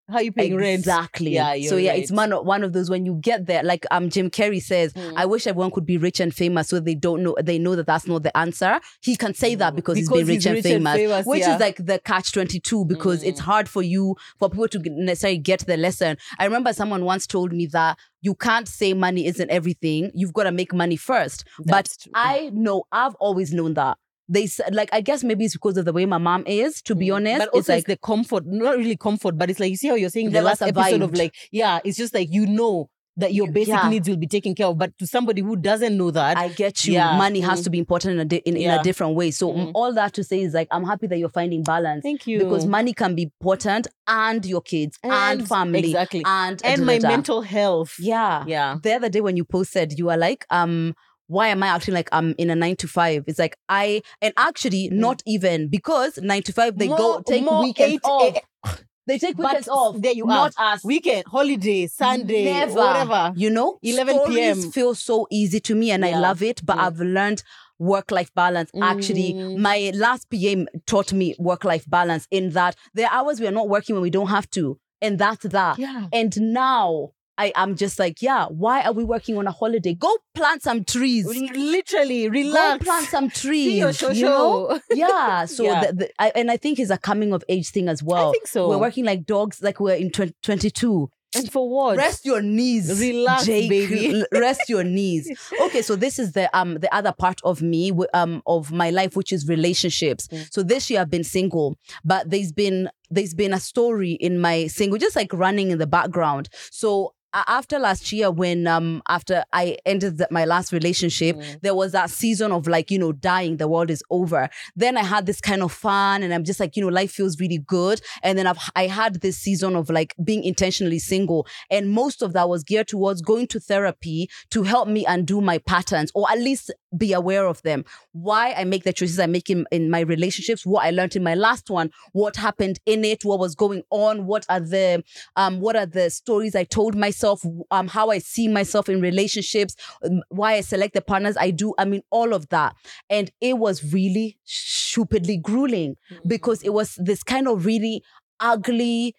How 0.08 0.16
are 0.16 0.22
you 0.22 0.32
paying 0.32 0.56
rent? 0.56 0.78
Exactly. 0.80 1.32
Yeah, 1.34 1.54
so 1.68 1.76
yeah, 1.76 1.92
it's 1.92 2.10
right. 2.10 2.16
one 2.16 2.32
of, 2.32 2.46
one 2.46 2.64
of 2.64 2.72
those 2.72 2.88
when 2.88 3.04
you 3.04 3.14
get 3.20 3.46
there, 3.46 3.62
like 3.62 3.84
um 3.90 4.08
Jim 4.08 4.30
Carrey 4.30 4.62
says, 4.62 4.92
Mm. 4.94 5.12
I 5.16 5.26
wish 5.26 5.46
everyone 5.46 5.70
could 5.70 5.84
be 5.86 5.98
rich 5.98 6.18
and 6.18 6.34
famous, 6.34 6.68
so 6.68 6.80
they 6.80 6.94
don't 6.94 7.22
know 7.22 7.36
they 7.42 7.58
know 7.58 7.76
that 7.76 7.86
that's 7.86 8.06
not 8.06 8.22
the 8.22 8.36
answer. 8.36 8.80
He 9.02 9.16
can 9.16 9.34
say 9.34 9.54
that 9.56 9.76
because, 9.76 9.96
he's 9.98 10.08
been 10.08 10.18
Because 10.26 10.28
rich, 10.28 10.36
he's 10.36 10.46
and, 10.46 10.54
rich 10.56 10.64
and 10.64 10.72
famous, 10.84 10.94
famous, 10.96 11.26
which 11.26 11.40
yeah. 11.40 11.54
is 11.54 11.60
like 11.60 11.76
the 11.84 11.98
catch 11.98 12.32
twenty 12.32 12.58
two 12.60 12.84
because 12.86 13.22
it's 13.22 13.40
Mm. 13.40 13.44
hard 13.44 13.68
for 13.68 13.82
you 13.82 14.16
for 14.38 14.48
people 14.48 14.68
to 14.68 14.78
necessarily 14.90 15.38
get 15.38 15.60
the 15.66 15.76
lesson. 15.76 16.16
I 16.38 16.44
remember 16.46 16.72
someone 16.72 17.04
once 17.04 17.26
told 17.26 17.52
me 17.52 17.66
that 17.66 17.98
you 18.22 18.34
can't 18.34 18.66
say 18.66 18.94
money 18.94 19.26
isn't 19.26 19.50
everything. 19.50 20.10
You've 20.14 20.32
got 20.32 20.44
to 20.44 20.52
make 20.52 20.72
money 20.74 20.96
first. 20.96 21.44
That's 21.60 21.96
but 21.96 22.02
true. 22.02 22.12
I 22.14 22.50
know 22.52 22.84
I've 22.90 23.14
always 23.16 23.52
known 23.52 23.74
that. 23.74 23.98
They 24.28 24.46
said 24.46 24.74
like 24.74 24.90
I 24.92 25.00
guess 25.00 25.24
maybe 25.24 25.44
it's 25.46 25.54
because 25.54 25.76
of 25.78 25.84
the 25.86 25.92
way 25.92 26.04
my 26.06 26.18
mom 26.18 26.44
is. 26.46 26.82
To 26.82 26.94
be 26.94 27.08
Mm. 27.08 27.14
honest, 27.16 27.38
but 27.38 27.46
it's 27.48 27.54
also 27.56 27.72
like 27.72 27.78
it's 27.80 27.86
the 27.88 27.96
comfort, 27.96 28.44
not 28.46 28.76
really 28.76 28.96
comfort, 28.96 29.38
but 29.38 29.48
it's 29.50 29.58
like 29.60 29.70
you 29.70 29.76
see 29.76 29.88
how 29.88 29.94
you're 29.94 30.10
saying 30.10 30.30
the 30.30 30.42
last 30.42 30.62
episode 30.62 31.02
of 31.02 31.14
like, 31.14 31.34
yeah, 31.50 31.80
it's 31.84 31.96
just 31.96 32.12
like 32.14 32.28
you 32.30 32.46
know 32.46 32.90
that 33.16 33.34
your 33.34 33.50
basic 33.50 33.74
yeah. 33.74 33.88
needs 33.88 34.08
will 34.08 34.16
be 34.16 34.28
taken 34.28 34.54
care 34.54 34.68
of. 34.68 34.78
But 34.78 34.96
to 34.98 35.06
somebody 35.06 35.40
who 35.40 35.56
doesn't 35.56 35.96
know 35.96 36.12
that, 36.12 36.36
I 36.38 36.50
get 36.50 36.84
you. 36.86 36.92
Yeah. 36.92 37.16
Money 37.16 37.40
has 37.40 37.60
Mm. 37.60 37.64
to 37.64 37.70
be 37.70 37.78
important 37.80 38.12
in 38.14 38.20
a 38.20 38.24
di- 38.24 38.42
in, 38.44 38.56
in 38.56 38.70
a 38.70 38.80
different 38.82 39.16
way. 39.16 39.32
So 39.32 39.52
Mm. 39.52 39.72
all 39.74 39.92
that 39.94 40.12
to 40.14 40.22
say 40.22 40.40
is 40.42 40.54
like 40.54 40.68
I'm 40.70 40.84
happy 40.84 41.06
that 41.08 41.18
you're 41.18 41.28
finding 41.28 41.62
balance 41.64 42.02
thank 42.04 42.26
you 42.28 42.38
because 42.38 42.64
money 42.66 42.92
can 42.92 43.16
be 43.16 43.22
important 43.24 43.88
and 44.06 44.44
your 44.46 44.60
kids 44.60 44.98
and, 45.02 45.48
family 45.48 45.88
exactly, 45.90 46.22
and 46.26 46.60
and 46.64 46.86
my 46.86 46.98
mental 47.00 47.40
health. 47.42 47.94
Yeah. 47.98 48.44
yeah. 48.46 48.76
The 48.82 48.92
other 48.94 49.08
day 49.08 49.20
when 49.20 49.36
you 49.36 49.44
posted, 49.44 49.98
you 49.98 50.06
were 50.06 50.16
like, 50.18 50.44
um. 50.50 50.94
Why 51.28 51.48
am 51.48 51.62
I 51.62 51.68
acting 51.68 51.94
like 51.94 52.08
I'm 52.12 52.34
in 52.38 52.50
a 52.50 52.56
nine 52.56 52.76
to 52.76 52.88
five? 52.88 53.24
It's 53.26 53.38
like 53.38 53.56
I 53.68 54.02
and 54.20 54.34
actually 54.36 54.88
not 54.90 55.22
even 55.26 55.68
because 55.68 56.18
nine 56.18 56.42
to 56.42 56.52
five 56.52 56.76
they 56.76 56.88
go 56.88 57.18
Mm. 57.20 57.24
Take 57.26 57.44
more 57.44 57.62
weekends 57.62 57.94
eight- 57.94 58.04
off. 58.04 58.34
eh, 58.36 58.70
they 59.06 59.18
take 59.18 59.36
but 59.36 59.46
weekends 59.46 59.68
off. 59.68 59.96
there 60.00 60.12
you 60.12 60.26
not 60.26 60.54
are. 60.58 60.72
us. 60.74 60.84
Weekend, 60.84 61.24
holiday, 61.26 61.86
Sunday, 61.86 62.44
Never. 62.44 62.74
whatever. 62.74 63.32
You 63.36 63.50
know, 63.50 63.78
11 63.82 64.14
Stories 64.16 64.34
PM. 64.36 64.70
feel 64.72 64.94
so 64.94 65.26
easy 65.30 65.60
to 65.60 65.74
me 65.74 65.90
and 65.90 66.04
I 66.04 66.18
love 66.18 66.42
it. 66.42 66.64
But 66.64 66.76
Mm. 66.78 66.80
I've 66.80 66.98
learned 67.00 67.42
work 67.78 68.10
life 68.10 68.30
balance. 68.34 68.70
Actually, 68.82 69.34
Mm. 69.34 69.58
my 69.58 69.92
last 69.94 70.28
PM 70.30 70.66
taught 70.86 71.12
me 71.12 71.34
work 71.38 71.62
life 71.64 71.84
balance 71.88 72.26
in 72.30 72.50
that 72.50 72.74
there 72.94 73.06
are 73.06 73.12
hours 73.24 73.38
we 73.40 73.46
are 73.46 73.52
not 73.52 73.68
working 73.68 73.94
when 73.94 74.02
we 74.02 74.10
don't 74.10 74.26
have 74.28 74.48
to. 74.50 74.78
And 75.00 75.16
that's 75.18 75.44
that. 75.44 75.78
Yeah. 75.78 76.06
And 76.12 76.36
now 76.40 77.10
I 77.38 77.52
am 77.54 77.76
just 77.76 77.98
like, 78.00 78.20
yeah, 78.20 78.46
why 78.46 78.82
are 78.82 78.92
we 78.92 79.04
working 79.04 79.38
on 79.38 79.46
a 79.46 79.52
holiday? 79.52 79.94
Go 79.94 80.14
plant 80.34 80.62
some 80.62 80.84
trees. 80.84 81.24
Literally, 81.26 82.28
relax. 82.28 82.78
Go 82.78 82.84
plant 82.84 83.06
some 83.06 83.30
trees. 83.42 84.02
you 84.12 84.24
know? 84.24 84.80
Yeah. 84.92 85.44
So 85.44 85.62
Yeah. 85.64 85.86
The, 85.86 85.92
the, 85.92 86.10
I, 86.18 86.32
and 86.34 86.50
I 86.50 86.56
think 86.56 86.78
it's 86.80 86.90
a 86.90 86.98
coming 86.98 87.32
of 87.32 87.44
age 87.48 87.70
thing 87.70 87.88
as 87.88 88.02
well. 88.02 88.30
I 88.30 88.32
think 88.32 88.48
so. 88.48 88.68
We're 88.68 88.78
working 88.78 89.04
like 89.04 89.24
dogs, 89.24 89.62
like 89.62 89.78
we're 89.78 89.94
in 89.94 90.10
20, 90.10 90.34
22. 90.42 91.08
and 91.36 91.52
for 91.52 91.68
what? 91.70 91.96
Rest 91.96 92.24
your 92.24 92.42
knees. 92.42 92.98
Relax, 93.00 93.44
Jake. 93.46 93.68
baby. 93.70 94.24
Rest 94.32 94.62
your 94.68 94.82
knees. 94.82 95.30
Okay, 95.62 95.82
so 95.82 95.94
this 95.94 96.18
is 96.18 96.32
the 96.32 96.48
um 96.58 96.76
the 96.76 96.92
other 96.92 97.12
part 97.12 97.38
of 97.44 97.62
me 97.62 97.92
um 98.14 98.42
of 98.46 98.72
my 98.72 98.90
life, 98.90 99.14
which 99.14 99.32
is 99.32 99.46
relationships. 99.46 100.26
Mm. 100.28 100.52
So 100.52 100.62
this 100.62 100.90
year 100.90 101.00
I've 101.02 101.10
been 101.10 101.24
single, 101.24 101.76
but 102.04 102.30
there's 102.30 102.50
been 102.50 102.88
there's 103.10 103.34
been 103.34 103.52
a 103.52 103.60
story 103.60 104.12
in 104.12 104.40
my 104.40 104.66
single, 104.66 104.98
just 104.98 105.16
like 105.16 105.32
running 105.32 105.70
in 105.70 105.78
the 105.78 105.86
background. 105.86 106.48
So 106.70 107.14
after 107.34 107.78
last 107.78 108.10
year, 108.12 108.30
when 108.30 108.66
um 108.66 109.02
after 109.08 109.44
I 109.52 109.76
ended 109.84 110.18
the, 110.18 110.28
my 110.30 110.44
last 110.44 110.72
relationship, 110.72 111.36
Mm. 111.36 111.60
there 111.60 111.74
was 111.74 111.92
that 111.92 112.10
season 112.10 112.52
of 112.52 112.66
like 112.66 112.90
you 112.90 112.98
know 112.98 113.12
dying, 113.12 113.56
the 113.58 113.68
world 113.68 113.90
is 113.90 114.02
over. 114.10 114.48
Then 114.76 114.96
I 114.96 115.02
had 115.04 115.26
this 115.26 115.40
kind 115.40 115.62
of 115.62 115.72
fun, 115.72 116.22
and 116.22 116.32
I'm 116.32 116.44
just 116.44 116.60
like 116.60 116.76
you 116.76 116.82
know 116.82 116.88
life 116.88 117.12
feels 117.12 117.38
really 117.38 117.58
good. 117.58 118.00
And 118.22 118.38
then 118.38 118.46
I've 118.46 118.58
I 118.74 118.86
had 118.86 119.20
this 119.20 119.36
season 119.38 119.76
of 119.76 119.90
like 119.90 120.14
being 120.24 120.42
intentionally 120.44 120.98
single, 120.98 121.46
and 121.70 121.90
most 121.90 122.22
of 122.22 122.32
that 122.32 122.48
was 122.48 122.64
geared 122.64 122.88
towards 122.88 123.20
going 123.22 123.46
to 123.48 123.60
therapy 123.60 124.28
to 124.50 124.62
help 124.62 124.88
me 124.88 125.04
undo 125.06 125.40
my 125.40 125.58
patterns, 125.58 126.10
or 126.14 126.30
at 126.30 126.38
least 126.38 126.72
be 126.96 127.12
aware 127.12 127.46
of 127.46 127.60
them. 127.62 127.84
Why 128.12 128.52
I 128.54 128.64
make 128.64 128.84
the 128.84 128.92
choices 128.94 129.18
I 129.18 129.26
make 129.26 129.50
in, 129.50 129.66
in 129.70 129.90
my 129.90 130.00
relationships, 130.00 130.64
what 130.64 130.86
I 130.86 130.90
learned 130.90 131.16
in 131.16 131.22
my 131.22 131.34
last 131.34 131.68
one, 131.68 131.90
what 132.12 132.36
happened 132.36 132.78
in 132.86 133.04
it, 133.04 133.24
what 133.26 133.38
was 133.38 133.54
going 133.54 133.82
on, 133.90 134.24
what 134.24 134.46
are 134.48 134.60
the 134.60 135.04
um 135.36 135.60
what 135.60 135.76
are 135.76 135.84
the 135.86 136.08
stories 136.10 136.54
I 136.54 136.64
told 136.64 136.94
myself, 136.96 137.17
um 137.24 137.88
how 137.88 138.10
I 138.10 138.18
see 138.18 138.48
myself 138.48 138.88
in 138.88 139.00
relationships, 139.00 139.74
um, 140.04 140.22
why 140.28 140.54
I 140.54 140.60
select 140.62 140.94
the 140.94 141.00
partners 141.00 141.36
I 141.38 141.50
do. 141.50 141.74
I 141.78 141.84
mean 141.84 142.02
all 142.10 142.32
of 142.34 142.48
that, 142.50 142.74
and 143.10 143.30
it 143.40 143.58
was 143.58 143.92
really 143.92 144.38
stupidly 144.44 145.36
grueling 145.36 145.96
because 146.26 146.62
it 146.62 146.70
was 146.72 146.94
this 146.96 147.22
kind 147.22 147.48
of 147.48 147.66
really 147.66 148.02
ugly 148.40 149.14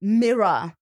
mirror, 0.00 0.74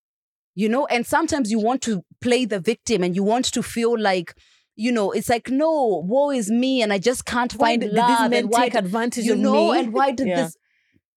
you 0.54 0.68
know. 0.68 0.86
And 0.86 1.06
sometimes 1.06 1.50
you 1.50 1.58
want 1.60 1.82
to 1.82 2.02
play 2.20 2.44
the 2.44 2.60
victim 2.60 3.02
and 3.02 3.14
you 3.16 3.22
want 3.22 3.46
to 3.46 3.62
feel 3.62 3.98
like, 3.98 4.34
you 4.76 4.90
know, 4.92 5.10
it's 5.12 5.28
like, 5.28 5.50
no, 5.50 6.02
woe 6.06 6.30
is 6.30 6.50
me, 6.50 6.82
and 6.82 6.92
I 6.92 6.98
just 6.98 7.24
can't 7.24 7.52
Why 7.54 7.68
find 7.70 7.80
did, 7.82 7.88
did 7.88 7.96
love. 7.96 8.08
these 8.08 8.30
men 8.30 8.44
and 8.44 8.50
why 8.50 8.64
take 8.64 8.72
did- 8.72 8.84
advantage 8.84 9.24
you 9.24 9.32
of 9.34 9.38
know, 9.38 9.72
me? 9.72 9.78
and 9.80 9.92
why 9.92 10.10
did 10.18 10.28
Yeah. 10.28 10.44
this? 10.44 10.56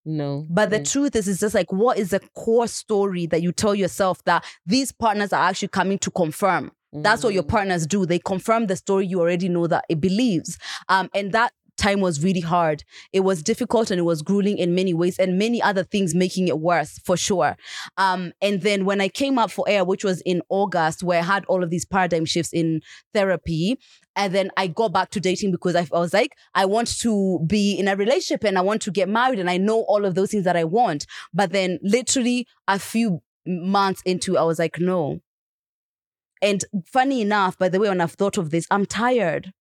No. 0.06 0.46
But 0.50 0.70
the 0.70 0.84
truth 0.84 1.16
is, 1.16 1.28
it's 1.28 1.40
just 1.40 1.56
like, 1.56 1.72
what 1.72 1.98
is 1.98 2.12
the 2.12 2.20
core 2.36 2.68
story 2.68 3.26
that 3.28 3.42
you 3.42 3.52
tell 3.52 3.74
yourself 3.74 4.24
that 4.26 4.46
these 4.66 4.92
partners 4.92 5.34
are 5.34 5.50
actually 5.50 5.70
coming 5.70 5.98
to 6.00 6.12
confirm? 6.12 6.72
That's 6.94 7.24
what 7.24 7.34
your 7.34 7.44
Mm. 7.44 7.50
partners 7.50 7.86
do. 7.88 8.06
They 8.06 8.20
confirm 8.20 8.68
the 8.68 8.76
story 8.76 9.06
you 9.08 9.20
already 9.20 9.50
know 9.50 9.68
that 9.68 9.84
it 9.90 10.00
believes. 10.00 10.58
Um, 10.88 11.10
and 11.14 11.32
that 11.34 11.52
time 11.78 12.00
was 12.00 12.24
really 12.24 12.40
hard. 12.40 12.86
It 13.12 13.20
was 13.22 13.44
difficult 13.44 13.92
and 13.92 14.00
it 14.00 14.04
was 14.04 14.22
grueling 14.22 14.58
in 14.58 14.76
many 14.76 14.94
ways, 14.94 15.20
and 15.20 15.38
many 15.38 15.62
other 15.62 15.84
things 15.84 16.16
making 16.16 16.48
it 16.48 16.60
worse 16.60 17.00
for 17.00 17.18
sure. 17.18 17.58
Um, 17.98 18.32
and 18.42 18.62
then 18.62 18.86
when 18.86 19.02
I 19.02 19.10
came 19.10 19.38
up 19.38 19.52
for 19.52 19.66
air, 19.68 19.84
which 19.84 20.06
was 20.06 20.22
in 20.22 20.42
August, 20.48 21.04
where 21.04 21.20
I 21.20 21.24
had 21.24 21.44
all 21.46 21.64
of 21.64 21.70
these 21.72 21.84
paradigm 21.84 22.24
shifts 22.24 22.54
in 22.54 22.80
therapy, 23.14 23.78
and 24.16 24.34
then 24.34 24.50
I 24.58 24.68
got 24.68 24.94
back 24.94 25.10
to 25.12 25.20
dating 25.20 25.52
because 25.52 25.76
I, 25.76 25.88
I 25.94 26.00
was 26.00 26.14
like, 26.14 26.36
I 26.54 26.66
want 26.66 27.00
to 27.00 27.40
be 27.46 27.74
in 27.74 27.88
a 27.88 27.96
relationship 27.96 28.44
and 28.44 28.58
I 28.58 28.62
want 28.62 28.82
to 28.84 28.92
get 28.92 29.10
married, 29.10 29.40
and 29.40 29.50
I 29.50 29.58
know 29.58 29.82
all 29.82 30.06
of 30.06 30.16
those 30.16 30.32
things 30.32 30.44
that 30.46 30.56
I 30.58 30.64
want. 30.64 31.06
But 31.34 31.52
then, 31.52 31.80
literally, 31.82 32.48
a 32.68 32.80
few 32.80 33.22
months 33.46 34.02
into, 34.06 34.38
I 34.38 34.44
was 34.44 34.60
like, 34.60 34.80
no. 34.80 35.20
And 36.42 36.64
funny 36.86 37.22
enough, 37.22 37.58
by 37.58 37.70
the 37.70 37.80
way, 37.80 37.90
when 37.90 38.02
I've 38.02 38.12
thought 38.14 38.38
of 38.38 38.50
this, 38.52 38.68
I'm 38.70 38.86
tired. 38.86 39.52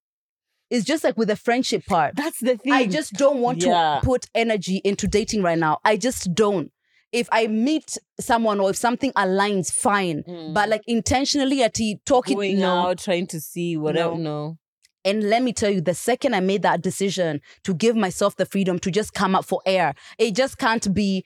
It's 0.70 0.84
just 0.84 1.04
like 1.04 1.16
with 1.16 1.28
the 1.28 1.36
friendship 1.36 1.84
part. 1.86 2.16
That's 2.16 2.40
the 2.40 2.56
thing. 2.56 2.72
I 2.72 2.86
just 2.86 3.12
don't 3.14 3.40
want 3.40 3.62
Yeah. 3.62 4.00
to 4.00 4.06
put 4.06 4.26
energy 4.34 4.80
into 4.84 5.06
dating 5.06 5.42
right 5.42 5.58
now. 5.58 5.78
I 5.84 5.96
just 5.96 6.34
don't. 6.34 6.72
If 7.14 7.28
I 7.30 7.46
meet 7.46 7.96
someone 8.18 8.58
or 8.58 8.70
if 8.70 8.76
something 8.76 9.12
aligns, 9.12 9.72
fine. 9.72 10.24
But 10.26 10.66
mm. 10.66 10.68
like 10.68 10.82
intentionally 10.88 11.62
at 11.62 11.78
talking, 12.04 12.36
going 12.36 12.58
no. 12.58 12.88
out, 12.88 12.98
trying 12.98 13.28
to 13.28 13.40
see 13.40 13.76
whatever. 13.76 14.16
No. 14.16 14.20
No. 14.20 14.58
And 15.04 15.22
let 15.30 15.42
me 15.42 15.52
tell 15.52 15.70
you, 15.70 15.80
the 15.80 15.94
second 15.94 16.34
I 16.34 16.40
made 16.40 16.62
that 16.62 16.82
decision 16.82 17.40
to 17.62 17.74
give 17.74 17.94
myself 17.94 18.36
the 18.36 18.46
freedom 18.46 18.78
to 18.80 18.90
just 18.90 19.12
come 19.12 19.34
up 19.34 19.44
for 19.44 19.60
air, 19.64 19.94
it 20.18 20.34
just 20.34 20.58
can't 20.58 20.92
be 20.92 21.24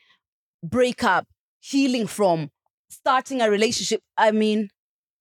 breakup, 0.62 1.26
healing 1.60 2.06
from, 2.06 2.50
starting 2.90 3.40
a 3.40 3.48
relationship. 3.48 4.02
I 4.16 4.32
mean, 4.32 4.68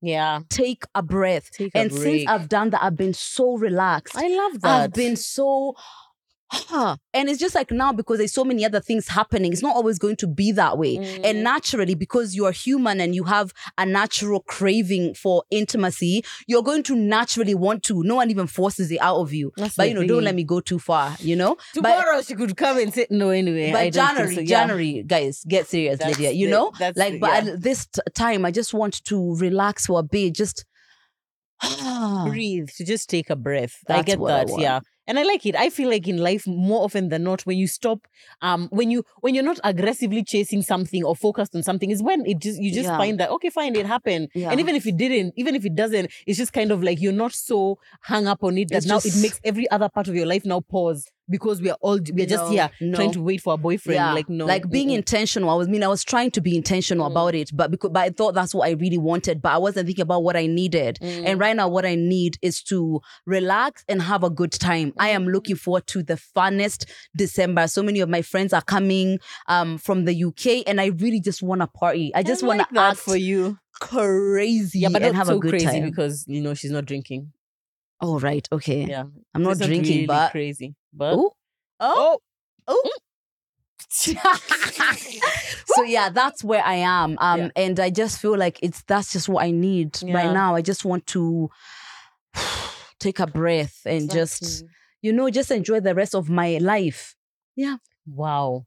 Yeah. 0.02 0.41
take 0.49 0.84
a 0.95 1.02
breath. 1.03 1.52
Take 1.52 1.76
a 1.76 1.80
and 1.80 1.94
since. 1.94 2.27
I've 2.27 2.49
done 2.49 2.72
that, 2.72 2.84
I've 2.84 2.98
been 2.98 3.14
so 3.14 3.57
relaxed. 3.57 4.18
I 4.18 4.27
love 4.27 4.61
that. 4.61 4.81
I've 4.81 4.94
been 4.94 5.15
so 5.15 5.76
ah, 6.51 6.97
and 7.13 7.29
it's 7.29 7.39
just 7.39 7.55
like 7.55 7.71
now 7.71 7.91
because 7.91 8.17
there's 8.19 8.33
so 8.33 8.43
many 8.43 8.63
other 8.65 8.79
things 8.79 9.07
happening, 9.07 9.51
it's 9.51 9.61
not 9.61 9.75
always 9.75 9.99
going 9.99 10.15
to 10.17 10.27
be 10.27 10.51
that 10.53 10.77
way. 10.77 10.97
Mm. 10.97 11.21
And 11.25 11.43
naturally, 11.43 11.95
because 11.95 12.35
you 12.35 12.45
are 12.45 12.51
human 12.51 13.01
and 13.01 13.13
you 13.13 13.23
have 13.25 13.53
a 13.77 13.85
natural 13.85 14.41
craving 14.41 15.13
for 15.13 15.43
intimacy, 15.51 16.23
you're 16.47 16.63
going 16.63 16.83
to 16.83 16.95
naturally 16.95 17.55
want 17.55 17.83
to. 17.83 18.01
No 18.03 18.15
one 18.15 18.29
even 18.31 18.47
forces 18.47 18.91
it 18.91 18.99
out 19.01 19.17
of 19.17 19.33
you. 19.33 19.51
That's 19.57 19.75
but 19.75 19.89
you 19.89 19.95
know, 19.95 20.05
don't 20.05 20.23
let 20.23 20.35
me 20.35 20.43
go 20.43 20.59
too 20.61 20.79
far, 20.79 21.15
you 21.19 21.35
know? 21.35 21.57
But- 21.75 21.81
Tomorrow 21.97 22.21
she 22.21 22.35
could 22.35 22.55
come 22.55 22.77
and 22.77 22.93
say 22.93 23.07
no 23.09 23.29
anyway. 23.29 23.71
but 23.71 23.91
January, 23.93 24.35
so. 24.35 24.41
Yeah. 24.41 24.47
January, 24.61 25.03
guys, 25.05 25.43
get 25.47 25.67
serious, 25.67 25.99
That's 25.99 26.17
Lydia. 26.17 26.31
You 26.31 26.47
the- 26.47 26.51
know, 26.51 26.71
that's 26.79 26.97
like, 26.97 27.13
the- 27.13 27.19
but 27.19 27.43
yeah. 27.45 27.51
at 27.51 27.61
this 27.61 27.85
t- 27.87 28.01
time, 28.13 28.45
I 28.45 28.51
just 28.51 28.73
want 28.73 29.03
to 29.05 29.35
relax 29.37 29.85
for 29.87 29.99
a 29.99 30.03
bit, 30.03 30.33
just 30.33 30.65
breathe 32.27 32.69
to 32.77 32.85
just 32.85 33.09
take 33.09 33.31
a 33.31 33.35
breath 33.35 33.77
i 33.89 34.03
get 34.03 34.19
that 34.19 34.47
yeah 34.59 34.79
and 35.07 35.17
i 35.19 35.23
like 35.23 35.45
it 35.45 35.55
i 35.55 35.69
feel 35.69 35.89
like 35.89 36.07
in 36.07 36.17
life 36.17 36.45
more 36.47 36.84
often 36.84 37.09
than 37.09 37.23
not 37.23 37.41
when 37.45 37.57
you 37.57 37.67
stop 37.67 38.07
um 38.41 38.67
when 38.71 38.91
you 38.91 39.03
when 39.21 39.34
you're 39.35 39.43
not 39.43 39.59
aggressively 39.63 40.23
chasing 40.23 40.61
something 40.61 41.03
or 41.03 41.15
focused 41.15 41.55
on 41.55 41.63
something 41.63 41.89
is 41.91 42.01
when 42.03 42.25
it 42.25 42.39
just 42.39 42.61
you 42.61 42.71
just 42.73 42.88
Yeah. 42.89 42.97
find 42.97 43.19
that 43.19 43.29
okay 43.31 43.49
fine 43.49 43.75
it 43.75 43.85
happened 43.85 44.29
Yeah. 44.35 44.51
and 44.51 44.59
even 44.59 44.75
if 44.75 44.85
it 44.85 44.97
didn't 44.97 45.34
even 45.38 45.55
if 45.55 45.65
it 45.65 45.75
doesn't 45.75 46.11
it's 46.25 46.38
just 46.38 46.53
kind 46.53 46.71
of 46.71 46.84
like 46.84 46.99
you're 47.01 47.13
not 47.13 47.34
so 47.34 47.79
hung 48.03 48.27
up 48.27 48.43
on 48.43 48.57
it 48.57 48.69
that 48.69 48.77
It's 48.77 48.85
now 48.88 48.99
just- 48.99 49.17
it 49.17 49.21
makes 49.21 49.39
every 49.43 49.69
other 49.71 49.89
part 49.89 50.07
of 50.07 50.15
your 50.15 50.25
life 50.25 50.45
now 50.45 50.59
pause 50.61 51.05
because 51.29 51.61
we 51.61 51.69
are 51.69 51.77
all 51.81 51.99
we 52.13 52.23
are 52.23 52.25
just 52.25 52.45
No, 52.45 52.49
here 52.49 52.69
no. 52.81 52.95
trying 52.95 53.11
to 53.11 53.21
wait 53.21 53.41
for 53.41 53.53
a 53.53 53.57
boyfriend 53.57 54.15
like 54.15 54.29
no 54.29 54.45
like 54.45 54.69
being 54.69 54.89
mm-mm. 54.89 54.97
intentional. 54.97 55.49
I 55.49 55.55
was 55.55 55.67
I 55.67 55.71
mean, 55.71 55.83
I 55.83 55.87
was 55.87 56.03
trying 56.03 56.31
to 56.31 56.41
be 56.41 56.55
intentional 56.55 57.07
Mm. 57.07 57.11
about 57.11 57.35
it, 57.35 57.51
but 57.53 57.71
because 57.71 57.91
but 57.91 57.99
I 58.03 58.09
thought 58.09 58.33
that's 58.33 58.53
what 58.55 58.67
I 58.67 58.71
really 58.71 58.97
wanted, 58.97 59.41
but 59.41 59.51
I 59.51 59.57
wasn't 59.57 59.87
thinking 59.87 60.03
about 60.03 60.23
what 60.23 60.35
I 60.35 60.45
needed. 60.47 60.99
Mm. 61.01 61.23
And 61.25 61.39
right 61.39 61.55
now, 61.55 61.67
what 61.67 61.85
I 61.85 61.95
need 61.95 62.37
is 62.41 62.61
to 62.63 63.01
relax 63.25 63.83
and 63.89 64.01
have 64.01 64.23
a 64.23 64.29
good 64.29 64.51
time. 64.51 64.93
I 64.97 65.09
am 65.09 65.27
looking 65.27 65.55
forward 65.55 65.87
to 65.87 66.03
the 66.03 66.15
funnest 66.15 66.85
December. 67.15 67.67
So 67.67 67.83
many 67.83 67.99
of 67.99 68.09
my 68.09 68.21
friends 68.21 68.53
are 68.53 68.61
coming 68.61 69.19
um, 69.47 69.77
from 69.77 70.05
the 70.05 70.23
UK, 70.23 70.63
and 70.67 70.79
I 70.79 70.87
really 70.87 71.19
just 71.19 71.41
want 71.43 71.61
to 71.61 71.67
party. 71.67 72.11
I 72.15 72.23
just 72.23 72.43
want 72.43 72.59
like 72.59 72.69
to 72.69 72.79
act 72.79 72.99
for 72.99 73.15
you 73.17 73.57
crazy 73.79 74.79
yeah 74.79 74.89
but 74.89 75.03
and 75.03 75.15
have 75.15 75.27
so 75.27 75.37
a 75.37 75.39
good 75.39 75.51
crazy 75.51 75.65
time. 75.65 75.83
because 75.83 76.25
you 76.27 76.41
know 76.41 76.53
she's 76.53 76.71
not 76.71 76.85
drinking 76.85 77.31
oh 78.01 78.19
right, 78.19 78.47
okay. 78.51 78.85
yeah 78.85 79.03
I'm 79.33 79.43
not 79.43 79.57
drinking, 79.57 79.83
really 79.83 80.05
but 80.07 80.31
crazy 80.31 80.75
but 80.97 81.13
Ooh. 81.15 81.31
oh 81.79 82.19
Oh. 82.67 82.89
so 83.89 85.83
yeah, 85.85 86.09
that's 86.09 86.43
where 86.43 86.63
I 86.65 86.75
am. 86.75 87.17
Um, 87.19 87.39
Yeah. 87.39 87.49
and 87.55 87.79
I 87.79 87.89
just 87.89 88.19
feel 88.19 88.37
like 88.37 88.59
it's 88.61 88.83
that's 88.83 89.13
just 89.13 89.29
what 89.29 89.43
I 89.43 89.51
need 89.51 89.97
Yeah. 90.01 90.15
right 90.15 90.33
now. 90.33 90.55
I 90.55 90.61
just 90.61 90.83
want 90.85 91.05
to 91.07 91.49
take 92.99 93.19
a 93.19 93.27
breath 93.27 93.81
and 93.85 94.11
just 94.11 94.65
you 95.01 95.13
know 95.13 95.29
just 95.29 95.51
enjoy 95.51 95.79
the 95.79 95.95
rest 95.95 96.15
of 96.15 96.29
my 96.29 96.57
life. 96.59 97.15
Yeah. 97.55 97.77
Wow. 98.05 98.65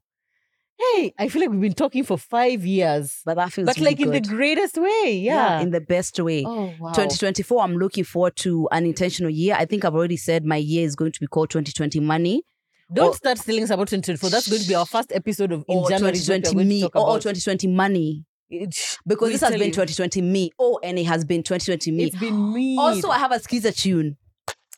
Hey, 0.95 1.13
I 1.19 1.27
feel 1.27 1.41
like 1.41 1.49
we've 1.51 1.61
been 1.61 1.73
talking 1.73 2.03
for 2.03 2.17
five 2.17 2.65
years, 2.65 3.21
But 3.25 3.35
that 3.35 3.51
feels 3.53 3.65
but 3.67 3.75
really 3.77 3.91
like 3.91 3.99
in 3.99 4.09
the 4.11 4.21
greatest 4.21 4.77
way. 4.77 5.11
Yeah. 5.23 5.59
in 5.59 5.71
the 5.71 5.81
best 5.81 6.19
way. 6.19 6.43
oh 6.45 6.73
wow. 6.79 6.89
2024, 6.93 7.61
I'm 7.63 7.75
looking 7.77 8.03
forward 8.03 8.35
to 8.37 8.67
an 8.71 8.85
intentional 8.85 9.29
year. 9.29 9.55
I 9.57 9.65
think 9.65 9.85
I've 9.85 9.93
already 9.95 10.17
said 10.17 10.45
my 10.45 10.55
year 10.55 10.85
is 10.85 10.95
going 10.95 11.11
to 11.11 11.19
be 11.19 11.27
called 11.27 11.49
2020 11.51 11.99
money 11.99 12.43
Don't 12.93 13.09
or- 13.09 13.15
start 13.15 13.37
telling 13.39 13.63
us 13.63 13.69
about 13.69 13.89
2024. 13.89 14.29
That's 14.29 14.47
going 14.49 14.61
to 14.61 14.67
be 14.67 14.75
our 14.75 14.85
first 14.85 15.11
episode 15.11 15.51
of 15.51 15.63
in 15.67 15.77
or 15.77 15.89
January. 15.89 16.17
is 16.17 16.27
what 16.29 16.35
we 16.35 16.39
are 16.39 16.41
2020 16.41 16.55
going 16.55 16.65
to 16.67 16.69
me 16.69 16.81
talk 16.81 16.95
or, 16.95 17.01
or 17.01 17.09
about. 17.11 17.21
2020 17.21 17.67
money 17.67 18.25
eh, 18.51 18.55
It- 18.63 18.97
because 19.05 19.31
this 19.31 19.41
has 19.41 19.51
been 19.51 19.61
you. 19.67 19.73
2020 19.73 20.21
me. 20.21 20.51
Oh, 20.57 20.79
and 20.83 20.97
it 20.97 21.05
has 21.05 21.25
been 21.25 21.43
2020 21.43 21.91
me. 21.91 22.03
It's 22.05 22.17
been 22.17 22.53
me. 22.53 22.77
Also, 22.77 23.09
I 23.09 23.17
have 23.19 23.31
a 23.31 23.39
skiza 23.39 23.75
tune. 23.75 24.17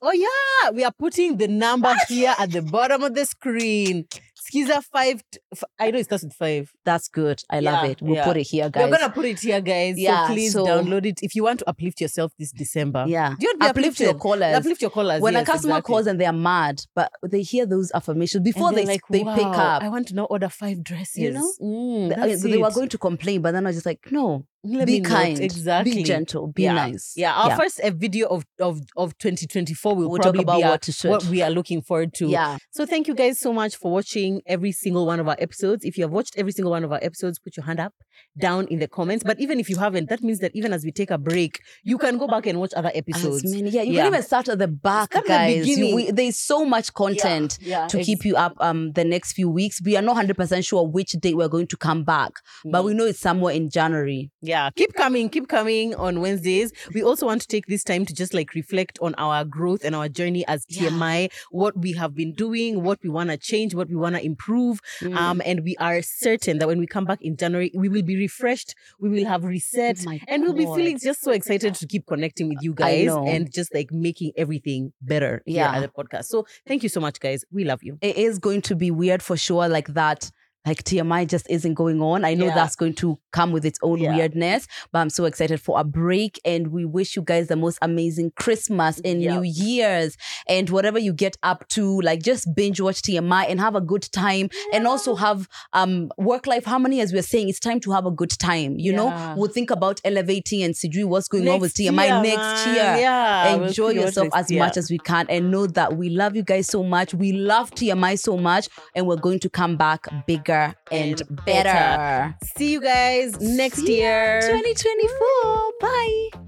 oh 0.01 0.11
yeah, 0.11 0.71
we 0.71 0.83
are 0.83 0.91
putting 0.91 1.37
the 1.37 1.47
number 1.47 1.87
ah, 1.87 2.05
here 2.09 2.35
at 2.37 2.51
the 2.51 2.61
bottom 2.61 3.03
of 3.03 3.15
the 3.15 3.25
screen. 3.25 4.05
Skiza 4.43 4.83
five. 4.83 5.23
t- 5.31 5.39
f- 5.53 5.63
I 5.79 5.91
know 5.91 5.99
it 5.99 6.05
starts 6.05 6.23
with 6.23 6.33
five. 6.33 6.71
That's 6.85 7.07
good. 7.07 7.41
I 7.49 7.59
love 7.59 7.85
it. 7.85 8.01
We'll 8.01 8.15
yeah. 8.15 8.25
put 8.25 8.37
it 8.37 8.43
here, 8.43 8.69
guys. 8.69 8.89
We're 8.89 8.97
gonna 8.97 9.13
put 9.13 9.25
it 9.25 9.39
here, 9.39 9.61
guys. 9.61 9.97
Yeah, 9.97 10.27
so 10.27 10.33
please 10.33 10.53
so- 10.53 10.65
download 10.65 11.05
it 11.05 11.19
if 11.21 11.35
you 11.35 11.43
want 11.43 11.59
to 11.59 11.69
uplift 11.69 12.01
yourself 12.01 12.31
this 12.37 12.51
December. 12.51 13.05
yeah. 13.07 13.35
Do 13.39 13.45
you 13.45 13.49
want 13.49 13.61
to 13.61 13.67
Uplift 13.69 13.99
your 13.99 14.09
uplifted? 14.09 14.21
callers. 14.21 14.55
Uplift 14.57 14.81
your 14.81 14.91
callers. 14.91 15.21
when 15.21 15.33
yes, 15.33 15.43
a 15.43 15.45
customer 15.51 15.73
exactly. 15.75 15.93
calls 15.93 16.07
and 16.07 16.19
they 16.19 16.25
are 16.25 16.33
mad, 16.33 16.81
but 16.95 17.11
they 17.23 17.41
hear 17.41 17.65
those 17.65 17.91
affirmations 17.93 18.43
before 18.43 18.71
they, 18.73 18.85
like, 18.85 19.01
they 19.09 19.23
wow, 19.23 19.35
pick 19.35 19.45
up. 19.45 19.81
I 19.83 19.89
want 19.89 20.07
to 20.09 20.15
now 20.15 20.25
order 20.25 20.49
five 20.49 20.83
dresses. 20.83 21.17
You 21.17 21.31
know? 21.31 21.51
Mm, 21.61 22.41
they 22.41 22.57
were 22.57 22.71
going 22.71 22.89
to 22.89 22.97
complain, 22.97 23.41
but 23.41 23.51
then 23.51 23.65
I 23.65 23.69
was 23.69 23.77
just 23.77 23.85
like, 23.85 23.99
no, 24.11 24.45
Let 24.65 24.85
be 24.87 24.93
me 24.93 24.99
note, 25.01 25.09
kind, 25.09 25.39
exactly. 25.41 25.93
be 25.95 26.03
gentle, 26.03 26.47
be 26.47 26.63
yeah. 26.63 26.73
nice. 26.73 27.13
Yeah, 27.17 27.33
our 27.33 27.57
first 27.57 27.81
uh, 27.81 27.91
video 27.93 28.27
of 28.27 28.45
of 28.59 28.79
of 28.95 29.17
2024 29.17 29.93
will 29.95 30.09
We'll 30.09 30.19
talk 30.21 30.37
about 30.37 30.57
be 30.57 30.63
our- 30.63 30.71
what 30.71 30.81
to 30.83 31.09
what 31.09 31.25
we 31.25 31.41
are 31.41 31.49
looking 31.49 31.81
forward 31.81 32.13
to. 32.15 32.29
Yeah. 32.29 32.57
So 32.71 32.85
thank 32.85 33.07
you 33.09 33.13
guys 33.15 33.39
so 33.39 33.51
much 33.51 33.75
for 33.75 33.91
watching 33.91 34.41
every 34.45 34.71
single 34.71 35.05
one 35.05 35.19
of 35.19 35.27
our 35.27 35.35
episodes. 35.37 35.83
If 35.83 35.97
you 35.97 36.05
have 36.05 36.11
watched 36.11 36.35
every 36.37 36.53
single 36.53 36.71
one 36.71 36.85
of 36.85 36.91
our 36.93 36.99
episodes, 37.01 37.39
put 37.39 37.57
your 37.57 37.65
hand 37.65 37.81
up 37.81 37.93
down 38.39 38.67
in 38.67 38.79
the 38.79 38.87
comments. 38.87 39.23
But 39.25 39.39
even 39.39 39.59
if 39.59 39.69
you 39.69 39.75
haven't, 39.77 40.07
that 40.09 40.21
means 40.23 40.39
that 40.39 40.51
even 40.55 40.71
as 40.71 40.85
we 40.85 40.91
take 40.91 41.11
a 41.11 41.17
break, 41.17 41.59
you 41.83 41.97
can 41.97 42.17
go 42.17 42.27
back 42.27 42.45
and 42.45 42.59
watch 42.59 42.73
other 42.75 42.89
As 42.89 42.95
episodes. 42.97 43.43
many, 43.43 43.69
yeah, 43.69 43.81
you 43.81 43.93
Yeah. 43.93 44.03
can 44.03 44.13
even 44.13 44.23
start 44.23 44.47
at 44.47 44.59
the 44.59 44.67
back, 44.69 45.11
Start 45.11 45.25
the 45.25 45.29
guys. 45.29 45.67
You- 45.67 45.75
beginning. 45.75 45.95
we- 45.95 46.11
there's 46.11 46.37
so 46.37 46.63
much 46.63 46.93
content 46.93 47.57
yeah, 47.61 47.87
to 47.87 47.97
ex- 47.97 48.05
keep 48.05 48.23
you 48.23 48.35
up 48.37 48.53
um 48.59 48.93
the 48.93 49.03
next 49.03 49.33
few 49.33 49.49
weeks. 49.49 49.81
We 49.83 49.97
are 49.97 50.01
not 50.01 50.15
100% 50.15 50.63
sure 50.65 50.87
which 50.87 51.11
date 51.13 51.35
we're 51.35 51.49
going 51.49 51.67
to 51.67 51.77
come 51.77 52.03
back, 52.05 52.31
but 52.63 52.81
Mm. 52.81 52.85
we 52.85 52.93
know 52.93 53.05
it's 53.05 53.19
somewhere 53.19 53.53
in 53.53 53.69
January. 53.69 54.31
Yeah, 54.41 54.52
keep 54.75 54.93
coming, 54.93 55.29
keep 55.29 55.47
coming 55.47 55.95
on 55.95 56.21
Wednesdays. 56.21 56.71
We 56.93 57.03
also 57.03 57.25
want 57.25 57.41
to 57.41 57.47
take 57.47 57.65
this 57.67 57.83
time 57.83 58.05
to 58.05 58.13
just 58.13 58.33
like 58.33 58.53
reflect 58.53 58.97
on 59.01 59.13
our 59.15 59.43
growth 59.45 59.83
and 59.83 59.95
our 59.95 60.09
journey 60.09 60.45
as 60.47 60.65
Yeah. 60.69 60.89
TMI, 60.89 61.31
what 61.51 61.77
we 61.77 61.93
have 61.93 62.13
been 62.15 62.33
doing, 62.33 62.83
what 62.83 62.99
we 63.03 63.09
want 63.09 63.29
to 63.29 63.37
change, 63.37 63.73
what 63.75 63.89
we 63.89 63.95
want 63.95 64.15
to 64.15 64.23
improve. 64.25 64.79
Mm. 65.01 65.15
Um, 65.15 65.41
and 65.45 65.63
we 65.63 65.75
are 65.77 66.01
certain 66.01 66.59
that 66.59 66.67
when 66.67 66.79
we 66.79 66.87
come 66.87 67.05
back 67.05 67.21
in 67.21 67.35
January, 67.37 67.71
we 67.73 67.89
will 67.89 68.03
be 68.03 68.15
refreshed, 68.17 68.75
we 68.99 69.09
will 69.09 69.25
have 69.25 69.43
reset, 69.43 69.97
Oh 70.07 70.17
and 70.27 70.43
we'll 70.43 70.53
be 70.53 70.65
feeling 70.65 70.97
just 70.99 71.21
so 71.21 71.31
excited 71.31 71.75
to 71.75 71.87
keep 71.87 72.05
connecting 72.07 72.49
with 72.49 72.59
you 72.61 72.73
guys 72.73 73.09
and 73.11 73.51
just 73.51 73.73
like 73.73 73.91
making 73.91 74.31
everything 74.37 74.93
better 75.01 75.41
here 75.45 75.55
Yeah. 75.57 75.75
at 75.75 75.81
the 75.81 75.87
podcast. 75.87 76.25
So 76.25 76.45
thank 76.67 76.83
you 76.83 76.89
so 76.89 76.99
much, 76.99 77.19
guys. 77.19 77.43
We 77.51 77.63
love 77.63 77.83
you. 77.83 77.97
it 78.01 78.17
is 78.17 78.39
going 78.39 78.61
to 78.63 78.75
be 78.75 78.91
weird 78.91 79.21
for 79.23 79.37
sure 79.37 79.67
like 79.67 79.87
that 79.93 80.31
like 80.65 80.83
TMI 80.83 81.27
just 81.27 81.45
isn't 81.49 81.73
going 81.73 82.01
on. 82.01 82.23
I 82.23 82.33
know 82.35 82.45
Yeah. 82.45 82.55
that's 82.55 82.75
going 82.75 82.93
to 82.95 83.19
come 83.31 83.51
with 83.51 83.65
its 83.65 83.79
own 83.81 83.99
Yeah. 83.99 84.15
weirdness, 84.15 84.67
but 84.91 84.99
I'm 84.99 85.09
so 85.09 85.25
excited 85.25 85.59
for 85.59 85.79
a 85.79 85.83
break 85.83 86.39
and 86.45 86.67
we 86.69 86.85
wish 86.85 87.15
you 87.15 87.21
guys 87.21 87.47
the 87.47 87.55
most 87.55 87.77
amazing 87.81 88.31
Christmas 88.37 88.99
and 89.03 89.21
Yeah. 89.21 89.35
New 89.35 89.43
Year's 89.43 90.15
and 90.47 90.69
whatever 90.69 90.97
you 90.99 91.11
get 91.13 91.37
up 91.43 91.67
to, 91.69 91.99
like 92.01 92.21
just 92.23 92.53
binge 92.55 92.79
watch 92.79 93.01
TMI 93.01 93.45
and 93.49 93.59
have 93.59 93.75
a 93.75 93.81
good 93.81 94.03
time 94.13 94.49
and 94.73 94.87
also 94.87 95.15
have 95.15 95.49
um 95.73 96.09
work 96.17 96.47
life 96.47 96.65
harmony 96.65 97.01
as 97.01 97.11
we're 97.11 97.21
saying. 97.23 97.49
It's 97.49 97.59
time 97.59 97.79
to 97.81 97.91
have 97.91 98.05
a 98.05 98.11
good 98.11 98.31
time. 98.31 98.79
You 98.79 98.91
Yeah. 98.91 98.97
know, 98.97 99.33
we'll 99.37 99.51
think 99.51 99.69
about 99.69 99.99
elevating 100.05 100.63
and 100.63 100.73
Sidri 100.73 101.03
what's 101.05 101.27
going 101.27 101.47
on 101.49 101.59
with 101.59 101.73
TMI 101.73 102.05
year, 102.05 102.21
next 102.21 102.67
year 102.67 102.75
Yeah, 103.01 103.55
we'll 103.57 103.67
enjoy 103.67 103.89
yourself 103.89 104.29
as 104.33 104.49
year. 104.49 104.59
much 104.63 104.77
as 104.77 104.89
we 104.89 104.97
can 104.97 105.25
and 105.29 105.51
know 105.51 105.67
that 105.67 105.97
we 105.97 106.09
love 106.09 106.35
you 106.37 106.43
guys 106.43 106.67
so 106.67 106.83
much. 106.83 107.13
We 107.13 107.33
love 107.33 107.71
TMI 107.71 108.15
so 108.17 108.37
much 108.37 108.69
and 108.95 109.07
we're 109.07 109.17
going 109.17 109.39
to 109.39 109.49
come 109.49 109.75
back 109.75 110.07
bigger 110.25 110.52
and, 110.91 111.21
And 111.21 111.45
better. 111.45 111.63
better. 111.69 112.35
See 112.55 112.71
you 112.71 112.81
guys 112.81 113.39
next 113.39 113.85
See 113.85 113.99
year. 113.99 114.41
2024. 114.41 115.71
Bye. 115.79 116.43